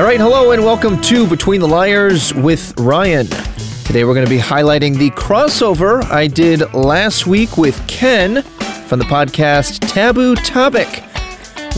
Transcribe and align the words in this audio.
All 0.00 0.06
right, 0.06 0.18
hello 0.18 0.52
and 0.52 0.64
welcome 0.64 0.98
to 1.02 1.26
Between 1.26 1.60
the 1.60 1.68
Liars 1.68 2.32
with 2.32 2.72
Ryan. 2.80 3.26
Today 3.84 4.04
we're 4.04 4.14
going 4.14 4.24
to 4.24 4.30
be 4.30 4.38
highlighting 4.38 4.96
the 4.96 5.10
crossover 5.10 6.02
I 6.04 6.26
did 6.26 6.72
last 6.72 7.26
week 7.26 7.58
with 7.58 7.86
Ken 7.86 8.42
from 8.86 8.98
the 8.98 9.04
podcast 9.04 9.86
Taboo 9.92 10.36
Topic. 10.36 11.04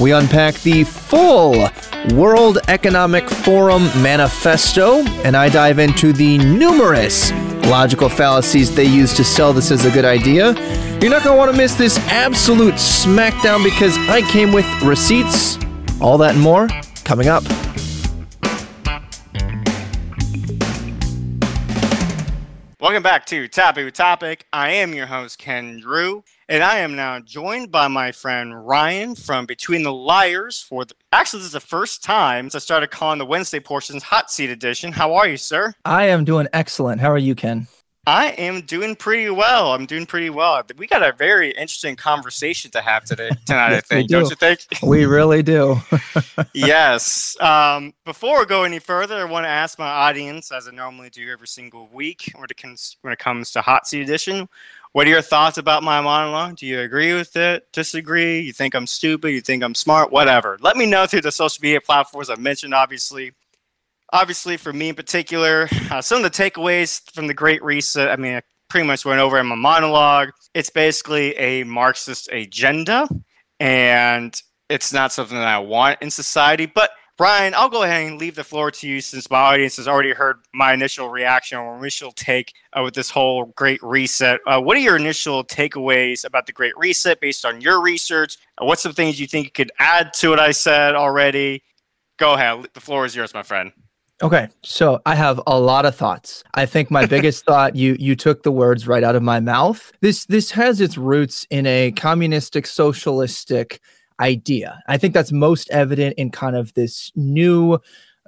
We 0.00 0.12
unpack 0.12 0.54
the 0.61 0.84
full 0.84 1.68
World 2.14 2.58
Economic 2.68 3.29
Forum 3.29 3.86
manifesto, 4.00 5.00
and 5.25 5.36
I 5.36 5.48
dive 5.48 5.80
into 5.80 6.12
the 6.12 6.39
numerous 6.39 7.32
logical 7.66 8.08
fallacies 8.08 8.72
they 8.72 8.84
use 8.84 9.14
to 9.14 9.25
sell 9.25 9.52
this 9.52 9.72
as 9.72 9.84
a 9.84 9.90
good 9.90 10.04
idea. 10.04 10.52
You're 11.00 11.11
not 11.11 11.25
going 11.25 11.34
to 11.34 11.36
want 11.36 11.50
to 11.50 11.57
miss 11.57 11.75
this 11.75 11.98
absolute 12.07 12.75
smackdown 12.75 13.64
because 13.64 13.98
I 14.08 14.22
came 14.30 14.52
with 14.52 14.64
receipts. 14.84 15.58
All 16.00 16.18
that 16.18 16.34
and 16.34 16.40
more 16.40 16.68
coming 17.02 17.26
up. 17.26 17.43
Welcome 22.82 23.04
back 23.04 23.27
to 23.27 23.46
Taboo 23.46 23.93
Topic. 23.93 24.45
I 24.53 24.71
am 24.71 24.93
your 24.93 25.07
host, 25.07 25.39
Ken 25.39 25.79
Drew, 25.79 26.25
and 26.49 26.64
I 26.64 26.79
am 26.79 26.96
now 26.96 27.21
joined 27.21 27.71
by 27.71 27.86
my 27.86 28.11
friend 28.11 28.67
Ryan 28.67 29.14
from 29.14 29.46
Between 29.46 29.85
the 29.85 29.93
Liars 29.93 30.61
for 30.61 30.85
the. 30.85 30.95
Actually, 31.13 31.39
this 31.39 31.46
is 31.46 31.53
the 31.53 31.61
first 31.61 32.03
time 32.03 32.47
since 32.47 32.56
I 32.56 32.58
started 32.58 32.91
calling 32.91 33.20
the 33.20 33.25
Wednesday 33.25 33.61
portions 33.61 34.03
Hot 34.03 34.33
Seat 34.33 34.50
Edition. 34.50 34.91
How 34.91 35.14
are 35.14 35.28
you, 35.28 35.36
sir? 35.36 35.75
I 35.84 36.06
am 36.06 36.25
doing 36.25 36.48
excellent. 36.53 37.00
How 37.00 37.12
are 37.12 37.19
you, 37.19 37.36
Ken? 37.36 37.69
I 38.05 38.30
am 38.30 38.62
doing 38.62 38.97
pretty 38.97 39.30
well. 39.30 39.72
I'm 39.72 39.86
doing 39.86 40.06
pretty 40.06 40.28
well. 40.28 40.60
We 40.77 40.88
got 40.88 41.05
a 41.05 41.12
very 41.12 41.50
interesting 41.50 41.94
conversation 41.94 42.72
to 42.72 42.80
have 42.80 43.05
today 43.05 43.30
tonight. 43.46 43.74
I 43.74 43.80
think, 43.80 44.08
do. 44.08 44.20
not 44.20 44.30
you 44.30 44.36
think? 44.36 44.66
We 44.82 45.04
really 45.04 45.44
do. 45.44 45.77
yes. 46.52 47.40
Um, 47.40 47.94
before 48.04 48.40
we 48.40 48.46
go 48.46 48.64
any 48.64 48.80
further, 48.80 49.18
I 49.18 49.24
want 49.24 49.44
to 49.44 49.50
ask 49.50 49.78
my 49.78 49.86
audience, 49.86 50.50
as 50.50 50.66
I 50.66 50.72
normally 50.72 51.10
do 51.10 51.30
every 51.30 51.46
single 51.46 51.88
week, 51.92 52.32
when 52.34 52.46
it 52.50 52.56
comes 52.56 52.96
when 53.02 53.12
it 53.12 53.20
comes 53.20 53.52
to 53.52 53.60
Hot 53.60 53.86
Seat 53.86 54.02
Edition, 54.02 54.48
what 54.90 55.06
are 55.06 55.10
your 55.10 55.22
thoughts 55.22 55.58
about 55.58 55.84
my 55.84 56.00
monologue? 56.00 56.56
Do 56.56 56.66
you 56.66 56.80
agree 56.80 57.14
with 57.14 57.36
it? 57.36 57.70
Disagree? 57.72 58.40
You 58.40 58.52
think 58.52 58.74
I'm 58.74 58.88
stupid? 58.88 59.30
You 59.30 59.40
think 59.40 59.62
I'm 59.62 59.77
smart? 59.77 60.10
Whatever. 60.10 60.58
Let 60.60 60.77
me 60.77 60.86
know 60.86 61.06
through 61.06 61.20
the 61.20 61.30
social 61.30 61.60
media 61.62 61.80
platforms 61.80 62.30
I 62.30 62.34
mentioned, 62.34 62.74
obviously 62.74 63.32
obviously 64.12 64.56
for 64.56 64.72
me 64.72 64.91
in 64.91 64.94
particular, 64.94 65.68
uh, 65.91 66.00
some 66.00 66.24
of 66.24 66.24
the 66.24 66.30
takeaways 66.30 67.02
from 67.12 67.27
the 67.27 67.34
Great 67.34 67.62
Reset. 67.62 68.10
I 68.10 68.16
mean, 68.16 68.36
I 68.36 68.42
pretty 68.68 68.86
much 68.86 69.05
went 69.05 69.20
over 69.20 69.38
in 69.38 69.46
my 69.46 69.55
monologue. 69.55 70.30
It's 70.55 70.70
basically 70.70 71.36
a 71.36 71.64
Marxist 71.64 72.28
agenda, 72.30 73.08
and 73.58 74.40
it's 74.68 74.92
not 74.92 75.12
something 75.12 75.36
that 75.36 75.48
I 75.48 75.58
want 75.58 76.00
in 76.02 76.10
society. 76.10 76.66
But 76.66 76.90
Ryan, 77.18 77.55
I'll 77.55 77.68
go 77.68 77.83
ahead 77.83 78.08
and 78.08 78.18
leave 78.18 78.34
the 78.34 78.44
floor 78.44 78.70
to 78.70 78.88
you 78.88 79.00
since 79.00 79.30
my 79.30 79.38
audience 79.38 79.77
has 79.77 79.86
already 79.86 80.12
heard 80.12 80.38
my 80.55 80.72
initial 80.72 81.08
reaction 81.08 81.58
or 81.58 81.78
initial 81.78 82.10
take 82.12 82.52
uh, 82.72 82.83
with 82.83 82.94
this 82.94 83.10
whole 83.10 83.46
Great 83.55 83.83
Reset. 83.83 84.40
Uh, 84.46 84.60
what 84.60 84.77
are 84.77 84.80
your 84.80 84.96
initial 84.96 85.44
takeaways 85.44 86.24
about 86.24 86.46
the 86.46 86.52
Great 86.52 86.77
Reset 86.77 87.20
based 87.20 87.44
on 87.44 87.60
your 87.60 87.83
research? 87.83 88.38
Uh, 88.60 88.64
what's 88.64 88.83
some 88.83 88.94
things 88.94 89.20
you 89.20 89.27
think 89.27 89.44
you 89.44 89.52
could 89.52 89.70
add 89.78 90.12
to 90.14 90.30
what 90.30 90.40
I 90.40 90.50
said 90.50 90.94
already? 90.94 91.62
Go 92.18 92.34
ahead. 92.34 92.66
The 92.74 92.80
floor 92.80 93.05
is 93.05 93.14
yours, 93.14 93.34
my 93.34 93.42
friend. 93.42 93.72
Okay, 94.22 94.46
so 94.62 95.00
I 95.04 95.16
have 95.16 95.40
a 95.48 95.58
lot 95.58 95.84
of 95.84 95.96
thoughts. 95.96 96.44
I 96.54 96.64
think 96.64 96.92
my 96.92 97.06
biggest 97.14 97.44
thought 97.44 97.74
you 97.74 97.96
you 97.98 98.14
took 98.14 98.44
the 98.44 98.52
words 98.52 98.86
right 98.86 99.02
out 99.02 99.16
of 99.16 99.22
my 99.22 99.40
mouth. 99.40 99.92
This 100.00 100.26
this 100.26 100.52
has 100.52 100.80
its 100.80 100.96
roots 100.96 101.44
in 101.50 101.66
a 101.66 101.90
communistic 101.92 102.68
socialistic 102.68 103.80
idea. 104.20 104.80
I 104.86 104.96
think 104.96 105.12
that's 105.12 105.32
most 105.32 105.68
evident 105.70 106.14
in 106.18 106.30
kind 106.30 106.54
of 106.54 106.72
this 106.74 107.10
new 107.16 107.80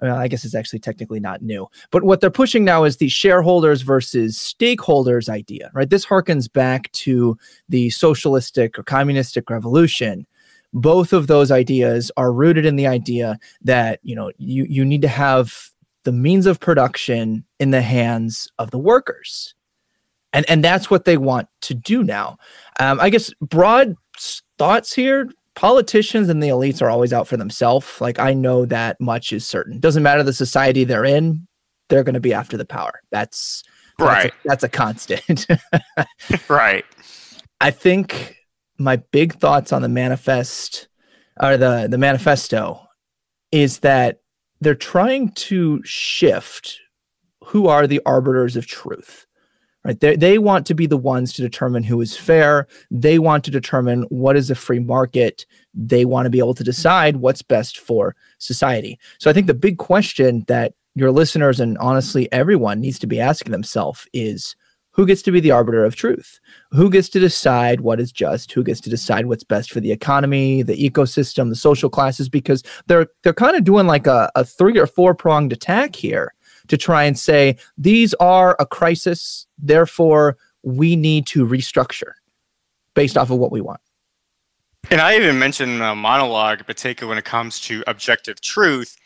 uh, 0.02 0.16
I 0.16 0.26
guess 0.26 0.44
it's 0.44 0.56
actually 0.56 0.80
technically 0.80 1.20
not 1.20 1.42
new, 1.42 1.68
but 1.92 2.02
what 2.02 2.20
they're 2.20 2.28
pushing 2.28 2.64
now 2.64 2.82
is 2.82 2.96
the 2.96 3.08
shareholders 3.08 3.82
versus 3.82 4.36
stakeholders 4.36 5.28
idea, 5.28 5.70
right? 5.72 5.88
This 5.88 6.04
harkens 6.04 6.52
back 6.52 6.90
to 6.92 7.38
the 7.68 7.90
socialistic 7.90 8.76
or 8.76 8.82
communistic 8.82 9.48
revolution 9.48 10.26
both 10.76 11.12
of 11.12 11.28
those 11.28 11.52
ideas 11.52 12.10
are 12.16 12.32
rooted 12.32 12.66
in 12.66 12.74
the 12.74 12.88
idea 12.88 13.38
that 13.62 14.00
you 14.02 14.16
know 14.16 14.32
you 14.38 14.66
you 14.68 14.84
need 14.84 15.02
to 15.02 15.08
have 15.08 15.70
the 16.04 16.12
means 16.12 16.46
of 16.46 16.60
production 16.60 17.44
in 17.58 17.70
the 17.70 17.82
hands 17.82 18.48
of 18.58 18.70
the 18.70 18.78
workers. 18.78 19.54
And, 20.32 20.48
and 20.48 20.64
that's 20.64 20.90
what 20.90 21.04
they 21.04 21.16
want 21.16 21.48
to 21.62 21.74
do 21.74 22.02
now. 22.02 22.38
Um, 22.80 23.00
I 23.00 23.10
guess 23.10 23.32
broad 23.40 23.94
thoughts 24.58 24.92
here 24.92 25.28
politicians 25.54 26.28
and 26.28 26.42
the 26.42 26.48
elites 26.48 26.82
are 26.82 26.90
always 26.90 27.12
out 27.12 27.28
for 27.28 27.36
themselves. 27.36 28.00
Like, 28.00 28.18
I 28.18 28.34
know 28.34 28.66
that 28.66 29.00
much 29.00 29.32
is 29.32 29.46
certain. 29.46 29.78
Doesn't 29.78 30.02
matter 30.02 30.22
the 30.22 30.32
society 30.32 30.84
they're 30.84 31.04
in, 31.04 31.46
they're 31.88 32.04
going 32.04 32.14
to 32.14 32.20
be 32.20 32.34
after 32.34 32.56
the 32.56 32.64
power. 32.64 33.00
That's 33.10 33.62
right. 33.98 34.32
That's 34.32 34.34
a, 34.34 34.48
that's 34.48 34.64
a 34.64 34.68
constant. 34.68 35.46
right. 36.48 36.84
I 37.60 37.70
think 37.70 38.36
my 38.78 38.96
big 38.96 39.34
thoughts 39.34 39.72
on 39.72 39.82
the 39.82 39.88
manifest 39.88 40.88
or 41.40 41.56
the 41.56 41.86
the 41.90 41.98
manifesto 41.98 42.80
is 43.52 43.80
that 43.80 44.20
they're 44.64 44.74
trying 44.74 45.30
to 45.32 45.80
shift 45.84 46.80
who 47.44 47.66
are 47.66 47.86
the 47.86 48.00
arbiters 48.06 48.56
of 48.56 48.66
truth 48.66 49.26
right? 49.84 50.00
They, 50.00 50.16
they 50.16 50.38
want 50.38 50.66
to 50.66 50.74
be 50.74 50.86
the 50.86 50.96
ones 50.96 51.32
to 51.34 51.42
determine 51.42 51.82
who 51.82 52.00
is 52.00 52.16
fair. 52.16 52.66
They 52.90 53.18
want 53.18 53.44
to 53.44 53.50
determine 53.50 54.04
what 54.04 54.36
is 54.36 54.50
a 54.50 54.54
free 54.54 54.80
market. 54.80 55.46
They 55.74 56.04
want 56.04 56.26
to 56.26 56.30
be 56.30 56.38
able 56.38 56.54
to 56.54 56.64
decide 56.64 57.16
what's 57.16 57.42
best 57.42 57.78
for 57.78 58.16
society. 58.38 58.98
So 59.18 59.30
i 59.30 59.32
think 59.32 59.46
the 59.46 59.54
big 59.54 59.78
question 59.78 60.44
that 60.48 60.74
your 60.94 61.10
listeners 61.10 61.60
and 61.60 61.76
honestly 61.78 62.30
everyone 62.32 62.80
needs 62.80 62.98
to 63.00 63.06
be 63.06 63.20
asking 63.20 63.52
themselves 63.52 64.06
is 64.12 64.56
who 64.94 65.06
gets 65.06 65.22
to 65.22 65.32
be 65.32 65.40
the 65.40 65.50
arbiter 65.50 65.84
of 65.84 65.96
truth? 65.96 66.40
Who 66.70 66.88
gets 66.88 67.08
to 67.10 67.20
decide 67.20 67.80
what 67.80 68.00
is 68.00 68.12
just? 68.12 68.52
Who 68.52 68.62
gets 68.62 68.80
to 68.82 68.90
decide 68.90 69.26
what's 69.26 69.44
best 69.44 69.72
for 69.72 69.80
the 69.80 69.92
economy, 69.92 70.62
the 70.62 70.76
ecosystem, 70.76 71.48
the 71.48 71.56
social 71.56 71.90
classes? 71.90 72.28
Because 72.28 72.62
they're 72.86 73.08
they're 73.22 73.34
kind 73.34 73.56
of 73.56 73.64
doing 73.64 73.86
like 73.86 74.06
a, 74.06 74.30
a 74.34 74.44
three 74.44 74.78
or 74.78 74.86
four 74.86 75.14
pronged 75.14 75.52
attack 75.52 75.96
here 75.96 76.32
to 76.68 76.76
try 76.76 77.04
and 77.04 77.18
say 77.18 77.56
these 77.76 78.14
are 78.14 78.56
a 78.58 78.66
crisis, 78.66 79.46
therefore 79.58 80.36
we 80.62 80.96
need 80.96 81.26
to 81.26 81.46
restructure 81.46 82.12
based 82.94 83.18
off 83.18 83.30
of 83.30 83.38
what 83.38 83.52
we 83.52 83.60
want. 83.60 83.80
And 84.90 85.00
I 85.00 85.16
even 85.16 85.38
mentioned 85.38 85.82
a 85.82 85.94
monologue, 85.94 86.64
particularly 86.66 87.10
when 87.10 87.18
it 87.18 87.24
comes 87.24 87.60
to 87.62 87.82
objective 87.86 88.40
truth 88.40 88.96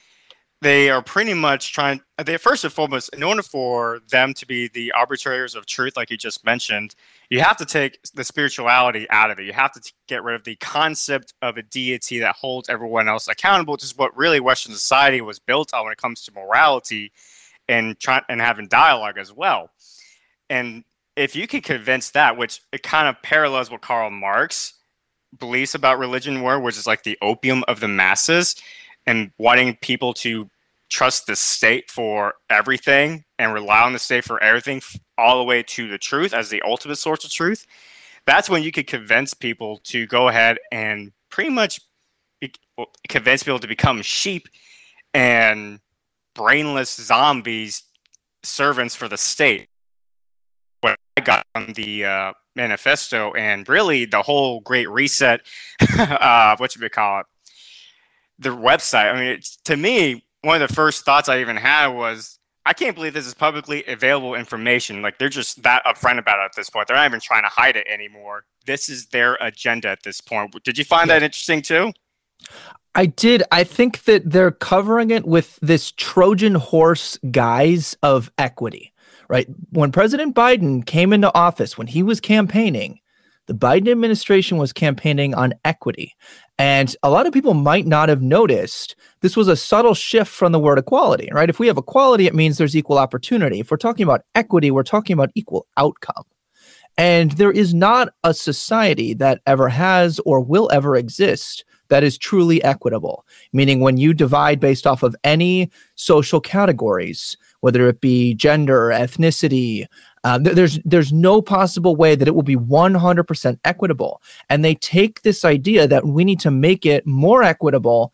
they 0.60 0.90
are 0.90 1.02
pretty 1.02 1.34
much 1.34 1.72
trying 1.72 2.00
they 2.24 2.36
first 2.36 2.64
and 2.64 2.72
foremost 2.72 3.14
in 3.14 3.22
order 3.22 3.42
for 3.42 4.00
them 4.10 4.34
to 4.34 4.46
be 4.46 4.68
the 4.68 4.90
arbitrators 4.92 5.54
of 5.54 5.66
truth 5.66 5.96
like 5.96 6.10
you 6.10 6.16
just 6.16 6.44
mentioned 6.44 6.94
you 7.30 7.40
have 7.40 7.56
to 7.56 7.64
take 7.64 8.00
the 8.14 8.24
spirituality 8.24 9.06
out 9.10 9.30
of 9.30 9.38
it. 9.38 9.44
You 9.44 9.52
have 9.52 9.72
to 9.72 9.80
t- 9.80 9.92
get 10.08 10.24
rid 10.24 10.34
of 10.34 10.44
the 10.44 10.56
concept 10.56 11.34
of 11.42 11.58
a 11.58 11.62
deity 11.62 12.18
that 12.20 12.34
holds 12.34 12.68
everyone 12.68 13.08
else 13.08 13.28
accountable 13.28 13.72
which 13.74 13.84
is 13.84 13.96
what 13.96 14.16
really 14.16 14.40
western 14.40 14.72
society 14.72 15.20
was 15.20 15.38
built 15.38 15.72
on 15.74 15.84
when 15.84 15.92
it 15.92 15.98
comes 15.98 16.24
to 16.24 16.32
morality 16.32 17.12
and 17.68 17.98
trying 18.00 18.22
and 18.28 18.40
having 18.40 18.66
dialogue 18.66 19.18
as 19.18 19.32
well. 19.32 19.70
And 20.50 20.84
if 21.14 21.36
you 21.36 21.46
could 21.46 21.62
convince 21.62 22.10
that 22.10 22.36
which 22.36 22.62
it 22.72 22.82
kind 22.82 23.08
of 23.08 23.20
parallels 23.22 23.70
what 23.70 23.80
karl 23.80 24.10
marx 24.10 24.74
believes 25.38 25.74
about 25.74 25.98
religion 25.98 26.42
were 26.42 26.58
which 26.58 26.78
is 26.78 26.86
like 26.86 27.02
the 27.02 27.18
opium 27.20 27.62
of 27.68 27.80
the 27.80 27.88
masses 27.88 28.56
and 29.08 29.32
wanting 29.38 29.76
people 29.76 30.12
to 30.12 30.48
trust 30.90 31.26
the 31.26 31.36
state 31.36 31.90
for 31.90 32.34
everything 32.48 33.24
and 33.38 33.52
rely 33.52 33.80
on 33.80 33.92
the 33.92 33.98
state 33.98 34.24
for 34.24 34.42
everything 34.42 34.80
all 35.16 35.38
the 35.38 35.44
way 35.44 35.62
to 35.62 35.88
the 35.88 35.98
truth 35.98 36.32
as 36.32 36.48
the 36.48 36.62
ultimate 36.62 36.96
source 36.96 37.24
of 37.24 37.30
truth 37.30 37.66
that's 38.28 38.50
when 38.50 38.62
you 38.62 38.70
could 38.70 38.86
convince 38.86 39.32
people 39.32 39.80
to 39.84 40.06
go 40.06 40.28
ahead 40.28 40.58
and 40.70 41.12
pretty 41.30 41.48
much 41.48 41.80
be, 42.42 42.52
convince 43.08 43.42
people 43.42 43.58
to 43.58 43.66
become 43.66 44.02
sheep 44.02 44.48
and 45.14 45.80
brainless 46.34 46.94
zombies 46.94 47.84
servants 48.42 48.94
for 48.94 49.08
the 49.08 49.16
state. 49.16 49.68
What 50.82 50.98
i 51.16 51.22
got 51.22 51.46
from 51.54 51.72
the 51.72 52.04
uh, 52.04 52.32
manifesto 52.54 53.32
and 53.32 53.66
really 53.66 54.04
the 54.04 54.20
whole 54.20 54.60
great 54.60 54.90
reset 54.90 55.40
uh, 55.98 56.54
what 56.58 56.70
should 56.70 56.82
we 56.82 56.90
call 56.90 57.20
it 57.20 57.26
the 58.38 58.50
website. 58.50 59.12
I 59.12 59.18
mean, 59.18 59.40
to 59.64 59.76
me, 59.76 60.24
one 60.42 60.60
of 60.60 60.68
the 60.68 60.74
first 60.74 61.04
thoughts 61.04 61.28
I 61.28 61.40
even 61.40 61.56
had 61.56 61.88
was, 61.88 62.38
I 62.64 62.72
can't 62.72 62.94
believe 62.94 63.14
this 63.14 63.26
is 63.26 63.34
publicly 63.34 63.84
available 63.86 64.34
information. 64.34 65.00
Like 65.00 65.18
they're 65.18 65.28
just 65.28 65.62
that 65.62 65.84
upfront 65.84 66.18
about 66.18 66.38
it 66.40 66.44
at 66.44 66.54
this 66.54 66.68
point. 66.68 66.86
They're 66.86 66.96
not 66.96 67.06
even 67.06 67.20
trying 67.20 67.42
to 67.42 67.48
hide 67.48 67.76
it 67.76 67.86
anymore. 67.88 68.44
This 68.66 68.88
is 68.88 69.06
their 69.06 69.38
agenda 69.40 69.88
at 69.88 70.02
this 70.02 70.20
point. 70.20 70.54
Did 70.64 70.76
you 70.76 70.84
find 70.84 71.08
yeah. 71.08 71.18
that 71.18 71.24
interesting 71.24 71.62
too? 71.62 71.92
I 72.94 73.06
did. 73.06 73.42
I 73.50 73.64
think 73.64 74.04
that 74.04 74.30
they're 74.30 74.50
covering 74.50 75.10
it 75.10 75.24
with 75.26 75.58
this 75.62 75.92
Trojan 75.92 76.56
horse 76.56 77.18
guise 77.30 77.96
of 78.02 78.30
equity, 78.38 78.92
right? 79.28 79.46
When 79.70 79.92
President 79.92 80.34
Biden 80.34 80.84
came 80.84 81.12
into 81.12 81.34
office, 81.34 81.78
when 81.78 81.86
he 81.86 82.02
was 82.02 82.20
campaigning, 82.20 83.00
The 83.48 83.54
Biden 83.54 83.90
administration 83.90 84.58
was 84.58 84.74
campaigning 84.74 85.34
on 85.34 85.54
equity. 85.64 86.14
And 86.58 86.94
a 87.02 87.08
lot 87.08 87.26
of 87.26 87.32
people 87.32 87.54
might 87.54 87.86
not 87.86 88.10
have 88.10 88.20
noticed 88.20 88.94
this 89.22 89.36
was 89.36 89.48
a 89.48 89.56
subtle 89.56 89.94
shift 89.94 90.30
from 90.30 90.52
the 90.52 90.58
word 90.58 90.78
equality, 90.78 91.30
right? 91.32 91.48
If 91.48 91.58
we 91.58 91.66
have 91.66 91.78
equality, 91.78 92.26
it 92.26 92.34
means 92.34 92.58
there's 92.58 92.76
equal 92.76 92.98
opportunity. 92.98 93.60
If 93.60 93.70
we're 93.70 93.78
talking 93.78 94.04
about 94.04 94.20
equity, 94.34 94.70
we're 94.70 94.82
talking 94.82 95.14
about 95.14 95.30
equal 95.34 95.66
outcome. 95.78 96.24
And 96.98 97.32
there 97.32 97.50
is 97.50 97.72
not 97.72 98.12
a 98.22 98.34
society 98.34 99.14
that 99.14 99.40
ever 99.46 99.70
has 99.70 100.18
or 100.26 100.40
will 100.40 100.68
ever 100.70 100.94
exist 100.94 101.64
that 101.88 102.04
is 102.04 102.18
truly 102.18 102.62
equitable, 102.62 103.24
meaning 103.52 103.80
when 103.80 103.96
you 103.96 104.12
divide 104.12 104.60
based 104.60 104.86
off 104.86 105.02
of 105.02 105.16
any 105.24 105.70
social 105.94 106.40
categories, 106.40 107.36
whether 107.60 107.88
it 107.88 108.00
be 108.00 108.34
gender, 108.34 108.88
ethnicity, 108.88 109.86
uh, 110.24 110.38
th- 110.38 110.56
there's 110.56 110.78
there's 110.84 111.12
no 111.12 111.40
possible 111.40 111.96
way 111.96 112.14
that 112.14 112.28
it 112.28 112.34
will 112.34 112.42
be 112.42 112.56
100% 112.56 113.58
equitable. 113.64 114.22
And 114.48 114.64
they 114.64 114.74
take 114.74 115.22
this 115.22 115.44
idea 115.44 115.86
that 115.86 116.06
we 116.06 116.24
need 116.24 116.40
to 116.40 116.50
make 116.50 116.84
it 116.86 117.06
more 117.06 117.42
equitable, 117.42 118.12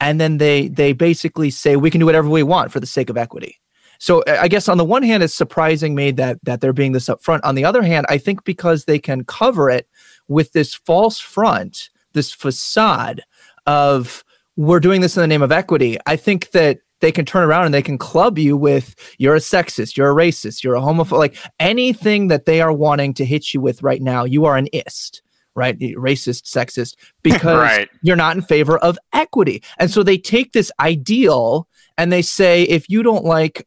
and 0.00 0.20
then 0.20 0.38
they 0.38 0.68
they 0.68 0.92
basically 0.92 1.50
say 1.50 1.76
we 1.76 1.90
can 1.90 2.00
do 2.00 2.06
whatever 2.06 2.28
we 2.28 2.42
want 2.42 2.72
for 2.72 2.80
the 2.80 2.86
sake 2.86 3.10
of 3.10 3.16
equity. 3.16 3.60
So 3.98 4.22
I 4.26 4.48
guess 4.48 4.68
on 4.68 4.78
the 4.78 4.84
one 4.84 5.02
hand, 5.02 5.22
it's 5.22 5.34
surprising 5.34 5.94
me 5.94 6.10
that 6.12 6.38
that 6.42 6.60
they're 6.60 6.72
being 6.72 6.92
this 6.92 7.08
upfront. 7.08 7.40
On 7.44 7.54
the 7.54 7.64
other 7.64 7.82
hand, 7.82 8.06
I 8.08 8.18
think 8.18 8.44
because 8.44 8.84
they 8.84 8.98
can 8.98 9.24
cover 9.24 9.70
it 9.70 9.88
with 10.28 10.52
this 10.52 10.74
false 10.74 11.18
front, 11.18 11.90
this 12.12 12.32
facade 12.32 13.22
of 13.66 14.24
we're 14.56 14.80
doing 14.80 15.00
this 15.00 15.16
in 15.16 15.20
the 15.20 15.26
name 15.26 15.42
of 15.42 15.52
equity. 15.52 15.98
I 16.06 16.16
think 16.16 16.50
that 16.50 16.78
they 17.06 17.12
can 17.12 17.24
turn 17.24 17.44
around 17.44 17.66
and 17.66 17.72
they 17.72 17.82
can 17.82 17.98
club 17.98 18.36
you 18.36 18.56
with 18.56 18.96
you're 19.16 19.36
a 19.36 19.38
sexist, 19.38 19.96
you're 19.96 20.10
a 20.10 20.14
racist, 20.14 20.64
you're 20.64 20.74
a 20.74 20.80
homophobe, 20.80 21.18
like 21.18 21.36
anything 21.60 22.26
that 22.26 22.46
they 22.46 22.60
are 22.60 22.72
wanting 22.72 23.14
to 23.14 23.24
hit 23.24 23.54
you 23.54 23.60
with 23.60 23.80
right 23.80 24.02
now. 24.02 24.24
You 24.24 24.44
are 24.46 24.56
an 24.56 24.66
ist 24.72 25.22
right? 25.54 25.78
Racist, 25.78 26.42
sexist, 26.42 26.96
because 27.22 27.58
right. 27.58 27.88
you're 28.02 28.16
not 28.16 28.36
in 28.36 28.42
favor 28.42 28.76
of 28.78 28.98
equity. 29.12 29.62
And 29.78 29.88
so 29.90 30.02
they 30.02 30.18
take 30.18 30.52
this 30.52 30.70
ideal 30.80 31.66
and 31.96 32.12
they 32.12 32.22
say, 32.22 32.64
if 32.64 32.90
you 32.90 33.02
don't 33.02 33.24
like 33.24 33.66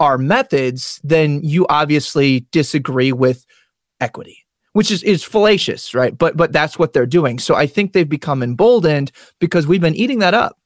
our 0.00 0.18
methods, 0.18 1.00
then 1.04 1.40
you 1.44 1.64
obviously 1.68 2.46
disagree 2.50 3.12
with 3.12 3.46
equity 4.00 4.42
which 4.72 4.90
is 4.90 5.02
is 5.02 5.22
fallacious, 5.22 5.94
right? 5.94 6.16
But 6.16 6.36
but 6.36 6.52
that's 6.52 6.78
what 6.78 6.94
they're 6.94 7.04
doing. 7.06 7.38
So 7.38 7.54
I 7.54 7.66
think 7.66 7.92
they've 7.92 8.08
become 8.08 8.42
emboldened 8.42 9.12
because 9.38 9.66
we've 9.66 9.82
been 9.82 9.94
eating 9.94 10.20
that 10.20 10.32
up. 10.34 10.58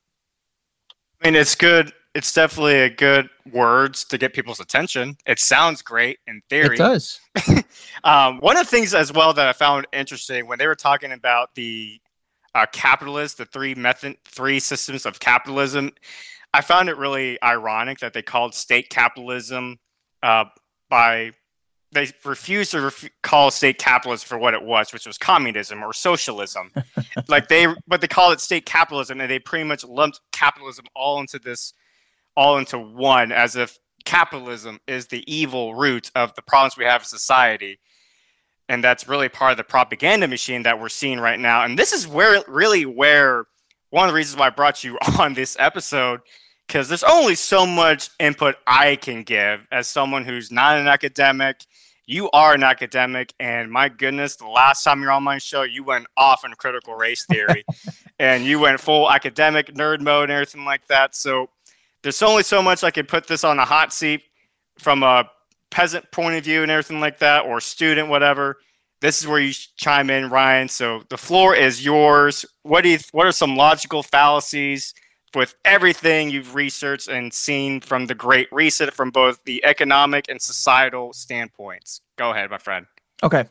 I 1.26 1.30
mean, 1.30 1.40
it's 1.40 1.56
good. 1.56 1.92
It's 2.14 2.32
definitely 2.32 2.82
a 2.82 2.88
good 2.88 3.28
words 3.50 4.04
to 4.04 4.16
get 4.16 4.32
people's 4.32 4.60
attention. 4.60 5.16
It 5.26 5.40
sounds 5.40 5.82
great 5.82 6.20
in 6.28 6.40
theory. 6.48 6.76
It 6.76 6.78
does. 6.78 7.20
um, 8.04 8.38
one 8.38 8.56
of 8.56 8.64
the 8.64 8.70
things 8.70 8.94
as 8.94 9.12
well 9.12 9.32
that 9.32 9.48
I 9.48 9.52
found 9.52 9.88
interesting 9.92 10.46
when 10.46 10.60
they 10.60 10.68
were 10.68 10.76
talking 10.76 11.10
about 11.10 11.52
the 11.56 12.00
uh, 12.54 12.66
capitalist, 12.72 13.38
the 13.38 13.44
three 13.44 13.74
method, 13.74 14.18
three 14.24 14.60
systems 14.60 15.04
of 15.04 15.18
capitalism, 15.18 15.90
I 16.54 16.60
found 16.60 16.88
it 16.88 16.96
really 16.96 17.42
ironic 17.42 17.98
that 17.98 18.12
they 18.12 18.22
called 18.22 18.54
state 18.54 18.88
capitalism 18.88 19.80
uh, 20.22 20.44
by 20.88 21.32
they 21.96 22.12
refused 22.24 22.72
to 22.72 22.80
ref- 22.82 23.08
call 23.22 23.50
state 23.50 23.78
capitalism 23.78 24.26
for 24.26 24.38
what 24.38 24.54
it 24.54 24.62
was, 24.62 24.92
which 24.92 25.06
was 25.06 25.18
communism 25.18 25.82
or 25.82 25.92
socialism. 25.92 26.70
like 27.28 27.48
they, 27.48 27.66
but 27.88 28.00
they 28.00 28.06
call 28.06 28.32
it 28.32 28.40
state 28.40 28.66
capitalism, 28.66 29.20
and 29.20 29.30
they 29.30 29.38
pretty 29.38 29.64
much 29.64 29.84
lumped 29.84 30.20
capitalism 30.32 30.84
all 30.94 31.20
into 31.20 31.38
this, 31.38 31.72
all 32.36 32.58
into 32.58 32.78
one, 32.78 33.32
as 33.32 33.56
if 33.56 33.78
capitalism 34.04 34.78
is 34.86 35.06
the 35.06 35.24
evil 35.32 35.74
root 35.74 36.10
of 36.14 36.34
the 36.34 36.42
problems 36.42 36.76
we 36.76 36.84
have 36.84 37.02
in 37.02 37.06
society. 37.06 37.80
And 38.68 38.82
that's 38.82 39.08
really 39.08 39.28
part 39.28 39.52
of 39.52 39.56
the 39.56 39.64
propaganda 39.64 40.28
machine 40.28 40.64
that 40.64 40.80
we're 40.80 40.88
seeing 40.88 41.18
right 41.18 41.38
now. 41.38 41.64
And 41.64 41.78
this 41.78 41.92
is 41.92 42.06
where 42.06 42.42
really 42.46 42.84
where 42.84 43.46
one 43.90 44.08
of 44.08 44.12
the 44.12 44.16
reasons 44.16 44.38
why 44.38 44.48
I 44.48 44.50
brought 44.50 44.84
you 44.84 44.98
on 45.18 45.34
this 45.34 45.56
episode 45.58 46.20
because 46.66 46.88
there's 46.88 47.04
only 47.04 47.34
so 47.34 47.64
much 47.64 48.10
input 48.18 48.56
I 48.66 48.96
can 48.96 49.22
give 49.22 49.66
as 49.70 49.86
someone 49.86 50.24
who's 50.24 50.50
not 50.50 50.78
an 50.78 50.88
academic. 50.88 51.64
You 52.08 52.30
are 52.30 52.54
an 52.54 52.62
academic, 52.62 53.34
and 53.40 53.68
my 53.68 53.88
goodness, 53.88 54.36
the 54.36 54.46
last 54.46 54.84
time 54.84 55.02
you're 55.02 55.10
on 55.10 55.24
my 55.24 55.38
show, 55.38 55.62
you 55.62 55.82
went 55.82 56.06
off 56.16 56.44
on 56.44 56.52
critical 56.54 56.94
race 56.94 57.24
theory, 57.24 57.64
and 58.20 58.44
you 58.44 58.60
went 58.60 58.78
full 58.78 59.10
academic 59.10 59.74
nerd 59.74 60.00
mode 60.00 60.30
and 60.30 60.32
everything 60.32 60.64
like 60.64 60.86
that. 60.86 61.16
So 61.16 61.50
there's 62.04 62.22
only 62.22 62.44
so 62.44 62.62
much 62.62 62.84
I 62.84 62.92
can 62.92 63.06
put 63.06 63.26
this 63.26 63.42
on 63.42 63.58
a 63.58 63.64
hot 63.64 63.92
seat 63.92 64.22
from 64.78 65.02
a 65.02 65.28
peasant 65.70 66.08
point 66.12 66.36
of 66.36 66.44
view 66.44 66.62
and 66.62 66.70
everything 66.70 67.00
like 67.00 67.18
that, 67.18 67.44
or 67.44 67.60
student, 67.60 68.08
whatever. 68.08 68.58
This 69.00 69.20
is 69.20 69.26
where 69.26 69.40
you 69.40 69.52
chime 69.76 70.08
in, 70.08 70.30
Ryan. 70.30 70.68
So 70.68 71.02
the 71.10 71.18
floor 71.18 71.56
is 71.56 71.84
yours. 71.84 72.46
What 72.62 72.82
do 72.82 72.90
you? 72.90 72.98
What 73.10 73.26
are 73.26 73.32
some 73.32 73.56
logical 73.56 74.04
fallacies? 74.04 74.94
With 75.36 75.54
everything 75.66 76.30
you've 76.30 76.54
researched 76.54 77.08
and 77.08 77.32
seen 77.32 77.80
from 77.80 78.06
the 78.06 78.14
Great 78.14 78.48
Reset 78.50 78.92
from 78.92 79.10
both 79.10 79.44
the 79.44 79.64
economic 79.64 80.28
and 80.28 80.40
societal 80.40 81.12
standpoints. 81.12 82.00
Go 82.16 82.30
ahead, 82.30 82.50
my 82.50 82.58
friend. 82.58 82.86
Okay. 83.22 83.44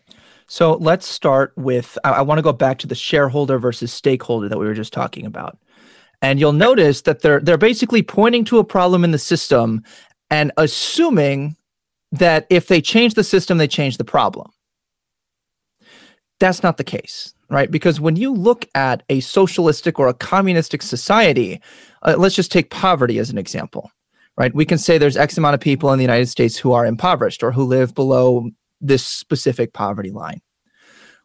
So 0.48 0.74
let's 0.74 1.08
start 1.08 1.54
with 1.56 1.98
I, 2.04 2.12
I 2.12 2.22
want 2.22 2.40
to 2.40 2.44
go 2.44 2.54
back 2.54 2.80
to 2.80 2.88
the 2.88 2.96
shareholder 2.96 3.60
versus 3.60 3.94
stakeholder 3.94 4.50
that 4.50 4.58
we 4.58 4.66
were 4.66 4.74
just 4.74 4.94
talking 4.94 5.26
about. 5.26 5.58
And 6.22 6.40
you'll 6.40 6.54
notice 6.54 7.02
that 7.02 7.22
they're 7.22 7.40
they're 7.40 7.58
basically 7.58 8.02
pointing 8.02 8.46
to 8.46 8.58
a 8.58 8.64
problem 8.64 9.04
in 9.04 9.12
the 9.12 9.20
system 9.20 9.84
and 10.32 10.52
assuming 10.58 11.56
that 12.12 12.48
if 12.50 12.68
they 12.68 12.82
change 12.82 13.14
the 13.14 13.24
system, 13.24 13.60
they 13.60 13.68
change 13.68 13.98
the 13.98 14.04
problem. 14.04 14.52
That's 16.40 16.64
not 16.64 16.78
the 16.78 16.84
case 16.84 17.35
right? 17.50 17.69
Because 17.69 18.00
when 18.00 18.15
you 18.15 18.33
look 18.33 18.68
at 18.75 19.03
a 19.09 19.19
socialistic 19.19 20.00
or 20.00 20.07
a 20.07 20.13
communistic 20.13 20.81
society, 20.81 21.62
uh, 22.03 22.15
let's 22.18 22.36
just 22.36 22.51
take 22.51 22.69
poverty 22.69 23.19
as 23.19 23.30
an 23.30 23.38
example, 23.38 23.92
right? 24.38 24.53
We 24.53 24.65
can 24.65 24.77
say 24.77 24.97
there's 24.97 25.18
X 25.18 25.38
amount 25.38 25.56
of 25.56 25.59
people 25.59 25.92
in 25.92 26.00
the 26.00 26.03
United 26.03 26.27
States 26.27 26.57
who 26.57 26.71
are 26.74 26.86
impoverished 26.86 27.44
or 27.44 27.51
who 27.51 27.63
live 27.63 27.94
below 27.94 28.50
this 28.81 29.06
specific 29.06 29.74
poverty 29.74 30.12
line. 30.12 30.42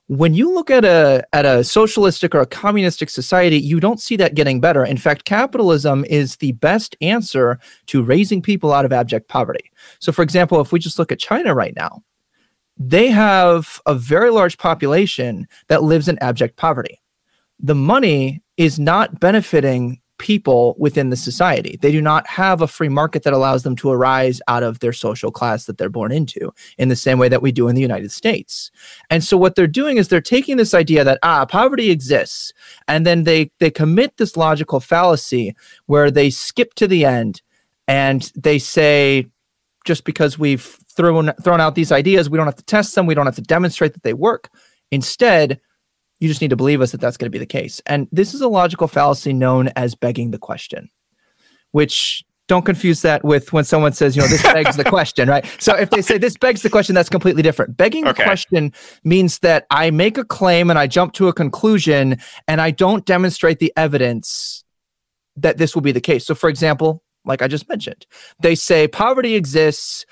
When 0.07 0.35
you 0.35 0.53
look 0.53 0.71
at 0.71 0.85
a 0.85 1.25
at 1.33 1.47
a 1.47 1.63
socialistic 1.63 2.35
or 2.35 2.41
a 2.41 2.47
communistic 2.47 3.11
society, 3.11 3.59
you 3.61 3.79
don't 3.79 4.01
see 4.01 4.17
that 4.17 4.35
getting 4.35 4.61
better. 4.61 4.85
In 4.85 4.97
fact, 4.97 5.25
capitalism 5.25 6.05
is 6.07 6.37
the 6.37 6.51
best 6.53 6.97
answer 7.01 7.61
to 7.87 8.03
raising 8.03 8.43
people 8.43 8.73
out 8.73 8.85
of 8.85 8.93
abject 8.93 9.29
poverty. 9.29 9.71
So 10.01 10.11
for 10.11 10.23
example, 10.23 10.61
if 10.61 10.73
we 10.73 10.81
just 10.81 10.99
look 10.99 11.13
at 11.13 11.21
China 11.21 11.55
right 11.55 11.75
now, 11.77 12.03
they 12.81 13.09
have 13.09 13.79
a 13.85 13.95
very 13.95 14.31
large 14.31 14.57
population 14.57 15.47
that 15.69 15.83
lives 15.83 16.09
in 16.09 16.19
abject 16.21 16.57
poverty. 16.57 16.99
The 17.59 17.75
money 17.75 18.43
is 18.57 18.79
not 18.79 19.21
benefiting 19.21 20.01
people 20.17 20.77
within 20.79 21.11
the 21.11 21.17
society. 21.17 21.79
They 21.81 21.93
do 21.93 22.01
not 22.01 22.27
have 22.27 22.63
a 22.63 22.67
free 22.67 22.89
market 22.89 23.23
that 23.23 23.35
allows 23.35 23.65
them 23.65 23.77
to 23.77 23.91
arise 23.91 24.41
out 24.49 24.63
of 24.63 24.81
their 24.81 24.95
social 24.95 25.31
class 25.31 25.65
that 25.67 25.77
they're 25.77 25.89
born 25.91 26.11
into 26.11 26.53
in 26.79 26.89
the 26.89 26.97
same 26.97 27.19
way 27.19 27.29
that 27.29 27.43
we 27.43 27.53
do 27.53 27.69
in 27.69 27.75
the 27.75 27.83
United 27.83 28.13
States. 28.13 28.71
And 29.11 29.23
so 29.23 29.37
what 29.37 29.57
they're 29.57 29.67
doing 29.67 29.99
is 29.99 30.09
they're 30.09 30.21
taking 30.23 30.57
this 30.57 30.75
idea 30.75 31.05
that 31.05 31.19
ah 31.23 31.45
poverty 31.45 31.91
exists 31.91 32.53
and 32.89 33.07
then 33.07 33.25
they 33.25 33.51
they 33.61 33.71
commit 33.71 34.17
this 34.17 34.37
logical 34.37 34.81
fallacy 34.81 35.55
where 35.87 36.11
they 36.11 36.31
skip 36.31 36.75
to 36.75 36.87
the 36.87 37.05
end 37.05 37.43
and 37.89 38.31
they 38.37 38.59
say 38.59 39.27
just 39.85 40.05
because 40.05 40.39
we've 40.39 40.79
thrown 40.95 41.33
thrown 41.43 41.61
out 41.61 41.75
these 41.75 41.93
ideas, 41.93 42.29
we 42.29 42.37
don't 42.37 42.47
have 42.47 42.57
to 42.57 42.65
test 42.65 42.95
them, 42.95 43.07
we 43.07 43.15
don't 43.15 43.27
have 43.27 43.37
to 43.37 43.43
demonstrate 43.43 43.95
that 43.95 44.03
they 44.03 44.15
work. 44.15 44.51
Instead, 44.91 45.61
you 46.19 46.29
just 46.29 46.41
need 46.41 46.51
to 46.51 46.57
believe 46.57 46.81
us 46.81 46.93
that 46.93 47.01
that's 47.01 47.17
going 47.17 47.27
to 47.27 47.31
be 47.31 47.39
the 47.39 47.47
case. 47.47 47.81
And 47.87 48.09
this 48.13 48.35
is 48.35 48.41
a 48.41 48.49
logical 48.49 48.89
fallacy 48.89 49.33
known 49.33 49.69
as 49.77 49.95
begging 49.95 50.31
the 50.31 50.39
question, 50.39 50.91
which 51.73 52.25
don't 52.47 52.65
confuse 52.65 53.03
that 53.03 53.25
with 53.25 53.53
when 53.53 53.63
someone 53.63 53.93
says, 53.93 54.17
you 54.17 54.23
know, 54.23 54.29
this 54.29 54.43
begs 54.43 54.77
the 54.77 54.85
question, 54.97 55.29
right? 55.29 55.47
So 55.61 55.75
if 55.77 55.91
they 55.91 56.03
say 56.03 56.19
this 56.19 56.37
begs 56.37 56.63
the 56.63 56.69
question, 56.69 56.97
that's 56.97 57.09
completely 57.09 57.43
different. 57.43 57.77
Begging 57.77 58.07
okay. 58.09 58.23
the 58.23 58.25
question 58.25 58.73
means 59.05 59.39
that 59.39 59.67
I 59.71 59.93
make 59.93 60.19
a 60.19 60.25
claim 60.25 60.69
and 60.69 60.77
I 60.77 60.89
jump 60.89 61.13
to 61.15 61.29
a 61.29 61.33
conclusion 61.33 62.19
and 62.49 62.61
I 62.61 62.73
don't 62.73 63.07
demonstrate 63.07 63.61
the 63.61 63.73
evidence 63.77 64.65
that 65.37 65.59
this 65.59 65.77
will 65.77 65.83
be 65.83 65.93
the 65.93 66.01
case. 66.01 66.27
So, 66.27 66.35
for 66.35 66.51
example, 66.51 67.05
like 67.25 67.43
I 67.43 67.49
just 67.49 67.69
mentioned. 67.69 68.07
They 68.41 68.55
say 68.55 68.89
poverty 68.89 69.35
exists. 69.35 70.07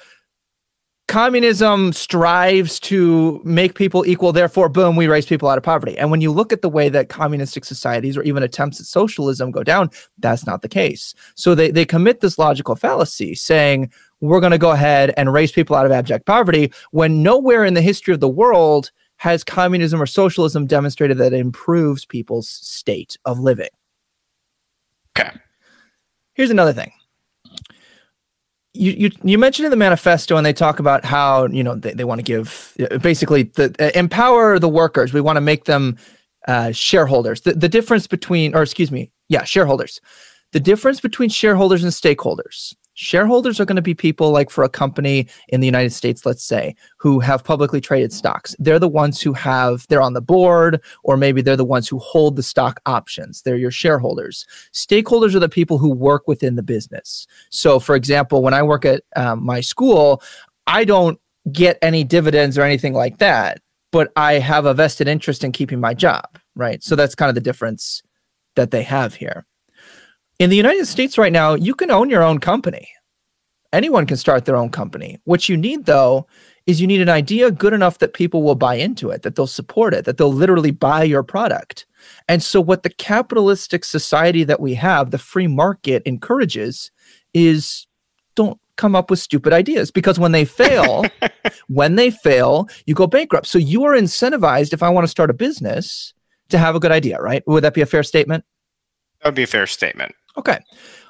Communism 1.06 1.94
strives 1.94 2.78
to 2.78 3.40
make 3.42 3.74
people 3.74 4.04
equal, 4.06 4.30
therefore, 4.30 4.68
boom, 4.68 4.94
we 4.94 5.06
raise 5.06 5.24
people 5.24 5.48
out 5.48 5.56
of 5.56 5.64
poverty. 5.64 5.96
And 5.96 6.10
when 6.10 6.20
you 6.20 6.30
look 6.30 6.52
at 6.52 6.60
the 6.60 6.68
way 6.68 6.90
that 6.90 7.08
communistic 7.08 7.64
societies 7.64 8.14
or 8.14 8.22
even 8.24 8.42
attempts 8.42 8.78
at 8.78 8.84
socialism 8.84 9.50
go 9.50 9.62
down, 9.62 9.88
that's 10.18 10.46
not 10.46 10.60
the 10.60 10.68
case. 10.68 11.14
So 11.34 11.54
they, 11.54 11.70
they 11.70 11.86
commit 11.86 12.20
this 12.20 12.38
logical 12.38 12.76
fallacy 12.76 13.34
saying, 13.34 13.90
we're 14.20 14.40
going 14.40 14.52
to 14.52 14.58
go 14.58 14.72
ahead 14.72 15.14
and 15.16 15.32
raise 15.32 15.50
people 15.50 15.76
out 15.76 15.86
of 15.86 15.92
abject 15.92 16.26
poverty 16.26 16.72
when 16.90 17.22
nowhere 17.22 17.64
in 17.64 17.72
the 17.72 17.80
history 17.80 18.12
of 18.12 18.20
the 18.20 18.28
world 18.28 18.90
has 19.16 19.42
communism 19.42 20.02
or 20.02 20.06
socialism 20.06 20.66
demonstrated 20.66 21.18
that 21.18 21.32
it 21.32 21.40
improves 21.40 22.04
people's 22.04 22.48
state 22.48 23.16
of 23.24 23.38
living. 23.38 23.68
Okay. 25.18 25.30
Here's 26.34 26.50
another 26.50 26.72
thing 26.72 26.92
you, 28.78 28.92
you 28.92 29.10
you 29.24 29.38
mentioned 29.38 29.64
in 29.64 29.70
the 29.70 29.76
manifesto 29.76 30.36
and 30.36 30.46
they 30.46 30.52
talk 30.52 30.78
about 30.78 31.04
how 31.04 31.46
you 31.46 31.64
know 31.64 31.74
they, 31.74 31.92
they 31.92 32.04
want 32.04 32.20
to 32.20 32.22
give 32.22 32.74
basically 33.02 33.42
the 33.42 33.74
uh, 33.80 33.90
empower 33.98 34.58
the 34.58 34.68
workers. 34.68 35.12
We 35.12 35.20
want 35.20 35.36
to 35.36 35.40
make 35.40 35.64
them 35.64 35.96
uh, 36.46 36.72
shareholders. 36.72 37.40
The, 37.40 37.54
the 37.54 37.68
difference 37.68 38.06
between 38.06 38.54
or 38.54 38.62
excuse 38.62 38.92
me 38.92 39.10
yeah 39.28 39.44
shareholders. 39.44 40.00
The 40.52 40.60
difference 40.60 41.00
between 41.00 41.28
shareholders 41.28 41.82
and 41.84 41.92
stakeholders 41.92 42.74
shareholders 42.98 43.60
are 43.60 43.64
going 43.64 43.76
to 43.76 43.82
be 43.82 43.94
people 43.94 44.32
like 44.32 44.50
for 44.50 44.64
a 44.64 44.68
company 44.68 45.28
in 45.48 45.60
the 45.60 45.66
United 45.66 45.92
States, 45.92 46.26
let's 46.26 46.42
say, 46.42 46.74
who 46.96 47.20
have 47.20 47.44
publicly 47.44 47.80
traded 47.80 48.12
stocks. 48.12 48.56
They're 48.58 48.80
the 48.80 48.88
ones 48.88 49.22
who 49.22 49.32
have, 49.34 49.86
they're 49.88 50.02
on 50.02 50.14
the 50.14 50.20
board, 50.20 50.82
or 51.04 51.16
maybe 51.16 51.40
they're 51.40 51.56
the 51.56 51.64
ones 51.64 51.86
who 51.88 52.00
hold 52.00 52.34
the 52.34 52.42
stock 52.42 52.80
options. 52.86 53.42
They're 53.42 53.56
your 53.56 53.70
shareholders. 53.70 54.44
Stakeholders 54.72 55.36
are 55.36 55.38
the 55.38 55.48
people 55.48 55.78
who 55.78 55.90
work 55.90 56.26
within 56.26 56.56
the 56.56 56.62
business. 56.62 57.28
So, 57.50 57.78
for 57.78 57.94
example, 57.94 58.42
when 58.42 58.54
I 58.54 58.64
work 58.64 58.84
at 58.84 59.04
um, 59.14 59.44
my 59.44 59.60
school, 59.60 60.20
I 60.66 60.84
don't 60.84 61.20
get 61.52 61.78
any 61.80 62.02
dividends 62.02 62.58
or 62.58 62.62
anything 62.62 62.94
like 62.94 63.18
that, 63.18 63.60
but 63.92 64.10
I 64.16 64.34
have 64.34 64.66
a 64.66 64.74
vested 64.74 65.06
interest 65.06 65.44
in 65.44 65.52
keeping 65.52 65.78
my 65.78 65.94
job, 65.94 66.36
right? 66.56 66.82
So 66.82 66.96
that's 66.96 67.14
kind 67.14 67.28
of 67.28 67.36
the 67.36 67.40
difference 67.40 68.02
that 68.56 68.72
they 68.72 68.82
have 68.82 69.14
here. 69.14 69.46
In 70.38 70.50
the 70.50 70.56
United 70.56 70.86
States 70.86 71.18
right 71.18 71.32
now, 71.32 71.54
you 71.54 71.74
can 71.74 71.90
own 71.90 72.10
your 72.10 72.22
own 72.22 72.38
company. 72.38 72.88
Anyone 73.72 74.06
can 74.06 74.16
start 74.16 74.44
their 74.44 74.56
own 74.56 74.70
company. 74.70 75.18
What 75.24 75.48
you 75.48 75.56
need, 75.56 75.86
though, 75.86 76.28
is 76.66 76.80
you 76.80 76.86
need 76.86 77.00
an 77.00 77.08
idea 77.08 77.50
good 77.50 77.72
enough 77.72 77.98
that 77.98 78.14
people 78.14 78.44
will 78.44 78.54
buy 78.54 78.76
into 78.76 79.10
it, 79.10 79.22
that 79.22 79.34
they'll 79.34 79.48
support 79.48 79.94
it, 79.94 80.04
that 80.04 80.16
they'll 80.16 80.32
literally 80.32 80.70
buy 80.70 81.02
your 81.02 81.24
product. 81.24 81.86
And 82.28 82.40
so, 82.40 82.60
what 82.60 82.84
the 82.84 82.90
capitalistic 82.90 83.84
society 83.84 84.44
that 84.44 84.60
we 84.60 84.74
have, 84.74 85.10
the 85.10 85.18
free 85.18 85.48
market, 85.48 86.04
encourages 86.06 86.92
is 87.34 87.88
don't 88.36 88.60
come 88.76 88.94
up 88.94 89.10
with 89.10 89.18
stupid 89.18 89.52
ideas 89.52 89.90
because 89.90 90.20
when 90.20 90.30
they 90.30 90.44
fail, 90.44 91.04
when 91.68 91.96
they 91.96 92.10
fail, 92.10 92.68
you 92.86 92.94
go 92.94 93.08
bankrupt. 93.08 93.48
So, 93.48 93.58
you 93.58 93.84
are 93.84 93.92
incentivized, 93.92 94.72
if 94.72 94.84
I 94.84 94.88
want 94.88 95.02
to 95.02 95.08
start 95.08 95.30
a 95.30 95.34
business, 95.34 96.14
to 96.50 96.58
have 96.58 96.76
a 96.76 96.80
good 96.80 96.92
idea, 96.92 97.20
right? 97.20 97.42
Would 97.48 97.64
that 97.64 97.74
be 97.74 97.80
a 97.80 97.86
fair 97.86 98.04
statement? 98.04 98.44
That 99.20 99.28
would 99.28 99.34
be 99.34 99.42
a 99.42 99.48
fair 99.48 99.66
statement. 99.66 100.14
Okay. 100.38 100.58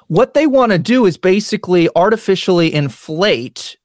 What 0.07 0.33
they 0.33 0.47
want 0.47 0.71
to 0.71 0.79
do 0.79 1.05
is 1.05 1.17
basically 1.17 1.87
artificially 1.95 2.73
inflate 2.73 3.77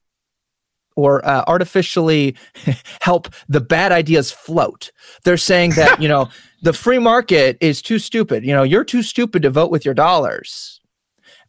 or 0.95 1.25
uh, 1.25 1.43
artificially 1.47 2.35
help 3.01 3.29
the 3.47 3.61
bad 3.61 3.91
ideas 3.91 4.31
float. 4.31 4.91
They're 5.23 5.37
saying 5.37 5.71
that, 5.71 6.01
you 6.01 6.07
know, 6.07 6.29
the 6.63 6.73
free 6.73 6.99
market 6.99 7.57
is 7.61 7.81
too 7.81 7.99
stupid. 7.99 8.43
You 8.43 8.53
know, 8.53 8.63
you're 8.63 8.83
too 8.83 9.03
stupid 9.03 9.43
to 9.43 9.51
vote 9.51 9.69
with 9.69 9.85
your 9.85 9.93
dollars. 9.93 10.81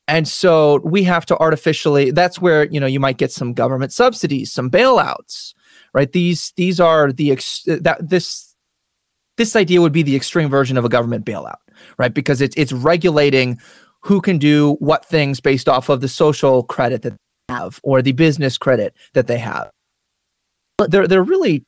And 0.08 0.28
so 0.28 0.80
we 0.84 1.04
have 1.04 1.26
to 1.26 1.38
artificially 1.38 2.10
that's 2.12 2.40
where, 2.40 2.66
you 2.66 2.78
know, 2.78 2.86
you 2.86 3.00
might 3.00 3.16
get 3.16 3.32
some 3.32 3.54
government 3.54 3.92
subsidies, 3.92 4.52
some 4.52 4.70
bailouts, 4.70 5.54
right? 5.92 6.12
These 6.12 6.52
these 6.56 6.78
are 6.78 7.12
the 7.12 7.32
ex- 7.32 7.64
that 7.66 8.08
this 8.08 8.54
this 9.36 9.56
idea 9.56 9.80
would 9.80 9.92
be 9.92 10.02
the 10.02 10.14
extreme 10.14 10.48
version 10.48 10.76
of 10.76 10.84
a 10.84 10.88
government 10.88 11.24
bailout, 11.24 11.58
right? 11.98 12.14
Because 12.14 12.40
it's 12.40 12.54
it's 12.56 12.72
regulating 12.72 13.58
who 14.06 14.20
can 14.20 14.38
do 14.38 14.76
what 14.78 15.04
things 15.04 15.40
based 15.40 15.68
off 15.68 15.88
of 15.88 16.00
the 16.00 16.08
social 16.08 16.62
credit 16.62 17.02
that 17.02 17.14
they 17.48 17.54
have 17.54 17.80
or 17.82 18.02
the 18.02 18.12
business 18.12 18.56
credit 18.56 18.94
that 19.14 19.26
they 19.26 19.38
have. 19.38 19.68
But 20.78 20.92
they're 20.92 21.08
they're 21.08 21.24
really 21.24 21.64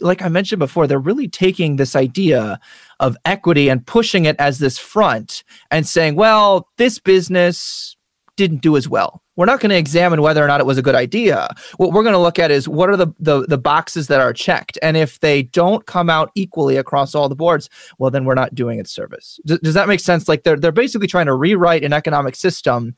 like 0.00 0.22
I 0.22 0.28
mentioned 0.28 0.58
before, 0.58 0.86
they're 0.86 0.98
really 0.98 1.28
taking 1.28 1.76
this 1.76 1.94
idea 1.94 2.58
of 3.00 3.16
equity 3.24 3.68
and 3.68 3.86
pushing 3.86 4.24
it 4.24 4.34
as 4.38 4.58
this 4.58 4.78
front 4.78 5.44
and 5.70 5.86
saying, 5.86 6.16
well, 6.16 6.68
this 6.78 6.98
business 6.98 7.96
didn't 8.36 8.62
do 8.62 8.76
as 8.76 8.88
well. 8.88 9.22
We're 9.36 9.46
not 9.46 9.60
going 9.60 9.70
to 9.70 9.76
examine 9.76 10.22
whether 10.22 10.44
or 10.44 10.46
not 10.46 10.60
it 10.60 10.66
was 10.66 10.78
a 10.78 10.82
good 10.82 10.94
idea. 10.94 11.48
What 11.76 11.92
we're 11.92 12.02
going 12.02 12.14
to 12.14 12.18
look 12.18 12.38
at 12.38 12.50
is 12.50 12.68
what 12.68 12.88
are 12.88 12.96
the, 12.96 13.08
the 13.18 13.42
the 13.46 13.58
boxes 13.58 14.06
that 14.08 14.20
are 14.20 14.32
checked, 14.32 14.78
and 14.82 14.96
if 14.96 15.20
they 15.20 15.42
don't 15.42 15.86
come 15.86 16.08
out 16.08 16.30
equally 16.34 16.76
across 16.76 17.14
all 17.14 17.28
the 17.28 17.36
boards, 17.36 17.68
well, 17.98 18.10
then 18.10 18.24
we're 18.24 18.34
not 18.34 18.54
doing 18.54 18.78
it 18.78 18.88
service. 18.88 19.40
D- 19.44 19.58
does 19.62 19.74
that 19.74 19.88
make 19.88 20.00
sense? 20.00 20.28
Like 20.28 20.44
they're 20.44 20.56
they're 20.56 20.72
basically 20.72 21.08
trying 21.08 21.26
to 21.26 21.34
rewrite 21.34 21.84
an 21.84 21.92
economic 21.92 22.36
system 22.36 22.94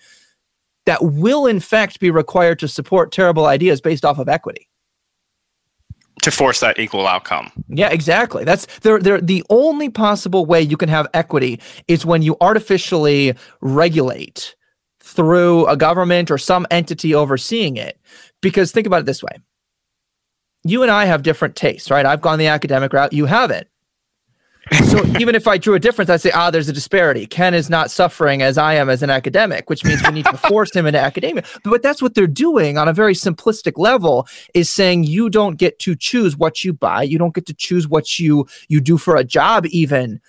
that 0.85 1.03
will 1.03 1.47
in 1.47 1.61
fact 1.61 2.01
be 2.01 2.11
required 2.11 2.59
to 2.61 2.69
support 2.69 3.13
terrible 3.13 3.47
ideas 3.47 3.81
based 3.81 4.05
off 4.05 4.19
of 4.19 4.29
equity 4.29 4.69
to 6.23 6.31
force 6.31 6.61
that 6.61 6.79
equal 6.79 7.07
outcome. 7.07 7.53
Yeah, 7.69 7.91
exactly. 7.91 8.45
That's 8.45 8.67
they're, 8.81 8.99
they're, 8.99 9.21
the 9.21 9.45
only 9.51 9.89
possible 9.89 10.47
way 10.47 10.61
you 10.61 10.77
can 10.77 10.89
have 10.89 11.07
equity 11.15 11.61
is 11.89 12.07
when 12.07 12.23
you 12.23 12.37
artificially 12.41 13.35
regulate 13.61 14.57
through 15.07 15.67
a 15.67 15.77
government 15.77 16.31
or 16.31 16.39
some 16.39 16.67
entity 16.71 17.15
overseeing 17.15 17.77
it. 17.77 17.99
Because 18.43 18.73
think 18.73 18.87
about 18.87 19.01
it 19.01 19.07
this 19.07 19.23
way 19.23 19.39
you 20.65 20.83
and 20.83 20.91
I 20.91 21.05
have 21.05 21.23
different 21.23 21.55
tastes, 21.55 21.91
right? 21.91 22.05
I've 22.05 22.21
gone 22.21 22.41
the 22.41 22.49
academic 22.49 22.93
route, 22.93 23.13
you 23.13 23.27
haven't. 23.27 23.69
so 24.89 25.07
even 25.21 25.37
if 25.37 25.47
I 25.47 25.59
drew 25.59 25.75
a 25.75 25.79
difference, 25.79 26.11
I'd 26.11 26.21
say, 26.21 26.33
ah, 26.33 26.51
there's 26.51 26.69
a 26.69 26.73
disparity. 26.73 27.25
Ken 27.25 27.55
is 27.55 27.71
not 27.71 27.89
suffering 27.89 28.43
as 28.43 28.59
I 28.59 28.75
am 28.75 28.91
as 28.91 29.01
an 29.01 29.11
academic, 29.11 29.71
which 29.71 29.85
means 29.85 30.03
we 30.03 30.11
need 30.11 30.25
to 30.25 30.37
force 30.37 30.75
him 30.75 30.87
into 30.87 30.99
academia. 30.99 31.45
But 31.63 31.83
that's 31.83 32.03
what 32.03 32.15
they're 32.15 32.27
doing 32.27 32.79
on 32.79 32.89
a 32.89 32.93
very 32.93 33.15
simplistic 33.15 33.79
level 33.79 34.27
is 34.55 34.69
saying 34.69 35.05
you 35.05 35.31
don't 35.31 35.57
get 35.57 35.79
to 35.81 35.95
choose 35.95 36.37
what 36.37 36.65
you 36.65 36.73
buy. 36.73 37.05
You 37.05 37.19
don't 37.19 37.35
get 37.35 37.47
to 37.47 37.55
choose 37.55 37.87
what 37.87 38.19
you 38.19 38.49
you 38.69 38.81
do 38.81 38.99
for 38.99 39.15
a 39.15 39.23
job 39.23 39.67
even 39.67 40.21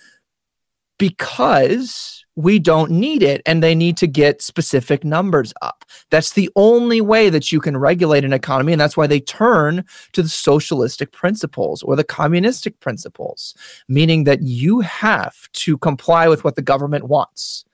because 0.98 2.24
we 2.38 2.60
don't 2.60 2.92
need 2.92 3.20
it 3.20 3.42
and 3.46 3.64
they 3.64 3.74
need 3.74 3.96
to 3.96 4.06
get 4.06 4.40
specific 4.40 5.02
numbers 5.02 5.52
up. 5.60 5.84
That's 6.10 6.34
the 6.34 6.48
only 6.54 7.00
way 7.00 7.30
that 7.30 7.50
you 7.50 7.60
can 7.60 7.76
regulate 7.76 8.24
an 8.24 8.32
economy. 8.32 8.72
And 8.72 8.80
that's 8.80 8.96
why 8.96 9.08
they 9.08 9.18
turn 9.18 9.84
to 10.12 10.22
the 10.22 10.28
socialistic 10.28 11.10
principles 11.10 11.82
or 11.82 11.96
the 11.96 12.04
communistic 12.04 12.78
principles, 12.78 13.54
meaning 13.88 14.22
that 14.22 14.40
you 14.42 14.78
have 14.80 15.50
to 15.54 15.78
comply 15.78 16.28
with 16.28 16.44
what 16.44 16.54
the 16.54 16.62
government 16.62 17.08
wants. 17.08 17.64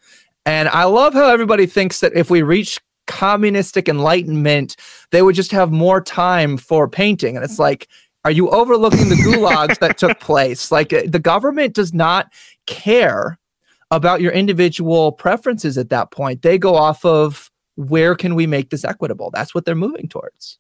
And 0.47 0.71
I 0.71 0.85
love 0.85 1.13
how 1.13 1.29
everybody 1.29 1.67
thinks 1.67 2.01
that 2.01 2.15
if 2.15 2.31
we 2.31 2.41
reach 2.41 2.81
communistic 3.07 3.87
enlightenment, 3.87 4.77
they 5.11 5.21
would 5.21 5.35
just 5.35 5.51
have 5.51 5.73
more 5.73 6.01
time 6.01 6.57
for 6.57 6.89
painting. 6.89 7.37
And 7.37 7.45
it's 7.45 7.59
like, 7.59 7.87
are 8.25 8.31
you 8.31 8.49
overlooking 8.49 9.11
the 9.11 9.17
gulags 9.17 9.79
that 9.81 9.99
took 9.99 10.19
place? 10.21 10.73
Like 10.73 10.91
uh, 10.95 11.03
the 11.07 11.19
government 11.19 11.75
does 11.75 11.93
not 11.93 12.33
care 12.65 13.39
about 13.91 14.21
your 14.21 14.33
individual 14.33 15.13
preferences 15.13 15.79
at 15.79 15.91
that 15.91 16.11
point. 16.11 16.43
They 16.43 16.59
go 16.59 16.75
off 16.75 17.05
of 17.05 17.51
where 17.77 18.15
can 18.15 18.35
we 18.35 18.47
make 18.47 18.71
this 18.71 18.85
equitable? 18.85 19.31
That's 19.33 19.55
what 19.55 19.65
they're 19.65 19.75
moving 19.75 20.09
towards. 20.09 20.59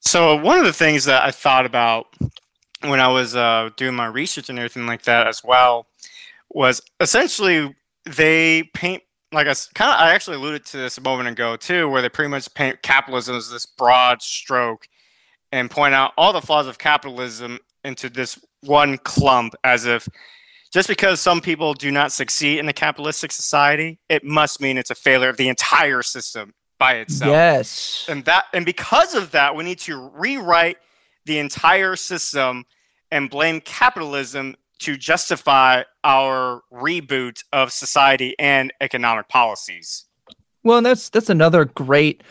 So, 0.00 0.36
one 0.36 0.58
of 0.58 0.64
the 0.64 0.72
things 0.72 1.04
that 1.04 1.24
I 1.24 1.30
thought 1.30 1.64
about 1.66 2.06
when 2.82 3.00
I 3.00 3.08
was 3.08 3.34
uh, 3.34 3.70
doing 3.76 3.94
my 3.94 4.06
research 4.06 4.50
and 4.50 4.58
everything 4.58 4.86
like 4.86 5.02
that 5.02 5.26
as 5.26 5.42
well 5.42 5.86
was 6.50 6.82
essentially 7.00 7.74
they 8.04 8.64
paint 8.74 9.02
like 9.32 9.46
I 9.46 9.54
kind 9.74 9.90
of 9.90 9.96
I 9.98 10.14
actually 10.14 10.36
alluded 10.36 10.64
to 10.66 10.76
this 10.76 10.98
a 10.98 11.00
moment 11.00 11.28
ago 11.28 11.56
too, 11.56 11.88
where 11.88 12.02
they 12.02 12.08
pretty 12.08 12.28
much 12.28 12.52
paint 12.54 12.82
capitalism 12.82 13.36
as 13.36 13.50
this 13.50 13.66
broad 13.66 14.22
stroke 14.22 14.86
and 15.52 15.70
point 15.70 15.94
out 15.94 16.12
all 16.16 16.32
the 16.32 16.40
flaws 16.40 16.66
of 16.66 16.78
capitalism 16.78 17.58
into 17.84 18.08
this 18.08 18.38
one 18.62 18.98
clump 18.98 19.54
as 19.64 19.86
if 19.86 20.08
just 20.74 20.88
because 20.88 21.20
some 21.20 21.40
people 21.40 21.72
do 21.72 21.92
not 21.92 22.10
succeed 22.10 22.58
in 22.58 22.68
a 22.68 22.72
capitalistic 22.72 23.30
society, 23.30 24.00
it 24.08 24.24
must 24.24 24.60
mean 24.60 24.76
it's 24.76 24.90
a 24.90 24.94
failure 24.96 25.28
of 25.28 25.36
the 25.36 25.48
entire 25.48 26.02
system 26.02 26.52
by 26.80 26.94
itself. 26.94 27.30
Yes. 27.30 28.06
And 28.08 28.24
that 28.24 28.46
and 28.52 28.66
because 28.66 29.14
of 29.14 29.30
that, 29.30 29.54
we 29.54 29.62
need 29.62 29.78
to 29.80 30.10
rewrite 30.12 30.78
the 31.26 31.38
entire 31.38 31.94
system 31.94 32.64
and 33.12 33.30
blame 33.30 33.60
capitalism 33.60 34.56
to 34.80 34.96
justify 34.96 35.84
our 36.02 36.62
reboot 36.72 37.44
of 37.52 37.70
society 37.70 38.34
and 38.40 38.72
economic 38.80 39.28
policies. 39.28 40.06
Well, 40.64 40.78
and 40.78 40.86
that's 40.86 41.08
that's 41.08 41.30
another 41.30 41.66
great 41.66 42.24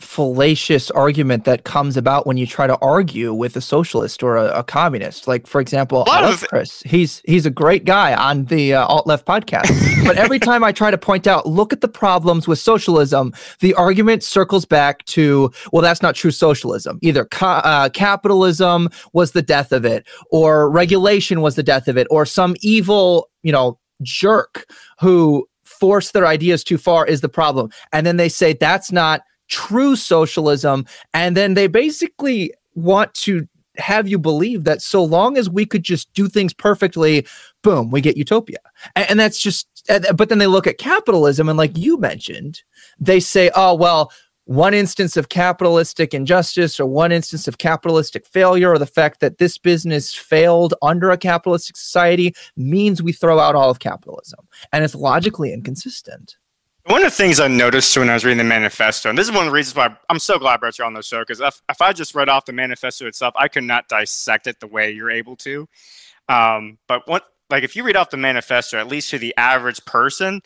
fallacious 0.00 0.90
argument 0.90 1.44
that 1.44 1.64
comes 1.64 1.96
about 1.96 2.26
when 2.26 2.36
you 2.36 2.46
try 2.46 2.66
to 2.66 2.76
argue 2.78 3.32
with 3.32 3.56
a 3.56 3.60
socialist 3.60 4.22
or 4.22 4.36
a, 4.36 4.58
a 4.58 4.64
communist. 4.64 5.28
Like, 5.28 5.46
for 5.46 5.60
example, 5.60 6.04
I 6.08 6.22
love 6.22 6.44
Chris. 6.48 6.82
He's 6.84 7.22
he's 7.24 7.46
a 7.46 7.50
great 7.50 7.84
guy 7.84 8.14
on 8.14 8.46
the 8.46 8.74
uh, 8.74 8.86
alt 8.86 9.06
left 9.06 9.26
podcast. 9.26 10.04
but 10.04 10.16
every 10.16 10.38
time 10.38 10.64
I 10.64 10.72
try 10.72 10.90
to 10.90 10.98
point 10.98 11.26
out, 11.26 11.46
look 11.46 11.72
at 11.72 11.80
the 11.80 11.88
problems 11.88 12.48
with 12.48 12.58
socialism, 12.58 13.32
the 13.60 13.74
argument 13.74 14.22
circles 14.22 14.64
back 14.64 15.04
to, 15.06 15.50
well, 15.72 15.82
that's 15.82 16.02
not 16.02 16.14
true 16.14 16.30
socialism. 16.30 16.98
Either 17.02 17.24
ca- 17.24 17.62
uh, 17.64 17.88
capitalism 17.90 18.88
was 19.12 19.32
the 19.32 19.42
death 19.42 19.72
of 19.72 19.84
it, 19.84 20.06
or 20.30 20.70
regulation 20.70 21.40
was 21.40 21.54
the 21.54 21.62
death 21.62 21.88
of 21.88 21.96
it, 21.96 22.06
or 22.10 22.24
some 22.24 22.56
evil, 22.60 23.28
you 23.42 23.52
know, 23.52 23.78
jerk 24.02 24.66
who 24.98 25.46
forced 25.64 26.12
their 26.12 26.26
ideas 26.26 26.62
too 26.62 26.78
far 26.78 27.06
is 27.06 27.20
the 27.20 27.28
problem. 27.28 27.70
And 27.92 28.06
then 28.06 28.16
they 28.16 28.28
say 28.28 28.52
that's 28.52 28.92
not 28.92 29.22
true 29.50 29.96
socialism. 29.96 30.86
And 31.12 31.36
then 31.36 31.54
they 31.54 31.66
basically 31.66 32.54
want 32.74 33.12
to 33.14 33.46
have 33.76 34.08
you 34.08 34.18
believe 34.18 34.64
that 34.64 34.82
so 34.82 35.02
long 35.02 35.38
as 35.38 35.48
we 35.48 35.64
could 35.64 35.82
just 35.82 36.12
do 36.12 36.28
things 36.28 36.52
perfectly, 36.52 37.26
boom, 37.62 37.90
we 37.90 38.00
get 38.00 38.16
utopia. 38.16 38.58
And, 38.96 39.10
and 39.10 39.20
that's 39.20 39.38
just, 39.40 39.66
but 40.14 40.28
then 40.28 40.38
they 40.38 40.46
look 40.46 40.66
at 40.66 40.78
capitalism 40.78 41.48
and, 41.48 41.56
like 41.56 41.76
you 41.76 41.98
mentioned, 41.98 42.62
they 42.98 43.20
say, 43.20 43.50
oh, 43.54 43.74
well, 43.74 44.12
one 44.44 44.74
instance 44.74 45.16
of 45.16 45.28
capitalistic 45.28 46.12
injustice 46.12 46.80
or 46.80 46.86
one 46.86 47.12
instance 47.12 47.46
of 47.46 47.58
capitalistic 47.58 48.26
failure 48.26 48.72
or 48.72 48.78
the 48.78 48.86
fact 48.86 49.20
that 49.20 49.38
this 49.38 49.56
business 49.56 50.12
failed 50.12 50.74
under 50.82 51.10
a 51.10 51.16
capitalistic 51.16 51.76
society 51.76 52.34
means 52.56 53.00
we 53.00 53.12
throw 53.12 53.38
out 53.38 53.54
all 53.54 53.70
of 53.70 53.78
capitalism. 53.78 54.40
And 54.72 54.82
it's 54.84 54.96
logically 54.96 55.52
inconsistent. 55.52 56.36
One 56.90 57.04
of 57.04 57.12
the 57.12 57.16
things 57.16 57.38
I 57.38 57.46
noticed 57.46 57.96
when 57.96 58.10
I 58.10 58.14
was 58.14 58.24
reading 58.24 58.38
the 58.38 58.44
manifesto, 58.44 59.08
and 59.10 59.16
this 59.16 59.28
is 59.28 59.32
one 59.32 59.46
of 59.46 59.52
the 59.52 59.54
reasons 59.54 59.76
why 59.76 59.96
I'm 60.08 60.18
so 60.18 60.40
glad 60.40 60.58
brought 60.58 60.76
you 60.76 60.84
on 60.84 60.92
the 60.92 61.02
show, 61.02 61.20
because 61.20 61.38
if, 61.38 61.62
if 61.68 61.80
I 61.80 61.92
just 61.92 62.16
read 62.16 62.28
off 62.28 62.46
the 62.46 62.52
manifesto 62.52 63.06
itself, 63.06 63.32
I 63.36 63.46
could 63.46 63.62
not 63.62 63.86
dissect 63.86 64.48
it 64.48 64.58
the 64.58 64.66
way 64.66 64.90
you're 64.90 65.10
able 65.10 65.36
to. 65.36 65.68
Um, 66.28 66.78
but 66.88 67.06
what, 67.06 67.26
like, 67.48 67.62
if 67.62 67.76
you 67.76 67.84
read 67.84 67.94
off 67.94 68.10
the 68.10 68.16
manifesto, 68.16 68.76
at 68.76 68.88
least 68.88 69.10
to 69.10 69.18
the 69.18 69.32
average 69.36 69.84
person, 69.84 70.42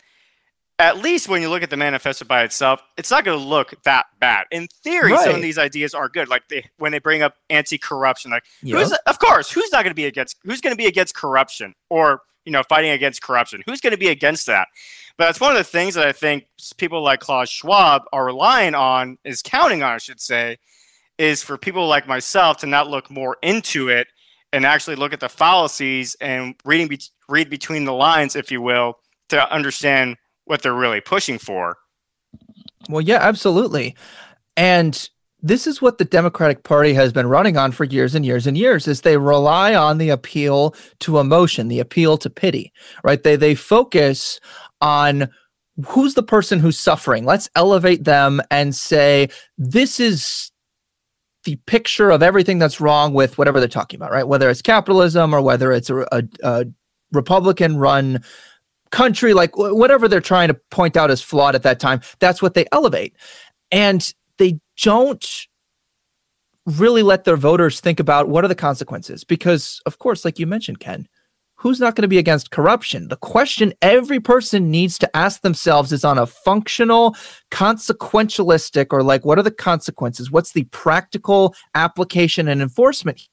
at 0.77 0.97
least 0.97 1.27
when 1.27 1.41
you 1.41 1.49
look 1.49 1.63
at 1.63 1.71
the 1.71 1.77
manifesto 1.77 2.25
by 2.25 2.43
itself, 2.43 2.79
it's 2.95 3.09
not 3.09 3.25
going 3.25 3.39
to 3.39 3.43
look 3.43 3.73
that 3.83 4.05
bad. 4.19 4.45
In 4.51 4.67
theory, 4.83 5.13
right. 5.13 5.25
some 5.25 5.35
of 5.35 5.41
these 5.41 5.57
ideas 5.57 5.95
are 5.95 6.09
good. 6.09 6.27
Like 6.27 6.43
they, 6.49 6.69
when 6.77 6.91
they 6.91 6.99
bring 6.99 7.23
up 7.23 7.33
anti-corruption, 7.49 8.29
like 8.29 8.43
yep. 8.61 8.77
who's, 8.77 8.95
of 9.07 9.17
course, 9.17 9.49
who's 9.49 9.71
not 9.71 9.83
going 9.83 9.91
to 9.91 9.95
be 9.95 10.05
against? 10.05 10.35
Who's 10.43 10.61
going 10.61 10.73
to 10.73 10.77
be 10.77 10.85
against 10.85 11.15
corruption 11.15 11.73
or 11.89 12.21
you 12.45 12.51
know 12.51 12.63
fighting 12.69 12.91
against 12.91 13.21
corruption? 13.21 13.63
Who's 13.65 13.81
going 13.81 13.91
to 13.91 13.97
be 13.97 14.07
against 14.07 14.45
that? 14.47 14.67
But 15.17 15.25
that's 15.25 15.39
one 15.39 15.51
of 15.51 15.57
the 15.57 15.63
things 15.63 15.93
that 15.95 16.07
I 16.07 16.11
think 16.11 16.45
people 16.77 17.01
like 17.01 17.19
Klaus 17.19 17.49
Schwab 17.49 18.03
are 18.11 18.25
relying 18.25 18.75
on, 18.75 19.17
is 19.23 19.41
counting 19.41 19.81
on, 19.81 19.93
I 19.93 19.97
should 19.97 20.19
say, 20.19 20.57
is 21.17 21.41
for 21.41 21.57
people 21.57 21.87
like 21.87 22.07
myself 22.07 22.57
to 22.57 22.67
not 22.67 22.89
look 22.89 23.09
more 23.09 23.37
into 23.41 23.87
it 23.87 24.07
and 24.51 24.65
actually 24.65 24.95
look 24.95 25.13
at 25.13 25.19
the 25.19 25.29
fallacies 25.29 26.15
and 26.21 26.55
reading 26.65 26.87
be- 26.87 26.99
read 27.29 27.49
between 27.49 27.85
the 27.85 27.93
lines, 27.93 28.35
if 28.35 28.51
you 28.51 28.61
will, 28.61 28.99
to 29.29 29.51
understand 29.51 30.17
what 30.45 30.61
they're 30.61 30.73
really 30.73 31.01
pushing 31.01 31.37
for. 31.37 31.77
Well, 32.89 33.01
yeah, 33.01 33.19
absolutely. 33.21 33.95
And 34.57 35.09
this 35.45 35.67
is 35.67 35.79
what 35.79 35.99
the 35.99 36.05
Democratic 36.05 36.63
Party 36.63 36.95
has 36.95 37.13
been 37.13 37.27
running 37.27 37.55
on 37.55 37.71
for 37.71 37.83
years 37.83 38.15
and 38.15 38.25
years 38.25 38.47
and 38.47 38.57
years 38.57 38.87
is 38.87 39.01
they 39.01 39.15
rely 39.15 39.75
on 39.75 39.99
the 39.99 40.09
appeal 40.09 40.73
to 41.01 41.19
emotion, 41.19 41.67
the 41.67 41.79
appeal 41.79 42.17
to 42.17 42.31
pity, 42.31 42.73
right? 43.03 43.21
They 43.21 43.35
they 43.35 43.53
focus 43.53 44.39
on 44.81 45.29
who's 45.85 46.15
the 46.15 46.23
person 46.23 46.59
who's 46.59 46.79
suffering. 46.79 47.25
Let's 47.25 47.47
elevate 47.55 48.05
them 48.05 48.41
and 48.49 48.75
say 48.75 49.29
this 49.55 49.99
is 49.99 50.51
the 51.43 51.57
picture 51.67 52.09
of 52.09 52.23
everything 52.23 52.57
that's 52.57 52.81
wrong 52.81 53.13
with 53.13 53.37
whatever 53.37 53.59
they're 53.59 53.69
talking 53.69 53.99
about, 53.99 54.11
right? 54.11 54.27
Whether 54.27 54.49
it's 54.49 54.63
capitalism 54.63 55.31
or 55.31 55.43
whether 55.43 55.71
it's 55.71 55.91
a, 55.91 56.07
a, 56.11 56.23
a 56.41 56.65
Republican 57.11 57.77
run 57.77 58.23
country, 58.89 59.35
like 59.35 59.55
whatever 59.55 60.07
they're 60.07 60.21
trying 60.21 60.47
to 60.47 60.55
point 60.71 60.97
out 60.97 61.11
as 61.11 61.21
flawed 61.21 61.53
at 61.53 61.61
that 61.61 61.79
time, 61.79 62.01
that's 62.17 62.41
what 62.41 62.55
they 62.55 62.65
elevate. 62.71 63.15
And 63.71 64.11
they 64.39 64.59
don't 64.81 65.47
really 66.65 67.03
let 67.03 67.23
their 67.23 67.37
voters 67.37 67.79
think 67.79 67.99
about 67.99 68.27
what 68.27 68.43
are 68.43 68.47
the 68.47 68.55
consequences. 68.55 69.23
Because, 69.23 69.81
of 69.85 69.99
course, 69.99 70.25
like 70.25 70.39
you 70.39 70.47
mentioned, 70.47 70.79
Ken, 70.79 71.07
who's 71.55 71.79
not 71.79 71.95
going 71.95 72.01
to 72.01 72.07
be 72.07 72.17
against 72.17 72.51
corruption? 72.51 73.07
The 73.07 73.17
question 73.17 73.73
every 73.81 74.19
person 74.19 74.71
needs 74.71 74.97
to 74.99 75.15
ask 75.15 75.41
themselves 75.41 75.91
is 75.91 76.03
on 76.03 76.17
a 76.17 76.25
functional, 76.25 77.15
consequentialistic, 77.51 78.87
or 78.91 79.03
like, 79.03 79.25
what 79.25 79.37
are 79.37 79.43
the 79.43 79.51
consequences? 79.51 80.31
What's 80.31 80.53
the 80.53 80.63
practical 80.65 81.55
application 81.75 82.47
and 82.47 82.61
enforcement 82.61 83.27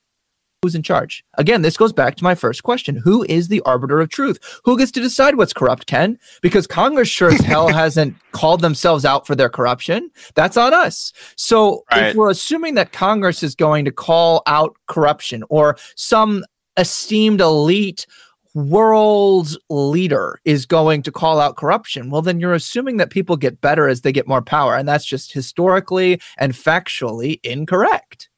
who's 0.62 0.75
in 0.76 0.83
charge? 0.83 1.25
Again, 1.38 1.62
this 1.62 1.76
goes 1.76 1.92
back 1.92 2.14
to 2.16 2.25
my 2.25 2.37
first 2.37 2.62
question. 2.62 2.95
Who 2.95 3.25
is 3.28 3.49
the 3.49 3.61
arbiter 3.62 4.00
of 4.00 4.11
truth? 4.11 4.38
Who 4.64 4.78
gets 4.78 4.92
to 4.92 5.00
decide 5.00 5.35
what's 5.35 5.52
corrupt, 5.52 5.87
Ken? 5.87 6.19
Because 6.40 6.69
Congress 6.69 7.09
sure 7.09 7.31
as 7.33 7.40
hell 7.40 7.69
hasn't 7.73 8.14
called 8.31 8.61
themselves 8.61 9.04
out 9.04 9.26
for 9.26 9.35
their 9.35 9.49
corruption. 9.49 10.11
That's 10.35 10.57
on 10.57 10.73
us. 10.73 11.12
So 11.35 11.85
right. 11.90 12.11
if 12.11 12.14
we're 12.14 12.31
assuming 12.31 12.75
that 12.75 12.92
Congress 12.92 13.42
is 13.42 13.57
going 13.57 13.85
to 13.87 13.90
call 13.90 14.42
out 14.47 14.76
corruption 14.87 15.42
or 15.49 15.76
some 15.97 16.45
esteemed 16.76 17.41
elite 17.41 18.06
world 18.54 19.56
leader 19.69 20.39
is 20.45 20.65
going 20.65 21.02
to 21.02 21.10
call 21.10 21.41
out 21.41 21.56
corruption, 21.56 22.08
well, 22.08 22.23
then 22.23 22.39
you're 22.39 22.54
assuming 22.54 22.99
that 22.99 23.10
people 23.10 23.37
get 23.37 23.60
better 23.60 23.89
as 23.89 24.02
they 24.02 24.13
get 24.13 24.28
more 24.28 24.43
power. 24.43 24.76
And 24.76 24.87
that's 24.87 25.06
just 25.06 25.32
historically 25.32 26.21
and 26.39 26.52
factually 26.52 27.41
incorrect. 27.43 28.28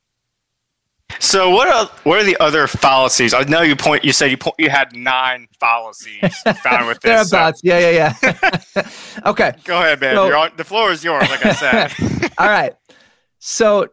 So 1.20 1.50
what 1.50 1.68
are 1.68 1.87
what 2.05 2.20
are 2.20 2.24
the 2.24 2.37
other 2.40 2.66
fallacies? 2.66 3.35
I 3.35 3.42
know 3.44 3.62
you 3.62 3.77
point. 3.77 4.05
You 4.05 4.12
said 4.12 4.31
you 4.31 4.37
point, 4.37 4.57
you 4.59 4.70
had 4.70 4.94
nine 4.94 5.48
fallacies 5.59 6.37
found 6.62 6.87
with 6.87 7.00
this. 7.03 7.31
So. 7.31 7.53
Yeah, 7.62 7.90
yeah, 7.90 8.14
yeah. 8.22 8.88
okay. 9.27 9.55
Go 9.64 9.79
ahead, 9.79 10.00
man. 10.00 10.16
So, 10.16 10.38
on, 10.38 10.50
the 10.57 10.64
floor 10.64 10.90
is 10.90 11.05
yours. 11.05 11.29
Like 11.29 11.46
I 11.46 11.53
said. 11.53 12.33
all 12.38 12.48
right. 12.48 12.74
So, 13.38 13.88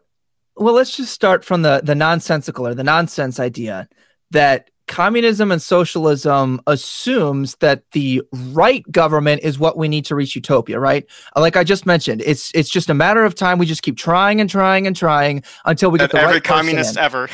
well, 0.56 0.74
let's 0.74 0.96
just 0.96 1.12
start 1.12 1.44
from 1.44 1.62
the 1.62 1.80
the 1.82 1.94
nonsensical 1.94 2.66
or 2.66 2.74
the 2.74 2.84
nonsense 2.84 3.40
idea 3.40 3.88
that 4.30 4.70
communism 4.92 5.50
and 5.50 5.62
socialism 5.62 6.60
assumes 6.66 7.56
that 7.56 7.82
the 7.92 8.22
right 8.32 8.84
government 8.92 9.40
is 9.42 9.58
what 9.58 9.78
we 9.78 9.88
need 9.88 10.04
to 10.04 10.14
reach 10.14 10.36
utopia 10.36 10.78
right 10.78 11.06
like 11.34 11.56
i 11.56 11.64
just 11.64 11.86
mentioned 11.86 12.22
it's 12.26 12.52
it's 12.54 12.68
just 12.68 12.90
a 12.90 12.94
matter 12.94 13.24
of 13.24 13.34
time 13.34 13.56
we 13.56 13.64
just 13.64 13.82
keep 13.82 13.96
trying 13.96 14.38
and 14.38 14.50
trying 14.50 14.86
and 14.86 14.94
trying 14.94 15.42
until 15.64 15.90
we 15.90 15.98
get 15.98 16.10
the 16.10 16.20
every 16.20 16.34
right 16.34 16.44
communist 16.56 16.98
ever 16.98 17.26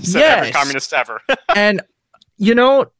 yes. 0.00 0.16
every 0.16 0.50
communist 0.50 0.92
ever 0.92 1.20
and 1.54 1.80
you 2.38 2.56
know 2.56 2.90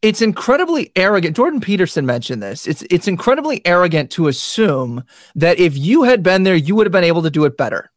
it's 0.00 0.22
incredibly 0.22 0.92
arrogant. 0.94 1.34
Jordan 1.34 1.60
Peterson 1.60 2.06
mentioned 2.06 2.40
this. 2.40 2.68
It's 2.68 2.82
it's 2.88 3.08
incredibly 3.08 3.66
arrogant 3.66 4.12
to 4.12 4.28
assume 4.28 5.02
that 5.34 5.58
if 5.58 5.76
you 5.76 6.04
had 6.04 6.22
been 6.22 6.44
there, 6.44 6.54
you 6.54 6.76
would 6.76 6.86
have 6.86 6.92
been 6.92 7.02
able 7.02 7.22
to 7.22 7.30
do 7.30 7.44
it 7.46 7.56
better. 7.56 7.90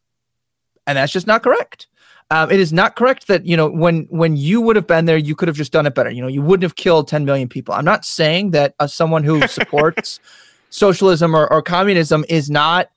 And 0.88 0.98
that's 0.98 1.13
just 1.13 1.28
not 1.28 1.44
correct. 1.44 1.86
Um, 2.32 2.50
it 2.50 2.62
is 2.62 2.72
not 2.72 2.96
correct 2.96 3.28
that 3.28 3.46
you 3.46 3.58
know 3.58 3.70
when 3.70 4.08
when 4.10 4.38
you 4.38 4.62
would 4.62 4.78
have 4.78 4.88
been 4.88 5.06
there, 5.06 5.17
you 5.17 5.36
could 5.36 5.50
have 5.50 5.58
just 5.58 5.74
done 5.74 5.86
it 5.86 5.94
better. 5.94 6.10
You 6.10 6.22
know, 6.22 6.30
you 6.30 6.41
wouldn't 6.41 6.63
have 6.63 6.76
killed 6.76 7.10
10 7.10 7.26
million 7.26 7.50
people. 7.50 7.74
I'm 7.74 7.86
not 7.86 8.06
saying 8.06 8.52
that 8.52 8.74
uh, 8.80 8.88
someone 8.88 9.26
who 9.26 9.46
supports 9.48 10.20
socialism 10.70 11.36
or, 11.36 11.52
or 11.52 11.62
communism 11.62 12.24
is 12.30 12.50
not 12.50 12.89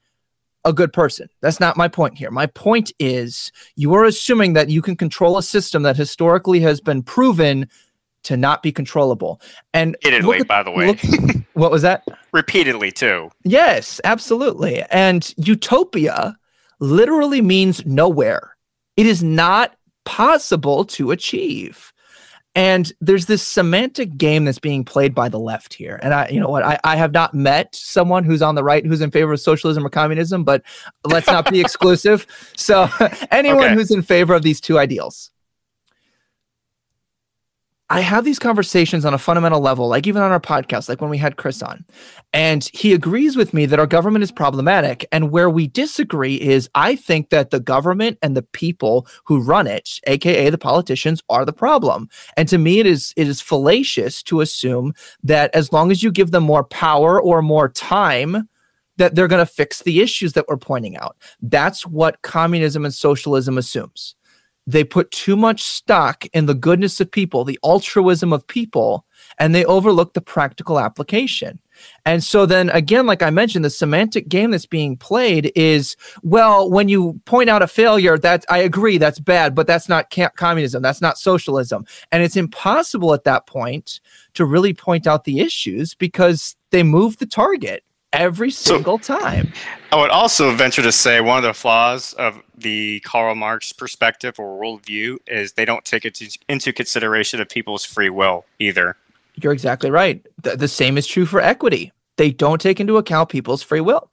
a 0.64 0.72
good 0.72 0.92
person. 0.92 1.28
That's 1.40 1.58
not 1.58 1.76
my 1.76 1.88
point 1.88 2.16
here. 2.16 2.30
My 2.30 2.46
point 2.46 2.92
is 3.00 3.50
you 3.74 3.92
are 3.94 4.04
assuming 4.04 4.52
that 4.52 4.70
you 4.70 4.80
can 4.80 4.96
control 4.96 5.36
a 5.36 5.42
system 5.42 5.82
that 5.82 5.96
historically 5.96 6.60
has 6.60 6.80
been 6.80 7.02
proven 7.02 7.68
to 8.22 8.36
not 8.36 8.62
be 8.62 8.70
controllable. 8.72 9.40
And 9.74 9.96
repeatedly, 10.04 10.38
at, 10.38 10.46
by 10.46 10.62
the 10.62 10.70
way. 10.70 10.86
Look, 10.86 11.00
what 11.54 11.70
was 11.72 11.82
that? 11.82 12.04
repeatedly 12.32 12.90
too. 12.90 13.30
Yes, 13.42 14.00
absolutely. 14.04 14.82
And 14.90 15.34
utopia 15.36 16.36
literally 16.80 17.40
means 17.42 17.84
nowhere. 17.84 18.53
It 18.96 19.06
is 19.06 19.22
not 19.22 19.76
possible 20.04 20.84
to 20.84 21.10
achieve. 21.10 21.92
And 22.56 22.92
there's 23.00 23.26
this 23.26 23.44
semantic 23.44 24.16
game 24.16 24.44
that's 24.44 24.60
being 24.60 24.84
played 24.84 25.12
by 25.12 25.28
the 25.28 25.40
left 25.40 25.74
here. 25.74 25.98
And 26.02 26.14
I, 26.14 26.28
you 26.28 26.38
know 26.38 26.48
what, 26.48 26.62
I, 26.62 26.78
I 26.84 26.94
have 26.94 27.12
not 27.12 27.34
met 27.34 27.74
someone 27.74 28.22
who's 28.22 28.42
on 28.42 28.54
the 28.54 28.62
right 28.62 28.86
who's 28.86 29.00
in 29.00 29.10
favor 29.10 29.32
of 29.32 29.40
socialism 29.40 29.84
or 29.84 29.88
communism, 29.90 30.44
but 30.44 30.62
let's 31.04 31.26
not 31.26 31.50
be 31.50 31.60
exclusive. 31.60 32.26
So 32.56 32.88
anyone 33.32 33.64
okay. 33.64 33.74
who's 33.74 33.90
in 33.90 34.02
favor 34.02 34.34
of 34.34 34.42
these 34.42 34.60
two 34.60 34.78
ideals, 34.78 35.32
I 37.90 38.00
have 38.00 38.24
these 38.24 38.38
conversations 38.38 39.04
on 39.04 39.12
a 39.12 39.18
fundamental 39.18 39.60
level, 39.60 39.88
like 39.88 40.06
even 40.06 40.22
on 40.22 40.32
our 40.32 40.40
podcast, 40.40 40.88
like 40.88 41.02
when 41.02 41.10
we 41.10 41.18
had 41.18 41.36
Chris 41.36 41.62
on. 41.62 41.84
And 42.32 42.68
he 42.72 42.94
agrees 42.94 43.36
with 43.36 43.52
me 43.52 43.66
that 43.66 43.78
our 43.78 43.86
government 43.86 44.22
is 44.22 44.32
problematic. 44.32 45.06
And 45.12 45.30
where 45.30 45.50
we 45.50 45.66
disagree 45.66 46.36
is 46.36 46.70
I 46.74 46.96
think 46.96 47.28
that 47.28 47.50
the 47.50 47.60
government 47.60 48.18
and 48.22 48.34
the 48.34 48.42
people 48.42 49.06
who 49.24 49.38
run 49.38 49.66
it, 49.66 50.00
aka 50.06 50.48
the 50.48 50.56
politicians, 50.56 51.22
are 51.28 51.44
the 51.44 51.52
problem. 51.52 52.08
And 52.38 52.48
to 52.48 52.56
me, 52.56 52.78
it 52.78 52.86
is 52.86 53.12
it 53.18 53.28
is 53.28 53.42
fallacious 53.42 54.22
to 54.24 54.40
assume 54.40 54.94
that 55.22 55.54
as 55.54 55.70
long 55.70 55.90
as 55.90 56.02
you 56.02 56.10
give 56.10 56.30
them 56.30 56.44
more 56.44 56.64
power 56.64 57.20
or 57.20 57.42
more 57.42 57.68
time, 57.68 58.48
that 58.96 59.14
they're 59.14 59.28
going 59.28 59.44
to 59.44 59.52
fix 59.52 59.82
the 59.82 60.00
issues 60.00 60.32
that 60.32 60.46
we're 60.48 60.56
pointing 60.56 60.96
out. 60.96 61.16
That's 61.42 61.86
what 61.86 62.22
communism 62.22 62.84
and 62.84 62.94
socialism 62.94 63.58
assumes 63.58 64.14
they 64.66 64.84
put 64.84 65.10
too 65.10 65.36
much 65.36 65.62
stock 65.62 66.24
in 66.32 66.46
the 66.46 66.54
goodness 66.54 67.00
of 67.00 67.10
people, 67.10 67.44
the 67.44 67.58
altruism 67.62 68.32
of 68.32 68.46
people, 68.46 69.04
and 69.38 69.54
they 69.54 69.64
overlook 69.64 70.14
the 70.14 70.20
practical 70.20 70.80
application. 70.80 71.58
And 72.06 72.22
so 72.22 72.46
then 72.46 72.70
again, 72.70 73.06
like 73.06 73.22
I 73.22 73.30
mentioned, 73.30 73.64
the 73.64 73.70
semantic 73.70 74.28
game 74.28 74.52
that's 74.52 74.66
being 74.66 74.96
played 74.96 75.52
is 75.54 75.96
well, 76.22 76.70
when 76.70 76.88
you 76.88 77.20
point 77.24 77.50
out 77.50 77.62
a 77.62 77.66
failure, 77.66 78.16
that 78.18 78.44
I 78.48 78.58
agree 78.58 78.96
that's 78.96 79.20
bad, 79.20 79.54
but 79.54 79.66
that's 79.66 79.88
not 79.88 80.14
communism, 80.36 80.82
that's 80.82 81.00
not 81.00 81.18
socialism. 81.18 81.84
And 82.12 82.22
it's 82.22 82.36
impossible 82.36 83.12
at 83.12 83.24
that 83.24 83.46
point 83.46 84.00
to 84.34 84.44
really 84.44 84.72
point 84.72 85.06
out 85.06 85.24
the 85.24 85.40
issues 85.40 85.94
because 85.94 86.56
they 86.70 86.82
move 86.82 87.18
the 87.18 87.26
target 87.26 87.83
every 88.14 88.50
single 88.50 88.98
so, 88.98 89.18
time. 89.18 89.52
I 89.92 89.96
would 89.96 90.10
also 90.10 90.54
venture 90.54 90.82
to 90.82 90.92
say 90.92 91.20
one 91.20 91.38
of 91.38 91.44
the 91.44 91.54
flaws 91.54 92.14
of 92.14 92.40
the 92.56 93.00
Karl 93.00 93.34
Marx 93.34 93.72
perspective 93.72 94.38
or 94.38 94.60
worldview 94.60 95.18
is 95.26 95.52
they 95.52 95.64
don't 95.64 95.84
take 95.84 96.04
it 96.04 96.20
into 96.48 96.72
consideration 96.72 97.40
of 97.40 97.48
people's 97.48 97.84
free 97.84 98.10
will 98.10 98.44
either. 98.58 98.96
You're 99.36 99.52
exactly 99.52 99.90
right. 99.90 100.24
The, 100.42 100.56
the 100.56 100.68
same 100.68 100.96
is 100.96 101.06
true 101.06 101.26
for 101.26 101.40
equity. 101.40 101.92
They 102.16 102.30
don't 102.30 102.60
take 102.60 102.80
into 102.80 102.96
account 102.96 103.28
people's 103.28 103.62
free 103.62 103.80
will. 103.80 104.08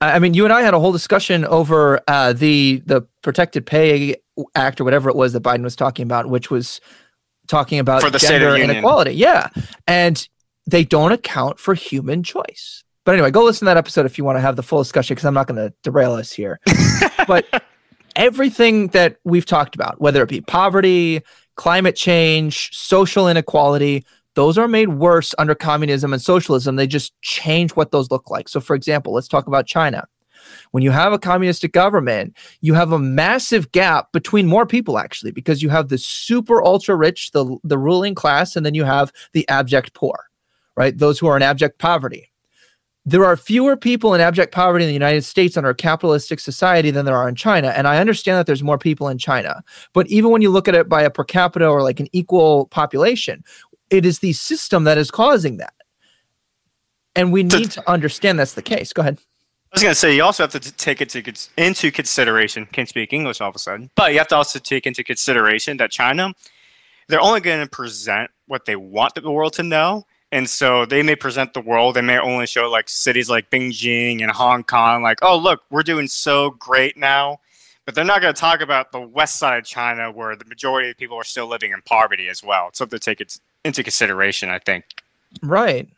I 0.00 0.18
mean, 0.18 0.34
you 0.34 0.44
and 0.44 0.52
I 0.52 0.62
had 0.62 0.74
a 0.74 0.80
whole 0.80 0.92
discussion 0.92 1.44
over 1.44 2.00
uh, 2.06 2.32
the 2.32 2.82
the 2.86 3.02
Protected 3.22 3.66
Pay 3.66 4.16
Act 4.54 4.80
or 4.80 4.84
whatever 4.84 5.10
it 5.10 5.16
was 5.16 5.32
that 5.32 5.42
Biden 5.42 5.64
was 5.64 5.74
talking 5.74 6.04
about, 6.04 6.28
which 6.28 6.50
was 6.50 6.80
talking 7.48 7.80
about 7.80 8.02
for 8.02 8.10
the 8.10 8.18
gender 8.18 8.56
inequality. 8.56 9.12
Yeah, 9.12 9.48
and 9.88 10.28
they 10.66 10.84
don't 10.84 11.10
account 11.10 11.58
for 11.58 11.74
human 11.74 12.22
choice. 12.22 12.84
But 13.08 13.14
anyway, 13.14 13.30
go 13.30 13.42
listen 13.42 13.60
to 13.60 13.70
that 13.70 13.78
episode 13.78 14.04
if 14.04 14.18
you 14.18 14.24
want 14.24 14.36
to 14.36 14.42
have 14.42 14.56
the 14.56 14.62
full 14.62 14.82
discussion 14.82 15.14
because 15.14 15.24
I'm 15.24 15.32
not 15.32 15.46
going 15.46 15.56
to 15.56 15.72
derail 15.82 16.12
us 16.12 16.30
here. 16.30 16.60
but 17.26 17.46
everything 18.16 18.88
that 18.88 19.16
we've 19.24 19.46
talked 19.46 19.74
about, 19.74 19.98
whether 19.98 20.22
it 20.22 20.28
be 20.28 20.42
poverty, 20.42 21.22
climate 21.54 21.96
change, 21.96 22.68
social 22.76 23.26
inequality, 23.26 24.04
those 24.34 24.58
are 24.58 24.68
made 24.68 24.90
worse 24.90 25.34
under 25.38 25.54
communism 25.54 26.12
and 26.12 26.20
socialism. 26.20 26.76
They 26.76 26.86
just 26.86 27.18
change 27.22 27.70
what 27.70 27.92
those 27.92 28.10
look 28.10 28.28
like. 28.28 28.46
So, 28.46 28.60
for 28.60 28.76
example, 28.76 29.14
let's 29.14 29.26
talk 29.26 29.46
about 29.46 29.66
China. 29.66 30.06
When 30.72 30.82
you 30.82 30.90
have 30.90 31.14
a 31.14 31.18
communistic 31.18 31.72
government, 31.72 32.36
you 32.60 32.74
have 32.74 32.92
a 32.92 32.98
massive 32.98 33.72
gap 33.72 34.12
between 34.12 34.46
more 34.46 34.66
people 34.66 34.98
actually, 34.98 35.30
because 35.30 35.62
you 35.62 35.70
have 35.70 35.88
the 35.88 35.96
super 35.96 36.62
ultra 36.62 36.94
rich, 36.94 37.30
the, 37.30 37.56
the 37.64 37.78
ruling 37.78 38.14
class, 38.14 38.54
and 38.54 38.66
then 38.66 38.74
you 38.74 38.84
have 38.84 39.10
the 39.32 39.48
abject 39.48 39.94
poor, 39.94 40.26
right? 40.76 40.98
Those 40.98 41.18
who 41.18 41.26
are 41.26 41.38
in 41.38 41.42
abject 41.42 41.78
poverty. 41.78 42.32
There 43.08 43.24
are 43.24 43.38
fewer 43.38 43.74
people 43.74 44.12
in 44.12 44.20
abject 44.20 44.52
poverty 44.52 44.84
in 44.84 44.88
the 44.88 44.92
United 44.92 45.22
States 45.22 45.56
under 45.56 45.70
a 45.70 45.74
capitalistic 45.74 46.40
society 46.40 46.90
than 46.90 47.06
there 47.06 47.16
are 47.16 47.26
in 47.26 47.34
China. 47.34 47.68
And 47.68 47.88
I 47.88 48.00
understand 48.00 48.36
that 48.36 48.44
there's 48.44 48.62
more 48.62 48.76
people 48.76 49.08
in 49.08 49.16
China. 49.16 49.64
But 49.94 50.06
even 50.08 50.30
when 50.30 50.42
you 50.42 50.50
look 50.50 50.68
at 50.68 50.74
it 50.74 50.90
by 50.90 51.02
a 51.02 51.08
per 51.08 51.24
capita 51.24 51.66
or 51.66 51.82
like 51.82 52.00
an 52.00 52.08
equal 52.12 52.66
population, 52.66 53.42
it 53.88 54.04
is 54.04 54.18
the 54.18 54.34
system 54.34 54.84
that 54.84 54.98
is 54.98 55.10
causing 55.10 55.56
that. 55.56 55.72
And 57.16 57.32
we 57.32 57.44
need 57.44 57.70
to 57.70 57.90
understand 57.90 58.38
that's 58.38 58.52
the 58.52 58.60
case. 58.60 58.92
Go 58.92 59.00
ahead. 59.00 59.18
I 59.72 59.76
was 59.76 59.82
going 59.82 59.92
to 59.92 59.98
say, 59.98 60.14
you 60.14 60.22
also 60.22 60.42
have 60.42 60.52
to 60.52 60.60
take 60.60 61.00
it 61.00 61.08
to, 61.10 61.22
into 61.56 61.90
consideration. 61.90 62.66
Can't 62.72 62.90
speak 62.90 63.14
English 63.14 63.40
all 63.40 63.48
of 63.48 63.56
a 63.56 63.58
sudden, 63.58 63.90
but 63.94 64.12
you 64.12 64.18
have 64.18 64.28
to 64.28 64.36
also 64.36 64.58
take 64.58 64.86
into 64.86 65.02
consideration 65.02 65.78
that 65.78 65.90
China, 65.90 66.34
they're 67.08 67.22
only 67.22 67.40
going 67.40 67.64
to 67.64 67.70
present 67.70 68.30
what 68.48 68.66
they 68.66 68.76
want 68.76 69.14
the 69.14 69.30
world 69.30 69.54
to 69.54 69.62
know. 69.62 70.04
And 70.30 70.48
so 70.48 70.84
they 70.84 71.02
may 71.02 71.16
present 71.16 71.54
the 71.54 71.60
world, 71.60 71.96
they 71.96 72.02
may 72.02 72.18
only 72.18 72.46
show 72.46 72.70
like 72.70 72.88
cities 72.88 73.30
like 73.30 73.50
Beijing 73.50 74.20
and 74.20 74.30
Hong 74.30 74.62
Kong, 74.62 75.02
like, 75.02 75.18
oh, 75.22 75.38
look, 75.38 75.62
we're 75.70 75.82
doing 75.82 76.06
so 76.06 76.50
great 76.50 76.96
now. 76.96 77.40
But 77.86 77.94
they're 77.94 78.04
not 78.04 78.20
going 78.20 78.34
to 78.34 78.38
talk 78.38 78.60
about 78.60 78.92
the 78.92 79.00
west 79.00 79.38
side 79.38 79.58
of 79.58 79.64
China 79.64 80.12
where 80.12 80.36
the 80.36 80.44
majority 80.44 80.90
of 80.90 80.98
people 80.98 81.16
are 81.16 81.24
still 81.24 81.46
living 81.46 81.72
in 81.72 81.80
poverty 81.82 82.28
as 82.28 82.42
well. 82.42 82.68
It's 82.68 82.78
something 82.78 82.98
to 82.98 83.02
take 83.02 83.26
into 83.64 83.82
consideration, 83.82 84.50
I 84.50 84.58
think. 84.58 84.84
Right. 85.42 85.88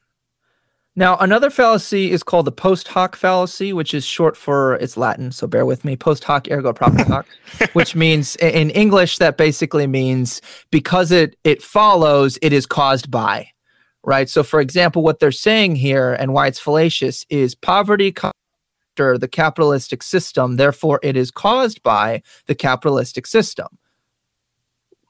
Now, 0.94 1.16
another 1.16 1.50
fallacy 1.50 2.10
is 2.10 2.22
called 2.22 2.46
the 2.46 2.52
post 2.52 2.88
hoc 2.88 3.16
fallacy, 3.16 3.72
which 3.72 3.94
is 3.94 4.04
short 4.04 4.36
for 4.36 4.74
it's 4.76 4.96
Latin, 4.96 5.32
so 5.32 5.46
bear 5.46 5.64
with 5.64 5.84
me. 5.84 5.96
Post 5.96 6.24
hoc 6.24 6.46
ergo 6.50 6.72
propter 6.72 7.04
hoc, 7.04 7.26
which 7.72 7.94
means 7.94 8.36
in 8.36 8.70
English 8.70 9.18
that 9.18 9.36
basically 9.36 9.86
means 9.86 10.42
because 10.70 11.10
it 11.10 11.36
it 11.42 11.62
follows, 11.62 12.38
it 12.42 12.52
is 12.52 12.66
caused 12.66 13.10
by, 13.10 13.48
right? 14.04 14.28
So, 14.28 14.42
for 14.42 14.60
example, 14.60 15.02
what 15.02 15.18
they're 15.18 15.32
saying 15.32 15.76
here 15.76 16.12
and 16.12 16.32
why 16.32 16.46
it's 16.46 16.58
fallacious 16.58 17.24
is 17.28 17.54
poverty 17.54 18.14
after 18.16 19.18
the 19.18 19.28
capitalistic 19.28 20.02
system, 20.02 20.56
therefore 20.56 21.00
it 21.02 21.16
is 21.16 21.30
caused 21.30 21.82
by 21.82 22.22
the 22.46 22.54
capitalistic 22.54 23.26
system 23.26 23.78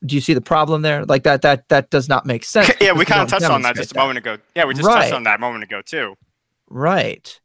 do 0.05 0.15
you 0.15 0.21
see 0.21 0.35
the 0.35 0.41
problem 0.41 0.83
there? 0.83 1.05
Like 1.05 1.25
that 1.25 1.43
that 1.43 1.69
that 1.69 1.91
does 1.91 2.09
not 2.09 2.27
make 2.27 2.45
sense. 2.45 2.71
yeah, 2.81 2.93
we 2.93 3.05
kind 3.05 3.21
of 3.23 3.29
touched 3.29 3.51
on 3.51 3.63
that 3.63 3.77
just 3.77 3.93
a 3.93 3.99
moment 3.99 4.19
ago. 4.19 4.39
Yeah, 4.55 4.65
we 4.65 4.75
just 4.75 4.87
right. 4.87 5.03
touched 5.03 5.15
on 5.15 5.25
that 5.25 5.41
moment 5.41 5.65
ago 5.65 5.83
too. 5.83 6.17
Right. 6.69 7.39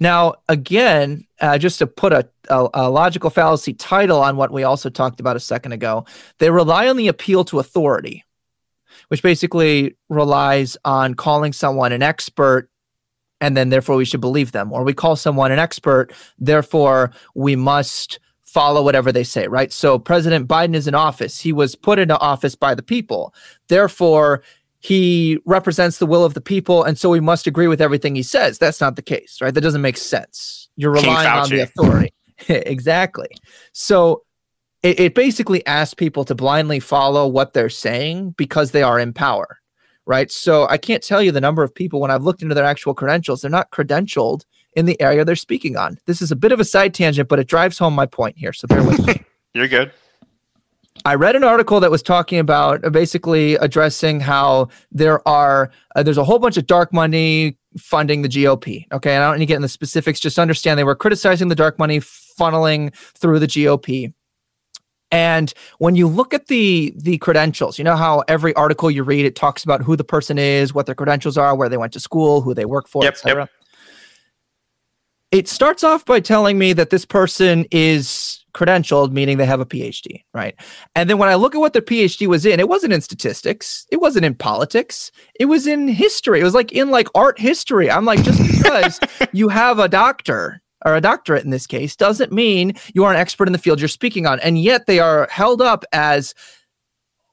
Now, 0.00 0.34
again, 0.48 1.26
uh, 1.40 1.56
just 1.58 1.78
to 1.78 1.86
put 1.86 2.12
a, 2.12 2.28
a, 2.48 2.68
a, 2.74 2.90
logical 2.90 3.30
fallacy 3.30 3.72
title 3.72 4.20
on 4.20 4.36
what 4.36 4.52
we 4.52 4.64
also 4.64 4.90
talked 4.90 5.20
about 5.20 5.36
a 5.36 5.40
second 5.40 5.72
ago, 5.72 6.04
they 6.38 6.50
rely 6.50 6.88
on 6.88 6.96
the 6.96 7.06
appeal 7.06 7.44
to 7.44 7.60
authority, 7.60 8.24
which 9.10 9.22
basically 9.22 9.96
relies 10.08 10.76
on 10.84 11.14
calling 11.14 11.52
someone 11.52 11.92
an 11.92 12.02
expert 12.02 12.70
and 13.40 13.56
then 13.56 13.70
therefore 13.70 13.96
we 13.96 14.04
should 14.04 14.20
believe 14.20 14.52
them, 14.52 14.72
or 14.72 14.84
we 14.84 14.92
call 14.92 15.16
someone 15.16 15.50
an 15.50 15.58
expert, 15.58 16.12
therefore 16.38 17.10
we 17.34 17.56
must 17.56 18.20
follow 18.42 18.82
whatever 18.82 19.12
they 19.12 19.24
say, 19.24 19.46
right? 19.46 19.72
So 19.72 19.98
President 19.98 20.46
Biden 20.46 20.74
is 20.74 20.86
in 20.86 20.94
office. 20.94 21.40
He 21.40 21.52
was 21.52 21.74
put 21.74 21.98
into 21.98 22.18
office 22.18 22.54
by 22.54 22.74
the 22.74 22.82
people. 22.82 23.32
Therefore, 23.68 24.42
he 24.80 25.38
represents 25.44 25.98
the 25.98 26.06
will 26.06 26.24
of 26.24 26.34
the 26.34 26.40
people, 26.40 26.82
and 26.82 26.98
so 26.98 27.10
we 27.10 27.20
must 27.20 27.46
agree 27.46 27.66
with 27.66 27.80
everything 27.80 28.14
he 28.14 28.22
says. 28.22 28.58
That's 28.58 28.80
not 28.80 28.96
the 28.96 29.02
case, 29.02 29.38
right? 29.40 29.54
That 29.54 29.60
doesn't 29.60 29.82
make 29.82 29.96
sense. 29.96 30.68
You're 30.76 30.92
relying 30.92 31.28
on 31.28 31.48
the 31.48 31.60
authority. 31.60 32.12
exactly. 32.48 33.28
So 33.72 34.22
it, 34.82 35.00
it 35.00 35.14
basically 35.14 35.64
asks 35.66 35.94
people 35.94 36.24
to 36.24 36.34
blindly 36.34 36.80
follow 36.80 37.26
what 37.26 37.52
they're 37.52 37.68
saying 37.68 38.30
because 38.36 38.70
they 38.70 38.82
are 38.82 38.98
in 38.98 39.12
power, 39.12 39.58
right? 40.06 40.30
So 40.30 40.66
I 40.68 40.78
can't 40.78 41.02
tell 41.02 41.22
you 41.22 41.32
the 41.32 41.40
number 41.40 41.62
of 41.62 41.74
people 41.74 42.00
when 42.00 42.10
I've 42.10 42.22
looked 42.22 42.42
into 42.42 42.54
their 42.54 42.64
actual 42.64 42.94
credentials, 42.94 43.42
they're 43.42 43.50
not 43.50 43.70
credentialed 43.70 44.44
in 44.74 44.86
the 44.86 45.00
area 45.00 45.24
they're 45.24 45.36
speaking 45.36 45.76
on. 45.76 45.98
This 46.06 46.22
is 46.22 46.30
a 46.30 46.36
bit 46.36 46.52
of 46.52 46.60
a 46.60 46.64
side 46.64 46.94
tangent, 46.94 47.28
but 47.28 47.38
it 47.38 47.48
drives 47.48 47.78
home 47.78 47.94
my 47.94 48.06
point 48.06 48.38
here. 48.38 48.52
So 48.52 48.68
bear 48.68 48.82
with 48.82 49.06
me. 49.06 49.22
You're 49.54 49.68
good. 49.68 49.92
I 51.04 51.14
read 51.14 51.34
an 51.34 51.44
article 51.44 51.80
that 51.80 51.90
was 51.90 52.02
talking 52.02 52.38
about 52.38 52.84
uh, 52.84 52.90
basically 52.90 53.54
addressing 53.54 54.20
how 54.20 54.68
there 54.92 55.26
are 55.26 55.70
uh, 55.96 56.02
there's 56.02 56.18
a 56.18 56.24
whole 56.24 56.38
bunch 56.38 56.56
of 56.56 56.66
dark 56.66 56.92
money 56.92 57.56
funding 57.78 58.22
the 58.22 58.28
GOP. 58.28 58.86
Okay, 58.92 59.14
and 59.14 59.24
I 59.24 59.30
don't 59.30 59.38
need 59.38 59.46
to 59.46 59.46
get 59.46 59.56
in 59.56 59.62
the 59.62 59.68
specifics. 59.68 60.20
Just 60.20 60.38
understand 60.38 60.78
they 60.78 60.84
were 60.84 60.94
criticizing 60.94 61.48
the 61.48 61.54
dark 61.54 61.78
money 61.78 62.00
funneling 62.00 62.94
through 62.94 63.38
the 63.38 63.46
GOP. 63.46 64.12
And 65.12 65.52
when 65.78 65.96
you 65.96 66.06
look 66.06 66.32
at 66.32 66.46
the 66.46 66.92
the 66.96 67.18
credentials, 67.18 67.78
you 67.78 67.84
know 67.84 67.96
how 67.96 68.22
every 68.28 68.54
article 68.54 68.90
you 68.90 69.02
read 69.02 69.24
it 69.24 69.36
talks 69.36 69.64
about 69.64 69.82
who 69.82 69.96
the 69.96 70.04
person 70.04 70.38
is, 70.38 70.72
what 70.72 70.86
their 70.86 70.94
credentials 70.94 71.36
are, 71.36 71.56
where 71.56 71.68
they 71.68 71.76
went 71.76 71.92
to 71.94 72.00
school, 72.00 72.40
who 72.40 72.54
they 72.54 72.64
work 72.64 72.88
for, 72.88 73.02
yep, 73.04 73.14
etc. 73.14 73.42
Yep 73.42 73.50
it 75.30 75.48
starts 75.48 75.84
off 75.84 76.04
by 76.04 76.20
telling 76.20 76.58
me 76.58 76.72
that 76.72 76.90
this 76.90 77.04
person 77.04 77.64
is 77.70 78.44
credentialed, 78.52 79.12
meaning 79.12 79.38
they 79.38 79.46
have 79.46 79.60
a 79.60 79.66
PhD, 79.66 80.24
right? 80.34 80.56
And 80.96 81.08
then 81.08 81.18
when 81.18 81.28
I 81.28 81.36
look 81.36 81.54
at 81.54 81.58
what 81.58 81.72
their 81.72 81.82
PhD 81.82 82.26
was 82.26 82.44
in, 82.44 82.58
it 82.58 82.68
wasn't 82.68 82.92
in 82.92 83.00
statistics, 83.00 83.86
it 83.92 84.00
wasn't 84.00 84.24
in 84.24 84.34
politics, 84.34 85.12
it 85.38 85.44
was 85.44 85.66
in 85.68 85.86
history. 85.86 86.40
It 86.40 86.44
was 86.44 86.54
like 86.54 86.72
in 86.72 86.90
like 86.90 87.08
art 87.14 87.38
history. 87.38 87.90
I'm 87.90 88.04
like, 88.04 88.22
just 88.24 88.40
because 88.40 88.98
you 89.32 89.48
have 89.48 89.78
a 89.78 89.88
doctor 89.88 90.60
or 90.84 90.94
a 90.94 91.00
doctorate 91.00 91.44
in 91.44 91.50
this 91.50 91.66
case 91.66 91.96
doesn't 91.96 92.32
mean 92.32 92.74
you 92.94 93.04
are 93.04 93.12
an 93.12 93.18
expert 93.18 93.48
in 93.48 93.52
the 93.52 93.58
field 93.58 93.80
you're 93.80 93.88
speaking 93.88 94.26
on. 94.26 94.40
And 94.40 94.58
yet 94.58 94.86
they 94.86 94.98
are 94.98 95.28
held 95.30 95.60
up 95.60 95.84
as 95.92 96.34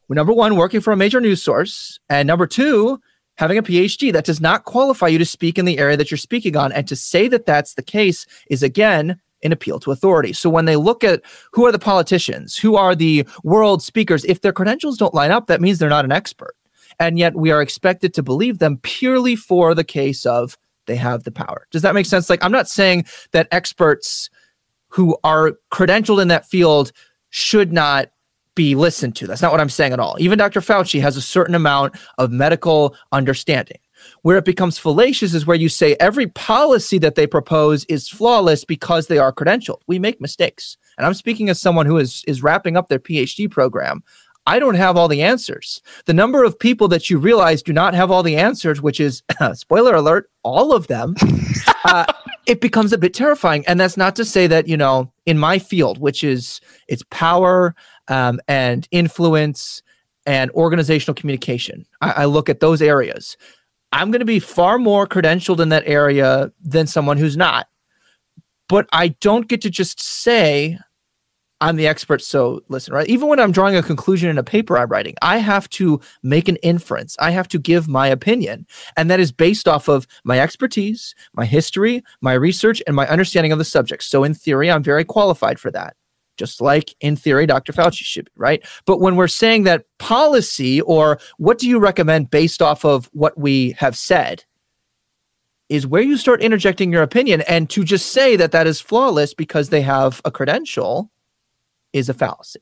number 0.09 0.33
one, 0.33 0.55
working 0.55 0.81
for 0.81 0.93
a 0.93 0.97
major 0.97 1.19
news 1.19 1.43
source, 1.43 1.99
and 2.09 2.27
number 2.27 2.47
two, 2.47 2.99
having 3.35 3.57
a 3.57 3.63
PhD. 3.63 4.11
That 4.11 4.25
does 4.25 4.41
not 4.41 4.65
qualify 4.65 5.07
you 5.07 5.17
to 5.17 5.25
speak 5.25 5.57
in 5.57 5.65
the 5.65 5.77
area 5.77 5.97
that 5.97 6.11
you're 6.11 6.17
speaking 6.17 6.55
on. 6.55 6.71
And 6.71 6.87
to 6.87 6.95
say 6.95 7.27
that 7.27 7.45
that's 7.45 7.73
the 7.75 7.83
case 7.83 8.25
is, 8.49 8.63
again, 8.63 9.19
an 9.43 9.51
appeal 9.51 9.79
to 9.79 9.91
authority. 9.91 10.33
So 10.33 10.49
when 10.49 10.65
they 10.65 10.75
look 10.75 11.03
at 11.03 11.21
who 11.51 11.65
are 11.65 11.71
the 11.71 11.79
politicians, 11.79 12.57
who 12.57 12.75
are 12.75 12.95
the 12.95 13.27
world 13.43 13.83
speakers, 13.83 14.25
if 14.25 14.41
their 14.41 14.53
credentials 14.53 14.97
don't 14.97 15.13
line 15.13 15.31
up, 15.31 15.47
that 15.47 15.61
means 15.61 15.77
they're 15.77 15.89
not 15.89 16.05
an 16.05 16.11
expert. 16.11 16.55
And 16.99 17.19
yet 17.19 17.35
we 17.35 17.51
are 17.51 17.61
expected 17.61 18.13
to 18.15 18.23
believe 18.23 18.57
them 18.57 18.79
purely 18.81 19.35
for 19.35 19.75
the 19.75 19.83
case 19.83 20.25
of 20.25 20.57
they 20.87 20.95
have 20.95 21.23
the 21.23 21.31
power. 21.31 21.67
Does 21.71 21.81
that 21.83 21.93
make 21.93 22.05
sense? 22.05 22.29
Like, 22.29 22.43
I'm 22.43 22.51
not 22.51 22.67
saying 22.67 23.05
that 23.31 23.47
experts 23.51 24.29
who 24.89 25.17
are 25.23 25.53
credentialed 25.71 26.21
in 26.21 26.29
that 26.29 26.47
field 26.47 26.91
should 27.29 27.71
not 27.71 28.07
be 28.55 28.73
listened 28.73 29.15
to. 29.15 29.27
That's 29.27 29.41
not 29.41 29.51
what 29.51 29.61
I'm 29.61 29.69
saying 29.69 29.93
at 29.93 29.99
all. 29.99 30.15
Even 30.19 30.39
Dr. 30.39 30.61
Fauci 30.61 30.99
has 30.99 31.15
a 31.15 31.21
certain 31.21 31.53
amount 31.53 31.95
of 32.17 32.31
medical 32.31 32.95
understanding. 33.11 33.77
Where 34.21 34.37
it 34.37 34.45
becomes 34.45 34.77
fallacious 34.77 35.33
is 35.33 35.45
where 35.45 35.57
you 35.57 35.69
say 35.69 35.95
every 35.99 36.27
policy 36.27 36.97
that 36.99 37.15
they 37.15 37.27
propose 37.27 37.85
is 37.85 38.09
flawless 38.09 38.63
because 38.63 39.07
they 39.07 39.17
are 39.17 39.33
credentialed. 39.33 39.81
We 39.87 39.99
make 39.99 40.21
mistakes. 40.21 40.77
And 40.97 41.05
I'm 41.05 41.13
speaking 41.13 41.49
as 41.49 41.59
someone 41.59 41.85
who 41.85 41.97
is 41.97 42.23
is 42.27 42.43
wrapping 42.43 42.77
up 42.77 42.89
their 42.89 42.99
PhD 42.99 43.49
program. 43.49 44.03
I 44.47 44.59
don't 44.59 44.75
have 44.75 44.95
all 44.95 45.09
the 45.09 45.21
answers. 45.21 45.81
The 46.05 46.13
number 46.13 46.45
of 46.45 46.57
people 46.57 46.87
that 46.87 47.09
you 47.09 47.19
realize 47.19 47.61
do 47.61 47.73
not 47.73 47.93
have 47.93 48.09
all 48.09 48.23
the 48.23 48.37
answers, 48.37 48.81
which 48.81 49.01
is 49.01 49.21
spoiler 49.53 49.93
alert, 49.93 50.31
all 50.41 50.73
of 50.73 50.87
them, 50.87 51.15
uh, 51.85 52.05
it 52.47 52.61
becomes 52.61 52.93
a 52.93 52.97
bit 52.97 53.13
terrifying. 53.13 53.65
And 53.67 53.77
that's 53.77 53.97
not 53.97 54.15
to 54.15 54.23
say 54.23 54.47
that, 54.47 54.69
you 54.69 54.77
know, 54.77 55.11
in 55.25 55.37
my 55.37 55.59
field, 55.59 55.99
which 55.99 56.23
is 56.23 56.61
it's 56.87 57.03
power, 57.11 57.75
um, 58.07 58.39
and 58.47 58.87
influence 58.91 59.83
and 60.25 60.49
organizational 60.51 61.15
communication. 61.15 61.85
I, 61.99 62.11
I 62.11 62.25
look 62.25 62.47
at 62.47 62.61
those 62.61 62.81
areas. 62.81 63.35
I'm 63.91 64.11
going 64.11 64.19
to 64.19 64.25
be 64.25 64.39
far 64.39 64.79
more 64.79 65.05
credentialed 65.05 65.59
in 65.59 65.69
that 65.69 65.83
area 65.85 66.53
than 66.61 66.87
someone 66.87 67.17
who's 67.17 67.35
not. 67.35 67.67
But 68.69 68.87
I 68.93 69.09
don't 69.09 69.49
get 69.49 69.61
to 69.61 69.69
just 69.69 70.01
say, 70.01 70.79
I'm 71.59 71.75
the 71.75 71.87
expert, 71.87 72.21
so 72.21 72.61
listen, 72.67 72.93
right? 72.93 73.07
Even 73.07 73.27
when 73.27 73.39
I'm 73.39 73.51
drawing 73.51 73.75
a 73.75 73.81
conclusion 73.81 74.29
in 74.29 74.37
a 74.37 74.43
paper 74.43 74.77
I'm 74.77 74.89
writing, 74.89 75.15
I 75.23 75.37
have 75.37 75.67
to 75.71 75.99
make 76.21 76.47
an 76.47 76.57
inference. 76.57 77.15
I 77.19 77.31
have 77.31 77.47
to 77.49 77.59
give 77.59 77.87
my 77.87 78.07
opinion. 78.07 78.67
And 78.95 79.09
that 79.09 79.19
is 79.19 79.31
based 79.31 79.67
off 79.67 79.87
of 79.87 80.05
my 80.23 80.39
expertise, 80.39 81.15
my 81.33 81.45
history, 81.45 82.03
my 82.21 82.33
research, 82.33 82.83
and 82.85 82.95
my 82.95 83.07
understanding 83.07 83.51
of 83.51 83.57
the 83.57 83.65
subject. 83.65 84.03
So, 84.03 84.23
in 84.23 84.35
theory, 84.35 84.69
I'm 84.69 84.83
very 84.83 85.03
qualified 85.03 85.59
for 85.59 85.71
that. 85.71 85.95
Just 86.37 86.61
like 86.61 86.95
in 86.99 87.15
theory, 87.15 87.47
Dr. 87.47 87.73
Fauci 87.73 88.03
should 88.03 88.25
be, 88.25 88.31
right? 88.35 88.63
But 88.85 88.99
when 88.99 89.15
we're 89.15 89.27
saying 89.27 89.63
that 89.63 89.85
policy 89.97 90.79
or 90.81 91.19
what 91.37 91.57
do 91.57 91.67
you 91.67 91.79
recommend 91.79 92.29
based 92.29 92.61
off 92.61 92.85
of 92.85 93.09
what 93.13 93.35
we 93.35 93.71
have 93.79 93.97
said, 93.97 94.45
is 95.69 95.87
where 95.87 96.01
you 96.01 96.15
start 96.15 96.41
interjecting 96.41 96.93
your 96.93 97.03
opinion. 97.03 97.41
And 97.41 97.69
to 97.71 97.83
just 97.83 98.13
say 98.13 98.35
that 98.37 98.51
that 98.51 98.67
is 98.67 98.79
flawless 98.79 99.33
because 99.33 99.69
they 99.69 99.81
have 99.81 100.21
a 100.23 100.31
credential 100.31 101.11
is 101.97 102.09
a 102.09 102.13
fallacy. 102.13 102.61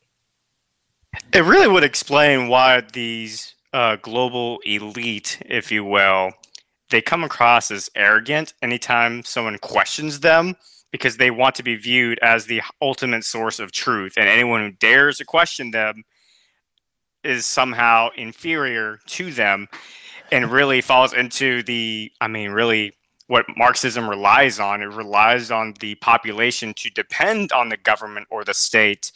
It 1.34 1.43
really 1.43 1.67
would 1.67 1.84
explain 1.84 2.48
why 2.48 2.82
these 2.93 3.56
uh, 3.74 3.98
global 3.98 4.60
elite, 4.65 5.41
if 5.45 5.71
you 5.71 5.84
will, 5.84 6.32
they 6.89 7.02
come 7.02 7.24
across 7.24 7.71
as 7.71 7.89
arrogant 7.95 8.54
anytime 8.62 9.24
someone 9.24 9.58
questions 9.58 10.19
them 10.19 10.56
because 10.91 11.17
they 11.17 11.32
want 11.32 11.56
to 11.56 11.63
be 11.63 11.76
viewed 11.76 12.19
as 12.21 12.45
the 12.45 12.62
ultimate 12.82 13.24
source 13.24 13.60
of 13.60 13.71
truth. 13.71 14.13
And 14.17 14.30
anyone 14.30 14.62
who 14.62 14.71
dares 14.71 15.17
to 15.17 15.26
question 15.26 15.71
them 15.71 16.04
is 17.24 17.45
somehow 17.45 18.10
inferior 18.15 19.00
to 19.08 19.32
them 19.32 19.67
and 20.32 20.52
really 20.52 20.82
falls 20.82 21.13
into 21.13 21.63
the, 21.63 22.12
I 22.21 22.28
mean, 22.28 22.52
really 22.52 22.93
what 23.28 23.46
Marxism 23.58 24.10
relies 24.10 24.60
on. 24.60 24.82
It 24.82 24.86
relies 24.86 25.52
on 25.52 25.74
the 25.80 25.96
population 25.96 26.74
to 26.76 26.90
depend 26.90 27.52
on 27.52 27.70
the 27.70 27.78
government 27.78 28.28
or 28.30 28.44
the 28.44 28.54
state 28.54 29.12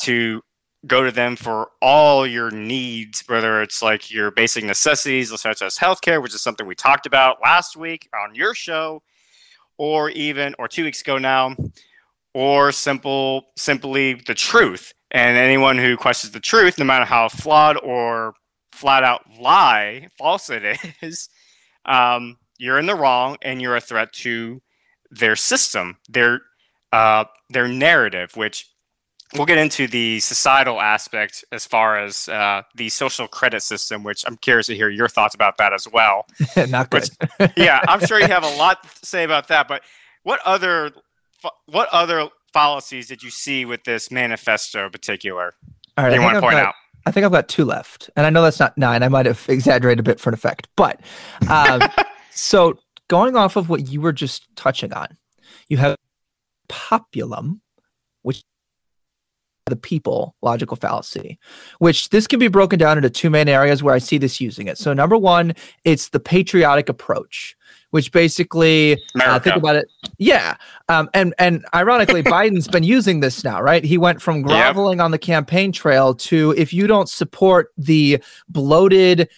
to 0.00 0.42
go 0.86 1.04
to 1.04 1.10
them 1.10 1.34
for 1.34 1.70
all 1.82 2.26
your 2.26 2.50
needs, 2.50 3.24
whether 3.26 3.62
it's 3.62 3.82
like 3.82 4.10
your 4.10 4.30
basic 4.30 4.64
necessities, 4.64 5.38
such 5.40 5.62
as 5.62 5.76
healthcare, 5.76 6.22
which 6.22 6.34
is 6.34 6.42
something 6.42 6.66
we 6.66 6.74
talked 6.74 7.06
about 7.06 7.38
last 7.42 7.76
week 7.76 8.08
on 8.14 8.34
your 8.34 8.54
show, 8.54 9.02
or 9.76 10.10
even 10.10 10.54
or 10.58 10.68
two 10.68 10.84
weeks 10.84 11.00
ago 11.00 11.18
now, 11.18 11.56
or 12.34 12.70
simple 12.70 13.46
simply 13.56 14.14
the 14.14 14.34
truth. 14.34 14.92
And 15.10 15.36
anyone 15.36 15.78
who 15.78 15.96
questions 15.96 16.32
the 16.32 16.40
truth, 16.40 16.78
no 16.78 16.84
matter 16.84 17.06
how 17.06 17.28
flawed 17.28 17.78
or 17.82 18.34
flat 18.72 19.02
out 19.02 19.22
lie, 19.40 20.08
false 20.18 20.50
it 20.50 20.78
is, 21.02 21.28
um, 21.86 22.36
you're 22.58 22.78
in 22.78 22.86
the 22.86 22.94
wrong 22.94 23.36
and 23.42 23.62
you're 23.62 23.76
a 23.76 23.80
threat 23.80 24.12
to 24.12 24.60
their 25.10 25.36
system, 25.36 25.96
their 26.08 26.40
uh, 26.92 27.24
their 27.50 27.68
narrative, 27.68 28.36
which 28.36 28.68
we'll 29.34 29.46
get 29.46 29.58
into 29.58 29.86
the 29.86 30.20
societal 30.20 30.80
aspect 30.80 31.44
as 31.52 31.66
far 31.66 31.98
as 31.98 32.28
uh, 32.28 32.62
the 32.74 32.88
social 32.88 33.28
credit 33.28 33.62
system, 33.62 34.02
which 34.02 34.24
I'm 34.26 34.36
curious 34.36 34.66
to 34.66 34.76
hear 34.76 34.88
your 34.88 35.08
thoughts 35.08 35.34
about 35.34 35.58
that 35.58 35.72
as 35.72 35.86
well. 35.90 36.26
Not 36.68 36.90
good. 36.90 37.08
yeah, 37.56 37.80
I'm 37.88 38.04
sure 38.06 38.20
you 38.20 38.26
have 38.26 38.44
a 38.44 38.56
lot 38.56 38.82
to 38.82 39.06
say 39.06 39.24
about 39.24 39.48
that. 39.48 39.68
But 39.68 39.82
what 40.22 40.40
other 40.44 40.92
what 41.66 41.88
other 41.90 42.28
fallacies 42.52 43.06
did 43.08 43.22
you 43.22 43.30
see 43.30 43.64
with 43.64 43.84
this 43.84 44.10
manifesto 44.10 44.86
in 44.86 44.90
particular? 44.90 45.54
All 45.96 46.04
right, 46.04 46.14
you 46.14 46.22
want 46.22 46.36
to 46.36 46.40
point 46.40 46.54
got, 46.54 46.66
out? 46.66 46.74
I 47.06 47.10
think 47.10 47.24
I've 47.24 47.32
got 47.32 47.48
two 47.48 47.64
left, 47.64 48.10
and 48.16 48.26
I 48.26 48.30
know 48.30 48.42
that's 48.42 48.60
not 48.60 48.76
nine. 48.76 49.02
I 49.02 49.08
might 49.08 49.26
have 49.26 49.44
exaggerated 49.48 50.00
a 50.00 50.02
bit 50.02 50.20
for 50.20 50.30
an 50.30 50.34
effect, 50.34 50.68
but 50.76 51.00
um, 51.48 51.82
so 52.38 52.78
going 53.08 53.36
off 53.36 53.56
of 53.56 53.68
what 53.68 53.88
you 53.88 54.00
were 54.00 54.12
just 54.12 54.46
touching 54.54 54.92
on, 54.92 55.16
you 55.68 55.76
have 55.78 55.96
populum, 56.68 57.60
which 58.22 58.42
the 59.66 59.76
people 59.76 60.34
logical 60.40 60.76
fallacy, 60.76 61.38
which 61.78 62.10
this 62.10 62.26
can 62.26 62.38
be 62.38 62.48
broken 62.48 62.78
down 62.78 62.96
into 62.96 63.10
two 63.10 63.28
main 63.28 63.48
areas 63.48 63.82
where 63.82 63.94
I 63.94 63.98
see 63.98 64.18
this 64.18 64.40
using 64.40 64.68
it. 64.68 64.78
So 64.78 64.92
number 64.92 65.16
one, 65.16 65.54
it's 65.84 66.10
the 66.10 66.20
patriotic 66.20 66.88
approach, 66.88 67.56
which 67.90 68.12
basically 68.12 69.02
uh, 69.20 69.38
think 69.40 69.56
about 69.56 69.76
it. 69.76 69.88
Yeah, 70.18 70.56
um, 70.88 71.10
and 71.14 71.34
and 71.38 71.66
ironically, 71.74 72.22
Biden's 72.24 72.68
been 72.68 72.84
using 72.84 73.20
this 73.20 73.44
now, 73.44 73.60
right? 73.60 73.84
He 73.84 73.98
went 73.98 74.22
from 74.22 74.42
groveling 74.42 74.98
yep. 74.98 75.04
on 75.04 75.10
the 75.10 75.18
campaign 75.18 75.72
trail 75.72 76.14
to 76.14 76.54
if 76.56 76.72
you 76.72 76.86
don't 76.86 77.08
support 77.08 77.72
the 77.76 78.22
bloated 78.48 79.28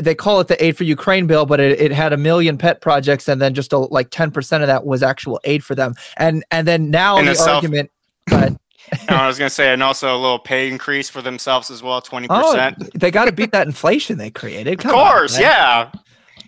they 0.00 0.14
call 0.14 0.40
it 0.40 0.48
the 0.48 0.62
aid 0.62 0.76
for 0.76 0.84
Ukraine 0.84 1.26
bill, 1.26 1.46
but 1.46 1.60
it, 1.60 1.80
it 1.80 1.92
had 1.92 2.12
a 2.12 2.16
million 2.16 2.58
pet 2.58 2.80
projects, 2.80 3.28
and 3.28 3.40
then 3.40 3.54
just 3.54 3.72
a, 3.72 3.78
like 3.78 4.10
ten 4.10 4.30
percent 4.30 4.62
of 4.62 4.66
that 4.68 4.84
was 4.84 5.02
actual 5.02 5.40
aid 5.44 5.64
for 5.64 5.74
them. 5.74 5.94
And 6.16 6.44
and 6.50 6.66
then 6.66 6.90
now 6.90 7.18
In 7.18 7.26
the 7.26 7.46
argument, 7.48 7.90
but 8.26 8.54
I 9.08 9.26
was 9.26 9.38
gonna 9.38 9.50
say, 9.50 9.72
and 9.72 9.82
also 9.82 10.14
a 10.14 10.18
little 10.18 10.38
pay 10.38 10.68
increase 10.68 11.08
for 11.08 11.22
themselves 11.22 11.70
as 11.70 11.82
well, 11.82 12.00
twenty 12.00 12.26
oh, 12.30 12.52
percent. 12.52 12.98
They 12.98 13.10
got 13.10 13.26
to 13.26 13.32
beat 13.32 13.52
that 13.52 13.66
inflation 13.66 14.18
they 14.18 14.30
created. 14.30 14.78
Come 14.78 14.94
of 14.94 14.96
course, 14.96 15.36
on, 15.36 15.42
yeah. 15.42 15.90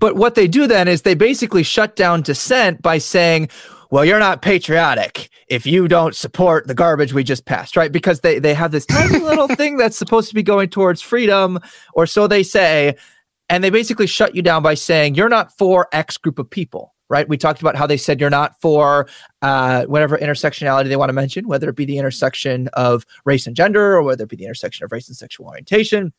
But 0.00 0.16
what 0.16 0.34
they 0.34 0.48
do 0.48 0.66
then 0.66 0.88
is 0.88 1.02
they 1.02 1.14
basically 1.14 1.62
shut 1.62 1.94
down 1.94 2.22
dissent 2.22 2.82
by 2.82 2.98
saying, 2.98 3.48
well, 3.92 4.04
you're 4.04 4.18
not 4.18 4.42
patriotic 4.42 5.28
if 5.48 5.66
you 5.66 5.86
don't 5.86 6.16
support 6.16 6.66
the 6.66 6.74
garbage 6.74 7.12
we 7.12 7.22
just 7.22 7.44
passed, 7.44 7.76
right? 7.76 7.92
Because 7.92 8.20
they, 8.20 8.38
they 8.38 8.54
have 8.54 8.72
this 8.72 8.86
tiny 8.86 9.18
little 9.18 9.46
thing 9.56 9.76
that's 9.76 9.98
supposed 9.98 10.30
to 10.30 10.34
be 10.34 10.42
going 10.42 10.70
towards 10.70 11.02
freedom, 11.02 11.60
or 11.94 12.06
so 12.06 12.26
they 12.26 12.42
say. 12.42 12.96
And 13.48 13.62
they 13.62 13.70
basically 13.70 14.06
shut 14.06 14.34
you 14.34 14.42
down 14.42 14.62
by 14.62 14.74
saying, 14.74 15.14
you're 15.14 15.28
not 15.28 15.56
for 15.58 15.88
X 15.92 16.16
group 16.16 16.38
of 16.38 16.48
people 16.48 16.92
right? 17.12 17.28
We 17.28 17.36
talked 17.36 17.60
about 17.60 17.76
how 17.76 17.86
they 17.86 17.98
said 17.98 18.22
you're 18.22 18.30
not 18.30 18.58
for 18.62 19.06
uh, 19.42 19.84
whatever 19.84 20.16
intersectionality 20.16 20.88
they 20.88 20.96
want 20.96 21.10
to 21.10 21.12
mention, 21.12 21.46
whether 21.46 21.68
it 21.68 21.76
be 21.76 21.84
the 21.84 21.98
intersection 21.98 22.68
of 22.72 23.04
race 23.26 23.46
and 23.46 23.54
gender 23.54 23.94
or 23.94 24.02
whether 24.02 24.24
it 24.24 24.30
be 24.30 24.36
the 24.36 24.44
intersection 24.46 24.82
of 24.82 24.92
race 24.92 25.08
and 25.08 25.16
sexual 25.16 25.46
orientation. 25.46 26.14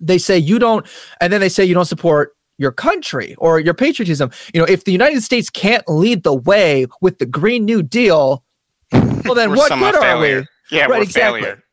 They 0.00 0.18
say 0.18 0.38
you 0.38 0.60
don't, 0.60 0.86
and 1.20 1.32
then 1.32 1.40
they 1.40 1.48
say 1.48 1.64
you 1.64 1.74
don't 1.74 1.84
support 1.84 2.36
your 2.58 2.70
country 2.70 3.34
or 3.38 3.58
your 3.58 3.74
patriotism. 3.74 4.30
You 4.54 4.60
know, 4.60 4.66
if 4.68 4.84
the 4.84 4.92
United 4.92 5.24
States 5.24 5.50
can't 5.50 5.82
lead 5.88 6.22
the 6.22 6.34
way 6.34 6.86
with 7.00 7.18
the 7.18 7.26
Green 7.26 7.64
New 7.64 7.82
Deal, 7.82 8.44
well, 8.92 9.34
then 9.34 9.50
what 9.50 9.72
good 9.72 9.96
are 9.96 10.20
we? 10.20 10.46
Yeah, 10.70 10.84
right, 10.84 11.02
exactly. 11.02 11.40
Failure. 11.40 11.64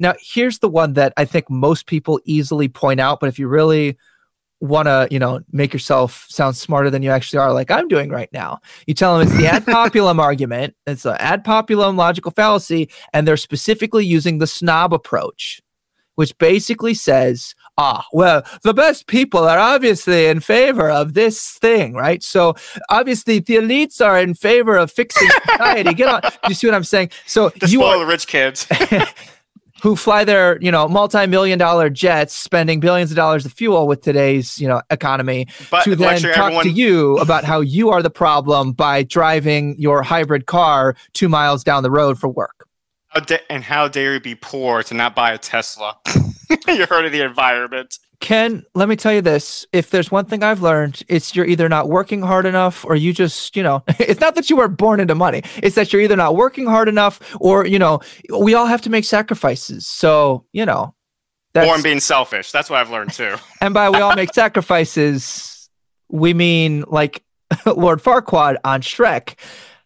Now, 0.00 0.14
here's 0.20 0.58
the 0.58 0.68
one 0.68 0.94
that 0.94 1.12
I 1.16 1.24
think 1.24 1.48
most 1.48 1.86
people 1.86 2.20
easily 2.24 2.66
point 2.66 2.98
out, 2.98 3.20
but 3.20 3.28
if 3.28 3.38
you 3.38 3.46
really 3.46 3.96
want 4.60 4.86
to, 4.86 5.08
you 5.10 5.18
know, 5.18 5.40
make 5.52 5.72
yourself 5.72 6.26
sound 6.28 6.56
smarter 6.56 6.90
than 6.90 7.02
you 7.02 7.10
actually 7.10 7.38
are, 7.38 7.52
like 7.52 7.70
I'm 7.70 7.88
doing 7.88 8.10
right 8.10 8.32
now. 8.32 8.60
You 8.86 8.94
tell 8.94 9.18
them 9.18 9.26
it's 9.26 9.36
the 9.36 9.46
ad 9.46 9.64
populum 9.66 10.18
argument, 10.18 10.74
it's 10.86 11.04
an 11.04 11.16
ad 11.18 11.44
populum 11.44 11.96
logical 11.96 12.30
fallacy, 12.30 12.88
and 13.12 13.26
they're 13.26 13.36
specifically 13.36 14.06
using 14.06 14.38
the 14.38 14.46
snob 14.46 14.94
approach, 14.94 15.60
which 16.14 16.36
basically 16.38 16.94
says, 16.94 17.54
ah, 17.76 18.06
well, 18.12 18.42
the 18.62 18.74
best 18.74 19.06
people 19.06 19.40
are 19.40 19.58
obviously 19.58 20.26
in 20.26 20.40
favor 20.40 20.90
of 20.90 21.14
this 21.14 21.58
thing, 21.58 21.94
right? 21.94 22.22
So 22.22 22.54
obviously 22.88 23.40
the 23.40 23.56
elites 23.56 24.04
are 24.04 24.20
in 24.20 24.34
favor 24.34 24.76
of 24.76 24.90
fixing 24.90 25.28
society. 25.28 25.94
Get 25.94 26.08
on. 26.08 26.22
You 26.48 26.54
see 26.54 26.66
what 26.66 26.74
I'm 26.74 26.84
saying? 26.84 27.10
So 27.26 27.50
to 27.50 27.66
you 27.66 27.78
spoil 27.78 27.96
are, 27.96 27.98
the 27.98 28.06
rich 28.06 28.26
kids. 28.26 28.66
who 29.84 29.94
fly 29.94 30.24
their 30.24 30.58
you 30.62 30.70
know 30.70 30.88
multi-million 30.88 31.58
dollar 31.58 31.90
jets 31.90 32.34
spending 32.34 32.80
billions 32.80 33.10
of 33.10 33.16
dollars 33.16 33.44
of 33.44 33.52
fuel 33.52 33.86
with 33.86 34.00
today's 34.00 34.58
you 34.58 34.66
know 34.66 34.80
economy 34.88 35.46
but 35.70 35.84
to 35.84 35.94
then 35.94 36.18
talk 36.20 36.36
everyone- 36.38 36.64
to 36.64 36.70
you 36.70 37.18
about 37.18 37.44
how 37.44 37.60
you 37.60 37.90
are 37.90 38.02
the 38.02 38.08
problem 38.10 38.72
by 38.72 39.02
driving 39.02 39.76
your 39.78 40.02
hybrid 40.02 40.46
car 40.46 40.96
two 41.12 41.28
miles 41.28 41.62
down 41.62 41.82
the 41.82 41.90
road 41.90 42.18
for 42.18 42.28
work. 42.28 42.66
How 43.08 43.20
da- 43.20 43.44
and 43.50 43.62
how 43.62 43.86
dare 43.88 44.14
you 44.14 44.20
be 44.20 44.34
poor 44.34 44.82
to 44.84 44.94
not 44.94 45.14
buy 45.14 45.32
a 45.32 45.38
tesla 45.38 45.98
you're 46.68 46.86
hurting 46.86 47.12
the 47.12 47.22
environment 47.22 47.98
Ken, 48.24 48.64
let 48.74 48.88
me 48.88 48.96
tell 48.96 49.12
you 49.12 49.20
this. 49.20 49.66
If 49.70 49.90
there's 49.90 50.10
one 50.10 50.24
thing 50.24 50.42
I've 50.42 50.62
learned, 50.62 51.02
it's 51.08 51.36
you're 51.36 51.44
either 51.44 51.68
not 51.68 51.90
working 51.90 52.22
hard 52.22 52.46
enough 52.46 52.82
or 52.84 52.96
you 52.96 53.12
just, 53.12 53.54
you 53.54 53.62
know, 53.62 53.84
it's 53.98 54.18
not 54.18 54.34
that 54.36 54.48
you 54.48 54.56
were 54.56 54.66
born 54.66 54.98
into 54.98 55.14
money. 55.14 55.42
It's 55.62 55.74
that 55.76 55.92
you're 55.92 56.00
either 56.00 56.16
not 56.16 56.34
working 56.34 56.66
hard 56.66 56.88
enough 56.88 57.20
or, 57.38 57.66
you 57.66 57.78
know, 57.78 58.00
we 58.38 58.54
all 58.54 58.64
have 58.64 58.80
to 58.82 58.90
make 58.90 59.04
sacrifices. 59.04 59.86
So, 59.86 60.46
you 60.52 60.64
know, 60.64 60.94
that's, 61.52 61.68
or 61.68 61.74
I'm 61.74 61.82
being 61.82 62.00
selfish. 62.00 62.50
That's 62.50 62.70
what 62.70 62.80
I've 62.80 62.88
learned 62.88 63.12
too. 63.12 63.36
and 63.60 63.74
by 63.74 63.90
we 63.90 63.98
all 63.98 64.16
make 64.16 64.32
sacrifices, 64.32 65.68
we 66.08 66.32
mean 66.32 66.84
like 66.86 67.22
Lord 67.66 68.02
Farquaad 68.02 68.56
on 68.64 68.80
Shrek. 68.80 69.34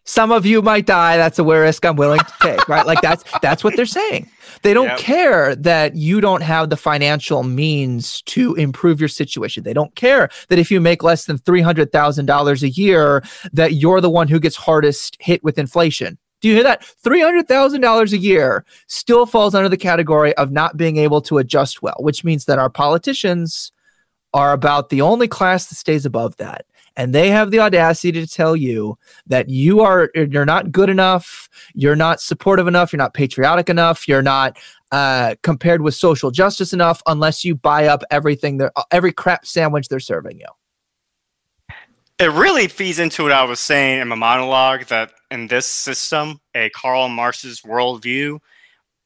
Some 0.05 0.31
of 0.31 0.45
you 0.45 0.61
might 0.61 0.85
die. 0.85 1.17
That's 1.17 1.37
a 1.39 1.43
risk 1.43 1.85
I'm 1.85 1.95
willing 1.97 2.19
to 2.19 2.33
take, 2.41 2.67
right? 2.67 2.85
Like 2.85 3.01
that's 3.01 3.23
that's 3.41 3.63
what 3.63 3.75
they're 3.75 3.85
saying. 3.85 4.27
They 4.61 4.73
don't 4.73 4.87
yep. 4.87 4.99
care 4.99 5.55
that 5.55 5.95
you 5.95 6.21
don't 6.21 6.41
have 6.41 6.69
the 6.69 6.77
financial 6.77 7.43
means 7.43 8.21
to 8.23 8.55
improve 8.55 8.99
your 8.99 9.09
situation. 9.09 9.63
They 9.63 9.73
don't 9.73 9.93
care 9.95 10.29
that 10.49 10.59
if 10.59 10.71
you 10.71 10.81
make 10.81 11.03
less 11.03 11.25
than 11.25 11.37
$300,000 11.37 12.63
a 12.63 12.69
year, 12.69 13.23
that 13.53 13.73
you're 13.73 14.01
the 14.01 14.09
one 14.09 14.27
who 14.27 14.39
gets 14.39 14.55
hardest 14.55 15.17
hit 15.19 15.43
with 15.43 15.57
inflation. 15.57 16.17
Do 16.41 16.47
you 16.47 16.55
hear 16.55 16.63
that? 16.63 16.81
$300,000 17.03 18.13
a 18.13 18.17
year 18.17 18.65
still 18.87 19.25
falls 19.25 19.53
under 19.53 19.69
the 19.69 19.77
category 19.77 20.33
of 20.35 20.51
not 20.51 20.77
being 20.77 20.97
able 20.97 21.21
to 21.21 21.37
adjust 21.37 21.81
well, 21.81 21.97
which 21.99 22.23
means 22.23 22.45
that 22.45 22.59
our 22.59 22.69
politicians 22.69 23.71
are 24.33 24.53
about 24.53 24.89
the 24.89 25.01
only 25.01 25.27
class 25.27 25.67
that 25.67 25.75
stays 25.75 26.05
above 26.05 26.37
that 26.37 26.65
and 26.95 27.13
they 27.13 27.29
have 27.29 27.51
the 27.51 27.59
audacity 27.59 28.11
to 28.11 28.27
tell 28.27 28.55
you 28.55 28.97
that 29.27 29.49
you 29.49 29.81
are 29.81 30.09
you're 30.15 30.45
not 30.45 30.71
good 30.71 30.89
enough 30.89 31.49
you're 31.73 31.95
not 31.95 32.19
supportive 32.21 32.67
enough 32.67 32.91
you're 32.91 32.97
not 32.97 33.13
patriotic 33.13 33.69
enough 33.69 34.07
you're 34.07 34.21
not 34.21 34.57
uh, 34.91 35.35
compared 35.43 35.81
with 35.81 35.93
social 35.93 36.31
justice 36.31 36.73
enough 36.73 37.01
unless 37.05 37.45
you 37.45 37.55
buy 37.55 37.87
up 37.87 38.03
everything 38.11 38.57
they're 38.57 38.71
every 38.91 39.11
crap 39.11 39.45
sandwich 39.45 39.87
they're 39.87 39.99
serving 39.99 40.39
you. 40.39 40.47
It 42.17 42.31
really 42.31 42.67
feeds 42.67 42.99
into 42.99 43.23
what 43.23 43.31
i 43.31 43.43
was 43.43 43.59
saying 43.59 44.01
in 44.01 44.07
my 44.07 44.15
monologue 44.15 44.85
that 44.85 45.11
in 45.31 45.47
this 45.47 45.65
system 45.65 46.39
a 46.55 46.69
karl 46.71 47.07
marx's 47.07 47.61
worldview 47.61 48.39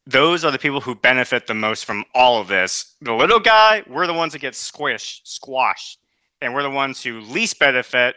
those 0.05 0.43
are 0.43 0.51
the 0.51 0.59
people 0.59 0.81
who 0.81 0.95
benefit 0.95 1.47
the 1.47 1.53
most 1.53 1.85
from 1.85 2.03
all 2.13 2.41
of 2.41 2.47
this. 2.47 2.95
The 3.01 3.13
little 3.13 3.39
guy 3.39 3.83
we're 3.87 4.07
the 4.07 4.13
ones 4.13 4.33
that 4.33 4.39
get 4.39 4.53
squished 4.53 5.21
squashed 5.23 5.99
and 6.43 6.53
we're 6.53 6.63
the 6.63 6.69
ones 6.69 7.01
who 7.01 7.21
least 7.21 7.57
benefit 7.57 8.15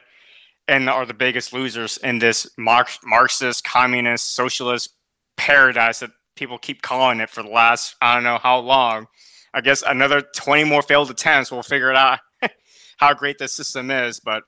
and 0.68 0.90
are 0.90 1.06
the 1.06 1.14
biggest 1.14 1.52
losers 1.52 1.96
in 1.98 2.18
this 2.18 2.50
Marxist, 2.58 3.64
communist, 3.64 4.34
socialist 4.34 4.90
paradise 5.36 6.00
that 6.00 6.10
people 6.34 6.58
keep 6.58 6.82
calling 6.82 7.20
it 7.20 7.30
for 7.30 7.42
the 7.42 7.48
last 7.48 7.94
I 8.00 8.14
don't 8.14 8.24
know 8.24 8.38
how 8.38 8.58
long. 8.58 9.06
I 9.54 9.60
guess 9.60 9.82
another 9.86 10.20
20 10.20 10.64
more 10.64 10.82
failed 10.82 11.10
attempts 11.10 11.50
we'll 11.50 11.62
figure 11.62 11.90
it 11.90 11.96
out 11.96 12.18
how 12.98 13.14
great 13.14 13.38
this 13.38 13.54
system 13.54 13.90
is. 13.90 14.20
But 14.20 14.42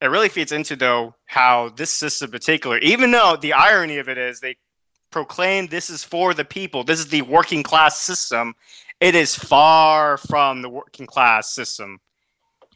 it 0.00 0.06
really 0.06 0.28
feeds 0.28 0.52
into 0.52 0.76
though 0.76 1.14
how 1.26 1.70
this 1.70 1.90
system 1.92 2.28
in 2.28 2.32
particular, 2.32 2.78
even 2.78 3.12
though 3.12 3.36
the 3.40 3.52
irony 3.52 3.98
of 3.98 4.08
it 4.08 4.18
is 4.18 4.40
they 4.40 4.56
proclaim 5.10 5.68
this 5.68 5.88
is 5.88 6.02
for 6.02 6.34
the 6.34 6.44
people, 6.44 6.82
this 6.82 6.98
is 6.98 7.08
the 7.08 7.22
working 7.22 7.62
class 7.62 8.00
system, 8.00 8.54
it 9.00 9.14
is 9.14 9.36
far 9.36 10.16
from 10.16 10.62
the 10.62 10.68
working 10.68 11.06
class 11.06 11.54
system. 11.54 12.00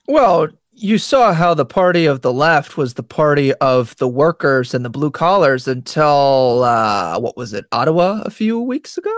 Well, 0.09 0.49
you 0.73 0.97
saw 0.97 1.35
how 1.35 1.53
the 1.55 1.67
party 1.67 2.07
of 2.07 2.23
the 2.23 2.33
left 2.33 2.79
was 2.79 2.95
the 2.95 3.03
party 3.03 3.53
of 3.55 3.95
the 3.97 4.09
workers 4.09 4.73
and 4.73 4.85
the 4.85 4.91
blue 4.91 5.11
collars 5.11 5.69
until 5.69 6.63
uh, 6.65 7.19
what 7.19 7.37
was 7.37 7.53
it, 7.53 7.67
Ottawa 7.73 8.23
a 8.25 8.31
few 8.31 8.59
weeks 8.61 8.97
ago? 8.97 9.15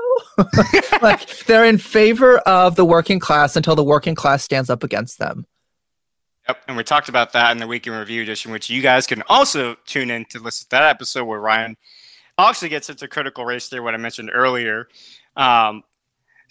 like 1.03 1.45
they're 1.47 1.65
in 1.65 1.79
favor 1.79 2.39
of 2.39 2.75
the 2.75 2.85
working 2.85 3.21
class 3.21 3.55
until 3.57 3.77
the 3.77 3.85
working 3.85 4.17
class 4.17 4.43
stands 4.43 4.69
up 4.69 4.83
against 4.83 5.19
them. 5.19 5.47
Yep, 6.49 6.59
and 6.67 6.77
we 6.77 6.83
talked 6.83 7.09
about 7.09 7.33
that 7.35 7.53
in 7.53 7.59
the 7.59 7.67
weekend 7.69 7.97
review 7.97 8.23
edition, 8.23 8.51
which 8.51 8.69
you 8.69 8.83
guys 8.83 9.07
can 9.07 9.23
also 9.29 9.77
tune 9.87 10.11
in 10.11 10.25
to 10.31 10.41
listen 10.41 10.65
to 10.65 10.71
that 10.71 10.83
episode 10.83 11.25
where 11.25 11.39
Ryan 11.39 11.77
actually 12.37 12.71
gets 12.71 12.91
into 12.91 13.07
critical 13.07 13.45
race 13.45 13.69
theory, 13.69 13.83
what 13.83 13.95
I 13.95 13.99
mentioned 13.99 14.31
earlier. 14.33 14.89
Um, 15.37 15.85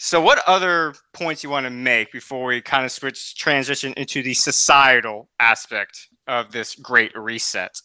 so, 0.01 0.21
what 0.21 0.41
other 0.47 0.95
points 1.11 1.43
you 1.43 1.49
want 1.49 1.65
to 1.65 1.69
make 1.69 2.13
before 2.13 2.45
we 2.45 2.61
kind 2.61 2.85
of 2.85 2.91
switch 2.91 3.35
transition 3.35 3.93
into 3.97 4.23
the 4.23 4.33
societal 4.33 5.27
aspect 5.41 6.07
of 6.25 6.53
this 6.53 6.73
great 6.75 7.11
reset? 7.17 7.81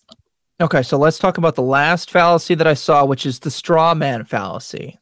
Okay, 0.61 0.85
so 0.85 0.97
let's 0.97 1.19
talk 1.19 1.39
about 1.39 1.57
the 1.57 1.63
last 1.63 2.13
fallacy 2.13 2.55
that 2.55 2.69
I 2.69 2.75
saw, 2.75 3.05
which 3.05 3.27
is 3.27 3.41
the 3.41 3.51
straw 3.51 3.95
man 3.95 4.25
fallacy. 4.25 5.01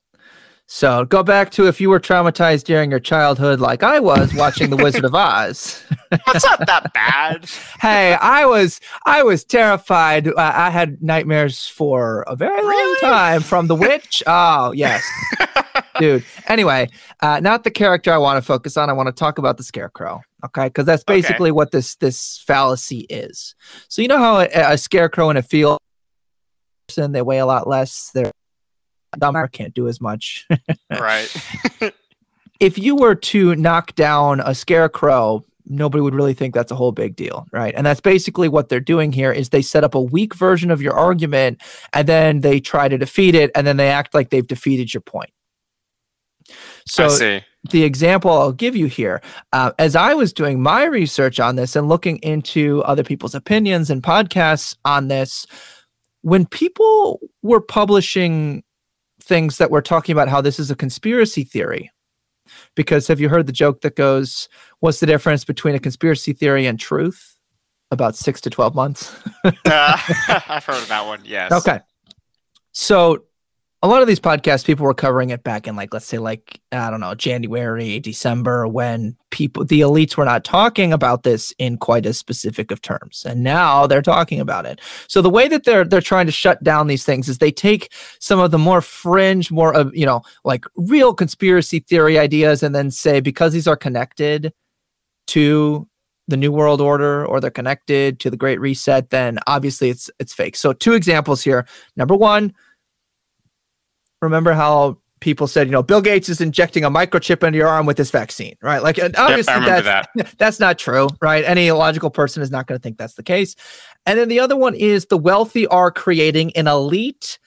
So 0.74 1.04
go 1.04 1.22
back 1.22 1.50
to 1.50 1.68
if 1.68 1.82
you 1.82 1.90
were 1.90 2.00
traumatized 2.00 2.64
during 2.64 2.90
your 2.90 2.98
childhood, 2.98 3.60
like 3.60 3.82
I 3.82 4.00
was 4.00 4.32
watching 4.32 4.70
The 4.70 4.76
Wizard 4.76 5.04
of 5.04 5.14
Oz. 5.14 5.84
It's 6.28 6.44
not 6.44 6.66
that 6.66 6.92
bad. 6.92 7.46
hey, 7.80 8.14
I 8.14 8.44
was 8.46 8.80
I 9.06 9.22
was 9.22 9.44
terrified. 9.44 10.28
Uh, 10.28 10.32
I 10.36 10.70
had 10.70 11.02
nightmares 11.02 11.66
for 11.66 12.22
a 12.26 12.36
very 12.36 12.54
really? 12.54 13.02
long 13.02 13.12
time 13.12 13.42
from 13.42 13.66
the 13.66 13.74
witch. 13.74 14.22
Oh 14.26 14.72
yes, 14.72 15.04
dude. 15.98 16.24
Anyway, 16.48 16.88
uh, 17.20 17.40
not 17.40 17.64
the 17.64 17.70
character 17.70 18.12
I 18.12 18.18
want 18.18 18.38
to 18.38 18.42
focus 18.42 18.76
on. 18.76 18.88
I 18.90 18.94
want 18.94 19.08
to 19.08 19.12
talk 19.12 19.38
about 19.38 19.56
the 19.58 19.62
scarecrow. 19.62 20.22
Okay, 20.44 20.66
because 20.66 20.86
that's 20.86 21.04
basically 21.04 21.50
okay. 21.50 21.56
what 21.56 21.70
this 21.70 21.96
this 21.96 22.42
fallacy 22.46 23.00
is. 23.08 23.54
So 23.88 24.02
you 24.02 24.08
know 24.08 24.18
how 24.18 24.40
a, 24.40 24.48
a 24.54 24.78
scarecrow 24.78 25.30
in 25.30 25.36
a 25.36 25.42
field, 25.42 25.78
and 26.96 27.14
they 27.14 27.22
weigh 27.22 27.38
a 27.38 27.46
lot 27.46 27.66
less. 27.66 28.10
They're 28.14 28.32
dumber, 29.18 29.46
can't 29.48 29.74
do 29.74 29.88
as 29.88 30.00
much. 30.00 30.46
right. 30.90 31.34
if 32.60 32.78
you 32.78 32.96
were 32.96 33.14
to 33.14 33.54
knock 33.56 33.94
down 33.94 34.40
a 34.40 34.54
scarecrow, 34.54 35.44
nobody 35.66 36.00
would 36.00 36.14
really 36.14 36.34
think 36.34 36.54
that's 36.54 36.72
a 36.72 36.74
whole 36.74 36.92
big 36.92 37.16
deal, 37.16 37.46
right? 37.52 37.74
And 37.76 37.86
that's 37.86 38.00
basically 38.00 38.48
what 38.48 38.68
they're 38.68 38.80
doing 38.80 39.12
here 39.12 39.32
is 39.32 39.48
they 39.48 39.62
set 39.62 39.84
up 39.84 39.94
a 39.94 40.00
weak 40.00 40.34
version 40.34 40.70
of 40.70 40.82
your 40.82 40.94
argument 40.94 41.60
and 41.92 42.08
then 42.08 42.40
they 42.40 42.60
try 42.60 42.88
to 42.88 42.98
defeat 42.98 43.34
it 43.34 43.50
and 43.54 43.66
then 43.66 43.76
they 43.76 43.88
act 43.88 44.14
like 44.14 44.30
they've 44.30 44.46
defeated 44.46 44.92
your 44.92 45.00
point. 45.00 45.30
So 46.86 47.08
the 47.70 47.84
example 47.84 48.30
I'll 48.30 48.52
give 48.52 48.74
you 48.74 48.86
here, 48.86 49.22
uh, 49.52 49.72
as 49.78 49.94
I 49.94 50.14
was 50.14 50.32
doing 50.32 50.60
my 50.60 50.84
research 50.84 51.38
on 51.38 51.56
this 51.56 51.76
and 51.76 51.88
looking 51.88 52.18
into 52.18 52.82
other 52.82 53.04
people's 53.04 53.34
opinions 53.34 53.88
and 53.88 54.02
podcasts 54.02 54.76
on 54.84 55.08
this, 55.08 55.46
when 56.22 56.46
people 56.46 57.20
were 57.42 57.60
publishing 57.60 58.64
things 59.22 59.58
that 59.58 59.70
we're 59.70 59.80
talking 59.80 60.12
about 60.12 60.28
how 60.28 60.40
this 60.40 60.58
is 60.58 60.70
a 60.70 60.76
conspiracy 60.76 61.44
theory. 61.44 61.90
Because 62.74 63.06
have 63.06 63.20
you 63.20 63.28
heard 63.28 63.46
the 63.46 63.52
joke 63.52 63.80
that 63.82 63.96
goes, 63.96 64.48
What's 64.80 65.00
the 65.00 65.06
difference 65.06 65.44
between 65.44 65.74
a 65.74 65.78
conspiracy 65.78 66.32
theory 66.32 66.66
and 66.66 66.78
truth? 66.78 67.38
About 67.90 68.16
six 68.16 68.40
to 68.42 68.50
12 68.50 68.74
months. 68.74 69.14
uh, 69.44 69.50
I've 69.66 70.64
heard 70.64 70.82
of 70.82 70.88
that 70.88 71.06
one, 71.06 71.20
yes. 71.24 71.52
Okay. 71.52 71.80
So 72.72 73.24
a 73.82 73.88
lot 73.88 74.02
of 74.02 74.08
these 74.08 74.20
podcasts 74.20 74.64
people 74.64 74.86
were 74.86 74.94
covering 74.94 75.30
it 75.30 75.42
back 75.42 75.66
in 75.66 75.76
like 75.76 75.92
let's 75.92 76.06
say 76.06 76.18
like 76.18 76.60
i 76.72 76.90
don't 76.90 77.00
know 77.00 77.14
january 77.14 77.98
december 78.00 78.66
when 78.66 79.16
people 79.32 79.64
the 79.64 79.80
elites 79.80 80.16
were 80.16 80.24
not 80.24 80.44
talking 80.44 80.92
about 80.92 81.24
this 81.24 81.52
in 81.58 81.76
quite 81.76 82.06
as 82.06 82.16
specific 82.16 82.70
of 82.70 82.80
terms. 82.80 83.24
And 83.26 83.42
now 83.42 83.88
they're 83.88 84.02
talking 84.02 84.38
about 84.38 84.66
it. 84.66 84.80
So 85.08 85.20
the 85.20 85.30
way 85.30 85.48
that 85.48 85.64
they're 85.64 85.84
they're 85.84 86.00
trying 86.00 86.26
to 86.26 86.32
shut 86.32 86.62
down 86.62 86.86
these 86.86 87.04
things 87.04 87.28
is 87.28 87.38
they 87.38 87.50
take 87.50 87.92
some 88.20 88.38
of 88.38 88.52
the 88.52 88.58
more 88.58 88.80
fringe 88.80 89.50
more 89.50 89.74
of 89.74 89.92
you 89.96 90.06
know 90.06 90.22
like 90.44 90.64
real 90.76 91.12
conspiracy 91.12 91.80
theory 91.80 92.18
ideas 92.18 92.62
and 92.62 92.74
then 92.74 92.92
say 92.92 93.18
because 93.18 93.52
these 93.52 93.66
are 93.66 93.76
connected 93.76 94.52
to 95.26 95.88
the 96.28 96.36
new 96.36 96.52
world 96.52 96.80
order 96.80 97.26
or 97.26 97.40
they're 97.40 97.50
connected 97.50 98.20
to 98.20 98.30
the 98.30 98.36
great 98.36 98.60
reset 98.60 99.10
then 99.10 99.38
obviously 99.48 99.90
it's 99.90 100.08
it's 100.20 100.32
fake. 100.32 100.54
So 100.56 100.72
two 100.72 100.92
examples 100.92 101.42
here. 101.42 101.66
Number 101.96 102.14
one 102.14 102.52
remember 104.22 104.52
how 104.52 104.98
people 105.22 105.46
said, 105.46 105.66
you 105.66 105.72
know, 105.72 105.82
Bill 105.82 106.00
Gates 106.02 106.28
is 106.28 106.40
injecting 106.40 106.84
a 106.84 106.90
microchip 106.90 107.46
into 107.46 107.56
your 107.56 107.68
arm 107.68 107.86
with 107.86 107.96
this 107.96 108.10
vaccine, 108.10 108.56
right? 108.60 108.82
Like, 108.82 108.98
obviously, 109.16 109.54
yep, 109.54 109.84
that's, 109.84 110.08
that. 110.16 110.34
that's 110.38 110.60
not 110.60 110.78
true, 110.78 111.08
right? 111.22 111.44
Any 111.44 111.70
logical 111.70 112.10
person 112.10 112.42
is 112.42 112.50
not 112.50 112.66
going 112.66 112.78
to 112.78 112.82
think 112.82 112.98
that's 112.98 113.14
the 113.14 113.22
case. 113.22 113.54
And 114.04 114.18
then 114.18 114.28
the 114.28 114.40
other 114.40 114.56
one 114.56 114.74
is 114.74 115.06
the 115.06 115.16
wealthy 115.16 115.66
are 115.68 115.90
creating 115.90 116.54
an 116.56 116.66
elite 116.66 117.38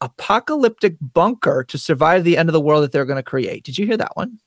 apocalyptic 0.00 0.96
bunker 1.00 1.64
to 1.64 1.78
survive 1.78 2.22
the 2.22 2.36
end 2.36 2.48
of 2.48 2.52
the 2.52 2.60
world 2.60 2.84
that 2.84 2.92
they're 2.92 3.06
going 3.06 3.16
to 3.16 3.22
create. 3.22 3.64
Did 3.64 3.78
you 3.78 3.86
hear 3.86 3.96
that 3.96 4.14
one? 4.14 4.38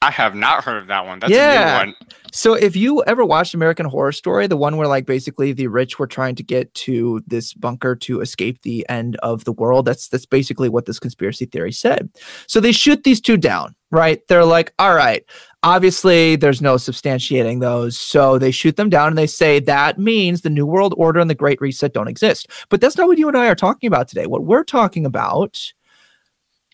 I 0.00 0.12
have 0.12 0.36
not 0.36 0.62
heard 0.62 0.80
of 0.80 0.86
that 0.88 1.06
one. 1.06 1.18
That's 1.18 1.32
yeah. 1.32 1.80
a 1.80 1.86
new 1.86 1.92
one. 1.92 1.96
So 2.32 2.54
if 2.54 2.76
you 2.76 3.02
ever 3.04 3.24
watched 3.24 3.54
American 3.54 3.86
Horror 3.86 4.12
Story, 4.12 4.46
the 4.46 4.56
one 4.56 4.76
where 4.76 4.86
like 4.86 5.06
basically 5.06 5.52
the 5.52 5.66
rich 5.66 5.98
were 5.98 6.06
trying 6.06 6.36
to 6.36 6.42
get 6.44 6.72
to 6.74 7.20
this 7.26 7.52
bunker 7.52 7.96
to 7.96 8.20
escape 8.20 8.62
the 8.62 8.88
end 8.88 9.16
of 9.16 9.44
the 9.44 9.52
world, 9.52 9.86
that's 9.86 10.08
that's 10.08 10.26
basically 10.26 10.68
what 10.68 10.86
this 10.86 11.00
conspiracy 11.00 11.46
theory 11.46 11.72
said. 11.72 12.10
So 12.46 12.60
they 12.60 12.70
shoot 12.70 13.02
these 13.02 13.20
two 13.20 13.36
down, 13.36 13.74
right? 13.90 14.20
They're 14.28 14.44
like, 14.44 14.72
all 14.78 14.94
right, 14.94 15.24
obviously 15.64 16.36
there's 16.36 16.62
no 16.62 16.76
substantiating 16.76 17.60
those. 17.60 17.98
So 17.98 18.38
they 18.38 18.52
shoot 18.52 18.76
them 18.76 18.90
down 18.90 19.08
and 19.08 19.18
they 19.18 19.26
say 19.26 19.58
that 19.60 19.98
means 19.98 20.42
the 20.42 20.50
New 20.50 20.66
World 20.66 20.94
Order 20.96 21.18
and 21.18 21.30
the 21.30 21.34
Great 21.34 21.60
Reset 21.60 21.92
don't 21.92 22.08
exist. 22.08 22.46
But 22.68 22.80
that's 22.80 22.96
not 22.96 23.08
what 23.08 23.18
you 23.18 23.26
and 23.26 23.36
I 23.36 23.48
are 23.48 23.56
talking 23.56 23.88
about 23.88 24.06
today. 24.06 24.26
What 24.26 24.44
we're 24.44 24.64
talking 24.64 25.04
about 25.06 25.72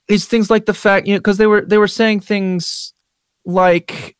is 0.08 0.26
things 0.26 0.50
like 0.50 0.66
the 0.66 0.74
fact, 0.74 1.06
you 1.06 1.14
know, 1.14 1.20
because 1.20 1.38
they 1.38 1.46
were 1.46 1.62
they 1.62 1.78
were 1.78 1.88
saying 1.88 2.20
things 2.20 2.93
like 3.44 4.16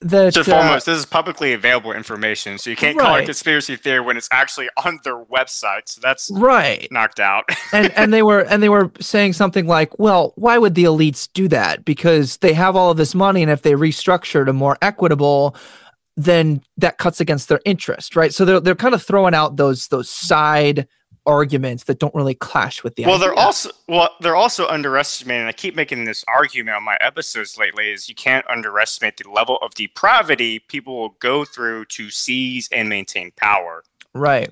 that. 0.00 0.34
So 0.34 0.44
foremost, 0.44 0.88
uh, 0.88 0.92
this 0.92 1.00
is 1.00 1.06
publicly 1.06 1.52
available 1.52 1.92
information, 1.92 2.58
so 2.58 2.70
you 2.70 2.76
can't 2.76 2.96
right. 2.96 3.06
call 3.06 3.16
it 3.16 3.24
conspiracy 3.24 3.76
theory 3.76 4.00
when 4.00 4.16
it's 4.16 4.28
actually 4.32 4.68
on 4.84 4.98
their 5.04 5.24
website. 5.24 5.82
So 5.86 6.00
that's 6.02 6.30
right 6.32 6.88
knocked 6.90 7.20
out. 7.20 7.44
and 7.72 7.90
and 7.92 8.12
they 8.12 8.22
were 8.22 8.40
and 8.40 8.62
they 8.62 8.68
were 8.68 8.90
saying 9.00 9.34
something 9.34 9.66
like, 9.66 9.98
"Well, 9.98 10.32
why 10.36 10.58
would 10.58 10.74
the 10.74 10.84
elites 10.84 11.28
do 11.32 11.48
that? 11.48 11.84
Because 11.84 12.38
they 12.38 12.52
have 12.52 12.76
all 12.76 12.90
of 12.90 12.96
this 12.96 13.14
money, 13.14 13.42
and 13.42 13.50
if 13.50 13.62
they 13.62 13.72
restructure 13.72 14.44
to 14.44 14.52
more 14.52 14.78
equitable." 14.82 15.56
then 16.14 16.60
that 16.76 16.98
cuts 16.98 17.20
against 17.20 17.48
their 17.48 17.60
interest, 17.64 18.16
right? 18.16 18.34
So 18.34 18.44
they're 18.44 18.60
they're 18.60 18.74
kind 18.74 18.94
of 18.94 19.02
throwing 19.02 19.34
out 19.34 19.56
those 19.56 19.88
those 19.88 20.10
side 20.10 20.86
arguments 21.26 21.84
that 21.84 21.98
don't 21.98 22.14
really 22.14 22.34
clash 22.34 22.82
with 22.82 22.96
the 22.96 23.04
well 23.04 23.14
idea. 23.14 23.28
they're 23.28 23.38
also 23.38 23.70
well 23.88 24.10
they're 24.20 24.36
also 24.36 24.66
underestimating 24.66 25.46
i 25.46 25.52
keep 25.52 25.76
making 25.76 26.04
this 26.04 26.24
argument 26.26 26.76
on 26.76 26.82
my 26.82 26.96
episodes 27.00 27.56
lately 27.56 27.92
is 27.92 28.08
you 28.08 28.14
can't 28.14 28.44
underestimate 28.50 29.16
the 29.16 29.30
level 29.30 29.56
of 29.62 29.72
depravity 29.74 30.58
people 30.58 30.98
will 30.98 31.16
go 31.20 31.44
through 31.44 31.84
to 31.84 32.10
seize 32.10 32.68
and 32.72 32.88
maintain 32.88 33.30
power 33.36 33.84
right 34.14 34.50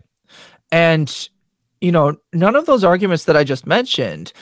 and 0.70 1.28
you 1.80 1.90
know 1.90 2.16
none 2.32 2.54
of 2.54 2.66
those 2.66 2.84
arguments 2.84 3.24
that 3.24 3.36
i 3.36 3.42
just 3.42 3.66
mentioned 3.66 4.32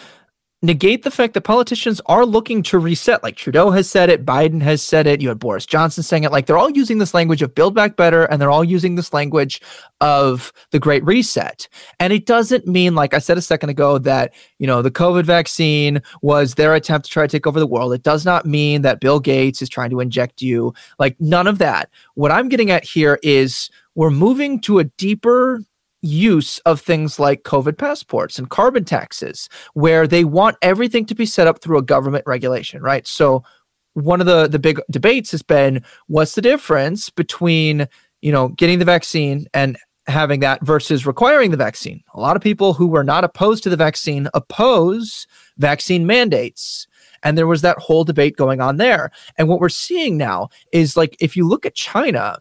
negate 0.61 1.05
the 1.05 1.11
fact 1.11 1.35
that 1.35 1.43
politicians 1.43 2.01
are 2.07 2.27
looking 2.27 2.65
to 2.65 2.79
reset. 2.79 3.23
Like 3.23 3.37
Trudeau 3.37 3.71
has 3.71 3.89
said 3.89 4.11
it, 4.11 4.27
Biden 4.27 4.61
has 4.61 4.83
said 4.83 5.07
it, 5.07 5.21
you 5.21 5.29
had 5.29 5.39
Boris 5.39 5.65
Johnson 5.65 6.03
saying 6.03 6.25
it. 6.25 6.33
Like 6.33 6.47
they're 6.47 6.59
all 6.59 6.71
using 6.71 6.99
this 6.99 7.15
language 7.15 7.43
of 7.43 7.55
build 7.55 7.75
back 7.75 7.97
better 7.97 8.25
and 8.25 8.43
they're 8.43 8.51
all 8.51 8.65
using 8.65 8.97
this 8.97 9.13
language 9.13 9.61
of 10.01 10.53
the 10.73 10.81
great 10.81 11.05
reset. 11.05 11.69
And 12.01 12.13
it 12.13 12.27
doesn't 12.27 12.67
mean, 12.67 12.97
like 12.97 13.15
I 13.15 13.19
said 13.19 13.39
a 13.39 13.43
second 13.43 13.71
ago, 13.71 13.99
that, 13.99 14.35
you 14.59 14.67
know, 14.67 14.83
the 14.83 14.91
COVID 14.91 15.25
vaccine 15.25 16.03
was 16.23 16.55
their 16.55 16.75
attempt 16.75 17.07
to 17.07 17.13
try 17.13 17.25
to 17.25 17.31
take 17.31 17.47
over 17.47 17.61
the 17.61 17.67
world. 17.67 17.93
It 17.93 18.03
does 18.03 18.25
not 18.25 18.45
mean 18.45 18.83
that 18.83 19.01
Bill 19.01 19.21
Gates 19.21 19.63
is 19.63 19.69
trying 19.69 19.91
to 19.91 20.01
inject 20.01 20.43
you. 20.43 20.75
Like 20.99 21.21
none 21.21 21.47
of 21.47 21.59
that. 21.59 21.89
What 22.15 22.33
I'm 22.33 22.49
getting 22.49 22.73
at 22.73 22.83
here 22.83 23.21
is 23.23 23.71
we're 23.95 24.11
moving 24.11 24.61
to 24.63 24.81
a 24.81 24.85
deeper 24.85 25.63
use 26.09 26.59
of 26.61 26.81
things 26.81 27.19
like 27.19 27.43
COVID 27.43 27.79
passports 27.79 28.39
and 28.39 28.49
carbon 28.51 28.85
taxes, 28.85 29.49
where 29.75 30.07
they 30.07 30.25
want 30.25 30.57
everything 30.63 31.05
to 31.07 31.15
be 31.15 31.27
set 31.27 31.47
up 31.47 31.61
through 31.61 31.79
a 31.79 31.83
government 31.83 32.25
regulation, 32.27 32.83
right? 32.83 33.07
So 33.07 33.43
one 33.95 34.21
of 34.21 34.27
the 34.27 34.49
the 34.49 34.59
big 34.59 34.81
debates 34.91 35.31
has 35.33 35.43
been 35.43 35.83
what's 36.07 36.35
the 36.35 36.43
difference 36.43 37.11
between 37.11 37.87
you 38.23 38.33
know 38.33 38.49
getting 38.49 38.79
the 38.79 38.85
vaccine 38.85 39.47
and 39.55 39.77
having 40.09 40.41
that 40.41 40.65
versus 40.65 41.07
requiring 41.07 41.51
the 41.51 41.57
vaccine. 41.57 42.03
A 42.15 42.21
lot 42.21 42.37
of 42.37 42.43
people 42.43 42.73
who 42.73 42.87
were 42.87 43.05
not 43.05 43.25
opposed 43.25 43.63
to 43.65 43.71
the 43.71 43.77
vaccine 43.77 44.29
oppose 44.35 45.27
vaccine 45.59 46.07
mandates. 46.07 46.87
And 47.23 47.37
there 47.37 47.47
was 47.47 47.63
that 47.63 47.79
whole 47.79 48.05
debate 48.05 48.37
going 48.37 48.61
on 48.61 48.79
there. 48.79 49.11
And 49.37 49.49
what 49.49 49.61
we're 49.61 49.69
seeing 49.69 50.17
now 50.17 50.49
is 50.73 50.97
like 50.97 51.17
if 51.21 51.37
you 51.37 51.47
look 51.47 51.67
at 51.67 51.75
China, 51.75 52.39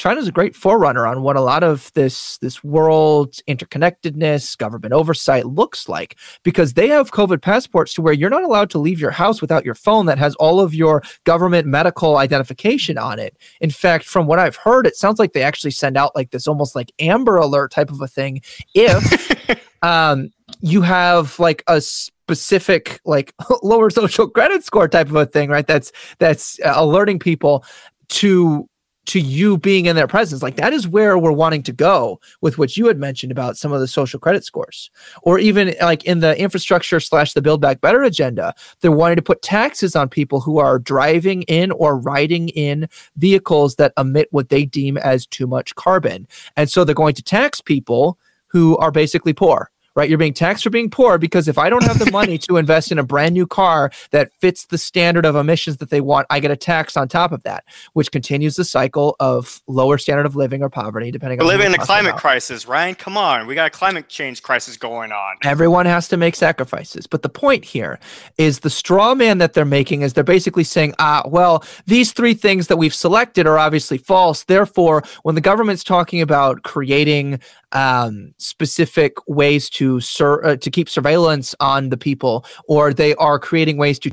China's 0.00 0.26
a 0.26 0.32
great 0.32 0.56
forerunner 0.56 1.06
on 1.06 1.20
what 1.20 1.36
a 1.36 1.42
lot 1.42 1.62
of 1.62 1.92
this 1.92 2.38
this 2.38 2.64
world 2.64 3.34
interconnectedness, 3.46 4.56
government 4.56 4.94
oversight 4.94 5.44
looks 5.44 5.90
like 5.90 6.16
because 6.42 6.72
they 6.72 6.88
have 6.88 7.10
COVID 7.10 7.42
passports 7.42 7.92
to 7.92 8.00
where 8.00 8.14
you're 8.14 8.30
not 8.30 8.42
allowed 8.42 8.70
to 8.70 8.78
leave 8.78 8.98
your 8.98 9.10
house 9.10 9.42
without 9.42 9.62
your 9.62 9.74
phone 9.74 10.06
that 10.06 10.16
has 10.16 10.34
all 10.36 10.58
of 10.58 10.72
your 10.72 11.02
government 11.24 11.66
medical 11.66 12.16
identification 12.16 12.96
on 12.96 13.18
it. 13.18 13.36
In 13.60 13.68
fact, 13.68 14.06
from 14.06 14.26
what 14.26 14.38
I've 14.38 14.56
heard, 14.56 14.86
it 14.86 14.96
sounds 14.96 15.18
like 15.18 15.34
they 15.34 15.42
actually 15.42 15.72
send 15.72 15.98
out 15.98 16.16
like 16.16 16.30
this 16.30 16.48
almost 16.48 16.74
like 16.74 16.90
Amber 16.98 17.36
Alert 17.36 17.70
type 17.70 17.90
of 17.90 18.00
a 18.00 18.08
thing 18.08 18.40
if 18.74 19.60
um, 19.82 20.30
you 20.62 20.80
have 20.80 21.38
like 21.38 21.62
a 21.66 21.78
specific 21.78 23.02
like 23.04 23.34
lower 23.62 23.90
social 23.90 24.30
credit 24.30 24.64
score 24.64 24.88
type 24.88 25.10
of 25.10 25.16
a 25.16 25.26
thing, 25.26 25.50
right? 25.50 25.66
That's 25.66 25.92
that's 26.18 26.58
uh, 26.60 26.72
alerting 26.74 27.18
people 27.18 27.66
to 28.08 28.66
to 29.10 29.18
you 29.18 29.58
being 29.58 29.86
in 29.86 29.96
their 29.96 30.06
presence. 30.06 30.40
Like 30.40 30.54
that 30.54 30.72
is 30.72 30.86
where 30.86 31.18
we're 31.18 31.32
wanting 31.32 31.64
to 31.64 31.72
go 31.72 32.20
with 32.42 32.58
what 32.58 32.76
you 32.76 32.86
had 32.86 32.96
mentioned 32.96 33.32
about 33.32 33.56
some 33.56 33.72
of 33.72 33.80
the 33.80 33.88
social 33.88 34.20
credit 34.20 34.44
scores, 34.44 34.88
or 35.22 35.40
even 35.40 35.74
like 35.80 36.04
in 36.04 36.20
the 36.20 36.38
infrastructure 36.38 37.00
slash 37.00 37.32
the 37.32 37.42
Build 37.42 37.60
Back 37.60 37.80
Better 37.80 38.04
agenda, 38.04 38.54
they're 38.80 38.92
wanting 38.92 39.16
to 39.16 39.22
put 39.22 39.42
taxes 39.42 39.96
on 39.96 40.08
people 40.08 40.40
who 40.40 40.58
are 40.58 40.78
driving 40.78 41.42
in 41.42 41.72
or 41.72 41.98
riding 41.98 42.50
in 42.50 42.88
vehicles 43.16 43.74
that 43.76 43.92
emit 43.98 44.28
what 44.30 44.48
they 44.48 44.64
deem 44.64 44.96
as 44.98 45.26
too 45.26 45.48
much 45.48 45.74
carbon. 45.74 46.28
And 46.56 46.70
so 46.70 46.84
they're 46.84 46.94
going 46.94 47.14
to 47.14 47.22
tax 47.22 47.60
people 47.60 48.16
who 48.46 48.76
are 48.76 48.92
basically 48.92 49.32
poor 49.32 49.72
right? 49.94 50.08
You're 50.08 50.18
being 50.18 50.34
taxed 50.34 50.64
for 50.64 50.70
being 50.70 50.90
poor 50.90 51.18
because 51.18 51.48
if 51.48 51.58
I 51.58 51.68
don't 51.70 51.84
have 51.84 51.98
the 51.98 52.10
money 52.12 52.38
to 52.38 52.56
invest 52.56 52.92
in 52.92 52.98
a 52.98 53.02
brand 53.02 53.34
new 53.34 53.46
car 53.46 53.90
that 54.10 54.32
fits 54.40 54.66
the 54.66 54.78
standard 54.78 55.26
of 55.26 55.36
emissions 55.36 55.78
that 55.78 55.90
they 55.90 56.00
want, 56.00 56.26
I 56.30 56.40
get 56.40 56.50
a 56.50 56.56
tax 56.56 56.96
on 56.96 57.08
top 57.08 57.32
of 57.32 57.42
that, 57.42 57.64
which 57.92 58.10
continues 58.12 58.56
the 58.56 58.64
cycle 58.64 59.16
of 59.20 59.60
lower 59.66 59.98
standard 59.98 60.26
of 60.26 60.36
living 60.36 60.62
or 60.62 60.70
poverty, 60.70 61.10
depending 61.10 61.38
We're 61.38 61.44
on. 61.44 61.48
living 61.48 61.66
in 61.66 61.74
a 61.74 61.84
climate 61.84 62.16
crisis, 62.16 62.66
Ryan. 62.66 62.94
Come 62.94 63.16
on, 63.16 63.46
we 63.46 63.54
got 63.54 63.66
a 63.66 63.70
climate 63.70 64.08
change 64.08 64.42
crisis 64.42 64.76
going 64.76 65.12
on. 65.12 65.36
Everyone 65.42 65.86
has 65.86 66.08
to 66.08 66.16
make 66.16 66.36
sacrifices, 66.36 67.06
but 67.06 67.22
the 67.22 67.28
point 67.28 67.64
here 67.64 67.98
is 68.38 68.60
the 68.60 68.70
straw 68.70 69.14
man 69.14 69.38
that 69.38 69.54
they're 69.54 69.64
making 69.64 70.02
is 70.02 70.12
they're 70.12 70.24
basically 70.24 70.64
saying, 70.64 70.94
ah, 70.98 71.22
well, 71.26 71.64
these 71.86 72.12
three 72.12 72.34
things 72.34 72.68
that 72.68 72.76
we've 72.76 72.94
selected 72.94 73.46
are 73.46 73.58
obviously 73.58 73.98
false. 73.98 74.44
Therefore, 74.44 75.02
when 75.22 75.34
the 75.34 75.40
government's 75.40 75.84
talking 75.84 76.20
about 76.20 76.62
creating 76.62 77.40
um, 77.72 78.34
specific 78.38 79.14
ways 79.26 79.70
to 79.70 80.00
sur- 80.00 80.44
uh, 80.44 80.56
to 80.56 80.70
keep 80.70 80.88
surveillance 80.88 81.54
on 81.60 81.90
the 81.90 81.96
people, 81.96 82.44
or 82.66 82.92
they 82.92 83.14
are 83.16 83.38
creating 83.38 83.76
ways 83.76 83.98
to 84.00 84.12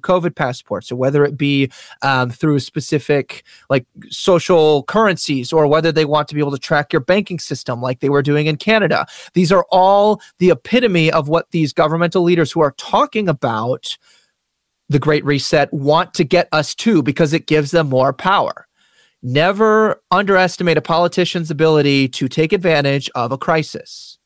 COVID 0.00 0.36
passports, 0.36 0.92
or 0.92 0.96
whether 0.96 1.24
it 1.24 1.36
be 1.36 1.70
um, 2.02 2.30
through 2.30 2.60
specific 2.60 3.44
like 3.68 3.86
social 4.08 4.84
currencies, 4.84 5.52
or 5.52 5.66
whether 5.66 5.90
they 5.90 6.04
want 6.04 6.28
to 6.28 6.34
be 6.34 6.40
able 6.40 6.52
to 6.52 6.58
track 6.58 6.92
your 6.92 7.00
banking 7.00 7.38
system 7.38 7.82
like 7.82 8.00
they 8.00 8.08
were 8.08 8.22
doing 8.22 8.46
in 8.46 8.56
Canada. 8.56 9.06
These 9.34 9.50
are 9.50 9.66
all 9.70 10.20
the 10.38 10.50
epitome 10.50 11.10
of 11.10 11.28
what 11.28 11.50
these 11.50 11.72
governmental 11.72 12.22
leaders 12.22 12.52
who 12.52 12.60
are 12.60 12.74
talking 12.78 13.28
about 13.28 13.96
the 14.88 14.98
Great 14.98 15.24
Reset 15.24 15.72
want 15.72 16.14
to 16.14 16.24
get 16.24 16.48
us 16.52 16.74
to 16.76 17.02
because 17.02 17.32
it 17.32 17.46
gives 17.46 17.72
them 17.72 17.88
more 17.88 18.12
power 18.12 18.67
never 19.22 20.00
underestimate 20.10 20.78
a 20.78 20.82
politician's 20.82 21.50
ability 21.50 22.08
to 22.08 22.28
take 22.28 22.52
advantage 22.52 23.10
of 23.14 23.32
a 23.32 23.38
crisis. 23.38 24.18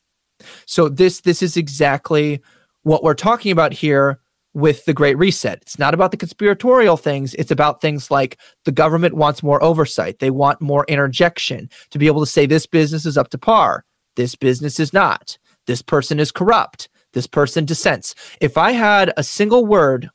So 0.65 0.89
this 0.89 1.21
this 1.21 1.41
is 1.41 1.57
exactly 1.57 2.41
what 2.83 3.03
we're 3.03 3.13
talking 3.13 3.51
about 3.51 3.73
here 3.73 4.19
with 4.53 4.85
the 4.85 4.93
great 4.93 5.17
reset. 5.17 5.59
It's 5.61 5.79
not 5.79 5.93
about 5.93 6.11
the 6.11 6.17
conspiratorial 6.17 6.97
things, 6.97 7.33
it's 7.35 7.51
about 7.51 7.81
things 7.81 8.11
like 8.11 8.37
the 8.65 8.71
government 8.71 9.15
wants 9.15 9.41
more 9.41 9.63
oversight. 9.63 10.19
They 10.19 10.29
want 10.29 10.61
more 10.61 10.85
interjection 10.87 11.69
to 11.89 11.97
be 11.97 12.07
able 12.07 12.19
to 12.19 12.31
say 12.31 12.45
this 12.45 12.67
business 12.67 13.05
is 13.05 13.17
up 13.17 13.29
to 13.29 13.37
par, 13.37 13.85
this 14.15 14.35
business 14.35 14.79
is 14.79 14.93
not. 14.93 15.37
This 15.65 15.81
person 15.81 16.19
is 16.19 16.31
corrupt. 16.31 16.89
This 17.13 17.27
person 17.27 17.65
dissents. 17.65 18.15
If 18.41 18.57
I 18.57 18.71
had 18.71 19.13
a 19.15 19.23
single 19.23 19.65
word 19.65 20.09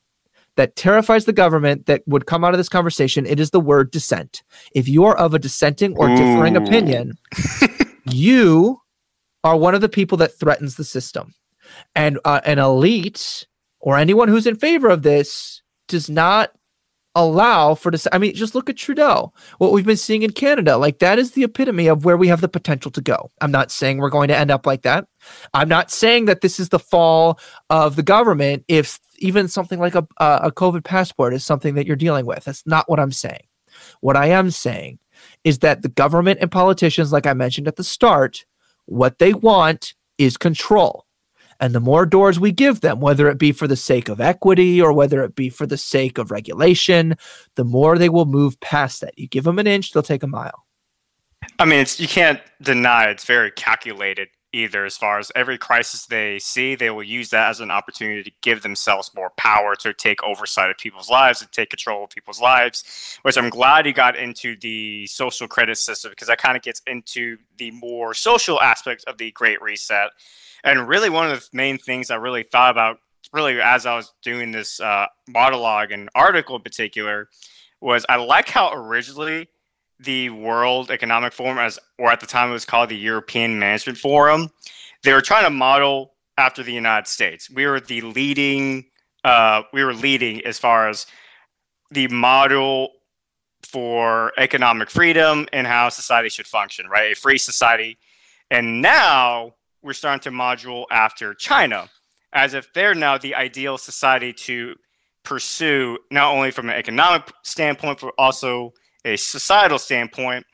that 0.58 0.74
terrifies 0.74 1.24
the 1.24 1.32
government 1.32 1.86
that 1.86 2.02
would 2.08 2.26
come 2.26 2.42
out 2.42 2.52
of 2.52 2.58
this 2.58 2.68
conversation, 2.68 3.24
it 3.24 3.38
is 3.38 3.50
the 3.50 3.60
word 3.60 3.92
dissent. 3.92 4.42
If 4.74 4.88
you 4.88 5.04
are 5.04 5.16
of 5.16 5.32
a 5.32 5.38
dissenting 5.38 5.96
or 5.96 6.08
differing 6.08 6.56
Ooh. 6.56 6.64
opinion, 6.64 7.16
you 8.10 8.80
are 9.44 9.56
one 9.56 9.76
of 9.76 9.80
the 9.80 9.88
people 9.88 10.18
that 10.18 10.36
threatens 10.36 10.74
the 10.74 10.82
system. 10.82 11.32
And 11.94 12.18
uh, 12.24 12.40
an 12.44 12.58
elite 12.58 13.46
or 13.78 13.96
anyone 13.96 14.26
who's 14.26 14.48
in 14.48 14.56
favor 14.56 14.88
of 14.88 15.04
this 15.04 15.62
does 15.86 16.10
not 16.10 16.50
allow 17.14 17.74
for 17.74 17.90
this. 17.90 18.06
I 18.12 18.18
mean, 18.18 18.34
just 18.34 18.54
look 18.54 18.70
at 18.70 18.76
Trudeau, 18.76 19.32
what 19.58 19.72
we've 19.72 19.86
been 19.86 19.96
seeing 19.96 20.22
in 20.22 20.32
Canada. 20.32 20.76
Like, 20.76 20.98
that 20.98 21.18
is 21.18 21.32
the 21.32 21.44
epitome 21.44 21.86
of 21.86 22.04
where 22.04 22.16
we 22.16 22.28
have 22.28 22.40
the 22.40 22.48
potential 22.48 22.90
to 22.92 23.00
go. 23.00 23.30
I'm 23.40 23.50
not 23.50 23.70
saying 23.70 23.98
we're 23.98 24.10
going 24.10 24.28
to 24.28 24.36
end 24.36 24.50
up 24.50 24.66
like 24.66 24.82
that. 24.82 25.06
I'm 25.54 25.68
not 25.68 25.90
saying 25.90 26.26
that 26.26 26.40
this 26.40 26.60
is 26.60 26.68
the 26.68 26.78
fall 26.78 27.38
of 27.70 27.96
the 27.96 28.02
government 28.02 28.64
if 28.68 28.98
even 29.18 29.48
something 29.48 29.80
like 29.80 29.94
a, 29.94 30.06
a 30.18 30.52
COVID 30.52 30.84
passport 30.84 31.34
is 31.34 31.44
something 31.44 31.74
that 31.74 31.86
you're 31.86 31.96
dealing 31.96 32.26
with. 32.26 32.44
That's 32.44 32.66
not 32.66 32.88
what 32.88 33.00
I'm 33.00 33.12
saying. 33.12 33.46
What 34.00 34.16
I 34.16 34.26
am 34.26 34.50
saying 34.50 34.98
is 35.44 35.58
that 35.60 35.82
the 35.82 35.88
government 35.88 36.38
and 36.40 36.50
politicians, 36.50 37.12
like 37.12 37.26
I 37.26 37.32
mentioned 37.32 37.68
at 37.68 37.76
the 37.76 37.84
start, 37.84 38.44
what 38.86 39.18
they 39.18 39.34
want 39.34 39.94
is 40.18 40.36
control. 40.36 41.04
And 41.60 41.74
the 41.74 41.80
more 41.80 42.06
doors 42.06 42.38
we 42.38 42.52
give 42.52 42.80
them, 42.80 43.00
whether 43.00 43.28
it 43.28 43.38
be 43.38 43.52
for 43.52 43.66
the 43.66 43.76
sake 43.76 44.08
of 44.08 44.20
equity 44.20 44.80
or 44.80 44.92
whether 44.92 45.22
it 45.24 45.34
be 45.34 45.50
for 45.50 45.66
the 45.66 45.76
sake 45.76 46.18
of 46.18 46.30
regulation, 46.30 47.16
the 47.56 47.64
more 47.64 47.98
they 47.98 48.08
will 48.08 48.26
move 48.26 48.60
past 48.60 49.00
that. 49.00 49.18
You 49.18 49.26
give 49.26 49.44
them 49.44 49.58
an 49.58 49.66
inch, 49.66 49.92
they'll 49.92 50.02
take 50.02 50.22
a 50.22 50.28
mile. 50.28 50.64
I 51.58 51.64
mean, 51.64 51.80
it's 51.80 51.98
you 51.98 52.08
can't 52.08 52.40
deny 52.62 53.06
it's 53.06 53.24
very 53.24 53.50
calculated 53.50 54.28
either. 54.52 54.84
As 54.84 54.96
far 54.96 55.18
as 55.18 55.30
every 55.34 55.58
crisis 55.58 56.06
they 56.06 56.38
see 56.38 56.74
they 56.74 56.90
will 56.90 57.02
use 57.02 57.30
that 57.30 57.50
as 57.50 57.60
an 57.60 57.70
opportunity 57.70 58.22
to 58.22 58.30
give 58.42 58.62
themselves 58.62 59.10
more 59.14 59.30
power 59.36 59.74
to 59.76 59.92
take 59.92 60.22
oversight 60.22 60.70
of 60.70 60.78
people's 60.78 61.10
lives 61.10 61.40
and 61.40 61.50
take 61.52 61.70
control 61.70 62.04
of 62.04 62.10
people's 62.10 62.40
lives 62.40 63.18
which 63.22 63.36
i'm 63.36 63.50
glad 63.50 63.86
you 63.86 63.92
got 63.92 64.16
into 64.16 64.56
the 64.60 65.06
social 65.06 65.46
credit 65.46 65.76
system 65.76 66.10
because 66.10 66.28
that 66.28 66.38
kind 66.38 66.56
of 66.56 66.62
gets 66.62 66.82
into 66.86 67.36
the 67.58 67.70
more 67.72 68.14
social 68.14 68.60
aspect 68.60 69.04
of 69.06 69.18
the 69.18 69.30
great 69.32 69.60
reset. 69.60 70.10
And 70.64 70.88
really 70.88 71.10
one 71.10 71.30
of 71.30 71.40
the 71.40 71.48
main 71.52 71.78
things 71.78 72.10
i 72.10 72.16
really 72.16 72.42
thought 72.42 72.70
about 72.70 72.98
really 73.32 73.60
as 73.60 73.86
i 73.86 73.94
was 73.94 74.12
doing 74.22 74.52
this 74.52 74.80
uh, 74.80 75.06
monologue 75.28 75.92
and 75.92 76.08
article 76.14 76.56
in 76.56 76.62
particular 76.62 77.28
was 77.80 78.04
i 78.08 78.16
like 78.16 78.48
how 78.48 78.72
originally 78.72 79.48
the 80.00 80.30
World 80.30 80.90
Economic 80.90 81.32
Forum, 81.32 81.58
as 81.58 81.78
or 81.98 82.10
at 82.10 82.20
the 82.20 82.26
time 82.26 82.50
it 82.50 82.52
was 82.52 82.64
called 82.64 82.88
the 82.88 82.96
European 82.96 83.58
Management 83.58 83.98
Forum, 83.98 84.50
they 85.02 85.12
were 85.12 85.20
trying 85.20 85.44
to 85.44 85.50
model 85.50 86.14
after 86.36 86.62
the 86.62 86.72
United 86.72 87.08
States. 87.08 87.50
We 87.50 87.66
were 87.66 87.80
the 87.80 88.00
leading. 88.02 88.86
Uh, 89.24 89.62
we 89.72 89.82
were 89.82 89.94
leading 89.94 90.44
as 90.44 90.58
far 90.58 90.88
as 90.88 91.06
the 91.90 92.06
model 92.08 92.92
for 93.64 94.32
economic 94.38 94.88
freedom 94.88 95.46
and 95.52 95.66
how 95.66 95.88
society 95.88 96.28
should 96.28 96.46
function, 96.46 96.86
right? 96.86 97.12
A 97.12 97.16
free 97.16 97.38
society. 97.38 97.98
And 98.50 98.80
now 98.80 99.54
we're 99.82 99.92
starting 99.92 100.20
to 100.20 100.30
module 100.30 100.84
after 100.90 101.34
China, 101.34 101.88
as 102.32 102.54
if 102.54 102.72
they're 102.72 102.94
now 102.94 103.18
the 103.18 103.34
ideal 103.34 103.76
society 103.76 104.32
to 104.32 104.74
pursue, 105.24 105.98
not 106.10 106.32
only 106.32 106.50
from 106.50 106.70
an 106.70 106.76
economic 106.76 107.30
standpoint, 107.42 108.00
but 108.00 108.14
also 108.16 108.72
a 109.04 109.16
societal 109.16 109.78
standpoint, 109.78 110.44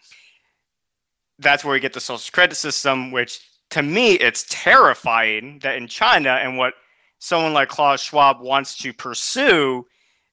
that's 1.39 1.65
where 1.65 1.73
we 1.73 1.81
get 1.81 1.93
the 1.93 2.01
social 2.01 2.33
credit 2.33 2.55
system, 2.55 3.11
which 3.11 3.41
to 3.71 3.83
me, 3.83 4.13
it's 4.13 4.47
terrifying 4.49 5.59
that 5.63 5.77
in 5.77 5.89
China 5.89 6.31
and 6.31 6.57
what 6.57 6.75
someone 7.19 7.53
like 7.53 7.69
Klaus 7.69 8.03
Schwab 8.03 8.41
wants 8.41 8.77
to 8.79 8.93
pursue 8.93 9.85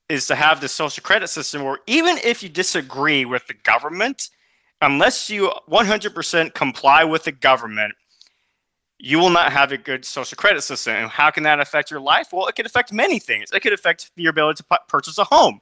is 0.10 0.28
to 0.28 0.36
have 0.36 0.62
the 0.62 0.68
social 0.68 1.02
credit 1.02 1.30
system 1.30 1.64
where 1.64 1.80
even 1.88 2.18
if 2.24 2.44
you 2.44 2.50
disagree 2.50 3.26
with 3.26 3.48
the 3.48 3.54
government, 3.54 4.30
unless 4.82 5.30
you 5.30 5.52
100% 5.70 6.54
comply 6.54 7.04
with 7.04 7.24
the 7.24 7.32
government, 7.32 7.94
you 9.00 9.18
will 9.18 9.30
not 9.30 9.52
have 9.52 9.72
a 9.72 9.78
good 9.78 10.06
social 10.06 10.36
credit 10.36 10.62
system. 10.62 10.96
And 10.96 11.10
how 11.10 11.32
can 11.32 11.44
that 11.44 11.60
affect 11.60 11.90
your 11.90 12.00
life? 12.00 12.28
Well, 12.32 12.48
it 12.48 12.56
could 12.56 12.68
affect 12.68 12.94
many 12.94 13.18
things. 13.18 13.50
It 13.52 13.62
could 13.62 13.74
affect 13.74 14.12
your 14.16 14.30
ability 14.30 14.64
to 14.64 14.80
purchase 14.88 15.18
a 15.18 15.24
home. 15.24 15.62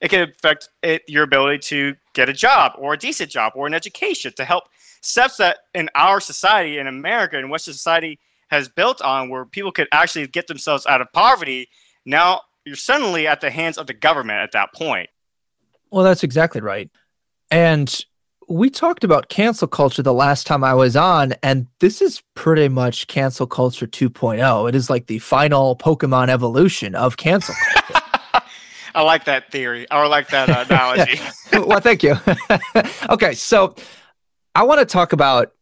It 0.00 0.08
could 0.08 0.30
affect 0.30 0.68
it, 0.82 1.02
your 1.08 1.24
ability 1.24 1.58
to 1.58 1.94
get 2.14 2.28
a 2.28 2.32
job 2.32 2.72
or 2.78 2.94
a 2.94 2.98
decent 2.98 3.30
job 3.30 3.52
or 3.54 3.66
an 3.66 3.74
education 3.74 4.32
to 4.36 4.44
help 4.44 4.64
steps 5.02 5.36
that 5.36 5.58
in 5.74 5.90
our 5.94 6.20
society 6.20 6.78
in 6.78 6.86
America 6.86 7.38
and 7.38 7.50
Western 7.50 7.74
society 7.74 8.18
has 8.50 8.68
built 8.68 9.00
on 9.02 9.28
where 9.28 9.44
people 9.44 9.72
could 9.72 9.88
actually 9.92 10.26
get 10.26 10.46
themselves 10.46 10.86
out 10.86 11.00
of 11.00 11.12
poverty. 11.12 11.68
Now 12.04 12.42
you're 12.64 12.76
suddenly 12.76 13.26
at 13.26 13.40
the 13.40 13.50
hands 13.50 13.78
of 13.78 13.86
the 13.86 13.94
government 13.94 14.40
at 14.40 14.52
that 14.52 14.72
point. 14.74 15.08
Well, 15.90 16.04
that's 16.04 16.22
exactly 16.22 16.60
right. 16.60 16.90
And 17.50 18.04
we 18.48 18.68
talked 18.70 19.04
about 19.04 19.28
cancel 19.28 19.68
culture 19.68 20.02
the 20.02 20.12
last 20.12 20.46
time 20.46 20.64
I 20.64 20.74
was 20.74 20.96
on, 20.96 21.34
and 21.42 21.68
this 21.78 22.02
is 22.02 22.22
pretty 22.34 22.68
much 22.68 23.06
cancel 23.06 23.46
culture 23.46 23.86
2.0. 23.86 24.68
It 24.68 24.74
is 24.74 24.90
like 24.90 25.06
the 25.06 25.20
final 25.20 25.76
Pokemon 25.76 26.28
evolution 26.28 26.94
of 26.94 27.16
cancel 27.16 27.54
culture. 27.54 28.00
I 28.94 29.02
like 29.02 29.24
that 29.24 29.50
theory. 29.50 29.86
I 29.90 30.04
like 30.06 30.28
that 30.28 30.48
uh, 30.48 30.64
analogy. 30.70 31.20
well, 31.52 31.80
thank 31.80 32.02
you. 32.02 32.16
okay, 33.10 33.34
so 33.34 33.74
I 34.54 34.64
want 34.64 34.80
to 34.80 34.86
talk 34.86 35.12
about. 35.12 35.52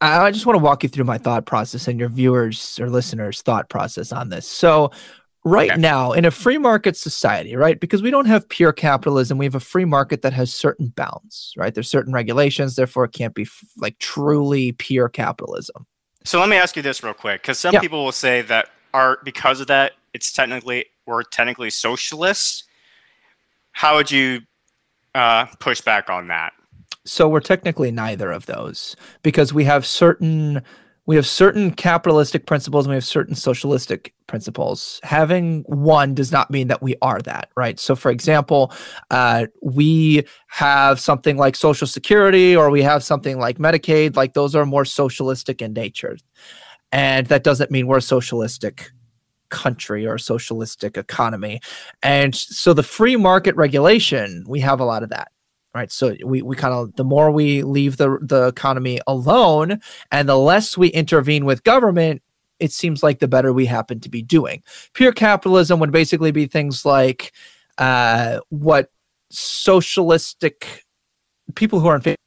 I 0.00 0.32
just 0.32 0.46
want 0.46 0.58
to 0.58 0.62
walk 0.64 0.82
you 0.82 0.88
through 0.88 1.04
my 1.04 1.16
thought 1.16 1.46
process 1.46 1.86
and 1.86 2.00
your 2.00 2.08
viewers 2.08 2.80
or 2.80 2.90
listeners' 2.90 3.40
thought 3.40 3.68
process 3.68 4.10
on 4.10 4.30
this. 4.30 4.48
So, 4.48 4.90
right 5.44 5.70
okay. 5.70 5.80
now 5.80 6.12
in 6.12 6.24
a 6.24 6.30
free 6.30 6.58
market 6.58 6.96
society, 6.96 7.54
right? 7.54 7.78
Because 7.78 8.02
we 8.02 8.10
don't 8.10 8.26
have 8.26 8.48
pure 8.48 8.72
capitalism, 8.72 9.38
we 9.38 9.44
have 9.44 9.54
a 9.54 9.60
free 9.60 9.84
market 9.84 10.22
that 10.22 10.32
has 10.32 10.52
certain 10.52 10.88
bounds, 10.88 11.54
right? 11.56 11.72
There's 11.74 11.90
certain 11.90 12.12
regulations, 12.12 12.76
therefore 12.76 13.04
it 13.04 13.12
can't 13.12 13.34
be 13.34 13.42
f- 13.42 13.64
like 13.76 13.98
truly 13.98 14.72
pure 14.72 15.08
capitalism. 15.08 15.86
So 16.24 16.38
let 16.38 16.48
me 16.48 16.56
ask 16.56 16.76
you 16.76 16.82
this 16.82 17.02
real 17.02 17.14
quick, 17.14 17.42
because 17.42 17.58
some 17.58 17.74
yeah. 17.74 17.80
people 17.80 18.04
will 18.04 18.12
say 18.12 18.42
that 18.42 18.70
are 18.94 19.18
because 19.24 19.60
of 19.60 19.66
that, 19.68 19.92
it's 20.14 20.32
technically 20.32 20.86
we're 21.06 21.22
technically 21.22 21.70
socialists. 21.70 22.64
How 23.72 23.96
would 23.96 24.10
you 24.10 24.40
uh, 25.14 25.46
push 25.60 25.80
back 25.80 26.08
on 26.08 26.28
that? 26.28 26.52
So 27.04 27.28
we're 27.28 27.40
technically 27.40 27.90
neither 27.90 28.30
of 28.30 28.46
those 28.46 28.96
because 29.22 29.52
we 29.52 29.64
have 29.64 29.84
certain 29.84 30.62
we 31.04 31.16
have 31.16 31.26
certain 31.26 31.72
capitalistic 31.72 32.46
principles 32.46 32.86
and 32.86 32.90
we 32.90 32.96
have 32.96 33.04
certain 33.04 33.34
socialistic 33.34 34.14
principles. 34.28 35.00
Having 35.02 35.64
one 35.66 36.14
does 36.14 36.30
not 36.30 36.48
mean 36.48 36.68
that 36.68 36.80
we 36.80 36.94
are 37.02 37.20
that, 37.22 37.50
right? 37.56 37.80
So, 37.80 37.96
for 37.96 38.10
example, 38.10 38.72
uh, 39.10 39.46
we 39.60 40.24
have 40.46 41.00
something 41.00 41.36
like 41.36 41.56
Social 41.56 41.88
Security 41.88 42.54
or 42.54 42.70
we 42.70 42.82
have 42.82 43.02
something 43.02 43.38
like 43.38 43.58
Medicaid, 43.58 44.14
like 44.14 44.34
those 44.34 44.54
are 44.54 44.64
more 44.64 44.84
socialistic 44.84 45.60
in 45.60 45.72
nature. 45.72 46.16
And 46.92 47.26
that 47.26 47.42
doesn't 47.42 47.72
mean 47.72 47.88
we're 47.88 48.00
socialistic 48.00 48.92
country 49.52 50.04
or 50.06 50.14
a 50.14 50.20
socialistic 50.20 50.96
economy. 50.96 51.60
And 52.02 52.34
so, 52.34 52.72
the 52.72 52.82
free 52.82 53.14
market 53.16 53.54
regulation, 53.54 54.44
we 54.48 54.58
have 54.60 54.80
a 54.80 54.84
lot 54.84 55.04
of 55.04 55.10
that 55.10 55.28
right 55.74 55.90
so 55.90 56.14
we, 56.24 56.42
we 56.42 56.54
kind 56.54 56.74
of 56.74 56.94
the 56.96 57.04
more 57.04 57.30
we 57.30 57.62
leave 57.62 57.96
the 57.96 58.18
the 58.20 58.46
economy 58.46 59.00
alone 59.06 59.80
and 60.10 60.28
the 60.28 60.36
less 60.36 60.76
we 60.76 60.88
intervene 60.88 61.44
with 61.44 61.62
government 61.64 62.22
it 62.58 62.72
seems 62.72 63.02
like 63.02 63.18
the 63.20 63.28
better 63.28 63.52
we 63.52 63.66
happen 63.66 63.98
to 64.00 64.10
be 64.10 64.22
doing 64.22 64.62
pure 64.92 65.12
capitalism 65.12 65.80
would 65.80 65.92
basically 65.92 66.30
be 66.30 66.46
things 66.46 66.84
like 66.84 67.32
uh, 67.78 68.38
what 68.50 68.90
socialistic 69.30 70.84
people 71.54 71.80
who 71.80 71.88
are 71.88 71.96
in 71.96 72.02
capitalism 72.02 72.21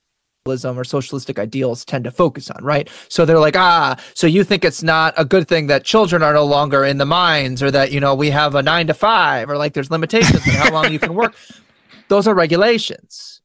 or 0.47 0.83
socialistic 0.83 1.39
ideals 1.39 1.83
tend 1.83 2.03
to 2.03 2.11
focus 2.11 2.51
on, 2.51 2.63
right? 2.63 2.87
So 3.09 3.25
they're 3.25 3.39
like, 3.39 3.55
ah, 3.55 3.95
so 4.13 4.27
you 4.27 4.43
think 4.43 4.63
it's 4.63 4.83
not 4.83 5.15
a 5.17 5.25
good 5.25 5.47
thing 5.47 5.65
that 5.67 5.83
children 5.83 6.21
are 6.21 6.33
no 6.33 6.45
longer 6.45 6.85
in 6.85 6.99
the 6.99 7.05
mines 7.05 7.63
or 7.63 7.71
that, 7.71 7.91
you 7.91 7.99
know, 7.99 8.13
we 8.13 8.29
have 8.29 8.53
a 8.53 8.61
nine 8.61 8.85
to 8.87 8.93
five 8.93 9.49
or 9.49 9.57
like 9.57 9.73
there's 9.73 9.89
limitations 9.89 10.47
on 10.47 10.53
how 10.53 10.71
long 10.71 10.91
you 10.91 10.99
can 10.99 11.15
work. 11.15 11.35
Those 12.09 12.27
are 12.27 12.35
regulations 12.35 13.35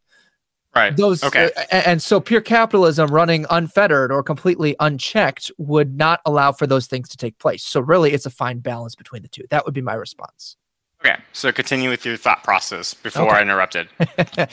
Right. 0.75 0.97
Those 0.97 1.25
okay. 1.25 1.51
Uh, 1.57 1.83
and 1.85 2.01
so 2.01 2.21
pure 2.21 2.41
capitalism 2.41 3.11
running 3.11 3.45
unfettered 3.51 4.13
or 4.13 4.23
completely 4.23 4.77
unchecked 4.79 5.51
would 5.59 5.97
not 5.97 6.21
allow 6.25 6.53
for 6.53 6.67
those 6.67 6.87
things 6.87 7.09
to 7.09 7.17
take 7.17 7.39
place. 7.39 7.65
So 7.65 7.81
really 7.81 8.13
it's 8.13 8.27
a 8.27 8.31
fine 8.31 8.61
balance 8.61 8.95
between 8.95 9.23
the 9.23 9.29
two. 9.29 9.45
That 9.51 9.65
would 9.65 9.75
be 9.75 9.81
my 9.81 9.95
response. 9.95 10.57
Okay. 11.03 11.17
So 11.33 11.51
continue 11.51 11.89
with 11.89 12.05
your 12.05 12.17
thought 12.17 12.45
process 12.45 12.93
before 12.93 13.29
okay. 13.29 13.37
I 13.39 13.43
interrupted. 13.43 13.89
All 14.39 14.47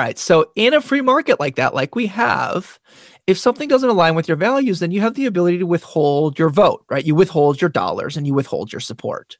right. 0.00 0.18
So 0.18 0.50
in 0.54 0.74
a 0.74 0.80
free 0.80 1.00
market 1.00 1.40
like 1.40 1.56
that, 1.56 1.74
like 1.74 1.94
we 1.94 2.06
have, 2.08 2.78
if 3.26 3.38
something 3.38 3.68
doesn't 3.68 3.88
align 3.88 4.14
with 4.14 4.28
your 4.28 4.36
values, 4.36 4.80
then 4.80 4.90
you 4.90 5.00
have 5.00 5.14
the 5.14 5.24
ability 5.24 5.58
to 5.58 5.66
withhold 5.66 6.38
your 6.38 6.50
vote, 6.50 6.84
right? 6.90 7.04
You 7.04 7.14
withhold 7.14 7.60
your 7.60 7.70
dollars 7.70 8.18
and 8.18 8.26
you 8.26 8.34
withhold 8.34 8.70
your 8.70 8.80
support. 8.80 9.38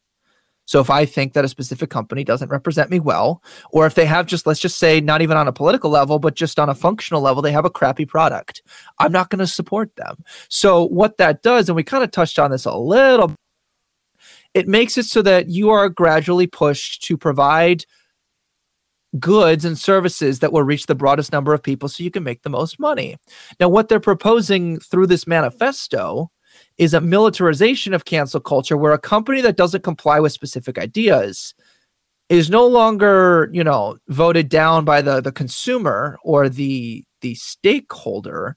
So 0.67 0.81
if 0.81 0.89
I 0.89 1.05
think 1.05 1.35
that 1.35 1.45
a 1.45 1.49
specific 1.49 1.91
company 1.91 2.25
doesn't 2.25 2.49
represent 2.49 2.91
me 2.91 2.99
well, 2.99 3.43
or 3.71 3.85
if 3.85 3.95
they 3.95 4.07
have 4.07 4.25
just, 4.25 4.47
let's 4.47 4.61
just 4.61 4.79
say, 4.79 5.01
not 5.01 5.21
even 5.21 5.37
on 5.37 5.47
a 5.47 5.53
political 5.53 5.91
level, 5.91 6.19
but 6.19 6.35
just 6.35 6.59
on 6.59 6.71
a 6.71 6.75
functional 6.75 7.21
level, 7.21 7.43
they 7.43 7.53
have 7.53 7.67
a 7.67 7.71
crappy 7.71 8.07
product, 8.07 8.63
I'm 8.99 9.13
not 9.13 9.29
going 9.29 9.41
to 9.41 9.47
support 9.47 9.95
them. 9.97 10.25
So 10.49 10.87
what 10.87 11.19
that 11.19 11.43
does, 11.43 11.69
and 11.69 11.77
we 11.77 11.85
kind 11.85 12.03
of 12.03 12.11
touched 12.11 12.39
on 12.39 12.51
this 12.51 12.65
a 12.65 12.75
little, 12.75 13.35
it 14.55 14.69
makes 14.69 14.97
it 14.97 15.05
so 15.05 15.21
that 15.23 15.49
you 15.49 15.71
are 15.71 15.89
gradually 15.89 16.47
pushed 16.47 17.03
to 17.05 17.17
provide 17.19 17.85
goods 19.19 19.65
and 19.65 19.79
services 19.79 20.41
that 20.41 20.53
will 20.53 20.63
reach 20.63 20.87
the 20.87 20.95
broadest 20.95 21.33
number 21.33 21.55
of 21.55 21.63
people 21.63 21.89
so 21.89 22.03
you 22.03 22.11
can 22.11 22.25
make 22.25 22.43
the 22.43 22.51
most 22.51 22.79
money. 22.81 23.17
Now, 23.61 23.69
what 23.69 23.89
they're 23.89 24.01
proposing 24.01 24.81
through 24.81 25.07
this 25.07 25.27
manifesto 25.27 26.31
is 26.79 26.95
a 26.95 27.01
militarization 27.01 27.95
of 27.95 28.05
cancel 28.05 28.41
culture 28.41 28.77
where 28.77 28.93
a 28.93 28.99
company 28.99 29.41
that 29.41 29.57
doesn't 29.57 29.85
comply 29.85 30.21
with 30.21 30.33
specific 30.33 30.79
ideas 30.79 31.55
is 32.29 32.51
no 32.51 32.67
longer, 32.67 33.51
you 33.53 33.63
know, 33.63 33.99
voted 34.09 34.49
down 34.49 34.85
by 34.85 35.03
the 35.03 35.21
the 35.21 35.33
consumer 35.33 36.19
or 36.25 36.49
the 36.49 37.05
the 37.21 37.35
stakeholder. 37.35 38.57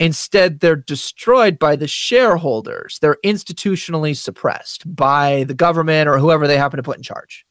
Instead, 0.00 0.60
they're 0.60 0.76
destroyed 0.76 1.58
by 1.58 1.74
the 1.74 1.88
shareholders. 1.88 2.98
They're 3.00 3.18
institutionally 3.24 4.16
suppressed 4.16 4.94
by 4.94 5.44
the 5.44 5.54
government 5.54 6.08
or 6.08 6.18
whoever 6.18 6.46
they 6.46 6.56
happen 6.56 6.76
to 6.76 6.82
put 6.82 6.96
in 6.96 7.02
charge. 7.02 7.44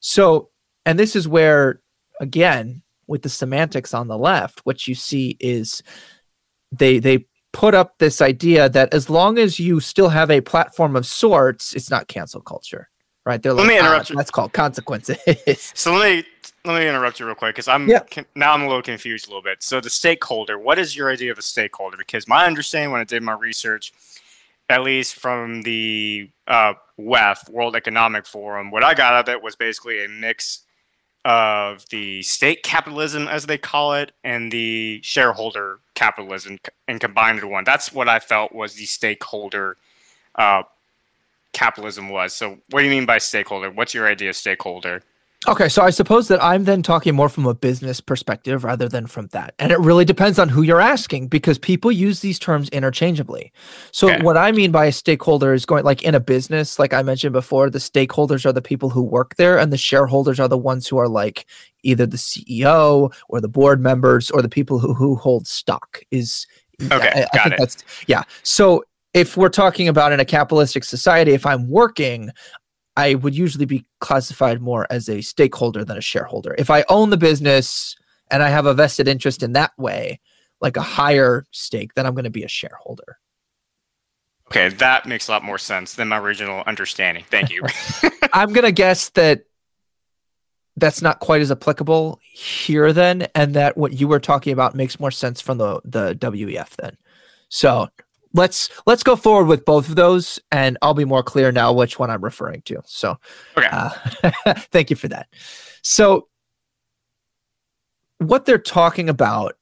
So, 0.00 0.50
and 0.84 0.98
this 0.98 1.16
is 1.16 1.26
where, 1.26 1.80
again, 2.20 2.82
with 3.08 3.22
the 3.22 3.28
semantics 3.28 3.92
on 3.92 4.08
the 4.08 4.18
left, 4.18 4.60
what 4.64 4.86
you 4.86 4.94
see 4.94 5.36
is 5.40 5.82
they 6.70 6.98
they 6.98 7.26
put 7.52 7.74
up 7.74 7.98
this 7.98 8.20
idea 8.20 8.68
that 8.68 8.92
as 8.92 9.08
long 9.08 9.38
as 9.38 9.58
you 9.58 9.80
still 9.80 10.10
have 10.10 10.30
a 10.30 10.42
platform 10.42 10.94
of 10.94 11.06
sorts, 11.06 11.72
it's 11.74 11.90
not 11.90 12.06
cancel 12.06 12.40
culture, 12.40 12.88
right? 13.26 13.42
They're 13.42 13.52
let 13.52 13.62
like, 13.62 13.68
me 13.68 13.78
interrupt 13.78 14.06
ah, 14.06 14.12
you. 14.14 14.16
That's 14.16 14.30
called 14.30 14.54
consequences. 14.54 15.18
so 15.74 15.92
let 15.92 16.16
me 16.16 16.24
let 16.64 16.80
me 16.80 16.88
interrupt 16.88 17.20
you 17.20 17.26
real 17.26 17.34
quick 17.34 17.54
because 17.54 17.68
I'm 17.68 17.86
yeah. 17.88 18.00
now 18.34 18.54
I'm 18.54 18.62
a 18.62 18.66
little 18.66 18.82
confused 18.82 19.26
a 19.26 19.28
little 19.28 19.42
bit. 19.42 19.62
So 19.62 19.80
the 19.80 19.90
stakeholder, 19.90 20.58
what 20.58 20.78
is 20.78 20.96
your 20.96 21.10
idea 21.10 21.32
of 21.32 21.38
a 21.38 21.42
stakeholder? 21.42 21.98
Because 21.98 22.26
my 22.26 22.46
understanding 22.46 22.92
when 22.92 23.02
I 23.02 23.04
did 23.04 23.22
my 23.22 23.34
research, 23.34 23.92
at 24.70 24.82
least 24.82 25.16
from 25.16 25.62
the 25.62 26.30
uh, 26.46 26.74
WEF 26.98 27.50
World 27.50 27.76
Economic 27.76 28.26
Forum, 28.26 28.70
what 28.70 28.82
I 28.82 28.94
got 28.94 29.12
out 29.12 29.28
of 29.28 29.34
it 29.34 29.42
was 29.42 29.56
basically 29.56 30.04
a 30.04 30.08
mix 30.08 30.62
of 31.24 31.88
the 31.88 32.22
state 32.22 32.62
capitalism, 32.62 33.26
as 33.26 33.46
they 33.46 33.58
call 33.58 33.94
it, 33.94 34.12
and 34.22 34.52
the 34.52 35.00
shareholder 35.02 35.80
capitalism 35.96 36.58
and 36.86 37.00
combined 37.00 37.38
into 37.38 37.48
one. 37.48 37.64
That's 37.64 37.92
what 37.92 38.08
I 38.08 38.20
felt 38.20 38.52
was 38.54 38.74
the 38.74 38.84
stakeholder 38.84 39.76
uh, 40.36 40.62
capitalism 41.56 42.10
was. 42.10 42.34
So, 42.34 42.58
what 42.70 42.80
do 42.80 42.84
you 42.84 42.90
mean 42.90 43.06
by 43.06 43.18
stakeholder? 43.18 43.70
What's 43.70 43.94
your 43.94 44.06
idea 44.06 44.28
of 44.28 44.36
stakeholder? 44.36 45.02
Okay, 45.48 45.68
so 45.68 45.82
I 45.82 45.90
suppose 45.90 46.28
that 46.28 46.42
I'm 46.42 46.64
then 46.64 46.82
talking 46.82 47.14
more 47.14 47.28
from 47.28 47.46
a 47.46 47.54
business 47.54 48.00
perspective 48.00 48.64
rather 48.64 48.88
than 48.88 49.06
from 49.06 49.28
that. 49.28 49.54
And 49.58 49.70
it 49.70 49.78
really 49.78 50.04
depends 50.04 50.38
on 50.38 50.48
who 50.48 50.62
you're 50.62 50.80
asking 50.80 51.28
because 51.28 51.56
people 51.56 51.92
use 51.92 52.20
these 52.20 52.38
terms 52.38 52.68
interchangeably. 52.70 53.52
So, 53.92 54.10
okay. 54.10 54.22
what 54.22 54.36
I 54.36 54.50
mean 54.52 54.70
by 54.70 54.86
a 54.86 54.92
stakeholder 54.92 55.54
is 55.54 55.64
going 55.64 55.84
like 55.84 56.02
in 56.02 56.14
a 56.14 56.20
business, 56.20 56.78
like 56.78 56.92
I 56.92 57.02
mentioned 57.02 57.32
before, 57.32 57.70
the 57.70 57.78
stakeholders 57.78 58.44
are 58.44 58.52
the 58.52 58.62
people 58.62 58.90
who 58.90 59.02
work 59.02 59.36
there, 59.36 59.58
and 59.58 59.72
the 59.72 59.78
shareholders 59.78 60.38
are 60.40 60.48
the 60.48 60.58
ones 60.58 60.88
who 60.88 60.98
are 60.98 61.08
like 61.08 61.46
either 61.82 62.06
the 62.06 62.18
CEO 62.18 63.12
or 63.28 63.40
the 63.40 63.48
board 63.48 63.80
members 63.80 64.30
or 64.30 64.42
the 64.42 64.48
people 64.48 64.78
who, 64.78 64.94
who 64.94 65.14
hold 65.14 65.46
stock. 65.46 66.02
Is 66.10 66.46
okay, 66.92 67.12
I, 67.14 67.26
I 67.32 67.36
got 67.36 67.52
it. 67.52 67.58
That's, 67.58 67.84
yeah. 68.06 68.24
So, 68.42 68.84
if 69.16 69.34
we're 69.34 69.48
talking 69.48 69.88
about 69.88 70.12
in 70.12 70.20
a 70.20 70.26
capitalistic 70.26 70.84
society, 70.84 71.32
if 71.32 71.46
I'm 71.46 71.70
working, 71.70 72.30
I 72.98 73.14
would 73.14 73.34
usually 73.34 73.64
be 73.64 73.86
classified 73.98 74.60
more 74.60 74.86
as 74.90 75.08
a 75.08 75.22
stakeholder 75.22 75.86
than 75.86 75.96
a 75.96 76.02
shareholder. 76.02 76.54
If 76.58 76.68
I 76.68 76.84
own 76.90 77.08
the 77.08 77.16
business 77.16 77.96
and 78.30 78.42
I 78.42 78.50
have 78.50 78.66
a 78.66 78.74
vested 78.74 79.08
interest 79.08 79.42
in 79.42 79.54
that 79.54 79.72
way, 79.78 80.20
like 80.60 80.76
a 80.76 80.82
higher 80.82 81.46
stake, 81.50 81.94
then 81.94 82.04
I'm 82.04 82.12
going 82.12 82.24
to 82.24 82.30
be 82.30 82.42
a 82.42 82.48
shareholder. 82.48 83.16
Okay, 84.48 84.68
that 84.68 85.06
makes 85.06 85.28
a 85.28 85.30
lot 85.30 85.42
more 85.42 85.58
sense 85.58 85.94
than 85.94 86.08
my 86.08 86.18
original 86.18 86.62
understanding. 86.66 87.24
Thank 87.30 87.50
you. 87.50 87.62
I'm 88.34 88.52
gonna 88.52 88.70
guess 88.70 89.08
that 89.10 89.40
that's 90.76 91.02
not 91.02 91.18
quite 91.18 91.40
as 91.40 91.50
applicable 91.50 92.20
here 92.32 92.92
then, 92.92 93.26
and 93.34 93.54
that 93.54 93.76
what 93.76 93.94
you 93.94 94.06
were 94.06 94.20
talking 94.20 94.52
about 94.52 94.76
makes 94.76 95.00
more 95.00 95.10
sense 95.10 95.40
from 95.40 95.58
the 95.58 95.80
the 95.84 96.14
WEF 96.20 96.76
then. 96.76 96.96
So 97.48 97.88
let's 98.36 98.70
let's 98.86 99.02
go 99.02 99.16
forward 99.16 99.46
with 99.46 99.64
both 99.64 99.88
of 99.88 99.96
those, 99.96 100.38
and 100.52 100.78
I'll 100.82 100.94
be 100.94 101.04
more 101.04 101.22
clear 101.22 101.50
now 101.50 101.72
which 101.72 101.98
one 101.98 102.10
I'm 102.10 102.22
referring 102.22 102.62
to. 102.62 102.82
So, 102.84 103.18
okay, 103.56 103.68
uh, 103.72 103.90
thank 104.70 104.90
you 104.90 104.96
for 104.96 105.08
that. 105.08 105.28
So, 105.82 106.28
what 108.18 108.44
they're 108.44 108.58
talking 108.58 109.08
about 109.08 109.56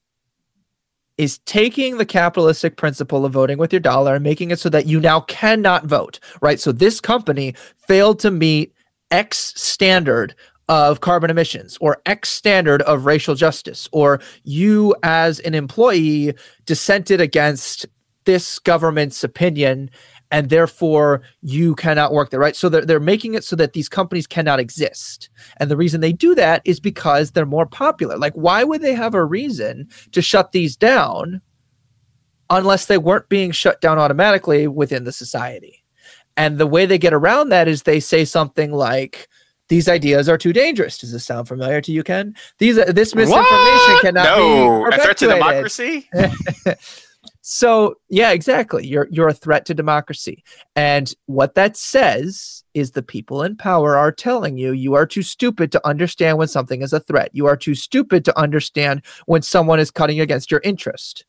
is 1.17 1.37
taking 1.39 1.97
the 1.97 2.05
capitalistic 2.05 2.75
principle 2.75 3.25
of 3.25 3.31
voting 3.31 3.57
with 3.57 3.71
your 3.71 3.79
dollar 3.79 4.15
and 4.15 4.23
making 4.23 4.51
it 4.51 4.59
so 4.59 4.69
that 4.69 4.85
you 4.85 4.99
now 4.99 5.21
cannot 5.21 5.85
vote, 5.85 6.19
right? 6.41 6.59
So 6.59 6.71
this 6.71 6.99
company 6.99 7.55
failed 7.87 8.19
to 8.19 8.31
meet 8.31 8.73
X 9.11 9.53
standard 9.55 10.35
of 10.67 10.99
carbon 10.99 11.29
emissions 11.29 11.77
or 11.79 12.01
X 12.05 12.29
standard 12.29 12.81
of 12.83 13.05
racial 13.05 13.35
justice, 13.35 13.87
or 13.91 14.19
you 14.43 14.95
as 15.03 15.39
an 15.41 15.53
employee 15.53 16.33
dissented 16.65 17.21
against 17.21 17.85
this 18.25 18.59
government's 18.59 19.23
opinion 19.23 19.89
and 20.31 20.49
therefore 20.49 21.21
you 21.41 21.75
cannot 21.75 22.11
work 22.11 22.29
there, 22.29 22.39
right? 22.39 22.55
So 22.55 22.67
they're, 22.67 22.85
they're 22.85 22.99
making 22.99 23.35
it 23.35 23.43
so 23.43 23.55
that 23.55 23.73
these 23.73 23.87
companies 23.87 24.27
cannot 24.27 24.59
exist. 24.59 25.29
And 25.57 25.69
the 25.69 25.77
reason 25.77 26.01
they 26.01 26.13
do 26.13 26.35
that 26.35 26.61
is 26.65 26.79
because 26.79 27.31
they're 27.31 27.45
more 27.45 27.65
popular. 27.65 28.17
Like, 28.17 28.33
why 28.33 28.63
would 28.63 28.81
they 28.81 28.93
have 28.95 29.13
a 29.13 29.23
reason 29.23 29.87
to 30.11 30.21
shut 30.21 30.51
these 30.51 30.75
down 30.75 31.41
unless 32.49 32.87
they 32.87 32.97
weren't 32.97 33.29
being 33.29 33.51
shut 33.51 33.81
down 33.81 33.99
automatically 33.99 34.67
within 34.67 35.03
the 35.03 35.11
society? 35.11 35.83
And 36.37 36.57
the 36.57 36.67
way 36.67 36.85
they 36.85 36.97
get 36.97 37.13
around 37.13 37.49
that 37.49 37.67
is 37.67 37.83
they 37.83 37.99
say 37.99 38.25
something 38.25 38.71
like, 38.71 39.29
these 39.67 39.87
ideas 39.87 40.29
are 40.29 40.37
too 40.37 40.53
dangerous. 40.53 40.97
Does 40.97 41.11
this 41.11 41.25
sound 41.25 41.47
familiar 41.47 41.81
to 41.81 41.91
you, 41.91 42.03
Ken? 42.03 42.35
These 42.59 42.75
this 42.75 43.15
misinformation 43.15 43.93
what? 43.93 44.01
cannot 44.01 44.37
no. 44.37 44.87
be 44.89 44.95
a 44.95 44.99
threat 44.99 45.17
to 45.17 45.27
democracy. 45.27 46.09
so 47.47 47.93
yeah, 48.09 48.31
exactly. 48.31 48.87
You're 48.87 49.07
you're 49.11 49.27
a 49.27 49.33
threat 49.33 49.67
to 49.67 49.75
democracy, 49.75 50.43
and 50.75 51.13
what 51.27 51.53
that 51.53 51.77
says 51.77 52.63
is 52.73 52.91
the 52.91 53.03
people 53.03 53.43
in 53.43 53.55
power 53.55 53.95
are 53.95 54.11
telling 54.11 54.57
you 54.57 54.71
you 54.71 54.95
are 54.95 55.05
too 55.05 55.21
stupid 55.21 55.71
to 55.71 55.87
understand 55.87 56.39
when 56.39 56.47
something 56.47 56.81
is 56.81 56.91
a 56.91 56.99
threat. 56.99 57.29
You 57.33 57.45
are 57.45 57.55
too 57.55 57.75
stupid 57.75 58.25
to 58.25 58.35
understand 58.35 59.03
when 59.27 59.43
someone 59.43 59.79
is 59.79 59.91
cutting 59.91 60.19
against 60.19 60.49
your 60.49 60.59
interest. 60.63 61.23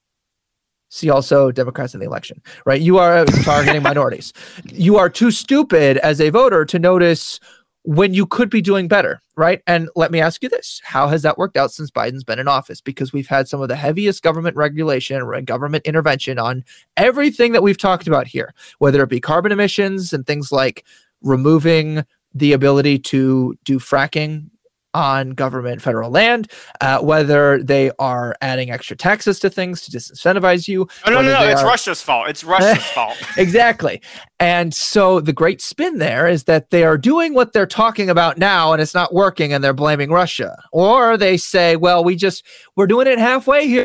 See 0.89 1.11
also 1.11 1.53
Democrats 1.53 1.93
in 1.93 2.01
the 2.01 2.07
election, 2.07 2.41
right? 2.65 2.81
You 2.81 2.97
are 2.97 3.27
targeting 3.27 3.83
minorities. 3.83 4.33
You 4.73 4.97
are 4.97 5.11
too 5.11 5.31
stupid 5.31 5.99
as 5.99 6.23
a 6.23 6.31
voter 6.31 6.65
to 6.65 6.79
notice 6.79 7.41
when 7.87 8.13
you 8.13 8.27
could 8.27 8.51
be 8.51 8.61
doing 8.61 8.89
better, 8.89 9.23
right? 9.37 9.63
And 9.65 9.89
let 9.95 10.11
me 10.11 10.21
ask 10.21 10.43
you 10.43 10.49
this 10.49 10.83
How 10.85 11.07
has 11.07 11.23
that 11.23 11.39
worked 11.39 11.57
out 11.57 11.73
since 11.73 11.91
Biden's 11.91 12.25
been 12.25 12.41
in 12.41 12.49
office? 12.49 12.81
Because 12.81 13.13
we've 13.13 13.29
had 13.29 13.49
some 13.49 13.63
of 13.63 13.69
the 13.69 13.77
heaviest 13.77 14.23
government 14.23 14.57
regulation 14.57 15.23
and 15.23 15.47
government 15.47 15.87
intervention 15.87 16.39
on 16.39 16.65
everything 16.97 17.53
that 17.53 17.63
we've 17.63 17.79
talked 17.79 18.09
about 18.09 18.27
here, 18.27 18.53
whether 18.79 19.03
it 19.03 19.09
be 19.09 19.21
carbon 19.21 19.53
emissions 19.53 20.13
and 20.13 20.27
things 20.27 20.51
like 20.51 20.85
removing 21.23 22.05
the 22.35 22.53
ability 22.53 22.99
to 22.99 23.57
do 23.65 23.79
fracking 23.79 24.51
on 24.97 25.31
government 25.31 25.83
federal 25.83 26.11
land, 26.11 26.51
uh, 26.81 26.99
whether 27.01 27.63
they 27.63 27.91
are 27.99 28.35
adding 28.41 28.71
extra 28.71 28.97
taxes 28.97 29.39
to 29.39 29.51
things 29.51 29.83
to 29.83 29.91
disincentivize 29.91 30.67
you. 30.67 30.89
No, 31.05 31.13
no, 31.13 31.21
no, 31.21 31.33
no. 31.35 31.47
It's 31.47 31.61
are... 31.61 31.67
Russia's 31.67 32.01
fault. 32.01 32.31
It's 32.31 32.43
Russia's 32.43 32.83
fault. 32.95 33.17
exactly. 33.37 34.01
And 34.41 34.73
so 34.73 35.21
the 35.21 35.35
great 35.35 35.61
spin 35.61 35.99
there 35.99 36.27
is 36.27 36.45
that 36.45 36.71
they 36.71 36.83
are 36.83 36.97
doing 36.97 37.35
what 37.35 37.53
they're 37.53 37.67
talking 37.67 38.09
about 38.09 38.39
now 38.39 38.73
and 38.73 38.81
it's 38.81 38.95
not 38.95 39.13
working 39.13 39.53
and 39.53 39.63
they're 39.63 39.75
blaming 39.75 40.11
Russia. 40.11 40.57
Or 40.73 41.19
they 41.19 41.37
say, 41.37 41.77
well, 41.77 42.03
we 42.03 42.17
just, 42.17 42.43
we're 42.75 42.87
doing 42.87 43.07
it 43.07 43.19
halfway 43.19 43.69
here. 43.69 43.85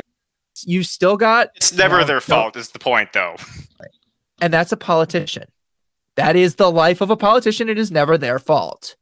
You 0.63 0.83
still 0.83 1.17
got. 1.17 1.49
It's 1.55 1.73
never 1.73 1.99
know, 1.99 2.05
their 2.05 2.21
fault, 2.21 2.55
no. 2.55 2.61
is 2.61 2.69
the 2.69 2.79
point, 2.79 3.11
though. 3.13 3.35
And 4.41 4.53
that's 4.53 4.71
a 4.71 4.77
politician. 4.77 5.45
That 6.15 6.35
is 6.35 6.55
the 6.55 6.71
life 6.71 7.01
of 7.01 7.09
a 7.09 7.17
politician. 7.17 7.69
It 7.69 7.77
is 7.77 7.91
never 7.91 8.17
their 8.17 8.39
fault. 8.39 8.95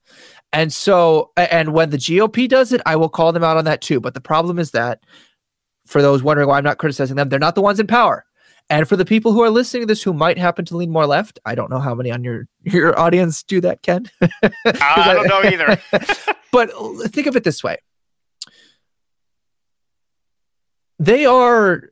And 0.51 0.73
so, 0.73 1.31
and 1.37 1.73
when 1.73 1.91
the 1.91 1.97
GOP 1.97 2.47
does 2.49 2.71
it, 2.71 2.81
I 2.85 2.95
will 2.95 3.09
call 3.09 3.31
them 3.31 3.43
out 3.43 3.57
on 3.57 3.65
that 3.65 3.81
too. 3.81 3.99
But 3.99 4.13
the 4.13 4.21
problem 4.21 4.57
is 4.57 4.71
that 4.71 5.03
for 5.85 6.01
those 6.01 6.23
wondering 6.23 6.47
why 6.47 6.57
I'm 6.57 6.63
not 6.63 6.77
criticizing 6.77 7.15
them, 7.15 7.29
they're 7.29 7.39
not 7.39 7.55
the 7.55 7.61
ones 7.61 7.79
in 7.79 7.87
power. 7.87 8.25
And 8.71 8.87
for 8.87 8.95
the 8.95 9.05
people 9.05 9.33
who 9.33 9.41
are 9.41 9.49
listening 9.49 9.81
to 9.81 9.87
this 9.87 10.03
who 10.03 10.13
might 10.13 10.37
happen 10.37 10.63
to 10.65 10.77
lean 10.77 10.91
more 10.91 11.07
left, 11.07 11.39
I 11.43 11.55
don't 11.55 11.71
know 11.71 11.79
how 11.79 11.95
many 11.95 12.11
on 12.11 12.23
your 12.23 12.47
your 12.61 12.97
audience 12.99 13.41
do 13.41 13.61
that, 13.61 13.81
Ken. 13.81 14.09
uh, 14.21 14.49
I 14.63 15.13
don't 15.13 15.27
know 15.27 15.41
either. 15.43 15.81
but 16.51 16.71
think 17.11 17.25
of 17.25 17.35
it 17.35 17.43
this 17.43 17.63
way: 17.63 17.77
they 20.99 21.25
are 21.25 21.89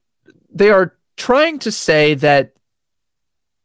they 0.53 0.69
are 0.69 0.95
trying 1.15 1.57
to 1.59 1.71
say 1.71 2.13
that 2.13 2.53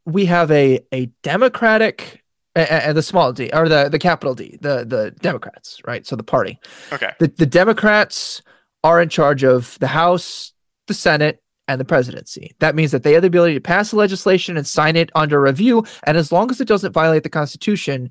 we 0.05 0.25
have 0.25 0.49
a 0.49 0.83
a 0.91 1.05
democratic 1.21 2.22
and 2.55 2.95
the 2.95 3.03
small 3.03 3.33
d 3.33 3.49
or 3.53 3.67
the 3.67 3.89
the 3.89 3.99
capital 3.99 4.35
d 4.35 4.57
the 4.61 4.85
the 4.85 5.11
democrats 5.21 5.81
right? 5.85 6.05
So 6.05 6.15
the 6.15 6.23
party. 6.23 6.59
Okay. 6.91 7.11
The, 7.19 7.27
the 7.27 7.45
democrats 7.45 8.41
are 8.83 9.01
in 9.01 9.09
charge 9.09 9.43
of 9.43 9.77
the 9.79 9.87
house 9.87 10.53
the 10.87 10.93
senate 10.93 11.41
and 11.67 11.79
the 11.79 11.85
presidency. 11.85 12.51
That 12.59 12.75
means 12.75 12.91
that 12.91 13.03
they 13.03 13.13
have 13.13 13.21
the 13.21 13.27
ability 13.27 13.53
to 13.53 13.61
pass 13.61 13.91
the 13.91 13.97
legislation 13.97 14.57
and 14.57 14.67
sign 14.67 14.95
it 14.95 15.09
under 15.15 15.41
review 15.41 15.85
and 16.03 16.17
as 16.17 16.31
long 16.31 16.51
as 16.51 16.61
it 16.61 16.67
doesn't 16.67 16.91
violate 16.91 17.23
the 17.23 17.29
constitution 17.29 18.09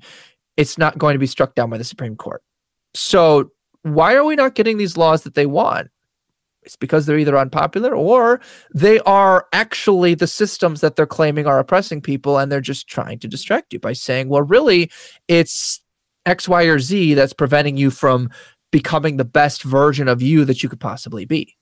it's 0.57 0.77
not 0.77 0.97
going 0.97 1.13
to 1.13 1.19
be 1.19 1.25
struck 1.25 1.55
down 1.55 1.69
by 1.69 1.77
the 1.77 1.83
supreme 1.83 2.15
court. 2.15 2.43
So 2.93 3.51
why 3.83 4.15
are 4.15 4.23
we 4.23 4.35
not 4.35 4.55
getting 4.55 4.77
these 4.77 4.97
laws 4.97 5.23
that 5.23 5.35
they 5.35 5.45
want 5.45 5.89
it's 6.65 6.75
because 6.75 7.05
they're 7.05 7.17
either 7.17 7.37
unpopular 7.37 7.95
or 7.95 8.39
they 8.73 8.99
are 9.01 9.47
actually 9.53 10.15
the 10.15 10.27
systems 10.27 10.81
that 10.81 10.95
they're 10.95 11.05
claiming 11.05 11.45
are 11.45 11.59
oppressing 11.59 12.01
people 12.01 12.37
and 12.37 12.51
they're 12.51 12.61
just 12.61 12.87
trying 12.87 13.19
to 13.19 13.27
distract 13.27 13.73
you 13.73 13.79
by 13.79 13.93
saying, 13.93 14.29
well, 14.29 14.41
really, 14.41 14.91
it's 15.27 15.81
X, 16.25 16.47
Y, 16.47 16.63
or 16.63 16.79
Z 16.79 17.13
that's 17.15 17.33
preventing 17.33 17.77
you 17.77 17.91
from 17.91 18.29
becoming 18.71 19.17
the 19.17 19.25
best 19.25 19.63
version 19.63 20.07
of 20.07 20.21
you 20.21 20.45
that 20.45 20.63
you 20.63 20.69
could 20.69 20.79
possibly 20.79 21.25
be 21.25 21.55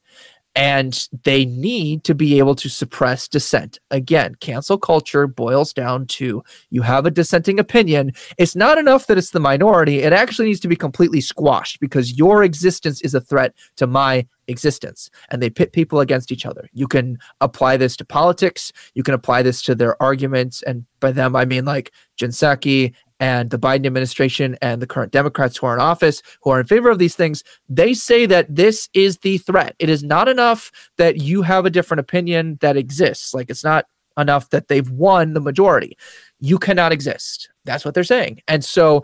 and 0.55 1.07
they 1.23 1.45
need 1.45 2.03
to 2.03 2.13
be 2.13 2.37
able 2.37 2.55
to 2.55 2.69
suppress 2.69 3.27
dissent. 3.27 3.79
Again, 3.89 4.35
cancel 4.35 4.77
culture 4.77 5.25
boils 5.27 5.71
down 5.71 6.07
to 6.07 6.43
you 6.69 6.81
have 6.81 7.05
a 7.05 7.11
dissenting 7.11 7.59
opinion. 7.59 8.11
It's 8.37 8.55
not 8.55 8.77
enough 8.77 9.07
that 9.07 9.17
it's 9.17 9.29
the 9.29 9.39
minority, 9.39 9.99
it 9.99 10.13
actually 10.13 10.47
needs 10.47 10.59
to 10.61 10.67
be 10.67 10.75
completely 10.75 11.21
squashed 11.21 11.79
because 11.79 12.17
your 12.17 12.43
existence 12.43 13.01
is 13.01 13.13
a 13.13 13.21
threat 13.21 13.53
to 13.77 13.87
my 13.87 14.27
existence. 14.47 15.09
And 15.29 15.41
they 15.41 15.49
pit 15.49 15.71
people 15.71 16.01
against 16.01 16.31
each 16.31 16.45
other. 16.45 16.67
You 16.73 16.87
can 16.87 17.17
apply 17.39 17.77
this 17.77 17.95
to 17.97 18.05
politics, 18.05 18.73
you 18.93 19.03
can 19.03 19.13
apply 19.13 19.43
this 19.43 19.61
to 19.63 19.75
their 19.75 20.01
arguments. 20.01 20.61
And 20.63 20.85
by 20.99 21.11
them, 21.11 21.35
I 21.35 21.45
mean 21.45 21.63
like 21.63 21.91
Jen 22.17 22.31
Psaki 22.31 22.93
and 23.21 23.51
the 23.51 23.59
Biden 23.59 23.85
administration 23.85 24.57
and 24.63 24.81
the 24.81 24.87
current 24.87 25.11
Democrats 25.11 25.55
who 25.55 25.67
are 25.67 25.75
in 25.75 25.79
office, 25.79 26.23
who 26.41 26.49
are 26.49 26.59
in 26.59 26.65
favor 26.65 26.89
of 26.89 26.97
these 26.97 27.15
things, 27.15 27.43
they 27.69 27.93
say 27.93 28.25
that 28.25 28.53
this 28.53 28.89
is 28.95 29.19
the 29.19 29.37
threat. 29.37 29.75
It 29.77 29.89
is 29.89 30.03
not 30.03 30.27
enough 30.27 30.71
that 30.97 31.17
you 31.17 31.43
have 31.43 31.65
a 31.65 31.69
different 31.69 31.99
opinion 31.99 32.57
that 32.61 32.75
exists. 32.75 33.33
Like 33.33 33.51
it's 33.51 33.63
not 33.63 33.85
enough 34.17 34.49
that 34.49 34.67
they've 34.67 34.89
won 34.89 35.33
the 35.33 35.39
majority. 35.39 35.95
You 36.39 36.57
cannot 36.57 36.91
exist. 36.91 37.49
That's 37.63 37.85
what 37.85 37.93
they're 37.93 38.03
saying. 38.03 38.41
And 38.47 38.65
so 38.65 39.03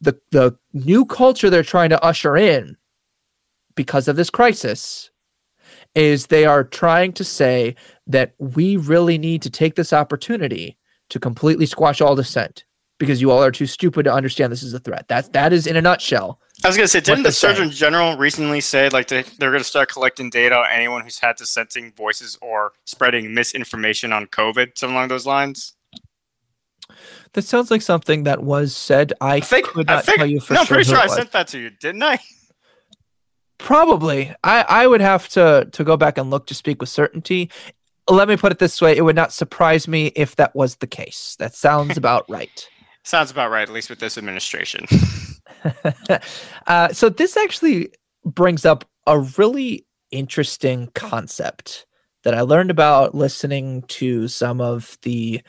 the 0.00 0.18
the 0.32 0.58
new 0.72 1.04
culture 1.04 1.50
they're 1.50 1.62
trying 1.62 1.90
to 1.90 2.04
usher 2.04 2.36
in 2.36 2.76
because 3.76 4.08
of 4.08 4.16
this 4.16 4.30
crisis 4.30 5.10
is 5.94 6.26
they 6.26 6.46
are 6.46 6.64
trying 6.64 7.12
to 7.12 7.24
say 7.24 7.76
that 8.08 8.34
we 8.38 8.76
really 8.76 9.18
need 9.18 9.40
to 9.42 9.50
take 9.50 9.76
this 9.76 9.92
opportunity 9.92 10.76
to 11.10 11.20
completely 11.20 11.66
squash 11.66 12.00
all 12.00 12.16
dissent 12.16 12.64
because 13.00 13.20
you 13.20 13.32
all 13.32 13.42
are 13.42 13.50
too 13.50 13.66
stupid 13.66 14.04
to 14.04 14.12
understand 14.12 14.52
this 14.52 14.62
is 14.62 14.74
a 14.74 14.78
threat. 14.78 15.08
That's 15.08 15.28
that 15.30 15.52
is 15.52 15.66
in 15.66 15.74
a 15.74 15.82
nutshell. 15.82 16.38
I 16.62 16.68
was 16.68 16.76
gonna 16.76 16.86
say, 16.86 17.00
didn't 17.00 17.24
the 17.24 17.32
Surgeon 17.32 17.64
saying. 17.64 17.70
General 17.72 18.16
recently 18.16 18.60
say 18.60 18.88
like 18.90 19.08
they, 19.08 19.22
they're 19.38 19.50
gonna 19.50 19.64
start 19.64 19.90
collecting 19.90 20.30
data 20.30 20.56
on 20.56 20.66
anyone 20.70 21.02
who's 21.02 21.18
had 21.18 21.34
dissenting 21.34 21.92
voices 21.96 22.38
or 22.40 22.74
spreading 22.84 23.34
misinformation 23.34 24.12
on 24.12 24.26
COVID, 24.26 24.78
something 24.78 24.94
along 24.94 25.08
those 25.08 25.26
lines? 25.26 25.72
That 27.32 27.42
sounds 27.42 27.70
like 27.70 27.82
something 27.82 28.24
that 28.24 28.42
was 28.42 28.76
said. 28.76 29.14
I, 29.20 29.36
I 29.36 29.40
think, 29.40 29.66
could 29.66 29.86
not 29.86 29.98
I 29.98 30.02
think, 30.02 30.18
tell 30.18 30.26
you 30.26 30.40
for 30.40 30.54
no, 30.54 30.58
sure. 30.58 30.62
I'm 30.62 30.66
pretty 30.66 30.90
sure 30.90 30.98
I 30.98 31.06
sent 31.06 31.32
that 31.32 31.48
to 31.48 31.58
you, 31.58 31.70
didn't 31.70 32.02
I? 32.02 32.18
Probably. 33.58 34.34
I, 34.44 34.64
I 34.68 34.86
would 34.86 35.00
have 35.00 35.28
to 35.30 35.68
to 35.72 35.84
go 35.84 35.96
back 35.96 36.18
and 36.18 36.30
look 36.30 36.46
to 36.48 36.54
speak 36.54 36.80
with 36.80 36.90
certainty. 36.90 37.50
Let 38.08 38.28
me 38.28 38.36
put 38.36 38.52
it 38.52 38.58
this 38.58 38.82
way: 38.82 38.96
it 38.96 39.02
would 39.02 39.16
not 39.16 39.32
surprise 39.32 39.88
me 39.88 40.08
if 40.08 40.36
that 40.36 40.54
was 40.54 40.76
the 40.76 40.86
case. 40.86 41.36
That 41.38 41.54
sounds 41.54 41.96
about 41.96 42.28
right. 42.28 42.68
Sounds 43.04 43.30
about 43.30 43.50
right, 43.50 43.62
at 43.62 43.74
least 43.74 43.90
with 43.90 43.98
this 43.98 44.18
administration. 44.18 44.86
uh, 46.66 46.88
so 46.92 47.08
this 47.08 47.36
actually 47.36 47.92
brings 48.24 48.64
up 48.64 48.84
a 49.06 49.18
really 49.18 49.86
interesting 50.10 50.88
concept 50.94 51.86
that 52.22 52.34
I 52.34 52.42
learned 52.42 52.70
about 52.70 53.14
listening 53.14 53.82
to 53.88 54.28
some 54.28 54.60
of 54.60 54.98
the 55.02 55.40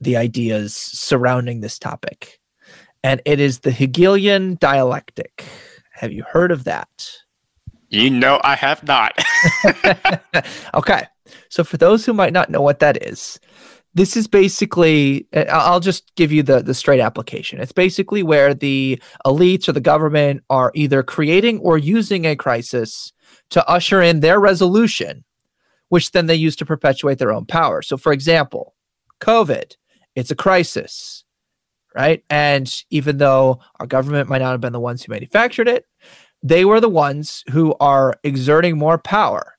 the 0.00 0.16
ideas 0.16 0.74
surrounding 0.74 1.60
this 1.60 1.78
topic. 1.78 2.40
And 3.04 3.22
it 3.24 3.38
is 3.38 3.60
the 3.60 3.70
Hegelian 3.70 4.56
dialectic. 4.56 5.44
Have 5.92 6.12
you 6.12 6.24
heard 6.24 6.50
of 6.50 6.64
that? 6.64 7.12
You 7.88 8.10
know, 8.10 8.40
I 8.42 8.56
have 8.56 8.82
not. 8.82 9.12
okay. 10.74 11.06
So, 11.48 11.62
for 11.62 11.76
those 11.76 12.06
who 12.06 12.12
might 12.12 12.32
not 12.32 12.50
know 12.50 12.62
what 12.62 12.78
that 12.80 13.06
is, 13.06 13.38
this 13.94 14.16
is 14.16 14.26
basically 14.26 15.26
uh, 15.34 15.44
i'll 15.50 15.80
just 15.80 16.14
give 16.14 16.32
you 16.32 16.42
the 16.42 16.62
the 16.62 16.74
straight 16.74 17.00
application. 17.00 17.60
It's 17.60 17.72
basically 17.72 18.22
where 18.22 18.54
the 18.54 19.00
elites 19.26 19.68
or 19.68 19.72
the 19.72 19.80
government 19.80 20.42
are 20.50 20.72
either 20.74 21.02
creating 21.02 21.58
or 21.60 21.78
using 21.78 22.24
a 22.24 22.36
crisis 22.36 23.12
to 23.50 23.66
usher 23.68 24.02
in 24.02 24.20
their 24.20 24.40
resolution 24.40 25.24
which 25.88 26.12
then 26.12 26.26
they 26.26 26.34
use 26.34 26.56
to 26.56 26.64
perpetuate 26.64 27.18
their 27.18 27.32
own 27.32 27.44
power. 27.44 27.82
So 27.82 27.96
for 27.96 28.12
example 28.12 28.74
covid 29.20 29.76
it's 30.14 30.30
a 30.30 30.36
crisis 30.36 31.24
right? 31.94 32.24
And 32.30 32.74
even 32.88 33.18
though 33.18 33.60
our 33.78 33.86
government 33.86 34.30
might 34.30 34.40
not 34.40 34.52
have 34.52 34.62
been 34.62 34.72
the 34.72 34.80
ones 34.80 35.02
who 35.02 35.12
manufactured 35.12 35.68
it 35.68 35.84
they 36.42 36.64
were 36.64 36.80
the 36.80 36.88
ones 36.88 37.44
who 37.50 37.74
are 37.78 38.18
exerting 38.24 38.76
more 38.76 38.98
power 38.98 39.51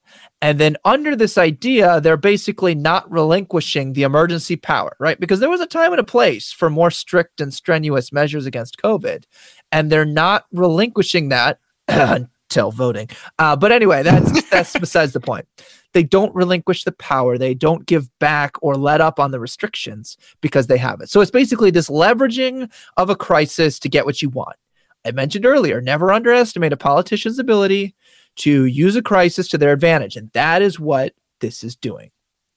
and 0.43 0.59
then 0.59 0.75
under 0.83 1.15
this 1.15 1.37
idea, 1.37 2.01
they're 2.01 2.17
basically 2.17 2.75
not 2.75 3.09
relinquishing 3.09 3.93
the 3.93 4.03
emergency 4.03 4.57
power, 4.57 4.93
right? 4.99 5.17
Because 5.17 5.39
there 5.39 5.49
was 5.49 5.61
a 5.61 5.65
time 5.65 5.93
and 5.93 6.01
a 6.01 6.03
place 6.03 6.51
for 6.51 6.69
more 6.69 6.91
strict 6.91 7.39
and 7.39 7.53
strenuous 7.53 8.11
measures 8.11 8.45
against 8.45 8.75
COVID, 8.75 9.23
and 9.71 9.89
they're 9.89 10.03
not 10.03 10.43
relinquishing 10.51 11.29
that 11.29 11.59
until 11.87 12.71
voting. 12.71 13.07
Uh, 13.39 13.55
but 13.55 13.71
anyway, 13.71 14.03
that's 14.03 14.49
that's 14.49 14.77
besides 14.77 15.13
the 15.13 15.21
point. 15.21 15.47
They 15.93 16.03
don't 16.03 16.35
relinquish 16.35 16.83
the 16.83 16.91
power. 16.91 17.37
They 17.37 17.53
don't 17.53 17.85
give 17.85 18.09
back 18.19 18.61
or 18.61 18.75
let 18.75 18.99
up 18.99 19.21
on 19.21 19.31
the 19.31 19.39
restrictions 19.39 20.17
because 20.41 20.67
they 20.67 20.77
have 20.77 20.99
it. 20.99 21.09
So 21.09 21.21
it's 21.21 21.31
basically 21.31 21.71
this 21.71 21.89
leveraging 21.89 22.69
of 22.97 23.09
a 23.09 23.15
crisis 23.15 23.79
to 23.79 23.87
get 23.87 24.05
what 24.05 24.21
you 24.21 24.27
want. 24.27 24.57
I 25.05 25.11
mentioned 25.11 25.45
earlier, 25.45 25.79
never 25.79 26.11
underestimate 26.11 26.73
a 26.73 26.77
politician's 26.77 27.39
ability 27.39 27.95
to 28.38 28.65
use 28.65 28.95
a 28.95 29.01
crisis 29.01 29.47
to 29.49 29.57
their 29.57 29.73
advantage. 29.73 30.15
And 30.15 30.31
that 30.34 30.61
is 30.61 30.79
what 30.79 31.13
this 31.39 31.63
is 31.63 31.75
doing. 31.75 32.11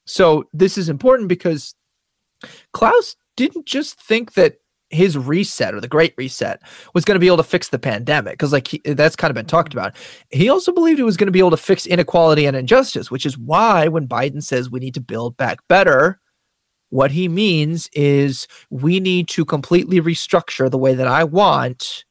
So 0.07 0.45
this 0.53 0.79
is 0.79 0.89
important 0.89 1.29
because 1.29 1.75
Klaus 2.73 3.17
didn't 3.37 3.67
just 3.67 4.01
think 4.01 4.35
that 4.35 4.57
his 4.91 5.19
reset 5.19 5.75
or 5.75 5.81
the 5.81 5.89
great 5.89 6.15
reset 6.17 6.63
was 6.95 7.05
going 7.05 7.17
to 7.17 7.21
be 7.21 7.27
able 7.27 7.37
to 7.37 7.43
fix 7.43 7.69
the 7.69 7.79
pandemic 7.79 8.35
because 8.35 8.53
like 8.53 8.69
he, 8.69 8.81
that's 8.85 9.17
kind 9.17 9.31
of 9.31 9.35
been 9.35 9.45
talked 9.45 9.73
about 9.73 9.97
he 10.31 10.49
also 10.49 10.73
believed 10.73 11.01
it 11.01 11.05
was 11.05 11.17
going 11.17 11.27
to 11.27 11.33
be 11.33 11.41
able 11.41 11.51
to 11.51 11.57
fix 11.57 11.87
inequality 11.87 12.47
and 12.47 12.57
injustice 12.57 13.11
which 13.11 13.27
is 13.27 13.37
why 13.37 13.89
when 13.89 14.07
biden 14.07 14.41
says 14.41 14.71
we 14.71 14.79
need 14.79 14.95
to 14.95 15.01
build 15.01 15.37
back 15.37 15.59
better 15.69 16.21
what 16.91 17.11
he 17.11 17.27
means 17.27 17.91
is 17.95 18.47
we 18.71 19.01
need 19.01 19.27
to 19.27 19.45
completely 19.45 20.01
restructure 20.01 20.71
the 20.71 20.79
way 20.79 20.95
that 20.95 21.09
i 21.09 21.25
want 21.25 22.05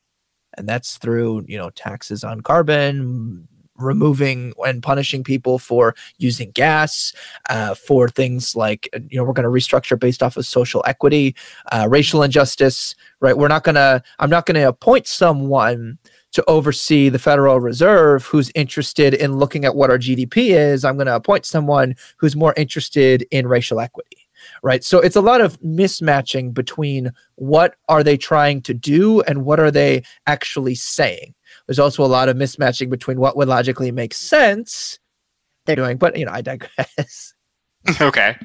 and 0.57 0.67
that's 0.67 0.97
through 0.97 1.45
you 1.47 1.57
know 1.57 1.69
taxes 1.69 2.25
on 2.25 2.41
carbon 2.41 3.47
removing 3.77 4.53
and 4.65 4.81
punishing 4.81 5.23
people 5.23 5.59
for 5.59 5.95
using 6.17 6.51
gas, 6.51 7.13
uh, 7.49 7.73
for 7.75 8.07
things 8.07 8.55
like, 8.55 8.89
uh, 8.93 8.99
you 9.09 9.17
know, 9.17 9.23
we're 9.23 9.33
going 9.33 9.43
to 9.43 9.49
restructure 9.49 9.99
based 9.99 10.23
off 10.23 10.37
of 10.37 10.45
social 10.45 10.83
equity, 10.85 11.35
uh, 11.71 11.87
racial 11.89 12.23
injustice, 12.23 12.95
right? 13.19 13.37
We're 13.37 13.47
not 13.47 13.63
going 13.63 13.75
to, 13.75 14.01
I'm 14.19 14.29
not 14.29 14.45
going 14.45 14.55
to 14.55 14.67
appoint 14.67 15.07
someone 15.07 15.97
to 16.31 16.43
oversee 16.47 17.07
the 17.07 17.19
Federal 17.19 17.59
Reserve 17.59 18.25
who's 18.25 18.51
interested 18.55 19.13
in 19.13 19.37
looking 19.37 19.63
at 19.63 19.75
what 19.75 19.89
our 19.89 19.97
GDP 19.97 20.49
is. 20.49 20.83
I'm 20.83 20.95
going 20.97 21.07
to 21.07 21.15
appoint 21.15 21.45
someone 21.45 21.95
who's 22.17 22.35
more 22.35 22.53
interested 22.57 23.25
in 23.31 23.47
racial 23.47 23.79
equity 23.79 24.25
right 24.61 24.83
so 24.83 24.99
it's 24.99 25.15
a 25.15 25.21
lot 25.21 25.41
of 25.41 25.59
mismatching 25.61 26.53
between 26.53 27.11
what 27.35 27.75
are 27.89 28.03
they 28.03 28.17
trying 28.17 28.61
to 28.61 28.73
do 28.73 29.21
and 29.21 29.43
what 29.43 29.59
are 29.59 29.71
they 29.71 30.03
actually 30.27 30.75
saying 30.75 31.33
there's 31.67 31.79
also 31.79 32.03
a 32.03 32.07
lot 32.07 32.29
of 32.29 32.37
mismatching 32.37 32.89
between 32.89 33.19
what 33.19 33.35
would 33.37 33.47
logically 33.47 33.91
make 33.91 34.13
sense 34.13 34.99
they're 35.65 35.75
doing. 35.75 35.97
But 35.97 36.17
you 36.17 36.25
know, 36.25 36.31
I 36.31 36.41
digress. 36.41 37.33
okay. 38.01 38.37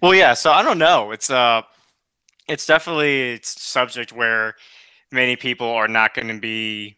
Well, 0.00 0.14
yeah. 0.14 0.34
So 0.34 0.52
I 0.52 0.62
don't 0.62 0.78
know. 0.78 1.12
It's 1.12 1.30
uh, 1.30 1.62
it's 2.48 2.66
definitely 2.66 3.32
it's 3.32 3.60
subject 3.60 4.12
where 4.12 4.54
many 5.10 5.36
people 5.36 5.68
are 5.68 5.88
not 5.88 6.14
going 6.14 6.28
to 6.28 6.38
be 6.38 6.96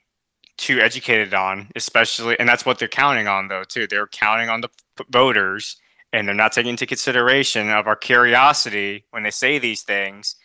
too 0.57 0.80
educated 0.80 1.34
on, 1.34 1.68
especially, 1.76 2.39
and 2.41 2.49
that's 2.49 2.64
what 2.64 2.78
they're 2.78 2.89
counting 2.89 3.28
on, 3.28 3.49
though. 3.49 3.64
Too, 3.64 3.87
they're 3.87 4.07
counting 4.07 4.49
on 4.49 4.62
the 4.62 4.68
voters, 5.11 5.76
and 6.12 6.26
they're 6.26 6.34
not 6.34 6.53
taking 6.53 6.70
into 6.70 6.87
consideration 6.87 7.70
of 7.70 7.87
our 7.87 7.97
curiosity 7.97 9.05
when 9.11 9.22
they 9.22 9.30
say 9.30 9.59
these 9.59 9.82
things. 9.82 10.37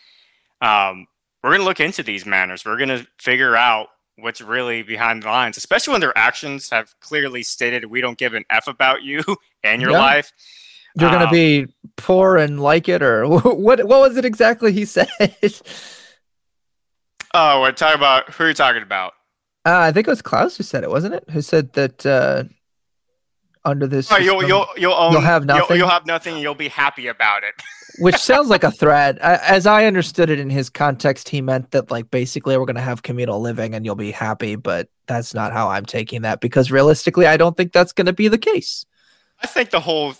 Um, 0.61 1.07
we're 1.43 1.51
going 1.51 1.61
to 1.61 1.65
look 1.65 1.79
into 1.79 2.03
these 2.03 2.25
manners. 2.25 2.65
We're 2.65 2.77
going 2.77 2.89
to 2.89 3.07
figure 3.19 3.55
out 3.55 3.89
what's 4.17 4.41
really 4.41 4.83
behind 4.83 5.23
the 5.23 5.27
lines, 5.27 5.57
especially 5.57 5.93
when 5.93 6.01
their 6.01 6.17
actions 6.17 6.69
have 6.69 6.93
clearly 6.99 7.43
stated, 7.43 7.85
we 7.85 8.01
don't 8.01 8.17
give 8.17 8.33
an 8.33 8.45
F 8.49 8.67
about 8.67 9.03
you 9.03 9.23
and 9.63 9.81
your 9.81 9.91
yeah. 9.91 9.99
life. 9.99 10.31
You're 10.95 11.09
um, 11.09 11.15
going 11.15 11.27
to 11.27 11.31
be 11.31 11.73
poor 11.95 12.37
and 12.37 12.59
like 12.59 12.89
it, 12.89 13.01
or 13.01 13.27
what? 13.27 13.85
What 13.85 14.01
was 14.01 14.17
it 14.17 14.25
exactly 14.25 14.71
he 14.71 14.85
said? 14.85 15.07
oh, 17.33 17.61
we're 17.61 17.71
talking 17.71 17.97
about 17.97 18.29
who 18.31 18.43
are 18.43 18.47
you 18.49 18.53
talking 18.53 18.83
about? 18.83 19.13
Uh, 19.65 19.77
I 19.77 19.91
think 19.91 20.07
it 20.07 20.09
was 20.09 20.21
Klaus 20.21 20.57
who 20.57 20.63
said 20.63 20.83
it, 20.83 20.89
wasn't 20.89 21.13
it? 21.13 21.23
Who 21.29 21.41
said 21.41 21.73
that 21.73 22.05
uh, 22.05 22.43
under 23.65 23.87
this. 23.87 24.09
You'll 24.11 24.43
you'll 24.47 24.67
you'll, 24.77 24.93
own, 24.93 25.13
you'll 25.13 25.21
have 25.21 25.45
nothing. 25.45 25.65
You'll, 25.69 25.77
you'll, 25.77 25.89
have 25.89 26.05
nothing. 26.05 26.33
And 26.35 26.41
you'll 26.41 26.55
be 26.55 26.67
happy 26.67 27.07
about 27.07 27.43
it. 27.43 27.53
Which 27.99 28.17
sounds 28.17 28.49
like 28.49 28.63
a 28.63 28.71
threat. 28.71 29.17
As 29.19 29.67
I 29.67 29.85
understood 29.85 30.29
it 30.29 30.39
in 30.39 30.49
his 30.49 30.69
context, 30.69 31.29
he 31.29 31.41
meant 31.41 31.71
that 31.71 31.91
like 31.91 32.09
basically 32.09 32.57
we're 32.57 32.65
going 32.65 32.75
to 32.75 32.81
have 32.81 33.03
communal 33.03 33.41
living 33.41 33.75
and 33.75 33.85
you'll 33.85 33.95
be 33.95 34.11
happy. 34.11 34.55
But 34.55 34.89
that's 35.07 35.33
not 35.33 35.51
how 35.51 35.69
I'm 35.69 35.85
taking 35.85 36.21
that 36.21 36.41
because 36.41 36.71
realistically, 36.71 37.27
I 37.27 37.37
don't 37.37 37.55
think 37.57 37.73
that's 37.73 37.93
going 37.93 38.05
to 38.05 38.13
be 38.13 38.27
the 38.27 38.37
case. 38.37 38.85
I 39.41 39.47
think 39.47 39.71
the 39.71 39.79
whole 39.79 40.13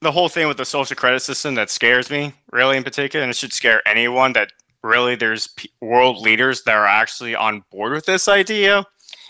the 0.00 0.12
whole 0.12 0.28
thing 0.28 0.48
with 0.48 0.56
the 0.56 0.64
social 0.64 0.96
credit 0.96 1.20
system 1.20 1.54
that 1.54 1.70
scares 1.70 2.10
me 2.10 2.34
really 2.50 2.76
in 2.76 2.84
particular, 2.84 3.22
and 3.22 3.30
it 3.30 3.36
should 3.36 3.52
scare 3.52 3.80
anyone 3.86 4.32
that 4.34 4.50
really 4.82 5.14
there's 5.14 5.54
world 5.80 6.18
leaders 6.18 6.64
that 6.64 6.74
are 6.74 6.86
actually 6.86 7.34
on 7.34 7.64
board 7.70 7.92
with 7.92 8.04
this 8.04 8.28
idea. 8.28 8.84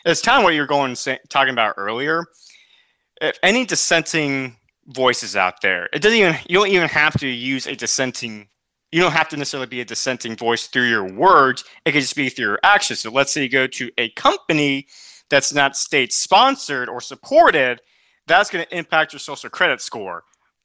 It's 0.05 0.22
kind 0.22 0.38
of 0.38 0.45
what 0.45 0.55
you're 0.55 0.66
going 0.66 0.97
talking 1.28 1.53
about 1.53 1.74
earlier 1.76 2.24
if 3.23 3.39
any 3.43 3.64
dissenting 3.64 4.57
voices 4.89 5.37
out 5.37 5.61
there, 5.62 5.89
it 5.93 6.03
doesn't 6.03 6.18
even 6.18 6.37
you 6.49 6.59
don't 6.59 6.68
even 6.68 6.89
have 6.89 7.18
to 7.20 7.27
use 7.27 7.66
a 7.66 7.75
dissenting. 7.75 8.49
You 8.91 9.01
don't 9.01 9.12
have 9.12 9.29
to 9.31 9.39
necessarily 9.39 9.68
be 9.68 9.81
a 9.81 9.87
dissenting 9.87 10.37
voice 10.37 10.66
through 10.66 10.89
your 10.89 11.11
words. 11.11 11.64
It 11.87 11.93
could 11.93 12.03
just 12.03 12.16
be 12.16 12.29
through 12.29 12.47
your 12.47 12.61
actions. 12.62 13.01
So 13.01 13.11
let's 13.11 13.33
say 13.33 13.45
you 13.45 13.49
go 13.49 13.66
to 13.66 13.91
a 13.97 14.11
company 14.11 14.87
that's 15.31 15.55
not 15.55 15.77
state 15.77 16.12
sponsored 16.12 16.91
or 16.91 17.01
supported, 17.01 17.81
that's 18.27 18.51
going 18.51 18.66
to 18.66 18.77
impact 18.77 19.14
your 19.14 19.20
social 19.20 19.49
credit 19.49 19.81
score. 19.81 20.25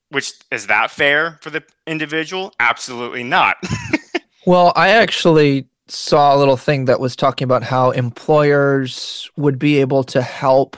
Which 0.10 0.34
is 0.51 0.68
that 0.68 0.91
fair 0.91 1.38
for 1.41 1.49
the 1.49 1.64
individual? 1.86 2.53
Absolutely 2.60 3.24
not. 3.24 3.58
well, 4.45 4.74
I 4.76 4.89
actually 4.89 5.68
saw 5.88 6.36
a 6.36 6.38
little 6.38 6.58
thing 6.58 6.86
that 6.86 6.99
was 6.99 7.16
talking 7.16 7.45
about 7.45 7.64
how 7.64 7.91
employers 7.91 9.30
would 9.38 9.60
be 9.60 9.80
able 9.80 10.03
to 10.05 10.22
help 10.22 10.78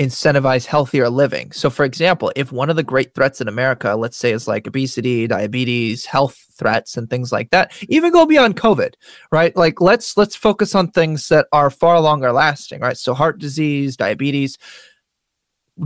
incentivize 0.00 0.64
healthier 0.64 1.10
living. 1.10 1.52
So, 1.52 1.68
for 1.68 1.84
example, 1.84 2.32
if 2.34 2.50
one 2.50 2.70
of 2.70 2.76
the 2.76 2.82
great 2.82 3.14
threats 3.14 3.42
in 3.42 3.48
America, 3.48 3.94
let's 3.94 4.16
say, 4.16 4.32
is 4.32 4.48
like 4.48 4.66
obesity, 4.66 5.26
diabetes, 5.26 6.06
health 6.06 6.46
threats, 6.54 6.96
and 6.96 7.08
things 7.10 7.30
like 7.30 7.50
that, 7.50 7.70
even 7.90 8.10
go 8.10 8.24
beyond 8.24 8.56
COVID, 8.56 8.94
right? 9.30 9.54
Like 9.54 9.80
let's 9.80 10.16
let's 10.16 10.34
focus 10.34 10.74
on 10.74 10.90
things 10.90 11.28
that 11.28 11.46
are 11.52 11.68
far 11.68 12.00
longer 12.00 12.32
lasting, 12.32 12.80
right? 12.80 12.96
So, 12.96 13.12
heart 13.12 13.38
disease, 13.38 13.96
diabetes. 13.96 14.56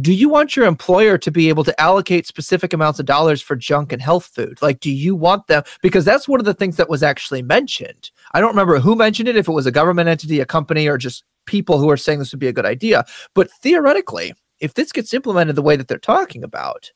Do 0.01 0.13
you 0.13 0.29
want 0.29 0.57
your 0.57 0.67
employer 0.67 1.19
to 1.19 1.31
be 1.31 1.49
able 1.49 1.63
to 1.65 1.81
allocate 1.81 2.27
specific 2.27 2.73
amounts 2.73 2.99
of 2.99 3.07
dollars 3.07 3.43
for 3.43 3.55
junk 3.55 3.93
and 3.93 4.03
health 4.03 4.27
food? 4.27 4.61
Like, 4.63 4.81
do 4.81 4.91
you 4.91 5.15
want 5.15 5.47
them? 5.47 5.63
Because 5.83 6.05
that's 6.05 6.27
one 6.27 6.41
of 6.41 6.47
the 6.47 6.55
things 6.55 6.77
that 6.77 6.89
was 6.89 7.05
actually 7.05 7.43
mentioned. 7.43 8.11
I 8.33 8.41
don't 8.41 8.51
remember 8.51 8.81
who 8.81 8.97
mentioned 8.97 9.29
it, 9.29 9.37
if 9.37 9.47
it 9.47 9.53
was 9.53 9.67
a 9.67 9.73
government 9.73 10.09
entity, 10.09 10.41
a 10.41 10.47
company, 10.47 10.89
or 10.89 10.99
just 10.99 11.23
people 11.47 11.79
who 11.79 11.91
are 11.91 11.97
saying 11.97 12.19
this 12.19 12.33
would 12.33 12.41
be 12.41 12.49
a 12.49 12.53
good 12.53 12.67
idea. 12.67 13.05
But 13.35 13.51
theoretically, 13.63 14.35
if 14.61 14.75
this 14.75 14.93
gets 14.93 15.15
implemented 15.15 15.57
the 15.57 15.63
way 15.63 15.77
that 15.77 15.89
they're 15.89 15.99
talking 15.99 16.45
about, 16.45 16.91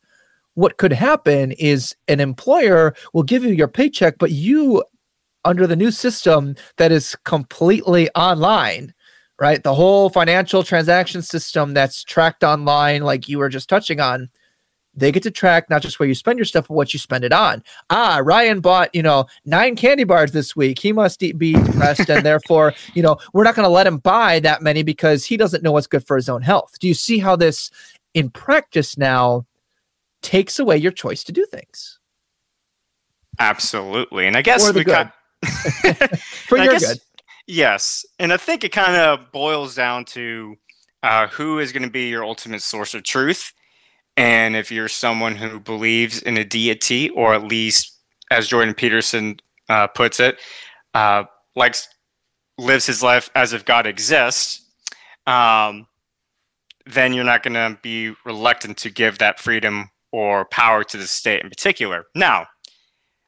what 0.54 0.76
could 0.76 0.92
happen 0.92 1.52
is 1.52 1.94
an 2.08 2.18
employer 2.20 2.94
will 3.12 3.22
give 3.22 3.44
you 3.44 3.52
your 3.52 3.68
paycheck, 3.68 4.18
but 4.18 4.32
you, 4.32 4.82
under 5.44 5.66
the 5.66 5.76
new 5.76 5.90
system 5.90 6.56
that 6.78 6.90
is 6.90 7.16
completely 7.24 8.10
online, 8.16 8.92
right? 9.38 9.62
The 9.62 9.74
whole 9.74 10.10
financial 10.10 10.64
transaction 10.64 11.22
system 11.22 11.74
that's 11.74 12.02
tracked 12.02 12.42
online, 12.42 13.02
like 13.02 13.28
you 13.28 13.38
were 13.38 13.48
just 13.48 13.68
touching 13.68 14.00
on, 14.00 14.28
they 14.98 15.12
get 15.12 15.22
to 15.22 15.30
track 15.30 15.70
not 15.70 15.82
just 15.82 15.98
where 15.98 16.08
you 16.08 16.14
spend 16.14 16.38
your 16.38 16.44
stuff, 16.44 16.68
but 16.68 16.74
what 16.74 16.92
you 16.92 16.98
spend 16.98 17.24
it 17.24 17.32
on. 17.32 17.62
Ah, 17.90 18.20
Ryan 18.22 18.60
bought, 18.60 18.94
you 18.94 19.02
know, 19.02 19.26
nine 19.44 19.76
candy 19.76 20.04
bars 20.04 20.32
this 20.32 20.56
week. 20.56 20.78
He 20.78 20.92
must 20.92 21.20
be 21.20 21.52
depressed, 21.52 22.08
and 22.10 22.24
therefore, 22.24 22.74
you 22.94 23.02
know, 23.02 23.16
we're 23.32 23.44
not 23.44 23.54
going 23.54 23.64
to 23.64 23.70
let 23.70 23.86
him 23.86 23.98
buy 23.98 24.40
that 24.40 24.62
many 24.62 24.82
because 24.82 25.24
he 25.24 25.36
doesn't 25.36 25.62
know 25.62 25.72
what's 25.72 25.86
good 25.86 26.06
for 26.06 26.16
his 26.16 26.28
own 26.28 26.42
health. 26.42 26.78
Do 26.80 26.88
you 26.88 26.94
see 26.94 27.18
how 27.18 27.36
this, 27.36 27.70
in 28.14 28.30
practice, 28.30 28.98
now 28.98 29.46
takes 30.22 30.58
away 30.58 30.76
your 30.76 30.92
choice 30.92 31.22
to 31.24 31.32
do 31.32 31.46
things? 31.46 31.98
Absolutely, 33.38 34.26
and 34.26 34.36
I 34.36 34.42
guess 34.42 34.72
we 34.72 34.82
got 34.82 35.14
for 36.46 36.58
your 36.58 36.72
guess, 36.72 36.86
good. 36.86 37.00
Yes, 37.46 38.04
and 38.18 38.32
I 38.32 38.36
think 38.36 38.64
it 38.64 38.72
kind 38.72 38.96
of 38.96 39.30
boils 39.30 39.76
down 39.76 40.04
to 40.06 40.56
uh, 41.04 41.28
who 41.28 41.60
is 41.60 41.72
going 41.72 41.84
to 41.84 41.90
be 41.90 42.08
your 42.08 42.24
ultimate 42.24 42.62
source 42.62 42.94
of 42.94 43.04
truth 43.04 43.52
and 44.18 44.56
if 44.56 44.72
you're 44.72 44.88
someone 44.88 45.36
who 45.36 45.60
believes 45.60 46.20
in 46.22 46.36
a 46.36 46.44
deity, 46.44 47.08
or 47.10 47.34
at 47.34 47.44
least, 47.44 47.96
as 48.32 48.48
Jordan 48.48 48.74
Peterson 48.74 49.38
uh, 49.68 49.86
puts 49.86 50.18
it, 50.18 50.40
uh, 50.92 51.22
likes 51.54 51.88
lives 52.58 52.84
his 52.84 53.00
life 53.00 53.30
as 53.36 53.52
if 53.52 53.64
God 53.64 53.86
exists, 53.86 54.66
um, 55.28 55.86
then 56.84 57.12
you're 57.12 57.22
not 57.22 57.44
going 57.44 57.54
to 57.54 57.78
be 57.80 58.12
reluctant 58.24 58.76
to 58.78 58.90
give 58.90 59.18
that 59.18 59.38
freedom 59.38 59.88
or 60.10 60.46
power 60.46 60.82
to 60.82 60.96
the 60.96 61.06
state 61.06 61.44
in 61.44 61.48
particular. 61.48 62.06
Now, 62.16 62.48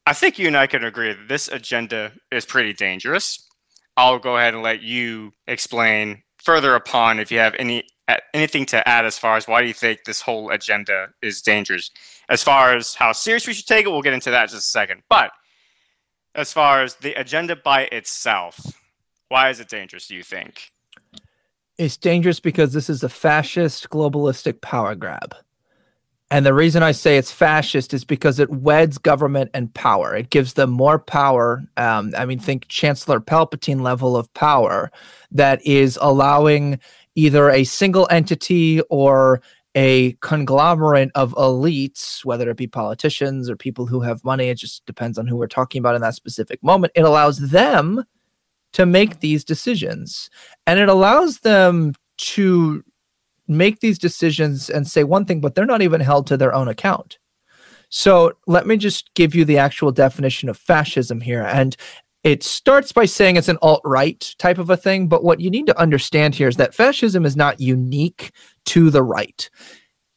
I 0.07 0.13
think 0.13 0.41
you 0.41 0.49
and 0.49 0.57
I 0.57 0.67
can 0.67 0.83
agree 0.83 1.13
that 1.13 1.29
this 1.29 1.47
agenda 1.47 2.13
is 2.33 2.45
pretty 2.45 2.73
dangerous. 2.73 3.49
I'll 3.97 4.19
go 4.19 4.39
ahead 4.39 4.55
and 4.55 4.63
let 4.65 4.83
you 4.83 5.35
explain 5.47 6.25
further 6.43 6.75
upon 6.75 7.21
if 7.21 7.31
you 7.31 7.39
have 7.39 7.55
any 7.59 7.85
anything 8.35 8.67
to 8.67 8.89
add 8.89 9.05
as 9.05 9.19
far 9.19 9.37
as 9.37 9.47
why 9.47 9.61
do 9.61 9.69
you 9.69 9.75
think 9.75 10.01
this 10.05 10.21
whole 10.21 10.51
agenda 10.51 11.11
is 11.23 11.43
dangerous? 11.43 11.91
As 12.29 12.43
far 12.43 12.75
as 12.75 12.95
how 12.95 13.13
serious 13.13 13.47
we 13.47 13.53
should 13.53 13.67
take 13.67 13.87
it, 13.87 13.89
we'll 13.89 14.03
get 14.03 14.15
into 14.15 14.31
that 14.31 14.43
in 14.43 14.49
just 14.49 14.67
a 14.67 14.71
second. 14.71 15.03
But 15.09 15.31
as 16.35 16.53
far 16.53 16.83
as 16.83 16.97
the 16.97 17.15
agenda 17.15 17.57
by 17.57 17.83
itself, 17.93 18.59
why 19.29 19.51
is 19.51 19.61
it 19.61 19.69
dangerous, 19.69 20.09
do 20.09 20.17
you 20.17 20.23
think? 20.23 20.73
It's 21.79 21.97
dangerous 21.97 22.41
because 22.41 22.73
this 22.73 22.91
is 22.91 23.03
a 23.03 23.09
fascist, 23.09 23.89
globalistic 23.89 24.61
power 24.61 24.95
grab. 24.95 25.35
And 26.31 26.47
the 26.47 26.55
reason 26.55 26.83
I 26.83 26.93
say 26.93 27.17
it's 27.17 27.33
fascist 27.33 27.93
is 27.93 28.05
because 28.05 28.39
it 28.39 28.51
weds 28.51 28.99
government 28.99 29.51
and 29.53 29.73
power. 29.75 30.15
It 30.15 30.31
gives 30.31 30.53
them 30.53 30.71
more 30.71 30.99
power. 30.99 31.65
Um, 31.77 32.13
I 32.17 32.25
mean, 32.25 32.39
think 32.39 32.69
Chancellor 32.69 33.21
Palpatine 33.21 33.81
level 33.81 34.17
of 34.17 34.33
power 34.35 34.93
that 35.33 35.65
is 35.67 35.99
allowing 36.01 36.79
either 37.17 37.51
a 37.51 37.65
single 37.65 38.07
entity 38.11 38.81
or 38.91 39.43
a 39.75 40.13
conglomerate 40.21 41.11
of 41.15 41.33
elites, 41.35 42.25
whether 42.25 42.49
it 42.51 42.57
be 42.57 42.67
politicians 42.67 43.51
or 43.51 43.57
people 43.57 43.87
who 43.87 44.01
have 44.01 44.25
money, 44.25 44.49
it 44.49 44.57
just 44.57 44.85
depends 44.87 45.19
on 45.19 45.27
who 45.27 45.37
we're 45.37 45.47
talking 45.47 45.81
about 45.81 45.95
in 45.95 46.01
that 46.01 46.15
specific 46.15 46.63
moment. 46.63 46.93
It 46.95 47.05
allows 47.05 47.51
them 47.51 48.05
to 48.73 48.87
make 48.87 49.19
these 49.19 49.45
decisions 49.45 50.31
and 50.67 50.79
it 50.79 50.89
allows 50.89 51.41
them 51.41 51.95
to 52.19 52.85
make 53.51 53.81
these 53.81 53.99
decisions 53.99 54.71
and 54.71 54.87
say 54.87 55.05
one 55.05 55.25
thing, 55.25 55.41
but 55.41 55.55
they're 55.55 55.67
not 55.67 55.83
even 55.83 56.01
held 56.01 56.27
to 56.29 56.37
their 56.37 56.55
own 56.55 56.69
account. 56.69 57.19
So 57.89 58.35
let 58.47 58.67
me 58.67 58.77
just 58.77 59.13
give 59.15 59.35
you 59.35 59.45
the 59.45 59.59
actual 59.59 59.91
definition 59.91 60.49
of 60.49 60.57
fascism 60.57 61.21
here. 61.21 61.43
And 61.43 61.77
it 62.23 62.43
starts 62.43 62.93
by 62.93 63.07
saying 63.07 63.37
it's 63.37 63.49
an 63.49 63.59
alt 63.63 63.81
right 63.85 64.35
type 64.39 64.59
of 64.59 64.71
a 64.71 64.77
thing, 64.77 65.09
but 65.09 65.25
what 65.25 65.41
you 65.41 65.51
need 65.51 65.67
to 65.67 65.79
understand 65.79 66.35
here 66.35 66.49
is 66.49 66.57
that 66.57 66.75
fascism 66.75 67.25
is 67.27 67.37
not 67.37 67.61
unique 67.61 68.31
to 68.67 68.91
the 68.91 69.03
right. 69.03 69.51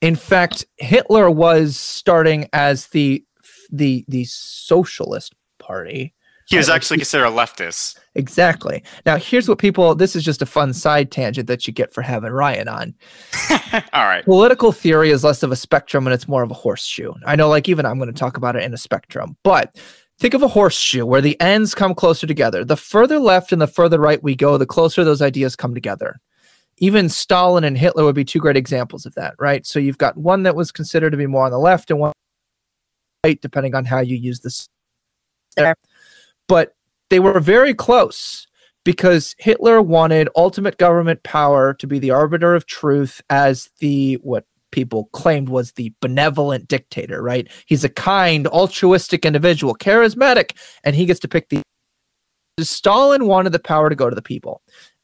In 0.02 0.16
fact, 0.16 0.66
Hitler 0.78 1.32
was 1.32 1.78
starting 1.78 2.50
as 2.54 2.88
the 2.88 3.24
the 3.72 4.06
the 4.08 4.26
socialist 4.26 5.34
party. 5.60 6.14
He 6.48 6.58
was 6.58 6.70
actually 6.70 6.98
considered 6.98 7.26
a 7.26 7.32
leftist. 7.32 7.98
Exactly. 8.16 8.84
Now, 9.06 9.18
here's 9.18 9.50
what 9.50 9.58
people. 9.58 9.96
This 9.96 10.16
is 10.16 10.24
just 10.24 10.42
a 10.42 10.46
fun 10.46 10.74
side 10.74 11.12
tangent 11.12 11.48
that 11.48 11.66
you 11.66 11.74
get 11.74 11.94
for 11.94 12.02
having 12.02 12.32
Ryan 12.32 12.68
on. 12.68 12.94
All 13.94 14.06
right. 14.06 14.24
Political 14.26 14.72
theory 14.74 15.10
is 15.10 15.24
less 15.24 15.42
of 15.42 15.52
a 15.52 15.56
spectrum 15.56 16.06
and 16.06 16.14
it's 16.14 16.28
more 16.28 16.44
of 16.44 16.52
a 16.52 16.56
horseshoe. 16.56 17.14
I 17.26 17.36
know, 17.36 17.50
like 17.50 17.70
even 17.70 17.86
I'm 17.86 17.98
going 17.98 18.12
to 18.12 18.20
talk 18.20 18.38
about 18.38 18.56
it 18.56 18.64
in 18.64 18.74
a 18.74 18.78
spectrum, 18.78 19.38
but 19.44 19.76
Think 20.20 20.36
of 20.36 20.44
a 20.44 20.48
horseshoe 20.48 21.06
where 21.06 21.22
the 21.22 21.40
ends 21.42 21.74
come 21.74 21.96
closer 21.96 22.28
together. 22.28 22.64
The 22.64 22.78
further 22.78 23.20
left 23.20 23.52
and 23.52 23.62
the 23.62 23.68
further 23.68 24.00
right 24.00 24.22
we 24.22 24.36
go, 24.36 24.58
the 24.58 24.66
closer 24.66 25.04
those 25.04 25.22
ideas 25.22 25.56
come 25.56 25.74
together. 25.74 26.20
Even 26.78 27.10
Stalin 27.10 27.64
and 27.64 27.78
Hitler 27.78 28.06
would 28.06 28.16
be 28.16 28.24
two 28.24 28.40
great 28.40 28.56
examples 28.56 29.06
of 29.06 29.16
that, 29.16 29.36
right? 29.40 29.66
So 29.66 29.80
you've 29.80 29.98
got 29.98 30.16
one 30.16 30.44
that 30.44 30.56
was 30.56 30.72
considered 30.72 31.10
to 31.10 31.18
be 31.18 31.28
more 31.28 31.46
on 31.46 31.52
the 31.52 31.60
left 31.60 31.92
and 31.92 32.00
one 32.00 32.14
right, 33.26 33.42
depending 33.42 33.76
on 33.76 33.86
how 33.86 34.00
you 34.00 34.16
use 34.16 34.42
this. 34.42 34.68
But 36.48 36.76
they 37.10 37.20
were 37.20 37.40
very 37.40 37.74
close 37.74 38.48
because 38.84 39.36
Hitler 39.38 39.82
wanted 39.82 40.30
ultimate 40.36 40.78
government 40.78 41.24
power 41.24 41.74
to 41.76 41.88
be 41.88 42.00
the 42.00 42.12
arbiter 42.12 42.54
of 42.54 42.66
truth 42.66 43.22
as 43.30 43.70
the 43.80 44.16
what 44.16 44.46
people 44.72 45.06
claimed 45.14 45.50
was 45.50 45.74
the 45.74 45.94
benevolent 46.02 46.68
dictator, 46.68 47.22
right? 47.22 47.48
He's 47.66 47.84
a 47.84 47.90
kind, 47.90 48.48
altruistic 48.48 49.26
individual, 49.26 49.76
charismatic, 49.76 50.58
and 50.84 50.96
he 50.96 51.06
gets 51.06 51.20
to 51.22 51.28
pick 51.28 51.50
the. 51.50 51.62
Stalin 52.60 53.26
wanted 53.26 53.52
the 53.52 53.60
power 53.60 53.90
to 53.90 53.96
go 53.96 54.10
to 54.10 54.16
the 54.16 54.22
people, 54.22 54.62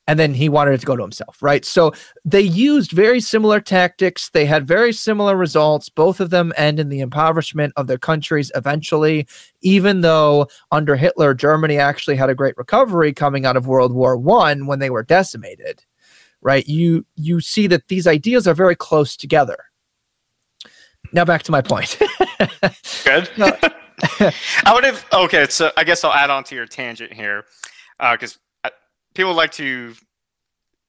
and 0.10 0.18
then 0.18 0.34
he 0.34 0.50
wanted 0.50 0.74
it 0.74 0.80
to 0.80 0.88
go 0.88 0.96
to 0.96 1.04
himself, 1.04 1.38
right? 1.40 1.64
So 1.64 1.94
they 2.26 2.42
used 2.42 2.92
very 2.92 3.22
similar 3.22 3.60
tactics. 3.60 4.32
They 4.32 4.48
had 4.48 4.66
very 4.66 4.92
similar 4.92 5.38
results. 5.38 5.88
Both 5.88 6.20
of 6.20 6.32
them 6.32 6.52
end 6.58 6.80
in 6.80 6.90
the 6.90 7.00
impoverishment 7.00 7.74
of 7.76 7.86
their 7.86 8.00
countries 8.00 8.52
eventually, 8.56 9.28
even 9.62 10.02
though 10.02 10.48
under 10.72 10.96
Hitler, 10.96 11.36
Germany 11.36 11.78
actually 11.78 12.16
had 12.16 12.32
a 12.32 12.34
great 12.34 12.58
recovery 12.58 13.14
coming 13.14 13.46
out 13.46 13.56
of 13.56 13.68
World 13.68 13.94
War 13.94 14.18
One 14.18 14.66
when 14.66 14.80
they 14.80 14.90
were 14.90 15.04
decimated 15.04 15.86
right? 16.42 16.66
You 16.70 17.06
you 17.18 17.42
see 17.42 17.68
that 17.68 17.90
these 17.90 18.08
ideas 18.08 18.48
are 18.48 18.54
very 18.54 18.74
close 18.76 19.18
together. 19.18 19.58
Now 21.12 21.26
back 21.26 21.44
to 21.44 21.52
my 21.52 21.62
point. 21.62 21.98
Good. 23.04 23.30
I 24.20 24.74
would 24.74 24.86
have 24.86 25.06
okay. 25.12 25.48
So 25.50 25.72
I 25.76 25.84
guess 25.84 26.06
I'll 26.06 26.14
add 26.14 26.30
on 26.30 26.46
to 26.46 26.56
your 26.56 26.66
tangent 26.66 27.12
here, 27.12 27.44
because 28.00 28.36
uh, 28.36 28.40
people 29.20 29.34
like 29.34 29.52
to 29.52 29.94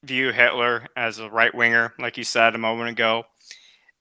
view 0.05 0.31
Hitler 0.31 0.87
as 0.95 1.19
a 1.19 1.29
right 1.29 1.53
winger, 1.53 1.93
like 1.99 2.17
you 2.17 2.23
said 2.23 2.55
a 2.55 2.59
moment 2.59 2.91
ago, 2.91 3.25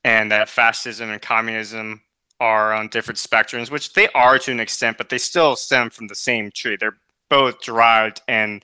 and 0.03 0.32
that 0.32 0.49
fascism 0.49 1.09
and 1.09 1.19
communism 1.19 2.03
are 2.39 2.71
on 2.71 2.89
different 2.89 3.17
spectrums, 3.17 3.71
which 3.71 3.93
they 3.93 4.07
are 4.09 4.38
to 4.38 4.51
an 4.51 4.59
extent, 4.59 4.99
but 4.99 5.09
they 5.09 5.17
still 5.17 5.55
stem 5.55 5.89
from 5.89 6.05
the 6.05 6.13
same 6.13 6.51
tree. 6.51 6.77
They're 6.80 6.97
both 7.27 7.59
derived 7.61 8.21
and 8.27 8.63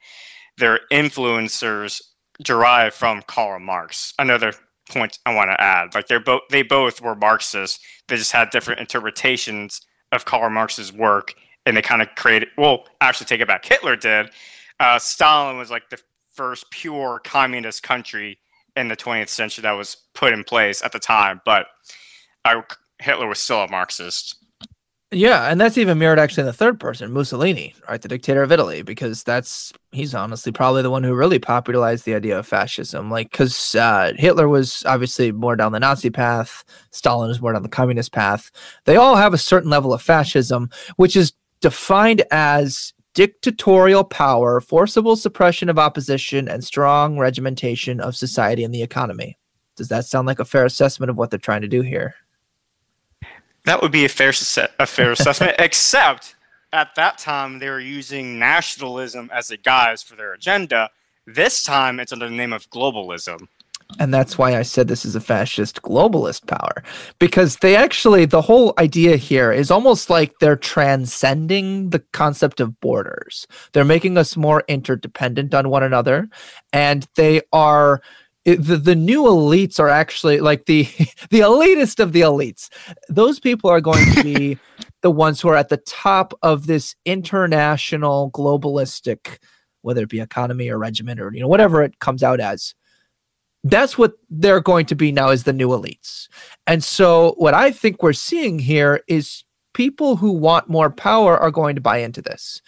their 0.59 0.82
influencers 0.91 1.99
derived 2.43 2.93
from 2.93 3.24
Karl 3.24 3.59
Marx. 3.59 4.13
Another 4.20 4.53
point 4.91 5.18
I 5.26 5.34
want 5.34 5.49
to 5.49 5.59
add, 5.59 5.95
like 5.95 6.05
they're 6.05 6.20
both 6.20 6.41
they 6.51 6.61
both 6.61 7.01
were 7.01 7.16
Marxists. 7.16 7.80
They 8.07 8.18
just 8.18 8.34
had 8.34 8.51
different 8.51 8.82
interpretations 8.82 9.82
of 10.11 10.26
Karl 10.26 10.51
Marx's 10.51 10.93
work, 10.93 11.34
and 11.66 11.76
they 11.76 11.82
kind 11.82 12.03
of 12.03 12.09
created. 12.16 12.49
Well, 12.55 12.86
actually, 13.01 13.26
take 13.26 13.41
it 13.41 13.47
back. 13.47 13.66
Hitler 13.66 13.95
did. 13.95 14.30
Uh, 14.80 14.99
Stalin 14.99 15.57
was 15.57 15.71
like 15.71 15.89
the 15.89 15.99
first 16.34 16.69
pure 16.71 17.19
communist 17.23 17.84
country 17.84 18.38
in 18.76 18.88
the 18.89 18.95
20th 18.95 19.30
century 19.30 19.61
that 19.61 19.71
was 19.71 19.97
put 20.13 20.34
in 20.34 20.43
place 20.43 20.84
at 20.84 20.91
the 20.91 20.99
time, 20.99 21.41
but 21.45 21.67
uh, 22.43 22.61
Hitler 22.99 23.28
was 23.28 23.39
still 23.39 23.61
a 23.61 23.69
Marxist. 23.69 24.36
Yeah, 25.11 25.49
and 25.49 25.61
that's 25.61 25.78
even 25.78 25.97
mirrored 25.97 26.19
actually 26.19 26.41
in 26.41 26.47
the 26.47 26.53
third 26.53 26.80
person, 26.80 27.13
Mussolini, 27.13 27.73
right, 27.88 28.01
the 28.01 28.07
dictator 28.07 28.43
of 28.43 28.51
Italy, 28.51 28.82
because 28.82 29.23
that's 29.23 29.71
he's 29.91 30.13
honestly 30.13 30.51
probably 30.51 30.82
the 30.82 30.89
one 30.89 31.03
who 31.03 31.13
really 31.13 31.39
popularized 31.39 32.05
the 32.05 32.15
idea 32.15 32.38
of 32.38 32.47
fascism. 32.47 33.09
Like, 33.09 33.32
because 33.32 33.76
uh, 33.76 34.13
Hitler 34.17 34.49
was 34.49 34.84
obviously 34.86 35.32
more 35.32 35.55
down 35.55 35.71
the 35.71 35.80
Nazi 35.80 36.09
path, 36.09 36.65
Stalin 36.91 37.32
is 37.32 37.39
more 37.39 37.53
down 37.53 37.63
the 37.63 37.69
communist 37.69 38.11
path. 38.11 38.51
They 38.86 38.97
all 38.97 39.15
have 39.15 39.34
a 39.34 39.38
certain 39.38 39.69
level 39.69 39.93
of 39.93 40.01
fascism, 40.01 40.69
which 40.97 41.15
is 41.15 41.34
defined 41.61 42.23
as 42.32 42.93
dictatorial 43.16 44.03
power, 44.03 44.61
forcible 44.61 45.16
suppression 45.16 45.70
of 45.70 45.80
opposition, 45.80 46.47
and 46.47 46.63
strong 46.63 47.18
regimentation 47.18 47.99
of 47.99 48.16
society 48.16 48.63
and 48.63 48.76
the 48.76 48.84
economy. 48.84 49.39
Does 49.76 49.88
that 49.88 50.05
sound 50.05 50.28
like 50.28 50.39
a 50.39 50.45
fair 50.45 50.66
assessment 50.66 51.09
of 51.09 51.18
what 51.18 51.32
they're 51.32 51.39
trying 51.39 51.61
to 51.61 51.68
do 51.68 51.82
here? 51.82 52.16
That 53.63 53.82
would 53.82 53.91
be 53.91 54.05
a 54.05 54.09
fair 54.09 54.32
a 54.80 54.86
fair 54.86 55.11
assessment, 55.11 55.55
except 55.59 56.36
at 56.72 56.93
that 56.95 57.18
time 57.18 57.57
they 57.57 57.70
were 57.70 57.80
using 57.80 58.38
nationalism 58.38 59.32
as 59.34 59.49
a 59.49 59.57
guise 59.57 60.03
for 60.03 60.16
their 60.16 60.34
agenda. 60.34 60.91
This 61.26 61.63
time 61.63 61.99
it's 61.99 62.11
under 62.11 62.30
the 62.30 62.36
name 62.36 62.53
of 62.53 62.70
globalism. 62.70 63.47
And 63.99 64.13
that's 64.13 64.38
why 64.38 64.57
I 64.57 64.63
said 64.63 64.88
this 64.88 65.05
is 65.05 65.15
a 65.15 65.21
fascist 65.21 65.81
globalist 65.81 66.47
power. 66.47 66.83
Because 67.19 67.57
they 67.57 67.75
actually, 67.75 68.25
the 68.25 68.41
whole 68.41 68.73
idea 68.77 69.15
here 69.15 69.51
is 69.51 69.71
almost 69.71 70.09
like 70.09 70.33
they're 70.39 70.55
transcending 70.55 71.91
the 71.91 71.99
concept 72.11 72.59
of 72.59 72.79
borders. 72.79 73.47
They're 73.73 73.86
making 73.86 74.17
us 74.17 74.36
more 74.36 74.63
interdependent 74.67 75.53
on 75.53 75.69
one 75.69 75.83
another. 75.83 76.27
And 76.73 77.07
they 77.15 77.41
are 77.53 78.01
the, 78.45 78.77
the 78.77 78.95
new 78.95 79.23
elites 79.23 79.79
are 79.79 79.89
actually 79.89 80.39
like 80.39 80.65
the 80.65 80.83
the 81.29 81.39
elitist 81.39 81.99
of 81.99 82.13
the 82.13 82.21
elites 82.21 82.69
those 83.09 83.39
people 83.39 83.71
are 83.71 83.81
going 83.81 84.05
to 84.13 84.23
be 84.23 84.59
the 85.01 85.09
ones 85.09 85.41
who 85.41 85.49
are 85.49 85.55
at 85.55 85.69
the 85.69 85.77
top 85.77 86.33
of 86.43 86.67
this 86.67 86.95
international 87.05 88.29
globalistic 88.31 89.39
whether 89.81 90.03
it 90.03 90.09
be 90.09 90.19
economy 90.19 90.69
or 90.69 90.77
regiment 90.77 91.19
or 91.19 91.31
you 91.33 91.39
know 91.39 91.47
whatever 91.47 91.81
it 91.81 91.97
comes 91.99 92.21
out 92.21 92.39
as 92.39 92.75
that's 93.66 93.97
what 93.97 94.13
they're 94.30 94.61
going 94.61 94.86
to 94.86 94.95
be 94.95 95.11
now 95.11 95.30
as 95.30 95.43
the 95.43 95.53
new 95.53 95.70
elites 95.70 96.28
and 96.68 96.84
so 96.84 97.34
what 97.38 97.53
i 97.53 97.72
think 97.72 98.01
we're 98.01 98.13
seeing 98.13 98.57
here 98.59 99.01
is 99.07 99.43
people 99.74 100.16
who 100.16 100.32
want 100.32 100.70
more 100.70 100.89
power 100.89 101.38
are 101.38 101.51
going 101.51 101.76
to 101.76 101.82
buy 101.82 101.97
into 101.97 102.22
this 102.22 102.61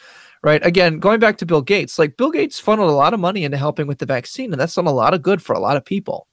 right? 0.44 0.66
Again, 0.66 1.00
going 1.00 1.20
back 1.20 1.38
to 1.38 1.46
Bill 1.46 1.62
Gates, 1.62 2.00
like 2.00 2.16
Bill 2.16 2.32
Gates 2.32 2.60
funneled 2.60 2.90
a 2.90 2.94
lot 2.94 3.14
of 3.14 3.20
money 3.20 3.44
into 3.44 3.58
helping 3.58 3.88
with 3.88 4.00
the 4.00 4.06
vaccine, 4.06 4.52
and 4.54 4.60
that's 4.62 4.76
done 4.76 4.88
a 4.88 4.92
lot 4.92 5.14
of 5.14 5.22
good 5.22 5.42
for 5.42 5.54
a 5.54 5.60
lot 5.60 5.78
of 5.78 5.84
people. 5.84 6.28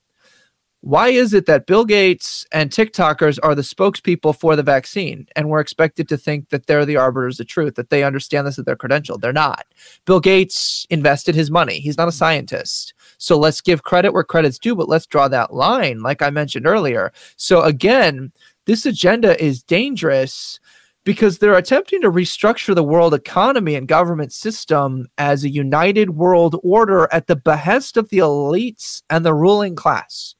Why 0.85 1.09
is 1.09 1.33
it 1.33 1.47
that 1.47 1.65
Bill 1.65 1.87
Gates 1.87 2.45
and 2.53 2.71
TikTokers 2.71 3.39
are 3.43 3.55
the 3.55 3.63
spokespeople 3.63 4.39
for 4.39 4.55
the 4.55 4.63
vaccine, 4.63 5.27
and 5.35 5.49
we're 5.49 5.61
expected 5.61 6.11
to 6.11 6.19
think 6.19 6.51
that 6.51 6.67
they're 6.67 6.85
the 6.85 6.99
arbiters 6.99 7.41
of 7.41 7.47
truth, 7.47 7.77
that 7.77 7.89
they 7.89 8.05
understand 8.05 8.47
this 8.47 8.59
at 8.59 8.67
their 8.67 8.77
credential? 8.77 9.17
They're 9.17 9.33
not. 9.33 9.65
Bill 10.05 10.21
Gates 10.21 10.87
invested 10.91 11.35
his 11.35 11.51
money. 11.51 11.81
He's 11.81 11.97
not 11.97 12.09
a 12.09 12.13
scientist. 12.13 12.93
So 13.17 13.39
let's 13.39 13.63
give 13.63 13.83
credit 13.83 14.13
where 14.13 14.25
credit's 14.25 14.59
due, 14.59 14.75
but 14.75 14.91
let's 14.91 15.07
draw 15.07 15.27
that 15.29 15.55
line, 15.55 16.01
like 16.01 16.21
I 16.21 16.29
mentioned 16.29 16.67
earlier. 16.67 17.15
So 17.37 17.63
again, 17.63 18.31
this 18.67 18.85
agenda 18.85 19.43
is 19.43 19.63
dangerous 19.63 20.61
because 21.03 21.39
they're 21.39 21.57
attempting 21.57 22.03
to 22.03 22.11
restructure 22.11 22.75
the 22.75 22.85
world 22.85 23.15
economy 23.15 23.75
and 23.75 23.89
government 23.89 24.35
system 24.35 25.07
as 25.17 25.45
a 25.45 25.51
united 25.51 26.11
world 26.11 26.61
order 26.63 27.09
at 27.11 27.27
the 27.27 27.37
behest 27.37 27.97
of 27.97 28.11
the 28.11 28.19
elites 28.19 29.03
and 29.09 29.25
the 29.25 29.33
ruling 29.33 29.75
class. 29.75 30.35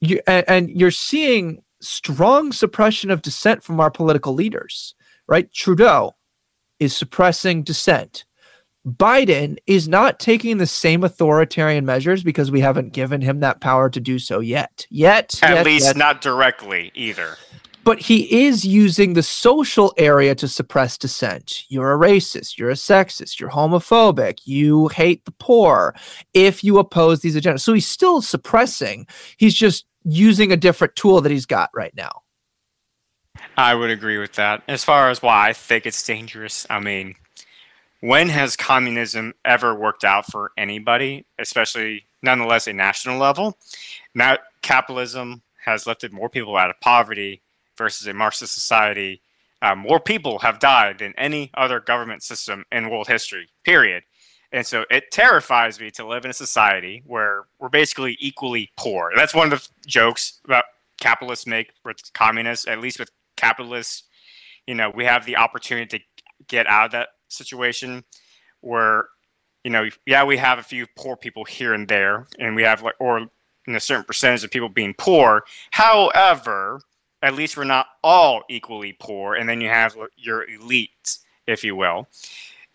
You, 0.00 0.20
and, 0.26 0.44
and 0.48 0.70
you're 0.70 0.90
seeing 0.90 1.62
strong 1.80 2.52
suppression 2.52 3.10
of 3.10 3.22
dissent 3.22 3.62
from 3.62 3.80
our 3.80 3.90
political 3.90 4.34
leaders, 4.34 4.94
right? 5.26 5.52
Trudeau 5.52 6.16
is 6.78 6.96
suppressing 6.96 7.62
dissent. 7.62 8.24
Biden 8.86 9.56
is 9.66 9.88
not 9.88 10.20
taking 10.20 10.58
the 10.58 10.66
same 10.66 11.02
authoritarian 11.02 11.84
measures 11.84 12.22
because 12.22 12.52
we 12.52 12.60
haven't 12.60 12.92
given 12.92 13.20
him 13.20 13.40
that 13.40 13.60
power 13.60 13.90
to 13.90 13.98
do 13.98 14.18
so 14.18 14.38
yet. 14.38 14.86
Yet, 14.90 15.40
at 15.42 15.54
yet, 15.54 15.66
least 15.66 15.86
yet. 15.86 15.96
not 15.96 16.20
directly 16.20 16.92
either 16.94 17.36
but 17.86 18.00
he 18.00 18.44
is 18.44 18.64
using 18.64 19.12
the 19.12 19.22
social 19.22 19.94
area 19.96 20.34
to 20.34 20.48
suppress 20.48 20.98
dissent. 20.98 21.62
You're 21.68 21.92
a 21.92 21.96
racist, 21.96 22.58
you're 22.58 22.70
a 22.70 22.74
sexist, 22.74 23.38
you're 23.38 23.48
homophobic, 23.48 24.40
you 24.44 24.88
hate 24.88 25.24
the 25.24 25.30
poor 25.30 25.94
if 26.34 26.64
you 26.64 26.78
oppose 26.78 27.20
these 27.20 27.36
agendas. 27.36 27.60
So 27.60 27.74
he's 27.74 27.86
still 27.86 28.20
suppressing. 28.20 29.06
He's 29.36 29.54
just 29.54 29.86
using 30.02 30.50
a 30.50 30.56
different 30.56 30.96
tool 30.96 31.20
that 31.20 31.30
he's 31.30 31.46
got 31.46 31.70
right 31.72 31.94
now. 31.96 32.22
I 33.56 33.72
would 33.76 33.90
agree 33.90 34.18
with 34.18 34.32
that. 34.32 34.64
As 34.66 34.82
far 34.82 35.08
as 35.08 35.22
why 35.22 35.50
I 35.50 35.52
think 35.52 35.86
it's 35.86 36.02
dangerous, 36.02 36.66
I 36.68 36.80
mean, 36.80 37.14
when 38.00 38.30
has 38.30 38.56
communism 38.56 39.32
ever 39.44 39.78
worked 39.78 40.02
out 40.02 40.26
for 40.26 40.50
anybody, 40.58 41.24
especially 41.38 42.06
nonetheless 42.20 42.66
a 42.66 42.72
national 42.72 43.18
level? 43.18 43.56
Now, 44.12 44.38
capitalism 44.62 45.42
has 45.64 45.86
lifted 45.86 46.12
more 46.12 46.28
people 46.28 46.56
out 46.56 46.70
of 46.70 46.80
poverty 46.80 47.42
versus 47.76 48.06
a 48.06 48.14
Marxist 48.14 48.54
society, 48.54 49.22
uh, 49.62 49.74
more 49.74 50.00
people 50.00 50.40
have 50.40 50.58
died 50.58 50.98
than 50.98 51.14
any 51.16 51.50
other 51.54 51.80
government 51.80 52.22
system 52.22 52.64
in 52.70 52.90
world 52.90 53.08
history, 53.08 53.48
period. 53.64 54.04
And 54.52 54.66
so 54.66 54.84
it 54.90 55.10
terrifies 55.10 55.80
me 55.80 55.90
to 55.92 56.06
live 56.06 56.24
in 56.24 56.30
a 56.30 56.34
society 56.34 57.02
where 57.04 57.44
we're 57.58 57.68
basically 57.68 58.16
equally 58.20 58.70
poor. 58.76 59.10
That's 59.14 59.34
one 59.34 59.52
of 59.52 59.58
the 59.60 59.68
jokes 59.86 60.40
about 60.44 60.64
capitalists 60.98 61.46
make 61.46 61.72
with 61.84 62.12
communists, 62.14 62.66
at 62.66 62.80
least 62.80 62.98
with 62.98 63.10
capitalists. 63.36 64.04
You 64.66 64.74
know, 64.74 64.90
we 64.94 65.04
have 65.04 65.26
the 65.26 65.36
opportunity 65.36 65.98
to 65.98 66.04
get 66.48 66.66
out 66.66 66.86
of 66.86 66.92
that 66.92 67.08
situation 67.28 68.04
where, 68.60 69.08
you 69.64 69.70
know, 69.70 69.88
yeah, 70.06 70.24
we 70.24 70.36
have 70.36 70.58
a 70.58 70.62
few 70.62 70.86
poor 70.96 71.16
people 71.16 71.44
here 71.44 71.74
and 71.74 71.88
there, 71.88 72.26
and 72.38 72.54
we 72.54 72.62
have 72.62 72.82
like, 72.82 72.94
or 73.00 73.28
in 73.66 73.74
a 73.74 73.80
certain 73.80 74.04
percentage 74.04 74.44
of 74.44 74.50
people 74.50 74.68
being 74.68 74.94
poor. 74.96 75.42
However, 75.72 76.80
at 77.26 77.34
least 77.34 77.56
we're 77.56 77.64
not 77.64 77.86
all 78.04 78.44
equally 78.48 78.96
poor. 78.98 79.34
And 79.34 79.48
then 79.48 79.60
you 79.60 79.68
have 79.68 79.96
your 80.16 80.48
elite, 80.48 81.18
if 81.46 81.64
you 81.64 81.74
will. 81.74 82.08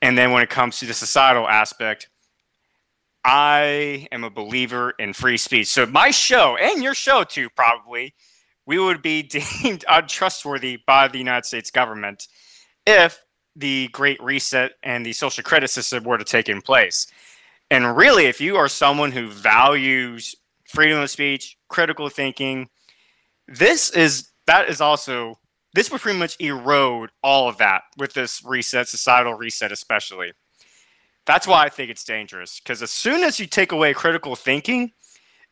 And 0.01 0.17
then 0.17 0.31
when 0.31 0.43
it 0.43 0.49
comes 0.49 0.79
to 0.79 0.85
the 0.85 0.93
societal 0.93 1.47
aspect, 1.47 2.09
I 3.23 4.07
am 4.11 4.23
a 4.23 4.29
believer 4.29 4.93
in 4.99 5.13
free 5.13 5.37
speech. 5.37 5.67
So 5.67 5.85
my 5.85 6.11
show 6.11 6.57
and 6.57 6.83
your 6.83 6.95
show 6.95 7.23
too, 7.23 7.49
probably, 7.49 8.13
we 8.65 8.77
would 8.77 9.01
be 9.01 9.23
deemed 9.63 9.85
untrustworthy 9.87 10.79
by 10.85 11.07
the 11.07 11.17
United 11.17 11.45
States 11.45 11.71
government 11.71 12.27
if 12.85 13.23
the 13.55 13.89
Great 13.93 14.21
Reset 14.21 14.73
and 14.83 15.05
the 15.05 15.13
social 15.13 15.43
credit 15.43 15.69
system 15.69 16.03
were 16.03 16.17
to 16.17 16.23
take 16.25 16.49
in 16.49 16.61
place. 16.61 17.07
And 17.69 17.95
really, 17.95 18.25
if 18.25 18.41
you 18.41 18.57
are 18.57 18.67
someone 18.67 19.13
who 19.13 19.29
values 19.29 20.35
freedom 20.67 20.99
of 20.99 21.09
speech, 21.09 21.57
critical 21.69 22.09
thinking, 22.09 22.69
this 23.47 23.89
is 23.91 24.30
that 24.47 24.69
is 24.69 24.81
also 24.81 25.39
this 25.73 25.91
would 25.91 26.01
pretty 26.01 26.19
much 26.19 26.35
erode 26.39 27.11
all 27.23 27.47
of 27.47 27.57
that 27.57 27.83
with 27.97 28.13
this 28.13 28.43
reset, 28.43 28.87
societal 28.87 29.35
reset, 29.35 29.71
especially. 29.71 30.33
That's 31.25 31.47
why 31.47 31.63
I 31.63 31.69
think 31.69 31.89
it's 31.89 32.03
dangerous 32.03 32.59
because 32.59 32.81
as 32.81 32.91
soon 32.91 33.23
as 33.23 33.39
you 33.39 33.45
take 33.45 33.71
away 33.71 33.93
critical 33.93 34.35
thinking, 34.35 34.91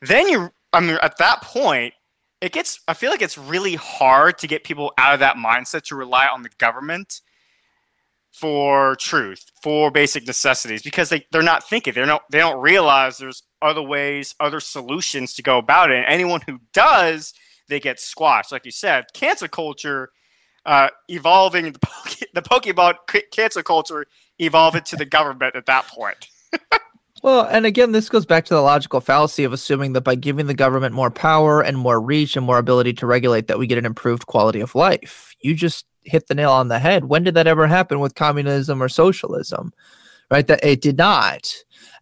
then 0.01 0.27
you, 0.27 0.51
I 0.73 0.79
mean, 0.79 0.97
at 1.01 1.17
that 1.17 1.41
point, 1.41 1.93
it 2.41 2.51
gets, 2.51 2.79
I 2.87 2.93
feel 2.93 3.11
like 3.11 3.21
it's 3.21 3.37
really 3.37 3.75
hard 3.75 4.37
to 4.39 4.47
get 4.47 4.63
people 4.63 4.93
out 4.97 5.13
of 5.13 5.19
that 5.19 5.35
mindset 5.35 5.83
to 5.83 5.95
rely 5.95 6.27
on 6.27 6.41
the 6.41 6.49
government 6.57 7.21
for 8.31 8.95
truth, 8.95 9.51
for 9.61 9.91
basic 9.91 10.25
necessities 10.25 10.81
because 10.81 11.09
they, 11.09 11.25
they're 11.31 11.41
not 11.41 11.67
thinking. 11.67 11.93
They're 11.93 12.05
not, 12.05 12.23
they 12.31 12.39
don't 12.39 12.61
realize 12.61 13.17
there's 13.17 13.43
other 13.61 13.81
ways, 13.81 14.35
other 14.39 14.59
solutions 14.59 15.33
to 15.35 15.43
go 15.43 15.57
about 15.57 15.91
it. 15.91 15.97
And 15.97 16.05
anyone 16.05 16.41
who 16.47 16.59
does, 16.73 17.33
they 17.69 17.79
get 17.79 17.99
squashed. 17.99 18.51
Like 18.51 18.65
you 18.65 18.71
said, 18.71 19.05
cancel 19.13 19.47
culture 19.47 20.09
uh, 20.65 20.89
evolving 21.07 21.71
the, 21.71 21.79
the 22.33 22.41
Pokemon 22.41 22.95
cancel 23.31 23.63
culture 23.63 24.05
evolved 24.39 24.85
to 24.85 24.95
the 24.95 25.05
government 25.05 25.55
at 25.55 25.65
that 25.67 25.87
point. 25.87 26.27
well, 27.23 27.45
and 27.45 27.65
again, 27.65 27.91
this 27.91 28.09
goes 28.09 28.25
back 28.25 28.45
to 28.45 28.53
the 28.53 28.61
logical 28.61 29.01
fallacy 29.01 29.43
of 29.43 29.53
assuming 29.53 29.93
that 29.93 30.01
by 30.01 30.15
giving 30.15 30.47
the 30.47 30.53
government 30.53 30.93
more 30.93 31.11
power 31.11 31.61
and 31.61 31.77
more 31.77 32.01
reach 32.01 32.35
and 32.35 32.45
more 32.45 32.57
ability 32.57 32.93
to 32.93 33.05
regulate, 33.05 33.47
that 33.47 33.59
we 33.59 33.67
get 33.67 33.77
an 33.77 33.85
improved 33.85 34.25
quality 34.27 34.59
of 34.59 34.75
life. 34.75 35.35
You 35.41 35.55
just 35.55 35.85
hit 36.03 36.27
the 36.27 36.35
nail 36.35 36.51
on 36.51 36.67
the 36.67 36.79
head. 36.79 37.05
When 37.05 37.23
did 37.23 37.35
that 37.35 37.47
ever 37.47 37.67
happen 37.67 37.99
with 37.99 38.15
communism 38.15 38.81
or 38.81 38.89
socialism? 38.89 39.73
Right? 40.31 40.45
That 40.47 40.63
it 40.63 40.81
did 40.81 40.97
not. 40.97 41.53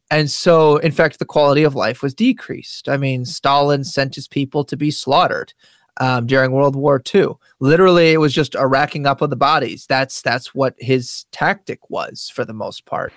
And 0.09 0.31
so, 0.31 0.77
in 0.77 0.91
fact, 0.91 1.19
the 1.19 1.25
quality 1.25 1.63
of 1.63 1.75
life 1.75 2.01
was 2.01 2.13
decreased. 2.13 2.87
I 2.87 2.97
mean, 2.97 3.25
Stalin 3.25 3.83
sent 3.83 4.15
his 4.15 4.27
people 4.27 4.63
to 4.63 4.77
be 4.77 4.89
slaughtered 4.89 5.53
um, 5.99 6.27
during 6.27 6.51
World 6.51 6.75
War 6.75 7.01
II. 7.13 7.29
Literally, 7.59 8.13
it 8.13 8.17
was 8.17 8.33
just 8.33 8.55
a 8.55 8.67
racking 8.67 9.05
up 9.05 9.21
of 9.21 9.29
the 9.29 9.35
bodies. 9.35 9.85
That's 9.87 10.21
that's 10.21 10.53
what 10.53 10.75
his 10.77 11.25
tactic 11.31 11.89
was 11.89 12.31
for 12.33 12.45
the 12.45 12.53
most 12.53 12.85
part. 12.85 13.13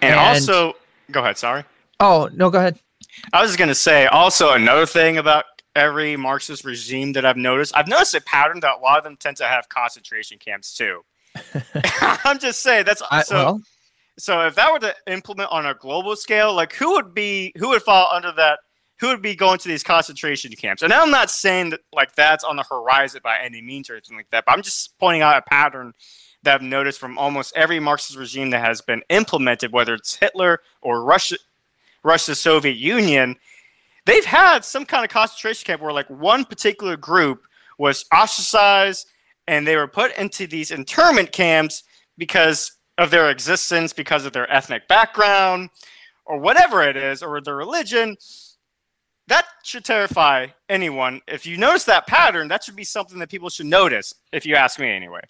And, 0.00 0.12
and 0.12 0.20
also, 0.20 0.74
go 1.10 1.20
ahead. 1.20 1.38
Sorry. 1.38 1.64
Oh 2.00 2.28
no, 2.34 2.50
go 2.50 2.58
ahead. 2.58 2.78
I 3.32 3.40
was 3.40 3.50
just 3.50 3.58
gonna 3.58 3.74
say 3.74 4.06
also 4.06 4.52
another 4.52 4.86
thing 4.86 5.18
about 5.18 5.44
every 5.76 6.16
Marxist 6.16 6.64
regime 6.64 7.12
that 7.12 7.24
I've 7.24 7.36
noticed. 7.36 7.76
I've 7.76 7.88
noticed 7.88 8.14
a 8.14 8.20
pattern 8.20 8.60
that 8.60 8.78
a 8.78 8.80
lot 8.80 8.98
of 8.98 9.04
them 9.04 9.16
tend 9.16 9.36
to 9.38 9.44
have 9.44 9.68
concentration 9.68 10.38
camps 10.38 10.74
too. 10.74 11.04
I'm 11.84 12.38
just 12.38 12.62
saying 12.62 12.84
that's 12.84 13.02
I, 13.10 13.22
so. 13.22 13.36
Well, 13.36 13.62
so 14.18 14.40
if 14.46 14.54
that 14.56 14.72
were 14.72 14.78
to 14.80 14.94
implement 15.06 15.50
on 15.50 15.66
a 15.66 15.74
global 15.74 16.16
scale, 16.16 16.54
like 16.54 16.72
who 16.74 16.92
would 16.92 17.14
be 17.14 17.52
who 17.56 17.70
would 17.70 17.82
fall 17.82 18.08
under 18.12 18.32
that? 18.32 18.60
Who 19.00 19.08
would 19.08 19.22
be 19.22 19.34
going 19.34 19.58
to 19.58 19.68
these 19.68 19.82
concentration 19.82 20.52
camps? 20.52 20.82
And 20.82 20.92
I'm 20.92 21.10
not 21.10 21.30
saying 21.30 21.70
that 21.70 21.80
like 21.92 22.14
that's 22.14 22.44
on 22.44 22.56
the 22.56 22.62
horizon 22.62 23.20
by 23.24 23.38
any 23.38 23.60
means 23.60 23.90
or 23.90 23.94
anything 23.94 24.16
like 24.16 24.30
that, 24.30 24.44
but 24.46 24.52
I'm 24.52 24.62
just 24.62 24.96
pointing 24.98 25.22
out 25.22 25.36
a 25.36 25.42
pattern 25.42 25.92
that 26.42 26.54
I've 26.54 26.62
noticed 26.62 26.98
from 26.98 27.18
almost 27.18 27.56
every 27.56 27.80
Marxist 27.80 28.18
regime 28.18 28.50
that 28.50 28.64
has 28.64 28.80
been 28.80 29.02
implemented, 29.08 29.72
whether 29.72 29.94
it's 29.94 30.16
Hitler 30.16 30.60
or 30.82 31.04
Russia, 31.04 31.36
Russia, 32.02 32.34
Soviet 32.34 32.76
Union. 32.76 33.36
They've 34.06 34.24
had 34.24 34.64
some 34.64 34.84
kind 34.84 35.04
of 35.04 35.10
concentration 35.10 35.66
camp 35.66 35.82
where 35.82 35.92
like 35.92 36.10
one 36.10 36.44
particular 36.44 36.96
group 36.96 37.44
was 37.78 38.04
ostracized 38.12 39.08
and 39.46 39.66
they 39.66 39.76
were 39.76 39.88
put 39.88 40.16
into 40.16 40.46
these 40.46 40.70
internment 40.70 41.32
camps 41.32 41.84
because 42.18 42.72
of 42.98 43.10
their 43.10 43.30
existence 43.30 43.92
because 43.92 44.24
of 44.24 44.32
their 44.32 44.50
ethnic 44.52 44.86
background 44.88 45.70
or 46.26 46.38
whatever 46.38 46.82
it 46.82 46.96
is 46.96 47.22
or 47.22 47.40
their 47.40 47.56
religion 47.56 48.16
that 49.28 49.46
should 49.62 49.84
terrify 49.84 50.46
anyone 50.68 51.20
if 51.26 51.46
you 51.46 51.56
notice 51.56 51.84
that 51.84 52.06
pattern 52.06 52.48
that 52.48 52.62
should 52.62 52.76
be 52.76 52.84
something 52.84 53.18
that 53.18 53.28
people 53.28 53.48
should 53.48 53.66
notice 53.66 54.14
if 54.32 54.44
you 54.44 54.54
ask 54.54 54.78
me 54.78 54.90
anyway 54.90 55.20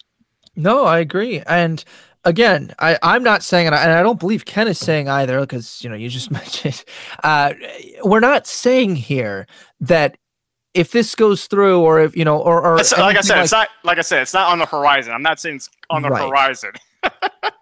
no 0.55 0.85
i 0.85 0.99
agree 0.99 1.39
and 1.41 1.85
again, 2.25 2.73
I, 2.79 2.97
I'm 3.03 3.23
not 3.23 3.43
saying, 3.43 3.67
and 3.67 3.75
I, 3.75 3.83
and 3.83 3.91
I 3.91 4.03
don't 4.03 4.19
believe 4.19 4.45
Ken 4.45 4.67
is 4.67 4.79
saying 4.79 5.09
either, 5.09 5.39
because 5.41 5.83
you 5.83 5.89
know 5.89 5.95
you 5.95 6.09
just 6.09 6.31
mentioned. 6.31 6.83
Uh, 7.23 7.53
we're 8.03 8.19
not 8.19 8.47
saying 8.47 8.95
here 8.95 9.47
that 9.81 10.17
if 10.73 10.91
this 10.91 11.15
goes 11.15 11.45
through, 11.47 11.81
or 11.81 12.01
if 12.01 12.15
you 12.15 12.25
know, 12.25 12.39
or, 12.39 12.61
or 12.61 12.75
like 12.75 12.81
I 12.81 13.21
said, 13.21 13.35
like, 13.35 13.43
it's 13.43 13.51
not 13.51 13.69
like 13.83 13.97
I 13.97 14.01
said, 14.01 14.21
it's 14.21 14.33
not 14.33 14.51
on 14.51 14.59
the 14.59 14.65
horizon. 14.65 15.13
I'm 15.13 15.23
not 15.23 15.39
saying 15.39 15.57
it's 15.57 15.69
on 15.89 16.01
the 16.01 16.09
right. 16.09 16.27
horizon. 16.27 16.71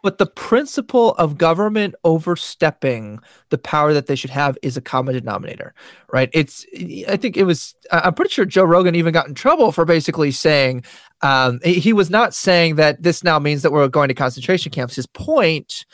But 0.04 0.18
the 0.18 0.26
principle 0.26 1.14
of 1.14 1.38
government 1.38 1.96
overstepping 2.04 3.20
the 3.50 3.58
power 3.58 3.94
that 3.94 4.08
they 4.08 4.16
should 4.16 4.30
have 4.30 4.58
is 4.62 4.78
a 4.78 4.82
common 4.82 5.14
denominator, 5.14 5.74
right? 6.12 6.30
It's, 6.34 6.66
I 7.08 7.18
think 7.18 7.38
it 7.38 7.44
was, 7.44 7.76
I'm 7.92 8.14
pretty 8.14 8.32
sure 8.32 8.46
Joe 8.46 8.64
Rogan 8.64 8.96
even 8.96 9.14
got 9.14 9.28
in 9.28 9.36
trouble 9.36 9.72
for 9.72 9.86
basically 9.86 10.32
saying, 10.32 10.84
um, 11.22 11.60
he 11.64 11.94
was 11.94 12.10
not 12.10 12.34
saying 12.34 12.76
that 12.76 13.04
this 13.04 13.24
now 13.24 13.38
means 13.38 13.62
that 13.62 13.72
we're 13.72 13.88
going 13.88 14.08
to 14.08 14.16
concentration 14.16 14.72
camps. 14.72 14.96
His 14.96 15.06
point 15.06 15.86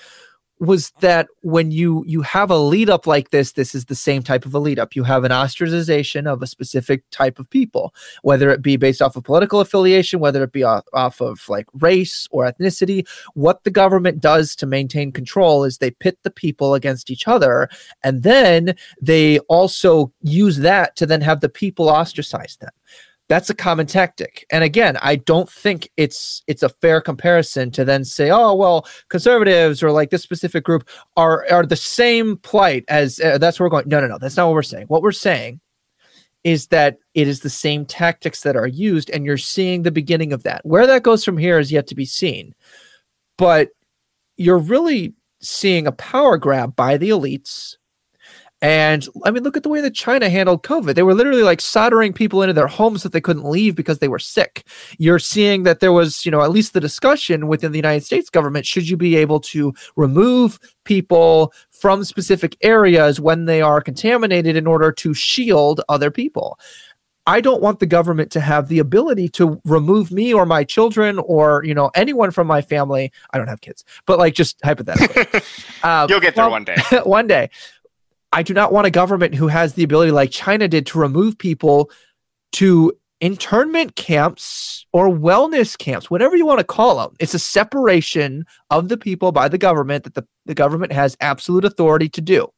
was 0.59 0.91
that 1.01 1.27
when 1.41 1.71
you 1.71 2.03
you 2.07 2.21
have 2.21 2.49
a 2.49 2.57
lead 2.57 2.89
up 2.89 3.05
like 3.05 3.29
this 3.29 3.51
this 3.53 3.75
is 3.75 3.85
the 3.85 3.95
same 3.95 4.23
type 4.23 4.45
of 4.45 4.53
a 4.53 4.59
lead 4.59 4.79
up. 4.79 4.95
You 4.95 5.03
have 5.03 5.23
an 5.23 5.31
ostracization 5.31 6.25
of 6.25 6.41
a 6.41 6.47
specific 6.47 7.03
type 7.11 7.39
of 7.39 7.49
people 7.49 7.93
whether 8.23 8.49
it 8.49 8.61
be 8.61 8.77
based 8.77 9.01
off 9.01 9.15
of 9.15 9.23
political 9.23 9.59
affiliation 9.59 10.19
whether 10.19 10.43
it 10.43 10.51
be 10.51 10.63
off, 10.63 10.85
off 10.93 11.21
of 11.21 11.47
like 11.47 11.67
race 11.73 12.27
or 12.31 12.45
ethnicity. 12.45 13.07
What 13.33 13.63
the 13.63 13.71
government 13.71 14.19
does 14.19 14.55
to 14.57 14.65
maintain 14.65 15.11
control 15.11 15.63
is 15.63 15.77
they 15.77 15.91
pit 15.91 16.17
the 16.23 16.31
people 16.31 16.73
against 16.73 17.11
each 17.11 17.27
other 17.27 17.69
and 18.03 18.23
then 18.23 18.75
they 19.01 19.39
also 19.41 20.11
use 20.21 20.57
that 20.57 20.95
to 20.95 21.05
then 21.05 21.21
have 21.21 21.41
the 21.41 21.49
people 21.49 21.89
ostracize 21.89 22.57
them 22.57 22.71
that's 23.29 23.49
a 23.49 23.55
common 23.55 23.85
tactic. 23.85 24.45
And 24.51 24.63
again 24.63 24.97
i 25.01 25.15
don't 25.15 25.49
think 25.49 25.89
it's 25.97 26.43
it's 26.47 26.63
a 26.63 26.69
fair 26.69 27.01
comparison 27.01 27.71
to 27.71 27.85
then 27.85 28.05
say 28.05 28.29
oh 28.29 28.53
well 28.53 28.87
conservatives 29.09 29.83
or 29.83 29.91
like 29.91 30.09
this 30.09 30.23
specific 30.23 30.63
group 30.63 30.87
are 31.15 31.45
are 31.51 31.65
the 31.65 31.75
same 31.75 32.37
plight 32.37 32.85
as 32.87 33.19
uh, 33.19 33.37
that's 33.37 33.59
where 33.59 33.67
we're 33.67 33.71
going 33.71 33.87
no 33.87 33.99
no 33.99 34.07
no 34.07 34.17
that's 34.17 34.37
not 34.37 34.47
what 34.47 34.53
we're 34.53 34.63
saying. 34.63 34.87
What 34.87 35.01
we're 35.01 35.11
saying 35.11 35.59
is 36.43 36.67
that 36.67 36.97
it 37.13 37.27
is 37.27 37.41
the 37.41 37.49
same 37.49 37.85
tactics 37.85 38.41
that 38.43 38.55
are 38.55 38.67
used 38.67 39.09
and 39.09 39.25
you're 39.25 39.37
seeing 39.37 39.83
the 39.83 39.91
beginning 39.91 40.31
of 40.31 40.43
that. 40.43 40.65
Where 40.65 40.87
that 40.87 41.03
goes 41.03 41.25
from 41.25 41.37
here 41.37 41.59
is 41.59 41.71
yet 41.71 41.87
to 41.87 41.95
be 41.95 42.05
seen. 42.05 42.53
But 43.37 43.69
you're 44.37 44.57
really 44.57 45.13
seeing 45.41 45.87
a 45.87 45.91
power 45.91 46.37
grab 46.37 46.75
by 46.75 46.97
the 46.97 47.09
elites 47.09 47.75
and 48.61 49.07
I 49.23 49.29
mean, 49.29 49.43
look 49.43 49.55
at 49.55 49.63
the 49.63 49.69
way 49.69 49.81
that 49.81 49.93
China 49.93 50.29
handled 50.29 50.63
COVID. 50.63 50.95
They 50.95 51.03
were 51.03 51.13
literally 51.13 51.43
like 51.43 51.61
soldering 51.61 52.11
people 52.11 52.41
into 52.41 52.53
their 52.53 52.67
homes 52.67 53.03
that 53.03 53.11
they 53.11 53.21
couldn't 53.21 53.47
leave 53.47 53.75
because 53.75 53.99
they 53.99 54.07
were 54.07 54.17
sick. 54.17 54.65
You're 54.97 55.19
seeing 55.19 55.63
that 55.63 55.79
there 55.79 55.93
was, 55.93 56.25
you 56.25 56.31
know, 56.31 56.41
at 56.41 56.49
least 56.49 56.73
the 56.73 56.79
discussion 56.79 57.47
within 57.47 57.71
the 57.71 57.77
United 57.77 58.03
States 58.03 58.31
government 58.31 58.65
should 58.65 58.89
you 58.89 58.97
be 58.97 59.15
able 59.15 59.39
to 59.41 59.73
remove 59.95 60.59
people 60.85 61.53
from 61.69 62.03
specific 62.03 62.57
areas 62.61 63.19
when 63.19 63.45
they 63.45 63.61
are 63.61 63.79
contaminated 63.79 64.55
in 64.55 64.65
order 64.65 64.91
to 64.91 65.13
shield 65.13 65.81
other 65.87 66.09
people. 66.09 66.57
I 67.27 67.41
don't 67.41 67.61
want 67.61 67.79
the 67.79 67.85
government 67.85 68.31
to 68.31 68.39
have 68.39 68.69
the 68.69 68.79
ability 68.79 69.27
to 69.29 69.61
remove 69.65 70.11
me 70.11 70.33
or 70.33 70.45
my 70.45 70.63
children 70.63 71.19
or 71.19 71.61
you 71.65 71.75
know 71.75 71.91
anyone 71.93 72.31
from 72.31 72.47
my 72.47 72.61
family. 72.61 73.11
I 73.33 73.37
don't 73.37 73.49
have 73.49 73.59
kids, 73.59 73.83
but 74.05 74.17
like 74.17 74.33
just 74.33 74.57
hypothetically, 74.63 75.41
um, 75.83 76.07
you'll 76.09 76.21
get 76.21 76.35
there 76.35 76.45
well, 76.45 76.51
one 76.51 76.63
day. 76.63 76.77
one 77.03 77.27
day, 77.27 77.49
I 78.31 78.43
do 78.43 78.53
not 78.53 78.71
want 78.71 78.87
a 78.87 78.91
government 78.91 79.35
who 79.35 79.47
has 79.47 79.73
the 79.73 79.83
ability, 79.83 80.11
like 80.11 80.31
China 80.31 80.67
did, 80.67 80.85
to 80.87 80.99
remove 80.99 81.37
people 81.37 81.89
to 82.53 82.93
internment 83.19 83.95
camps 83.95 84.85
or 84.93 85.09
wellness 85.09 85.77
camps, 85.77 86.11
whatever 86.11 86.35
you 86.35 86.45
want 86.45 86.59
to 86.59 86.65
call 86.65 86.97
them. 86.97 87.15
It's 87.19 87.33
a 87.33 87.39
separation 87.39 88.45
of 88.69 88.89
the 88.89 88.97
people 88.97 89.31
by 89.31 89.47
the 89.47 89.57
government 89.57 90.03
that 90.03 90.13
the, 90.13 90.27
the 90.45 90.53
government 90.53 90.91
has 90.91 91.17
absolute 91.19 91.65
authority 91.65 92.09
to 92.09 92.21
do. 92.21 92.49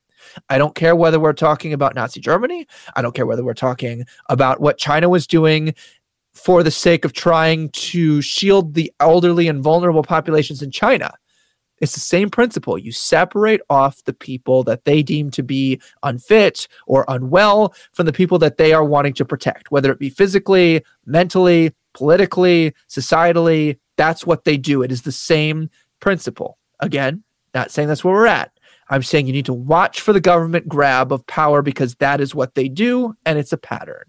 I 0.50 0.58
don't 0.58 0.76
care 0.76 0.96
whether 0.96 1.20
we're 1.20 1.34
talking 1.34 1.72
about 1.72 1.96
Nazi 1.96 2.20
Germany. 2.20 2.68
I 2.96 3.02
don't 3.02 3.16
care 3.16 3.26
whether 3.26 3.44
we're 3.44 3.54
talking 3.54 4.06
about 4.28 4.60
what 4.60 4.78
China 4.78 5.08
was 5.08 5.26
doing 5.26 5.74
for 6.34 6.62
the 6.62 6.72
sake 6.72 7.06
of 7.06 7.14
trying 7.14 7.70
to 7.70 8.22
shield 8.22 8.74
the 8.74 8.92
elderly 9.00 9.48
and 9.48 9.64
vulnerable 9.64 10.04
populations 10.04 10.62
in 10.62 10.72
China. 10.72 11.12
It's 11.82 11.94
the 11.94 12.00
same 12.00 12.30
principle. 12.30 12.78
You 12.78 12.92
separate 12.92 13.62
off 13.70 14.04
the 14.04 14.14
people 14.14 14.64
that 14.64 14.86
they 14.86 15.02
deem 15.02 15.30
to 15.32 15.44
be 15.44 15.82
unfit 16.04 16.68
or 16.88 17.06
unwell 17.08 17.74
from 17.94 18.06
the 18.06 18.14
people 18.14 18.40
that 18.40 18.58
they 18.58 18.74
are 18.74 18.84
wanting 18.84 19.14
to 19.14 19.26
protect, 19.26 19.72
whether 19.72 19.92
it 19.92 20.00
be 20.00 20.10
physically, 20.10 20.84
mentally, 21.06 21.74
politically, 21.94 22.74
societally. 22.90 23.78
That's 23.98 24.26
what 24.26 24.44
they 24.44 24.58
do. 24.58 24.82
It 24.82 24.92
is 24.92 25.04
the 25.04 25.12
same 25.12 25.70
principle. 26.00 26.58
Again, 26.80 27.24
not 27.54 27.72
saying 27.72 27.88
that's 27.88 28.04
where 28.04 28.14
we're 28.14 28.26
at. 28.28 28.52
I'm 28.90 29.04
saying 29.04 29.28
you 29.28 29.34
need 29.34 29.46
to 29.46 29.54
watch 29.54 30.02
for 30.02 30.14
the 30.14 30.22
government 30.22 30.68
grab 30.68 31.12
of 31.12 31.26
power 31.28 31.62
because 31.62 31.96
that 31.96 32.20
is 32.20 32.34
what 32.34 32.56
they 32.56 32.68
do, 32.68 33.16
and 33.26 33.38
it's 33.38 33.54
a 33.54 33.58
pattern. 33.58 34.04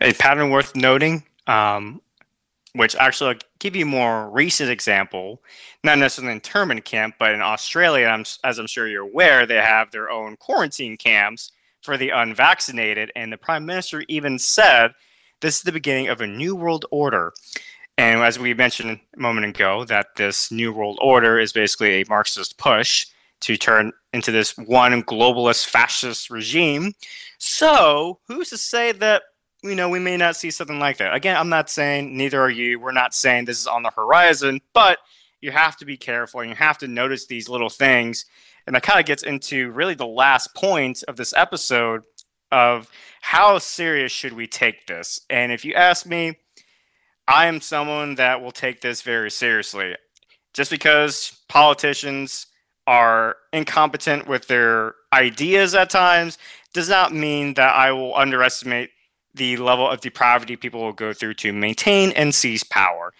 A 0.00 0.12
pattern 0.14 0.50
worth 0.50 0.74
noting. 0.74 1.24
Um, 1.46 2.00
which 2.78 2.94
actually 2.94 3.30
I'll 3.30 3.40
give 3.58 3.74
you 3.74 3.84
a 3.84 3.88
more 3.88 4.30
recent 4.30 4.70
example, 4.70 5.42
not 5.82 5.98
necessarily 5.98 6.30
in 6.30 6.36
internment 6.36 6.84
camp, 6.84 7.16
but 7.18 7.32
in 7.32 7.40
Australia, 7.40 8.06
I'm, 8.06 8.24
as 8.44 8.58
I'm 8.58 8.68
sure 8.68 8.86
you're 8.86 9.02
aware, 9.02 9.46
they 9.46 9.56
have 9.56 9.90
their 9.90 10.08
own 10.08 10.36
quarantine 10.36 10.96
camps 10.96 11.50
for 11.82 11.96
the 11.96 12.10
unvaccinated. 12.10 13.10
And 13.16 13.32
the 13.32 13.36
prime 13.36 13.66
minister 13.66 14.04
even 14.06 14.38
said 14.38 14.92
this 15.40 15.56
is 15.56 15.62
the 15.62 15.72
beginning 15.72 16.06
of 16.06 16.20
a 16.20 16.26
new 16.28 16.54
world 16.54 16.86
order. 16.92 17.32
And 17.96 18.22
as 18.22 18.38
we 18.38 18.54
mentioned 18.54 19.00
a 19.16 19.20
moment 19.20 19.46
ago, 19.46 19.84
that 19.86 20.14
this 20.14 20.52
new 20.52 20.72
world 20.72 20.98
order 21.02 21.36
is 21.36 21.52
basically 21.52 22.00
a 22.00 22.08
Marxist 22.08 22.58
push 22.58 23.06
to 23.40 23.56
turn 23.56 23.92
into 24.12 24.30
this 24.30 24.56
one 24.56 25.02
globalist 25.02 25.66
fascist 25.66 26.30
regime. 26.30 26.92
So, 27.38 28.20
who's 28.28 28.50
to 28.50 28.56
say 28.56 28.92
that 28.92 29.22
you 29.62 29.74
know, 29.74 29.88
we 29.88 29.98
may 29.98 30.16
not 30.16 30.36
see 30.36 30.50
something 30.50 30.78
like 30.78 30.98
that. 30.98 31.14
Again, 31.14 31.36
I'm 31.36 31.48
not 31.48 31.68
saying 31.68 32.16
neither 32.16 32.40
are 32.40 32.50
you. 32.50 32.78
We're 32.78 32.92
not 32.92 33.14
saying 33.14 33.44
this 33.44 33.60
is 33.60 33.66
on 33.66 33.82
the 33.82 33.90
horizon, 33.90 34.60
but 34.72 34.98
you 35.40 35.50
have 35.50 35.76
to 35.78 35.84
be 35.84 35.96
careful 35.96 36.40
and 36.40 36.50
you 36.50 36.56
have 36.56 36.78
to 36.78 36.88
notice 36.88 37.26
these 37.26 37.48
little 37.48 37.70
things. 37.70 38.24
And 38.66 38.74
that 38.74 38.82
kind 38.82 39.00
of 39.00 39.06
gets 39.06 39.22
into 39.22 39.70
really 39.70 39.94
the 39.94 40.06
last 40.06 40.54
point 40.54 41.02
of 41.08 41.16
this 41.16 41.34
episode 41.36 42.02
of 42.52 42.90
how 43.20 43.58
serious 43.58 44.12
should 44.12 44.32
we 44.32 44.46
take 44.46 44.86
this? 44.86 45.20
And 45.28 45.52
if 45.52 45.64
you 45.64 45.74
ask 45.74 46.06
me, 46.06 46.38
I 47.26 47.46
am 47.46 47.60
someone 47.60 48.14
that 48.14 48.40
will 48.40 48.52
take 48.52 48.80
this 48.80 49.02
very 49.02 49.30
seriously. 49.30 49.94
Just 50.54 50.70
because 50.70 51.38
politicians 51.48 52.46
are 52.86 53.36
incompetent 53.52 54.26
with 54.26 54.48
their 54.48 54.94
ideas 55.12 55.74
at 55.74 55.90
times 55.90 56.38
does 56.72 56.88
not 56.88 57.12
mean 57.12 57.54
that 57.54 57.74
I 57.74 57.92
will 57.92 58.14
underestimate 58.14 58.90
the 59.38 59.56
level 59.56 59.88
of 59.88 60.00
depravity 60.00 60.56
people 60.56 60.80
will 60.82 60.92
go 60.92 61.14
through 61.14 61.34
to 61.34 61.52
maintain 61.52 62.12
and 62.12 62.34
seize 62.34 62.62
power. 62.62 63.12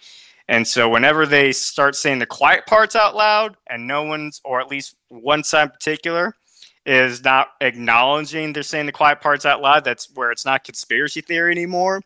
And 0.47 0.67
so 0.67 0.89
whenever 0.89 1.25
they 1.25 1.51
start 1.51 1.95
saying 1.95 2.19
the 2.19 2.25
quiet 2.25 2.65
parts 2.65 2.95
out 2.95 3.15
loud 3.15 3.55
and 3.67 3.87
no 3.87 4.03
one's, 4.03 4.41
or 4.43 4.59
at 4.59 4.67
least 4.67 4.95
one 5.07 5.43
side 5.43 5.63
in 5.63 5.69
particular, 5.69 6.35
is 6.85 7.23
not 7.23 7.49
acknowledging 7.61 8.53
they're 8.53 8.63
saying 8.63 8.87
the 8.87 8.91
quiet 8.91 9.21
parts 9.21 9.45
out 9.45 9.61
loud, 9.61 9.83
that's 9.83 10.09
where 10.15 10.31
it's 10.31 10.45
not 10.45 10.63
conspiracy 10.63 11.21
theory 11.21 11.51
anymore. 11.51 12.01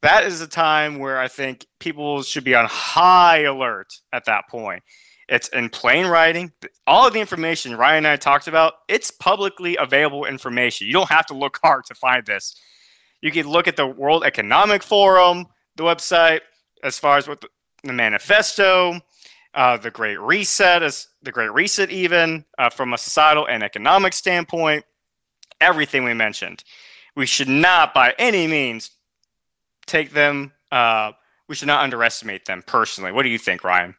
That 0.00 0.24
is 0.24 0.40
a 0.40 0.46
time 0.46 0.98
where 0.98 1.18
I 1.18 1.28
think 1.28 1.66
people 1.78 2.22
should 2.22 2.44
be 2.44 2.54
on 2.54 2.66
high 2.66 3.42
alert 3.42 3.92
at 4.12 4.24
that 4.26 4.48
point. 4.48 4.82
It's 5.28 5.48
in 5.48 5.68
plain 5.68 6.06
writing. 6.06 6.52
All 6.86 7.06
of 7.06 7.12
the 7.12 7.20
information 7.20 7.76
Ryan 7.76 7.98
and 7.98 8.06
I 8.06 8.16
talked 8.16 8.48
about, 8.48 8.74
it's 8.88 9.10
publicly 9.10 9.76
available 9.76 10.24
information. 10.24 10.86
You 10.86 10.94
don't 10.94 11.10
have 11.10 11.26
to 11.26 11.34
look 11.34 11.58
hard 11.62 11.84
to 11.86 11.94
find 11.94 12.24
this. 12.24 12.58
You 13.20 13.32
can 13.32 13.48
look 13.48 13.68
at 13.68 13.76
the 13.76 13.86
World 13.86 14.24
Economic 14.24 14.82
Forum, 14.82 15.46
the 15.76 15.82
website, 15.82 16.40
as 16.82 16.98
far 16.98 17.18
as 17.18 17.26
what 17.26 17.40
the, 17.40 17.48
the 17.84 17.92
manifesto, 17.92 19.00
uh, 19.54 19.76
the 19.76 19.90
Great 19.90 20.20
Reset, 20.20 20.82
as 20.82 21.08
the 21.22 21.32
Great 21.32 21.52
Reset, 21.52 21.90
even 21.90 22.44
uh, 22.58 22.70
from 22.70 22.92
a 22.92 22.98
societal 22.98 23.46
and 23.48 23.62
economic 23.62 24.12
standpoint, 24.12 24.84
everything 25.60 26.04
we 26.04 26.14
mentioned. 26.14 26.62
We 27.16 27.26
should 27.26 27.48
not, 27.48 27.92
by 27.94 28.14
any 28.18 28.46
means, 28.46 28.92
take 29.86 30.12
them. 30.12 30.52
Uh, 30.70 31.12
we 31.48 31.54
should 31.54 31.66
not 31.66 31.82
underestimate 31.82 32.44
them 32.44 32.62
personally. 32.66 33.10
What 33.10 33.24
do 33.24 33.30
you 33.30 33.38
think, 33.38 33.64
Ryan? 33.64 33.96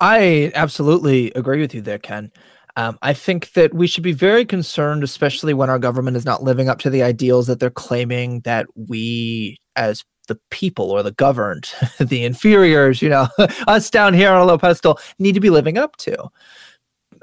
I 0.00 0.50
absolutely 0.54 1.30
agree 1.32 1.60
with 1.60 1.74
you 1.74 1.80
there, 1.80 1.98
Ken. 1.98 2.32
Um, 2.76 2.98
I 3.02 3.12
think 3.12 3.52
that 3.52 3.72
we 3.72 3.86
should 3.86 4.02
be 4.02 4.12
very 4.12 4.44
concerned, 4.44 5.04
especially 5.04 5.54
when 5.54 5.70
our 5.70 5.78
government 5.78 6.16
is 6.16 6.24
not 6.24 6.42
living 6.42 6.68
up 6.68 6.80
to 6.80 6.90
the 6.90 7.02
ideals 7.02 7.46
that 7.46 7.60
they're 7.60 7.70
claiming 7.70 8.40
that 8.40 8.66
we, 8.74 9.58
as 9.76 10.04
the 10.26 10.38
people 10.50 10.90
or 10.90 11.02
the 11.02 11.12
governed, 11.12 11.68
the 12.00 12.24
inferiors, 12.24 13.00
you 13.00 13.08
know, 13.08 13.28
us 13.68 13.90
down 13.90 14.14
here 14.14 14.30
on 14.30 14.40
a 14.40 14.44
low 14.44 14.58
pedestal, 14.58 14.98
need 15.18 15.34
to 15.34 15.40
be 15.40 15.50
living 15.50 15.78
up 15.78 15.96
to. 15.98 16.16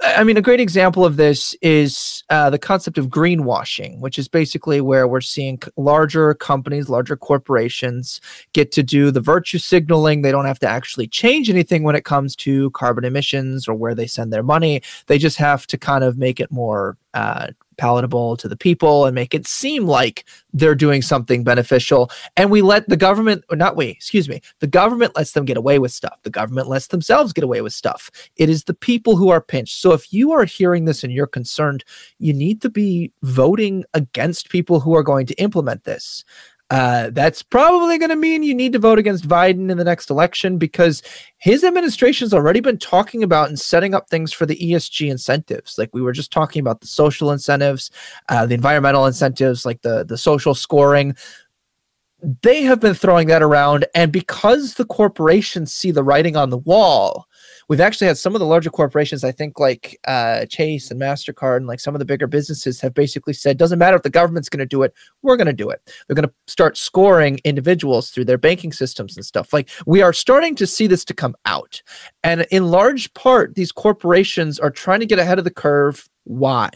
I 0.03 0.23
mean, 0.23 0.36
a 0.36 0.41
great 0.41 0.60
example 0.60 1.06
of 1.06 1.18
this 1.18 1.53
is 1.61 2.23
uh, 2.32 2.49
the 2.49 2.57
concept 2.57 2.98
of 2.98 3.07
greenwashing, 3.07 3.99
which 3.99 4.18
is 4.18 4.28
basically 4.28 4.82
where 4.82 5.07
we're 5.07 5.22
seeing 5.22 5.60
larger 5.78 6.34
companies, 6.34 6.90
larger 6.90 7.15
corporations 7.15 8.19
get 8.53 8.72
to 8.72 8.84
do 8.84 9.11
the 9.11 9.22
virtue 9.22 9.60
signaling. 9.60 10.22
They 10.22 10.32
don't 10.32 10.45
have 10.45 10.60
to 10.60 10.68
actually 10.68 11.07
change 11.07 11.52
anything 11.52 11.84
when 11.84 11.95
it 11.95 12.03
comes 12.03 12.36
to 12.38 12.72
carbon 12.72 13.06
emissions 13.06 13.68
or 13.68 13.76
where 13.76 13.94
they 13.94 14.07
send 14.07 14.34
their 14.34 14.44
money. 14.44 14.82
They 15.06 15.19
just 15.19 15.38
have 15.38 15.68
to 15.68 15.78
kind 15.78 16.03
of 16.03 16.18
make 16.18 16.40
it 16.40 16.52
more 16.52 16.98
uh, 17.14 17.48
palatable 17.77 18.38
to 18.38 18.48
the 18.48 18.56
people 18.56 19.06
and 19.06 19.15
make 19.15 19.34
it 19.34 19.48
seem 19.48 19.85
like 19.85 20.26
they're 20.53 20.76
doing 20.76 21.02
something 21.02 21.43
beneficial. 21.43 22.11
And 22.38 22.52
we 22.52 22.61
let 22.61 22.88
the 22.89 22.98
government, 22.98 23.43
or 23.49 23.56
not 23.56 23.76
we, 23.76 23.88
excuse 23.88 24.30
me, 24.30 24.41
the 24.60 24.68
government 24.68 25.15
lets 25.15 25.31
them 25.31 25.45
get 25.45 25.57
away 25.57 25.80
with 25.80 25.91
stuff. 25.91 26.19
The 26.23 26.30
government 26.30 26.68
lets 26.68 26.88
themselves 26.88 27.34
get 27.34 27.43
away 27.43 27.61
with 27.61 27.73
stuff. 27.73 28.11
It 28.35 28.49
is 28.49 28.65
the 28.65 28.73
people 28.73 29.15
who 29.15 29.30
are 29.30 29.41
pinched. 29.41 29.81
So 29.81 29.93
if 29.93 30.14
you 30.14 30.31
are 30.31 30.45
hearing 30.45 30.85
this 30.85 31.03
and 31.03 31.14
you're 31.14 31.27
concerned, 31.27 31.84
you 32.19 32.34
need 32.34 32.61
to 32.61 32.69
be 32.69 33.11
voting 33.23 33.84
against 33.93 34.49
people 34.49 34.80
who 34.80 34.95
are 34.95 35.03
going 35.03 35.26
to 35.27 35.35
implement 35.35 35.84
this. 35.84 36.23
Uh, 36.72 37.10
that's 37.10 37.43
probably 37.43 37.98
going 37.98 38.10
to 38.10 38.15
mean 38.15 38.43
you 38.43 38.56
need 38.56 38.72
to 38.72 38.80
vote 38.80 38.98
against 38.98 39.27
Biden 39.27 39.69
in 39.69 39.77
the 39.77 39.84
next 39.84 40.10
election 40.10 40.57
because 40.57 41.03
his 41.38 41.65
administration 41.65 42.23
has 42.23 42.34
already 42.34 42.61
been 42.61 42.77
talking 42.77 43.23
about 43.23 43.49
and 43.49 43.60
setting 43.60 43.93
up 43.93 44.10
things 44.10 44.31
for 44.31 44.45
the 44.45 44.56
ESG 44.56 45.11
incentives. 45.11 45.77
Like 45.77 45.89
we 45.93 46.02
were 46.02 46.14
just 46.14 46.31
talking 46.31 46.61
about 46.61 46.80
the 46.80 46.88
social 46.88 47.30
incentives, 47.30 47.91
uh, 48.30 48.45
the 48.45 48.53
environmental 48.53 49.06
incentives, 49.06 49.65
like 49.65 49.81
the 49.81 50.06
the 50.06 50.18
social 50.18 50.56
scoring. 50.56 51.14
They 52.41 52.61
have 52.61 52.80
been 52.80 52.93
throwing 52.93 53.27
that 53.27 53.43
around, 53.43 53.85
and 53.93 54.10
because 54.10 54.76
the 54.76 54.85
corporations 54.85 55.73
see 55.73 55.91
the 55.91 56.06
writing 56.06 56.38
on 56.38 56.52
the 56.52 56.57
wall, 56.57 57.27
we've 57.72 57.80
actually 57.80 58.07
had 58.07 58.18
some 58.18 58.35
of 58.35 58.39
the 58.39 58.45
larger 58.45 58.69
corporations, 58.69 59.23
I 59.23 59.31
think 59.31 59.57
like 59.57 59.98
uh, 60.06 60.45
Chase 60.48 60.91
and 60.91 60.99
MasterCard 60.99 61.56
and 61.56 61.68
like 61.68 61.80
some 61.80 61.95
of 61.95 61.99
the 61.99 62.06
bigger 62.06 62.27
businesses 62.27 62.81
have 62.81 62.93
basically 62.93 63.31
said, 63.31 63.56
doesn't 63.56 63.80
matter 63.80 63.95
if 63.95 64.03
the 64.03 64.10
government's 64.10 64.49
going 64.49 64.60
to 64.60 64.65
do 64.65 64.84
it, 64.84 64.93
we're 65.22 65.38
going 65.38 65.48
to 65.48 65.53
do 65.53 65.69
it. 65.69 65.80
They're 66.06 66.15
going 66.15 66.27
to 66.27 66.34
start 66.48 66.76
scoring 66.76 67.39
individuals 67.45 68.10
through 68.10 68.26
their 68.26 68.38
banking 68.38 68.73
systems 68.73 69.15
and 69.15 69.26
stuff. 69.26 69.53
Like 69.53 69.69
we 69.85 70.02
are 70.02 70.11
starting 70.11 70.53
to 70.56 70.68
see 70.68 70.85
this 70.85 71.06
to 71.06 71.14
come 71.14 71.34
out. 71.45 71.81
And 72.26 72.45
in 72.52 72.72
large 72.72 73.14
part, 73.14 73.56
these 73.56 73.72
corporations 73.72 74.60
are 74.60 74.69
trying 74.69 74.99
to 74.99 75.06
get 75.06 75.19
ahead 75.19 75.38
of 75.38 75.45
the 75.45 75.49
curve. 75.49 76.10
Why? 76.26 76.69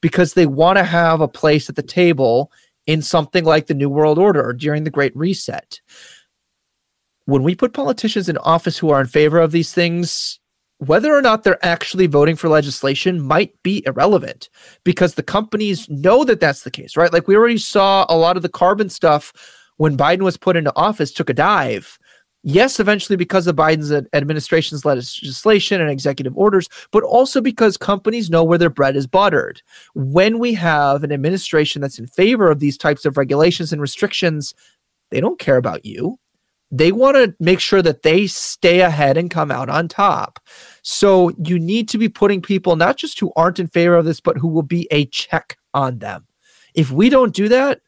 Because 0.00 0.34
they 0.34 0.46
want 0.46 0.78
to 0.78 0.84
have 0.84 1.20
a 1.20 1.26
place 1.26 1.68
at 1.68 1.74
the 1.74 1.82
table 1.82 2.52
in 2.86 3.02
something 3.02 3.44
like 3.44 3.66
the 3.66 3.74
New 3.74 3.90
World 3.90 4.20
Order 4.20 4.44
or 4.44 4.52
during 4.52 4.84
the 4.84 4.90
Great 4.90 5.16
Reset 5.16 5.80
when 7.28 7.42
we 7.42 7.54
put 7.54 7.74
politicians 7.74 8.30
in 8.30 8.38
office 8.38 8.78
who 8.78 8.88
are 8.88 9.02
in 9.02 9.06
favor 9.06 9.38
of 9.38 9.52
these 9.52 9.70
things, 9.70 10.40
whether 10.78 11.14
or 11.14 11.20
not 11.20 11.44
they're 11.44 11.62
actually 11.62 12.06
voting 12.06 12.34
for 12.34 12.48
legislation 12.48 13.20
might 13.20 13.52
be 13.62 13.82
irrelevant 13.84 14.48
because 14.82 15.12
the 15.12 15.22
companies 15.22 15.86
know 15.90 16.24
that 16.24 16.40
that's 16.40 16.62
the 16.62 16.70
case, 16.70 16.96
right? 16.96 17.12
Like 17.12 17.28
we 17.28 17.36
already 17.36 17.58
saw 17.58 18.06
a 18.08 18.16
lot 18.16 18.38
of 18.38 18.42
the 18.42 18.48
carbon 18.48 18.88
stuff 18.88 19.34
when 19.76 19.94
Biden 19.94 20.22
was 20.22 20.38
put 20.38 20.56
into 20.56 20.74
office 20.74 21.12
took 21.12 21.28
a 21.28 21.34
dive. 21.34 21.98
Yes, 22.44 22.80
eventually 22.80 23.16
because 23.16 23.46
of 23.46 23.56
Biden's 23.56 23.92
administration's 24.14 24.86
legislation 24.86 25.82
and 25.82 25.90
executive 25.90 26.34
orders, 26.34 26.66
but 26.92 27.02
also 27.02 27.42
because 27.42 27.76
companies 27.76 28.30
know 28.30 28.42
where 28.42 28.56
their 28.56 28.70
bread 28.70 28.96
is 28.96 29.06
buttered. 29.06 29.60
When 29.94 30.38
we 30.38 30.54
have 30.54 31.04
an 31.04 31.12
administration 31.12 31.82
that's 31.82 31.98
in 31.98 32.06
favor 32.06 32.50
of 32.50 32.60
these 32.60 32.78
types 32.78 33.04
of 33.04 33.18
regulations 33.18 33.70
and 33.70 33.82
restrictions, 33.82 34.54
they 35.10 35.20
don't 35.20 35.38
care 35.38 35.58
about 35.58 35.84
you 35.84 36.18
they 36.70 36.92
want 36.92 37.16
to 37.16 37.34
make 37.40 37.60
sure 37.60 37.82
that 37.82 38.02
they 38.02 38.26
stay 38.26 38.80
ahead 38.80 39.16
and 39.16 39.30
come 39.30 39.50
out 39.50 39.68
on 39.68 39.88
top. 39.88 40.38
So 40.82 41.30
you 41.42 41.58
need 41.58 41.88
to 41.90 41.98
be 41.98 42.08
putting 42.08 42.42
people 42.42 42.76
not 42.76 42.96
just 42.96 43.18
who 43.18 43.32
aren't 43.36 43.58
in 43.58 43.68
favor 43.68 43.96
of 43.96 44.04
this, 44.04 44.20
but 44.20 44.36
who 44.36 44.48
will 44.48 44.62
be 44.62 44.86
a 44.90 45.06
check 45.06 45.56
on 45.72 45.98
them. 45.98 46.26
If 46.74 46.90
we 46.90 47.08
don't 47.08 47.34
do 47.34 47.48
that, 47.48 47.80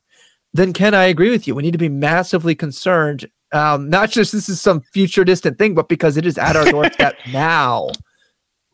then 0.52 0.72
Ken, 0.72 0.94
I 0.94 1.04
agree 1.04 1.30
with 1.30 1.46
you. 1.46 1.54
We 1.54 1.62
need 1.62 1.72
to 1.72 1.78
be 1.78 1.88
massively 1.88 2.54
concerned. 2.54 3.28
Um, 3.52 3.90
not 3.90 4.10
just 4.10 4.32
this 4.32 4.48
is 4.48 4.60
some 4.60 4.80
future 4.80 5.24
distant 5.24 5.58
thing, 5.58 5.74
but 5.74 5.88
because 5.88 6.16
it 6.16 6.26
is 6.26 6.38
at 6.38 6.56
our 6.56 6.64
doorstep 6.64 7.16
now, 7.32 7.90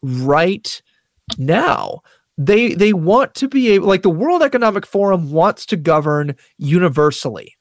right 0.02 0.80
now. 1.38 2.00
They 2.38 2.74
they 2.74 2.92
want 2.92 3.34
to 3.36 3.48
be 3.48 3.70
able, 3.70 3.88
like 3.88 4.02
the 4.02 4.10
World 4.10 4.42
Economic 4.42 4.86
Forum 4.86 5.32
wants 5.32 5.64
to 5.66 5.76
govern 5.76 6.36
universally 6.58 7.56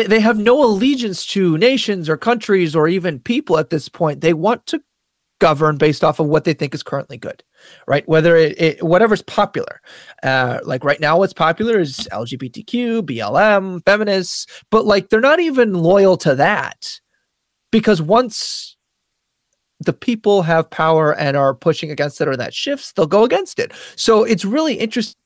and 0.00 0.10
they 0.10 0.20
have 0.20 0.38
no 0.38 0.64
allegiance 0.64 1.26
to 1.26 1.58
nations 1.58 2.08
or 2.08 2.16
countries 2.16 2.74
or 2.74 2.88
even 2.88 3.20
people 3.20 3.58
at 3.58 3.70
this 3.70 3.88
point. 3.88 4.20
They 4.20 4.32
want 4.32 4.66
to 4.66 4.82
govern 5.38 5.76
based 5.76 6.02
off 6.02 6.18
of 6.18 6.28
what 6.28 6.44
they 6.44 6.54
think 6.54 6.74
is 6.74 6.82
currently 6.82 7.18
good, 7.18 7.42
right? 7.86 8.08
Whether 8.08 8.36
it, 8.36 8.60
it 8.60 8.82
whatever's 8.82 9.22
popular. 9.22 9.80
Uh, 10.22 10.60
like 10.64 10.84
right 10.84 11.00
now, 11.00 11.18
what's 11.18 11.32
popular 11.32 11.78
is 11.78 12.08
LGBTQ, 12.10 13.02
BLM, 13.02 13.84
feminists, 13.84 14.46
but 14.70 14.86
like 14.86 15.08
they're 15.08 15.20
not 15.20 15.40
even 15.40 15.74
loyal 15.74 16.16
to 16.18 16.34
that 16.36 17.00
because 17.70 18.00
once 18.00 18.76
the 19.80 19.92
people 19.92 20.42
have 20.42 20.70
power 20.70 21.12
and 21.14 21.36
are 21.36 21.54
pushing 21.54 21.90
against 21.90 22.20
it 22.20 22.28
or 22.28 22.36
that 22.36 22.54
shifts, 22.54 22.92
they'll 22.92 23.06
go 23.06 23.24
against 23.24 23.58
it. 23.58 23.72
So 23.96 24.24
it's 24.24 24.44
really 24.44 24.74
interesting 24.74 25.16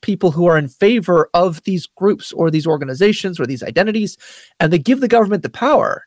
people 0.00 0.30
who 0.30 0.46
are 0.46 0.58
in 0.58 0.68
favor 0.68 1.28
of 1.34 1.62
these 1.64 1.86
groups 1.86 2.32
or 2.32 2.50
these 2.50 2.66
organizations 2.66 3.38
or 3.38 3.46
these 3.46 3.62
identities 3.62 4.16
and 4.60 4.72
they 4.72 4.78
give 4.78 5.00
the 5.00 5.08
government 5.08 5.42
the 5.42 5.50
power. 5.50 6.06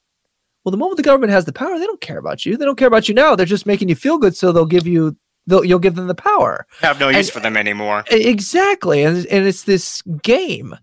Well, 0.63 0.71
the 0.71 0.77
moment 0.77 0.97
the 0.97 1.03
government 1.03 1.31
has 1.31 1.45
the 1.45 1.53
power, 1.53 1.77
they 1.77 1.85
don't 1.85 2.01
care 2.01 2.17
about 2.17 2.45
you. 2.45 2.57
They 2.57 2.65
don't 2.65 2.77
care 2.77 2.87
about 2.87 3.07
you 3.07 3.13
now. 3.13 3.35
They're 3.35 3.45
just 3.45 3.67
making 3.67 3.87
you 3.87 3.95
feel 3.95 4.17
good, 4.17 4.35
so 4.35 4.51
they'll 4.51 4.65
give 4.65 4.87
you 4.87 5.15
they'll 5.45 5.63
you'll 5.63 5.79
give 5.79 5.93
them 5.93 6.07
the 6.07 6.15
power. 6.15 6.65
have 6.81 6.99
no 6.99 7.09
use 7.09 7.27
and, 7.27 7.33
for 7.33 7.39
them 7.39 7.55
anymore. 7.55 8.03
Exactly. 8.09 9.03
And 9.03 9.27
and 9.27 9.45
it's 9.45 9.63
this 9.63 10.01
game. 10.23 10.75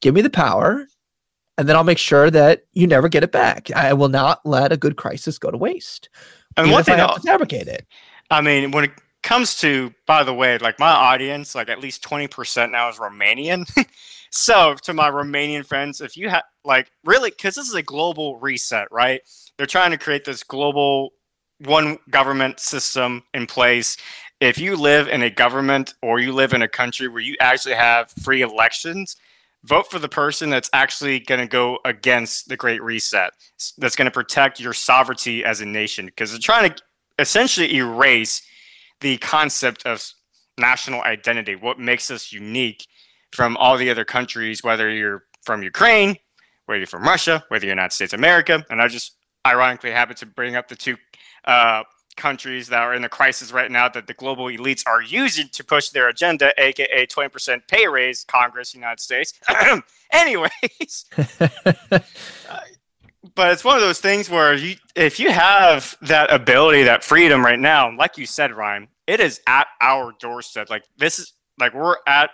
Give 0.00 0.14
me 0.14 0.22
the 0.22 0.30
power, 0.30 0.86
and 1.58 1.68
then 1.68 1.76
I'll 1.76 1.84
make 1.84 1.98
sure 1.98 2.30
that 2.30 2.64
you 2.72 2.86
never 2.86 3.08
get 3.08 3.24
it 3.24 3.32
back. 3.32 3.70
I 3.72 3.92
will 3.92 4.08
not 4.08 4.40
let 4.46 4.72
a 4.72 4.76
good 4.76 4.96
crisis 4.96 5.38
go 5.38 5.50
to 5.50 5.58
waste. 5.58 6.08
And 6.56 6.70
one 6.70 6.84
thing 6.84 6.94
I 6.94 6.98
have 6.98 7.16
to 7.16 7.20
fabricate 7.20 7.68
it. 7.68 7.86
I 8.30 8.40
mean, 8.40 8.70
when 8.70 8.84
it 8.84 8.90
comes 9.26 9.56
to, 9.56 9.92
by 10.06 10.22
the 10.22 10.32
way, 10.32 10.56
like 10.58 10.78
my 10.78 10.88
audience, 10.88 11.56
like 11.56 11.68
at 11.68 11.80
least 11.80 12.00
20% 12.04 12.70
now 12.70 12.88
is 12.88 12.96
Romanian. 12.98 13.68
so 14.30 14.76
to 14.82 14.94
my 14.94 15.10
Romanian 15.10 15.66
friends, 15.66 16.00
if 16.00 16.16
you 16.16 16.28
have 16.28 16.44
like 16.64 16.92
really, 17.04 17.30
because 17.30 17.56
this 17.56 17.66
is 17.66 17.74
a 17.74 17.82
global 17.82 18.38
reset, 18.38 18.86
right? 18.92 19.20
They're 19.58 19.66
trying 19.66 19.90
to 19.90 19.98
create 19.98 20.24
this 20.24 20.44
global 20.44 21.10
one 21.58 21.98
government 22.08 22.60
system 22.60 23.24
in 23.34 23.48
place. 23.48 23.96
If 24.40 24.58
you 24.58 24.76
live 24.76 25.08
in 25.08 25.22
a 25.22 25.30
government 25.30 25.94
or 26.02 26.20
you 26.20 26.32
live 26.32 26.52
in 26.52 26.62
a 26.62 26.68
country 26.68 27.08
where 27.08 27.22
you 27.22 27.34
actually 27.40 27.74
have 27.74 28.12
free 28.22 28.42
elections, 28.42 29.16
vote 29.64 29.90
for 29.90 29.98
the 29.98 30.08
person 30.08 30.50
that's 30.50 30.70
actually 30.72 31.18
going 31.18 31.40
to 31.40 31.48
go 31.48 31.80
against 31.84 32.48
the 32.48 32.56
Great 32.56 32.80
Reset, 32.80 33.32
that's 33.78 33.96
going 33.96 34.04
to 34.04 34.12
protect 34.12 34.60
your 34.60 34.72
sovereignty 34.72 35.44
as 35.44 35.62
a 35.62 35.66
nation, 35.66 36.06
because 36.06 36.30
they're 36.30 36.38
trying 36.38 36.70
to 36.70 36.82
essentially 37.18 37.74
erase 37.74 38.42
the 39.00 39.18
concept 39.18 39.84
of 39.86 40.04
national 40.58 41.02
identity, 41.02 41.54
what 41.54 41.78
makes 41.78 42.10
us 42.10 42.32
unique 42.32 42.86
from 43.32 43.56
all 43.56 43.76
the 43.76 43.90
other 43.90 44.04
countries, 44.04 44.62
whether 44.62 44.90
you're 44.90 45.24
from 45.42 45.62
Ukraine, 45.62 46.16
whether 46.66 46.78
you're 46.78 46.86
from 46.86 47.04
Russia, 47.04 47.44
whether 47.48 47.64
you're 47.64 47.72
United 47.72 47.94
States 47.94 48.12
of 48.12 48.20
America. 48.20 48.64
And 48.70 48.80
I 48.80 48.88
just 48.88 49.16
ironically 49.46 49.90
happen 49.90 50.16
to 50.16 50.26
bring 50.26 50.56
up 50.56 50.68
the 50.68 50.76
two 50.76 50.96
uh, 51.44 51.82
countries 52.16 52.68
that 52.68 52.80
are 52.80 52.94
in 52.94 53.04
a 53.04 53.08
crisis 53.08 53.52
right 53.52 53.70
now 53.70 53.88
that 53.88 54.06
the 54.06 54.14
global 54.14 54.46
elites 54.46 54.82
are 54.86 55.02
using 55.02 55.48
to 55.52 55.62
push 55.62 55.90
their 55.90 56.08
agenda, 56.08 56.52
aka 56.58 57.06
20% 57.06 57.60
pay 57.68 57.86
raise, 57.86 58.24
Congress, 58.24 58.74
United 58.74 59.00
States. 59.00 59.34
Anyways, 60.12 61.04
uh, 61.40 62.60
but 63.34 63.52
it's 63.52 63.64
one 63.64 63.76
of 63.76 63.82
those 63.82 64.00
things 64.00 64.30
where 64.30 64.54
you, 64.54 64.76
if 64.94 65.18
you 65.18 65.30
have 65.30 65.96
that 66.02 66.32
ability, 66.32 66.84
that 66.84 67.04
freedom 67.04 67.44
right 67.44 67.58
now, 67.58 67.94
like 67.96 68.18
you 68.18 68.26
said, 68.26 68.52
Ryan, 68.52 68.88
it 69.06 69.20
is 69.20 69.40
at 69.46 69.66
our 69.80 70.12
doorstep. 70.18 70.70
Like 70.70 70.84
this 70.98 71.18
is 71.18 71.32
like 71.58 71.74
we're 71.74 71.96
at 72.06 72.30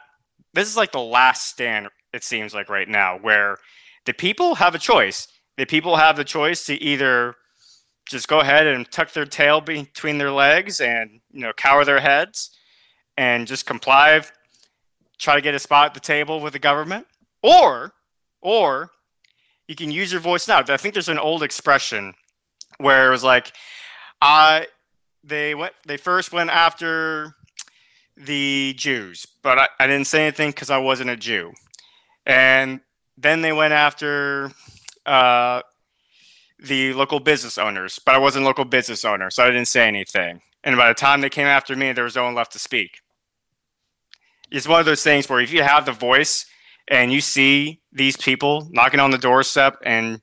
this 0.55 0.69
is 0.69 0.77
like 0.77 0.93
the 0.93 1.01
last 1.01 1.49
stand. 1.49 1.89
It 2.13 2.25
seems 2.25 2.55
like 2.55 2.69
right 2.69 2.89
now 2.89 3.19
where 3.19 3.57
the 4.05 4.13
people 4.13 4.57
have 4.57 4.75
a 4.75 4.79
choice. 4.79 5.29
The 5.57 5.67
people 5.67 5.97
have 5.97 6.17
the 6.17 6.25
choice 6.25 6.65
to 6.67 6.75
either 6.83 7.35
just 8.09 8.29
go 8.29 8.41
ahead 8.41 8.67
and 8.67 8.91
tuck 8.91 9.13
their 9.13 9.27
tail 9.27 9.61
between 9.61 10.19
their 10.19 10.33
legs 10.33 10.81
and 10.81 11.21
you 11.31 11.41
know 11.41 11.53
cower 11.53 11.85
their 11.85 12.01
heads 12.01 12.51
and 13.17 13.47
just 13.47 13.67
comply, 13.67 14.23
try 15.19 15.35
to 15.35 15.41
get 15.41 15.55
a 15.55 15.59
spot 15.59 15.87
at 15.87 15.95
the 15.95 16.01
table 16.01 16.41
with 16.41 16.53
the 16.53 16.59
government, 16.59 17.07
or 17.43 17.93
or 18.41 18.91
you 19.73 19.77
can 19.77 19.91
use 19.91 20.13
your 20.13 20.21
voice 20.21 20.47
now. 20.47 20.63
I 20.69 20.77
think 20.77 20.93
there's 20.93 21.09
an 21.09 21.19
old 21.19 21.43
expression 21.43 22.13
where 22.77 23.09
it 23.09 23.11
was 23.11 23.25
like, 23.25 23.55
I 24.21 24.67
they 25.25 25.55
went 25.55 25.73
they 25.87 25.97
first 25.97 26.31
went 26.31 26.51
after 26.51 27.35
the 28.15 28.75
Jews, 28.77 29.27
but 29.43 29.59
I, 29.59 29.69
I 29.81 29.87
didn't 29.87 30.09
say 30.09 30.25
anything 30.27 30.51
because 30.51 30.69
I 30.69 30.77
wasn't 30.77 31.09
a 31.09 31.17
Jew. 31.17 31.55
And 32.27 32.81
then 33.17 33.41
they 33.41 33.55
went 33.55 33.73
after 33.73 34.53
uh, 35.07 35.63
the 36.59 36.93
local 36.93 37.19
business 37.19 37.57
owners, 37.57 37.99
but 37.99 38.15
I 38.15 38.19
wasn't 38.19 38.45
a 38.45 38.47
local 38.47 38.67
business 38.67 39.07
owner, 39.07 39.31
so 39.31 39.43
I 39.43 39.47
didn't 39.47 39.69
say 39.69 39.89
anything. 39.89 40.43
And 40.63 40.77
by 40.77 40.89
the 40.89 40.95
time 40.95 41.23
they 41.23 41.31
came 41.31 41.47
after 41.47 41.75
me, 41.75 41.93
there 41.93 42.05
was 42.05 42.15
no 42.15 42.25
one 42.25 42.35
left 42.35 42.53
to 42.53 42.59
speak. 42.59 43.01
It's 44.51 44.69
one 44.69 44.81
of 44.81 44.87
those 44.87 45.03
things 45.03 45.31
where 45.31 45.41
if 45.41 45.51
you 45.51 45.63
have 45.63 45.87
the 45.87 45.93
voice 45.93 46.45
and 46.89 47.13
you 47.13 47.21
see 47.21 47.81
these 47.93 48.17
people 48.17 48.69
knocking 48.71 49.01
on 49.01 49.11
the 49.11 49.19
doorstep 49.19 49.79
and 49.85 50.21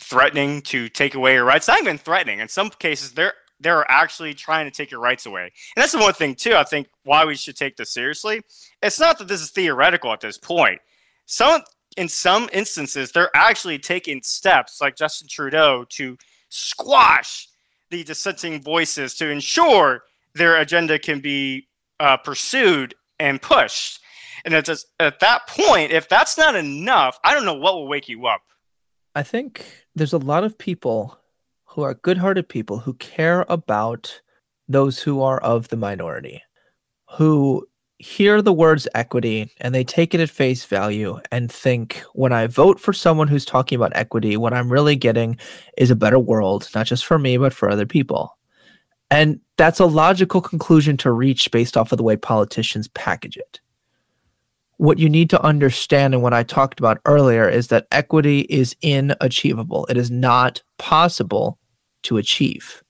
threatening 0.00 0.62
to 0.62 0.88
take 0.88 1.14
away 1.14 1.34
your 1.34 1.44
rights, 1.44 1.68
not 1.68 1.80
even 1.80 1.98
threatening. 1.98 2.40
In 2.40 2.48
some 2.48 2.70
cases, 2.70 3.12
they're 3.12 3.34
they're 3.60 3.88
actually 3.88 4.34
trying 4.34 4.66
to 4.66 4.72
take 4.72 4.90
your 4.90 5.00
rights 5.00 5.24
away. 5.24 5.44
And 5.44 5.82
that's 5.82 5.92
the 5.92 5.98
one 5.98 6.12
thing 6.12 6.34
too. 6.34 6.54
I 6.54 6.64
think 6.64 6.88
why 7.04 7.24
we 7.24 7.36
should 7.36 7.56
take 7.56 7.76
this 7.76 7.92
seriously. 7.92 8.42
It's 8.82 8.98
not 8.98 9.18
that 9.18 9.28
this 9.28 9.40
is 9.40 9.50
theoretical 9.50 10.12
at 10.12 10.20
this 10.20 10.36
point. 10.36 10.80
Some 11.26 11.62
in 11.96 12.08
some 12.08 12.48
instances, 12.52 13.12
they're 13.12 13.34
actually 13.34 13.78
taking 13.78 14.22
steps 14.22 14.80
like 14.80 14.96
Justin 14.96 15.28
Trudeau 15.28 15.84
to 15.90 16.16
squash 16.48 17.48
the 17.90 18.02
dissenting 18.02 18.62
voices 18.62 19.14
to 19.16 19.28
ensure 19.28 20.02
their 20.34 20.60
agenda 20.60 20.98
can 20.98 21.20
be 21.20 21.68
uh, 22.00 22.16
pursued 22.16 22.94
and 23.20 23.40
pushed. 23.40 24.00
And 24.44 24.54
at, 24.54 24.68
at 24.98 25.20
that 25.20 25.46
point, 25.46 25.92
if 25.92 26.08
that's 26.08 26.36
not 26.36 26.54
enough, 26.56 27.18
I 27.24 27.34
don't 27.34 27.44
know 27.44 27.54
what 27.54 27.74
will 27.74 27.88
wake 27.88 28.08
you 28.08 28.26
up. 28.26 28.42
I 29.14 29.22
think 29.22 29.64
there's 29.94 30.12
a 30.12 30.18
lot 30.18 30.44
of 30.44 30.58
people 30.58 31.18
who 31.66 31.82
are 31.82 31.94
good 31.94 32.18
hearted 32.18 32.48
people 32.48 32.78
who 32.78 32.94
care 32.94 33.44
about 33.48 34.20
those 34.68 35.00
who 35.00 35.22
are 35.22 35.40
of 35.40 35.68
the 35.68 35.76
minority, 35.76 36.42
who 37.10 37.66
hear 37.98 38.42
the 38.42 38.52
words 38.52 38.88
equity 38.96 39.52
and 39.60 39.72
they 39.72 39.84
take 39.84 40.12
it 40.12 40.20
at 40.20 40.28
face 40.28 40.64
value 40.64 41.20
and 41.30 41.52
think 41.52 42.02
when 42.14 42.32
I 42.32 42.48
vote 42.48 42.80
for 42.80 42.92
someone 42.92 43.28
who's 43.28 43.44
talking 43.44 43.76
about 43.76 43.92
equity, 43.94 44.36
what 44.36 44.52
I'm 44.52 44.72
really 44.72 44.96
getting 44.96 45.36
is 45.78 45.90
a 45.90 45.96
better 45.96 46.18
world, 46.18 46.68
not 46.74 46.86
just 46.86 47.06
for 47.06 47.18
me, 47.18 47.36
but 47.36 47.54
for 47.54 47.70
other 47.70 47.86
people. 47.86 48.36
And 49.08 49.40
that's 49.56 49.78
a 49.78 49.86
logical 49.86 50.40
conclusion 50.40 50.96
to 50.98 51.12
reach 51.12 51.50
based 51.52 51.76
off 51.76 51.92
of 51.92 51.98
the 51.98 52.02
way 52.02 52.16
politicians 52.16 52.88
package 52.88 53.36
it. 53.36 53.60
What 54.82 54.98
you 54.98 55.08
need 55.08 55.30
to 55.30 55.40
understand, 55.44 56.12
and 56.12 56.24
what 56.24 56.34
I 56.34 56.42
talked 56.42 56.80
about 56.80 56.98
earlier, 57.04 57.48
is 57.48 57.68
that 57.68 57.86
equity 57.92 58.40
is 58.50 58.74
inachievable. 58.82 59.88
It 59.88 59.96
is 59.96 60.10
not 60.10 60.60
possible 60.76 61.60
to 62.02 62.16
achieve 62.16 62.82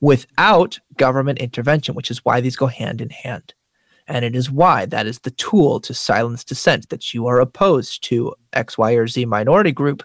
without 0.00 0.78
government 0.96 1.40
intervention, 1.40 1.96
which 1.96 2.12
is 2.12 2.24
why 2.24 2.40
these 2.40 2.54
go 2.54 2.68
hand 2.68 3.00
in 3.00 3.10
hand. 3.10 3.54
And 4.06 4.24
it 4.24 4.36
is 4.36 4.52
why 4.52 4.86
that 4.86 5.08
is 5.08 5.18
the 5.18 5.32
tool 5.32 5.80
to 5.80 5.92
silence 5.92 6.44
dissent 6.44 6.90
that 6.90 7.12
you 7.12 7.26
are 7.26 7.40
opposed 7.40 8.04
to 8.04 8.36
X, 8.52 8.78
Y, 8.78 8.92
or 8.92 9.08
Z 9.08 9.24
minority 9.24 9.72
group 9.72 10.04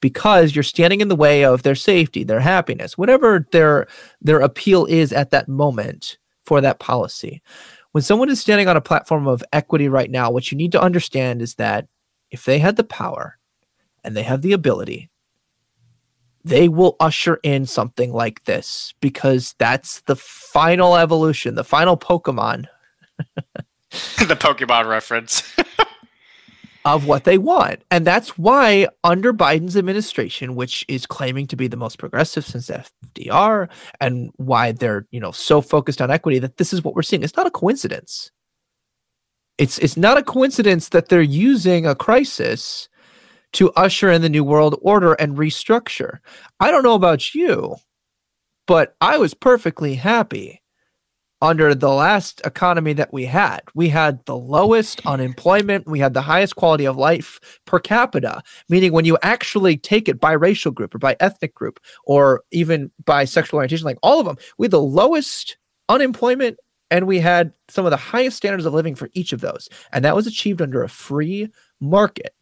because 0.00 0.54
you're 0.54 0.62
standing 0.62 1.00
in 1.00 1.08
the 1.08 1.16
way 1.16 1.44
of 1.44 1.64
their 1.64 1.74
safety, 1.74 2.22
their 2.22 2.38
happiness, 2.38 2.96
whatever 2.96 3.44
their 3.50 3.88
their 4.20 4.38
appeal 4.38 4.86
is 4.86 5.12
at 5.12 5.32
that 5.32 5.48
moment 5.48 6.16
for 6.44 6.60
that 6.60 6.78
policy. 6.78 7.42
When 7.96 8.02
someone 8.02 8.28
is 8.28 8.42
standing 8.42 8.68
on 8.68 8.76
a 8.76 8.82
platform 8.82 9.26
of 9.26 9.42
equity 9.54 9.88
right 9.88 10.10
now, 10.10 10.30
what 10.30 10.52
you 10.52 10.58
need 10.58 10.70
to 10.72 10.82
understand 10.82 11.40
is 11.40 11.54
that 11.54 11.88
if 12.30 12.44
they 12.44 12.58
had 12.58 12.76
the 12.76 12.84
power 12.84 13.38
and 14.04 14.14
they 14.14 14.22
have 14.22 14.42
the 14.42 14.52
ability, 14.52 15.08
they 16.44 16.68
will 16.68 16.96
usher 17.00 17.40
in 17.42 17.64
something 17.64 18.12
like 18.12 18.44
this 18.44 18.92
because 19.00 19.54
that's 19.58 20.02
the 20.02 20.14
final 20.14 20.94
evolution, 20.94 21.54
the 21.54 21.64
final 21.64 21.96
Pokemon 21.96 22.66
the 24.18 24.36
Pokemon 24.36 24.86
reference. 24.86 25.55
Of 26.86 27.04
what 27.04 27.24
they 27.24 27.36
want. 27.36 27.82
And 27.90 28.06
that's 28.06 28.38
why, 28.38 28.86
under 29.02 29.34
Biden's 29.34 29.76
administration, 29.76 30.54
which 30.54 30.84
is 30.86 31.04
claiming 31.04 31.48
to 31.48 31.56
be 31.56 31.66
the 31.66 31.76
most 31.76 31.98
progressive 31.98 32.46
since 32.46 32.70
FDR, 32.70 33.68
and 34.00 34.30
why 34.36 34.70
they're, 34.70 35.04
you 35.10 35.18
know, 35.18 35.32
so 35.32 35.60
focused 35.60 36.00
on 36.00 36.12
equity, 36.12 36.38
that 36.38 36.58
this 36.58 36.72
is 36.72 36.84
what 36.84 36.94
we're 36.94 37.02
seeing. 37.02 37.24
It's 37.24 37.36
not 37.36 37.48
a 37.48 37.50
coincidence. 37.50 38.30
It's 39.58 39.78
it's 39.78 39.96
not 39.96 40.16
a 40.16 40.22
coincidence 40.22 40.90
that 40.90 41.08
they're 41.08 41.22
using 41.22 41.86
a 41.86 41.96
crisis 41.96 42.88
to 43.54 43.72
usher 43.72 44.10
in 44.10 44.22
the 44.22 44.28
new 44.28 44.44
world 44.44 44.78
order 44.80 45.14
and 45.14 45.36
restructure. 45.36 46.18
I 46.60 46.70
don't 46.70 46.84
know 46.84 46.94
about 46.94 47.34
you, 47.34 47.76
but 48.66 48.94
I 49.00 49.18
was 49.18 49.34
perfectly 49.34 49.94
happy 49.94 50.62
under 51.42 51.74
the 51.74 51.90
last 51.90 52.40
economy 52.44 52.92
that 52.94 53.12
we 53.12 53.26
had. 53.26 53.60
We 53.74 53.88
had 53.88 54.24
the 54.24 54.36
lowest 54.36 55.04
unemployment, 55.06 55.86
we 55.86 55.98
had 55.98 56.14
the 56.14 56.22
highest 56.22 56.56
quality 56.56 56.86
of 56.86 56.96
life 56.96 57.60
per 57.66 57.78
capita, 57.78 58.42
meaning 58.68 58.92
when 58.92 59.04
you 59.04 59.18
actually 59.22 59.76
take 59.76 60.08
it 60.08 60.18
by 60.18 60.32
racial 60.32 60.72
group 60.72 60.94
or 60.94 60.98
by 60.98 61.16
ethnic 61.20 61.54
group 61.54 61.78
or 62.04 62.42
even 62.50 62.90
by 63.04 63.24
sexual 63.24 63.58
orientation, 63.58 63.84
like 63.84 63.98
all 64.02 64.18
of 64.18 64.26
them, 64.26 64.36
we 64.58 64.64
had 64.64 64.70
the 64.70 64.80
lowest 64.80 65.58
unemployment 65.88 66.58
and 66.90 67.06
we 67.06 67.18
had 67.18 67.52
some 67.68 67.84
of 67.84 67.90
the 67.90 67.96
highest 67.96 68.36
standards 68.36 68.64
of 68.64 68.72
living 68.72 68.94
for 68.94 69.10
each 69.12 69.32
of 69.32 69.40
those. 69.40 69.68
And 69.92 70.04
that 70.04 70.16
was 70.16 70.26
achieved 70.26 70.62
under 70.62 70.82
a 70.82 70.88
free 70.88 71.48
market. 71.80 72.34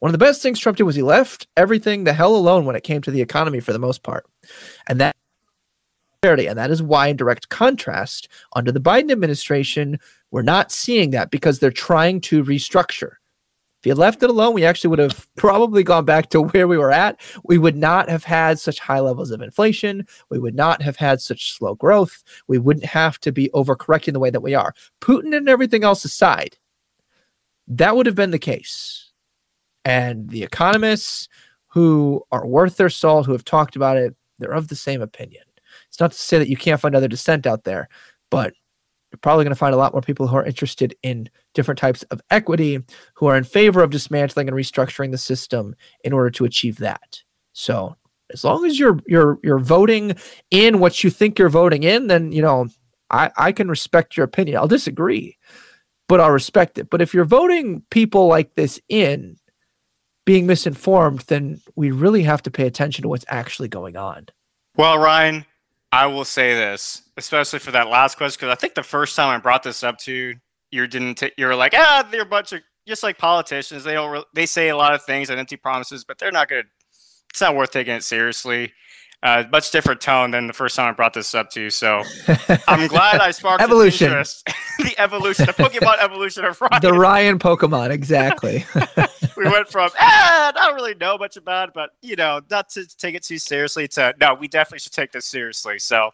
One 0.00 0.10
of 0.10 0.12
the 0.12 0.24
best 0.24 0.42
things 0.42 0.60
Trump 0.60 0.78
did 0.78 0.84
was 0.84 0.94
he 0.94 1.02
left 1.02 1.48
everything 1.56 2.04
the 2.04 2.12
hell 2.12 2.36
alone 2.36 2.64
when 2.64 2.76
it 2.76 2.84
came 2.84 3.02
to 3.02 3.10
the 3.10 3.22
economy 3.22 3.58
for 3.58 3.72
the 3.72 3.78
most 3.80 4.02
part. 4.04 4.26
And 4.86 5.00
that 5.00 5.16
and 6.22 6.58
that 6.58 6.72
is 6.72 6.82
why, 6.82 7.06
in 7.06 7.16
direct 7.16 7.48
contrast, 7.48 8.26
under 8.56 8.72
the 8.72 8.80
Biden 8.80 9.12
administration, 9.12 10.00
we're 10.32 10.42
not 10.42 10.72
seeing 10.72 11.10
that 11.10 11.30
because 11.30 11.60
they're 11.60 11.70
trying 11.70 12.20
to 12.22 12.42
restructure. 12.42 13.12
If 13.80 13.86
you 13.86 13.94
left 13.94 14.24
it 14.24 14.30
alone, 14.30 14.54
we 14.54 14.64
actually 14.64 14.90
would 14.90 14.98
have 14.98 15.28
probably 15.36 15.84
gone 15.84 16.04
back 16.04 16.30
to 16.30 16.42
where 16.42 16.66
we 16.66 16.76
were 16.76 16.90
at. 16.90 17.20
We 17.44 17.58
would 17.58 17.76
not 17.76 18.08
have 18.08 18.24
had 18.24 18.58
such 18.58 18.80
high 18.80 18.98
levels 18.98 19.30
of 19.30 19.40
inflation. 19.40 20.08
We 20.28 20.40
would 20.40 20.56
not 20.56 20.82
have 20.82 20.96
had 20.96 21.20
such 21.20 21.52
slow 21.52 21.76
growth. 21.76 22.24
We 22.48 22.58
wouldn't 22.58 22.86
have 22.86 23.20
to 23.20 23.30
be 23.30 23.50
overcorrecting 23.54 24.12
the 24.12 24.18
way 24.18 24.30
that 24.30 24.40
we 24.40 24.56
are. 24.56 24.74
Putin 25.00 25.36
and 25.36 25.48
everything 25.48 25.84
else 25.84 26.04
aside, 26.04 26.58
that 27.68 27.94
would 27.94 28.06
have 28.06 28.16
been 28.16 28.32
the 28.32 28.40
case. 28.40 29.12
And 29.84 30.28
the 30.30 30.42
economists 30.42 31.28
who 31.68 32.24
are 32.32 32.44
worth 32.44 32.76
their 32.76 32.90
salt, 32.90 33.26
who 33.26 33.32
have 33.32 33.44
talked 33.44 33.76
about 33.76 33.96
it, 33.96 34.16
they're 34.40 34.50
of 34.50 34.66
the 34.66 34.74
same 34.74 35.00
opinion. 35.00 35.44
It's 35.98 36.00
not 36.00 36.12
to 36.12 36.16
say 36.16 36.38
that 36.38 36.48
you 36.48 36.56
can't 36.56 36.80
find 36.80 36.94
other 36.94 37.08
dissent 37.08 37.44
out 37.44 37.64
there, 37.64 37.88
but 38.30 38.54
you're 39.10 39.18
probably 39.20 39.42
going 39.42 39.50
to 39.50 39.58
find 39.58 39.74
a 39.74 39.78
lot 39.78 39.92
more 39.92 40.00
people 40.00 40.28
who 40.28 40.36
are 40.36 40.44
interested 40.44 40.94
in 41.02 41.28
different 41.54 41.80
types 41.80 42.04
of 42.04 42.20
equity, 42.30 42.78
who 43.14 43.26
are 43.26 43.36
in 43.36 43.42
favor 43.42 43.82
of 43.82 43.90
dismantling 43.90 44.46
and 44.46 44.56
restructuring 44.56 45.10
the 45.10 45.18
system 45.18 45.74
in 46.04 46.12
order 46.12 46.30
to 46.30 46.44
achieve 46.44 46.76
that. 46.76 47.22
So 47.52 47.96
as 48.32 48.44
long 48.44 48.64
as 48.64 48.78
you're 48.78 49.00
you're 49.08 49.40
you're 49.42 49.58
voting 49.58 50.14
in 50.52 50.78
what 50.78 51.02
you 51.02 51.10
think 51.10 51.36
you're 51.36 51.48
voting 51.48 51.82
in, 51.82 52.06
then 52.06 52.30
you 52.30 52.42
know 52.42 52.68
I, 53.10 53.32
I 53.36 53.50
can 53.50 53.68
respect 53.68 54.16
your 54.16 54.22
opinion. 54.22 54.56
I'll 54.56 54.68
disagree, 54.68 55.36
but 56.06 56.20
I'll 56.20 56.30
respect 56.30 56.78
it. 56.78 56.90
But 56.90 57.02
if 57.02 57.12
you're 57.12 57.24
voting 57.24 57.82
people 57.90 58.28
like 58.28 58.54
this 58.54 58.80
in 58.88 59.36
being 60.24 60.46
misinformed, 60.46 61.22
then 61.22 61.60
we 61.74 61.90
really 61.90 62.22
have 62.22 62.42
to 62.42 62.52
pay 62.52 62.68
attention 62.68 63.02
to 63.02 63.08
what's 63.08 63.24
actually 63.26 63.68
going 63.68 63.96
on. 63.96 64.26
Well, 64.76 64.98
Ryan, 64.98 65.44
I 65.90 66.06
will 66.06 66.24
say 66.24 66.54
this, 66.54 67.02
especially 67.16 67.60
for 67.60 67.70
that 67.70 67.88
last 67.88 68.16
question, 68.16 68.38
because 68.40 68.52
I 68.52 68.60
think 68.60 68.74
the 68.74 68.82
first 68.82 69.16
time 69.16 69.28
I 69.28 69.38
brought 69.38 69.62
this 69.62 69.82
up 69.82 69.98
to 70.00 70.34
you, 70.70 70.86
didn't 70.86 71.14
t- 71.16 71.32
you're 71.38 71.54
like, 71.54 71.72
ah, 71.74 72.06
they're 72.10 72.22
a 72.22 72.26
bunch 72.26 72.52
of 72.52 72.60
just 72.86 73.02
like 73.02 73.16
politicians. 73.16 73.84
They 73.84 73.94
don't 73.94 74.10
re- 74.10 74.24
they 74.34 74.46
say 74.46 74.68
a 74.68 74.76
lot 74.76 74.94
of 74.94 75.02
things 75.04 75.30
and 75.30 75.40
empty 75.40 75.56
promises, 75.56 76.04
but 76.04 76.18
they're 76.18 76.32
not 76.32 76.48
going 76.48 76.64
to. 76.64 76.68
It's 77.30 77.40
not 77.40 77.54
worth 77.54 77.70
taking 77.70 77.94
it 77.94 78.02
seriously. 78.02 78.72
Uh, 79.20 79.42
much 79.50 79.72
different 79.72 80.00
tone 80.00 80.30
than 80.30 80.46
the 80.46 80.52
first 80.52 80.76
time 80.76 80.88
I 80.88 80.92
brought 80.92 81.12
this 81.12 81.34
up 81.34 81.50
to 81.50 81.62
you. 81.62 81.70
So 81.70 82.02
I'm 82.68 82.86
glad 82.86 83.20
I 83.20 83.32
sparked 83.32 83.62
evolution. 83.62 84.10
the 84.10 84.94
evolution, 84.96 85.46
the 85.46 85.52
Pokemon 85.52 85.98
evolution 86.00 86.44
of 86.44 86.60
Ryan. 86.60 86.82
The 86.82 86.92
Ryan 86.92 87.38
Pokemon, 87.40 87.90
exactly. 87.90 88.64
we 89.36 89.44
went 89.44 89.68
from 89.68 89.90
ah, 89.98 90.48
I 90.48 90.52
don't 90.52 90.76
really 90.76 90.94
know 90.94 91.18
much 91.18 91.36
about 91.36 91.70
it, 91.70 91.74
but 91.74 91.90
you 92.00 92.14
know, 92.14 92.40
not 92.48 92.68
to 92.70 92.86
take 92.96 93.16
it 93.16 93.24
too 93.24 93.38
seriously. 93.38 93.88
To 93.88 94.14
no, 94.20 94.34
we 94.34 94.46
definitely 94.46 94.78
should 94.78 94.92
take 94.92 95.10
this 95.10 95.26
seriously. 95.26 95.80
So 95.80 96.12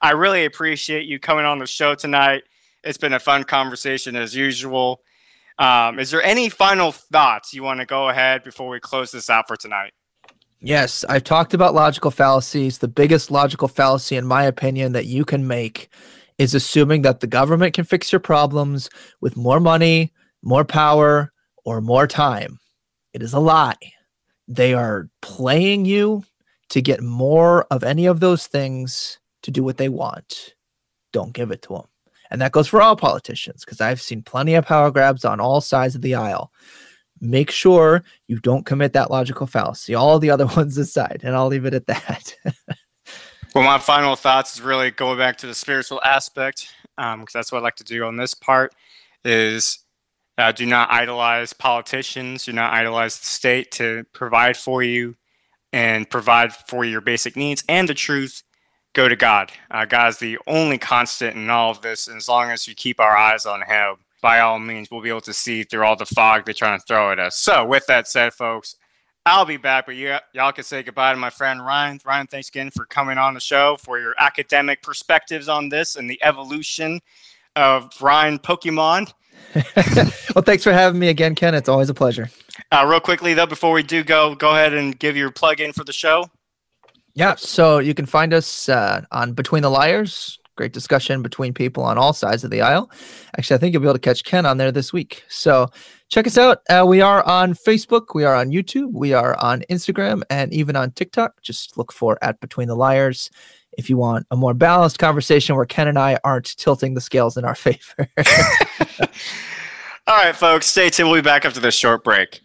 I 0.00 0.12
really 0.12 0.46
appreciate 0.46 1.04
you 1.04 1.18
coming 1.18 1.44
on 1.44 1.58
the 1.58 1.66
show 1.66 1.94
tonight. 1.94 2.44
It's 2.82 2.98
been 2.98 3.12
a 3.12 3.20
fun 3.20 3.44
conversation 3.44 4.16
as 4.16 4.34
usual. 4.34 5.02
Um, 5.58 5.98
is 5.98 6.10
there 6.10 6.22
any 6.22 6.48
final 6.48 6.92
thoughts 6.92 7.52
you 7.52 7.62
want 7.62 7.80
to 7.80 7.86
go 7.86 8.08
ahead 8.08 8.44
before 8.44 8.70
we 8.70 8.80
close 8.80 9.10
this 9.10 9.28
out 9.28 9.46
for 9.46 9.56
tonight? 9.56 9.92
Yes, 10.60 11.04
I've 11.08 11.24
talked 11.24 11.54
about 11.54 11.74
logical 11.74 12.10
fallacies. 12.10 12.78
The 12.78 12.88
biggest 12.88 13.30
logical 13.30 13.68
fallacy, 13.68 14.16
in 14.16 14.26
my 14.26 14.44
opinion, 14.44 14.92
that 14.92 15.06
you 15.06 15.24
can 15.24 15.46
make 15.46 15.88
is 16.38 16.54
assuming 16.54 17.02
that 17.02 17.20
the 17.20 17.26
government 17.26 17.74
can 17.74 17.84
fix 17.84 18.10
your 18.10 18.20
problems 18.20 18.88
with 19.20 19.36
more 19.36 19.60
money, 19.60 20.12
more 20.42 20.64
power, 20.64 21.32
or 21.64 21.80
more 21.80 22.06
time. 22.06 22.58
It 23.12 23.22
is 23.22 23.32
a 23.32 23.38
lie. 23.38 23.76
They 24.48 24.74
are 24.74 25.08
playing 25.22 25.84
you 25.84 26.24
to 26.70 26.80
get 26.80 27.02
more 27.02 27.66
of 27.70 27.84
any 27.84 28.06
of 28.06 28.20
those 28.20 28.46
things 28.46 29.18
to 29.42 29.50
do 29.50 29.62
what 29.62 29.76
they 29.76 29.88
want. 29.88 30.54
Don't 31.12 31.32
give 31.32 31.50
it 31.50 31.62
to 31.62 31.74
them. 31.74 31.84
And 32.30 32.40
that 32.40 32.52
goes 32.52 32.68
for 32.68 32.82
all 32.82 32.96
politicians 32.96 33.64
because 33.64 33.80
I've 33.80 34.00
seen 34.00 34.22
plenty 34.22 34.54
of 34.54 34.66
power 34.66 34.90
grabs 34.90 35.24
on 35.24 35.40
all 35.40 35.60
sides 35.60 35.94
of 35.94 36.02
the 36.02 36.14
aisle. 36.14 36.50
Make 37.20 37.50
sure 37.50 38.02
you 38.26 38.38
don't 38.38 38.66
commit 38.66 38.92
that 38.92 39.10
logical 39.10 39.46
fallacy. 39.46 39.94
All 39.94 40.18
the 40.18 40.30
other 40.30 40.46
ones 40.56 40.76
aside, 40.78 41.20
and 41.24 41.34
I'll 41.34 41.48
leave 41.48 41.64
it 41.64 41.74
at 41.74 41.86
that. 41.86 42.34
well, 43.54 43.64
my 43.64 43.78
final 43.78 44.16
thoughts 44.16 44.54
is 44.54 44.62
really 44.62 44.90
going 44.90 45.18
back 45.18 45.36
to 45.38 45.46
the 45.46 45.54
spiritual 45.54 46.00
aspect, 46.04 46.72
because 46.96 47.14
um, 47.14 47.26
that's 47.32 47.52
what 47.52 47.58
I 47.58 47.62
like 47.62 47.76
to 47.76 47.84
do 47.84 48.04
on 48.04 48.16
this 48.16 48.34
part. 48.34 48.74
Is 49.24 49.80
uh, 50.38 50.52
do 50.52 50.66
not 50.66 50.90
idolize 50.90 51.52
politicians. 51.52 52.44
Do 52.44 52.52
not 52.52 52.72
idolize 52.72 53.18
the 53.18 53.26
state 53.26 53.70
to 53.72 54.04
provide 54.12 54.56
for 54.56 54.82
you 54.82 55.16
and 55.72 56.08
provide 56.08 56.52
for 56.52 56.84
your 56.84 57.00
basic 57.00 57.36
needs. 57.36 57.64
And 57.68 57.88
the 57.88 57.94
truth, 57.94 58.42
go 58.92 59.08
to 59.08 59.16
God. 59.16 59.52
Uh, 59.70 59.84
God 59.84 60.08
is 60.08 60.18
the 60.18 60.38
only 60.46 60.78
constant 60.78 61.36
in 61.36 61.50
all 61.50 61.70
of 61.70 61.82
this. 61.82 62.06
And 62.06 62.16
as 62.16 62.28
long 62.28 62.50
as 62.50 62.68
you 62.68 62.74
keep 62.74 63.00
our 63.00 63.16
eyes 63.16 63.46
on 63.46 63.62
Him, 63.62 63.96
by 64.22 64.40
all 64.40 64.58
means, 64.58 64.88
we'll 64.90 65.02
be 65.02 65.08
able 65.08 65.20
to 65.22 65.32
see 65.32 65.62
through 65.62 65.84
all 65.84 65.96
the 65.96 66.06
fog 66.06 66.44
they're 66.44 66.54
trying 66.54 66.78
to 66.78 66.84
throw 66.86 67.12
at 67.12 67.18
us. 67.18 67.36
So, 67.36 67.64
with 67.64 67.86
that 67.86 68.08
said, 68.08 68.32
folks, 68.32 68.76
I'll 69.26 69.44
be 69.44 69.56
back, 69.56 69.86
but 69.86 69.96
you, 69.96 70.16
y'all 70.32 70.52
can 70.52 70.62
say 70.62 70.84
goodbye 70.84 71.12
to 71.12 71.18
my 71.18 71.30
friend 71.30 71.64
Ryan. 71.64 71.98
Ryan, 72.04 72.28
thanks 72.28 72.48
again 72.48 72.70
for 72.70 72.86
coming 72.86 73.18
on 73.18 73.34
the 73.34 73.40
show 73.40 73.76
for 73.80 73.98
your 73.98 74.14
academic 74.18 74.82
perspectives 74.82 75.48
on 75.48 75.68
this 75.68 75.96
and 75.96 76.08
the 76.08 76.22
evolution 76.22 77.00
of 77.56 77.90
Ryan 78.00 78.38
Pokemon. 78.38 79.12
well, 80.34 80.44
thanks 80.44 80.62
for 80.62 80.72
having 80.72 81.00
me 81.00 81.08
again, 81.08 81.34
Ken. 81.34 81.54
It's 81.54 81.68
always 81.68 81.90
a 81.90 81.94
pleasure. 81.94 82.30
Uh, 82.70 82.86
real 82.88 83.00
quickly, 83.00 83.34
though, 83.34 83.46
before 83.46 83.72
we 83.72 83.82
do 83.82 84.04
go, 84.04 84.34
go 84.34 84.50
ahead 84.50 84.74
and 84.74 84.96
give 84.98 85.16
your 85.16 85.30
plug 85.30 85.60
in 85.60 85.72
for 85.72 85.82
the 85.82 85.92
show. 85.92 86.30
Yeah, 87.14 87.34
so 87.34 87.78
you 87.78 87.94
can 87.94 88.06
find 88.06 88.32
us 88.32 88.68
uh, 88.68 89.04
on 89.10 89.32
Between 89.32 89.62
the 89.62 89.70
Liars. 89.70 90.38
Great 90.56 90.72
discussion 90.72 91.22
between 91.22 91.52
people 91.52 91.84
on 91.84 91.98
all 91.98 92.12
sides 92.12 92.42
of 92.44 92.50
the 92.50 92.62
aisle. 92.62 92.90
Actually, 93.38 93.56
I 93.56 93.58
think 93.58 93.72
you'll 93.72 93.82
be 93.82 93.86
able 93.86 93.94
to 93.94 94.00
catch 94.00 94.24
Ken 94.24 94.46
on 94.46 94.56
there 94.56 94.72
this 94.72 94.92
week. 94.92 95.22
So 95.28 95.68
check 96.08 96.26
us 96.26 96.38
out. 96.38 96.58
Uh, 96.68 96.84
we 96.86 97.00
are 97.00 97.22
on 97.26 97.54
Facebook, 97.54 98.14
we 98.14 98.24
are 98.24 98.34
on 98.34 98.50
YouTube, 98.50 98.92
we 98.92 99.12
are 99.12 99.36
on 99.42 99.62
Instagram, 99.70 100.22
and 100.30 100.52
even 100.52 100.74
on 100.74 100.92
TikTok. 100.92 101.42
Just 101.42 101.76
look 101.76 101.92
for 101.92 102.18
at 102.22 102.40
Between 102.40 102.68
the 102.68 102.76
Liars 102.76 103.30
if 103.76 103.90
you 103.90 103.96
want 103.96 104.26
a 104.30 104.36
more 104.36 104.54
balanced 104.54 104.98
conversation 104.98 105.54
where 105.54 105.66
Ken 105.66 105.88
and 105.88 105.98
I 105.98 106.18
aren't 106.24 106.56
tilting 106.56 106.94
the 106.94 107.00
scales 107.00 107.36
in 107.36 107.44
our 107.44 107.54
favor. 107.56 108.08
All 110.08 110.16
right, 110.16 110.34
folks, 110.34 110.66
stay 110.66 110.88
tuned. 110.88 111.10
We'll 111.10 111.20
be 111.20 111.24
back 111.24 111.44
after 111.44 111.60
this 111.60 111.74
short 111.74 112.02
break. 112.04 112.40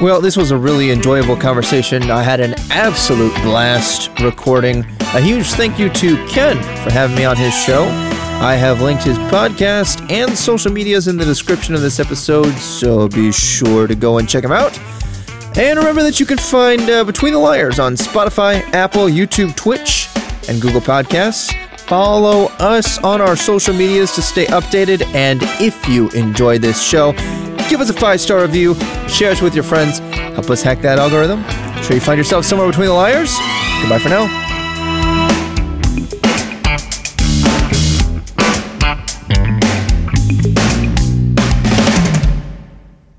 Well, 0.00 0.20
this 0.20 0.36
was 0.36 0.50
a 0.50 0.56
really 0.56 0.90
enjoyable 0.90 1.36
conversation. 1.36 2.10
I 2.10 2.22
had 2.22 2.40
an 2.40 2.54
absolute 2.70 3.34
blast 3.42 4.10
recording. 4.20 4.84
A 5.14 5.20
huge 5.20 5.44
thank 5.48 5.78
you 5.78 5.90
to 5.90 6.26
Ken 6.26 6.56
for 6.82 6.90
having 6.90 7.14
me 7.14 7.26
on 7.26 7.36
his 7.36 7.54
show. 7.54 7.84
I 8.40 8.54
have 8.54 8.80
linked 8.80 9.04
his 9.04 9.18
podcast 9.18 10.10
and 10.10 10.36
social 10.36 10.72
medias 10.72 11.06
in 11.06 11.18
the 11.18 11.24
description 11.26 11.74
of 11.74 11.82
this 11.82 12.00
episode, 12.00 12.50
so 12.54 13.08
be 13.08 13.30
sure 13.30 13.86
to 13.86 13.94
go 13.94 14.16
and 14.16 14.26
check 14.26 14.42
him 14.42 14.52
out. 14.52 14.76
And 15.58 15.78
remember 15.78 16.02
that 16.02 16.18
you 16.18 16.24
can 16.24 16.38
find 16.38 16.80
uh, 16.88 17.04
Between 17.04 17.34
the 17.34 17.38
Liars 17.38 17.78
on 17.78 17.94
Spotify, 17.94 18.62
Apple, 18.72 19.04
YouTube, 19.04 19.54
Twitch, 19.54 20.08
and 20.48 20.62
Google 20.62 20.80
Podcasts. 20.80 21.52
Follow 21.80 22.46
us 22.58 22.96
on 23.04 23.20
our 23.20 23.36
social 23.36 23.74
medias 23.74 24.12
to 24.12 24.22
stay 24.22 24.46
updated. 24.46 25.04
And 25.14 25.40
if 25.60 25.86
you 25.86 26.08
enjoy 26.12 26.58
this 26.58 26.82
show, 26.82 27.12
give 27.68 27.82
us 27.82 27.90
a 27.90 27.94
five 27.94 28.18
star 28.18 28.40
review, 28.40 28.74
share 29.10 29.32
us 29.32 29.42
with 29.42 29.54
your 29.54 29.64
friends, 29.64 29.98
help 29.98 30.48
us 30.48 30.62
hack 30.62 30.80
that 30.80 30.98
algorithm. 30.98 31.44
Sure 31.82 31.94
you 31.94 32.00
find 32.00 32.16
yourself 32.16 32.46
somewhere 32.46 32.66
between 32.66 32.86
the 32.86 32.94
liars. 32.94 33.36
Goodbye 33.82 33.98
for 33.98 34.08
now. 34.08 34.51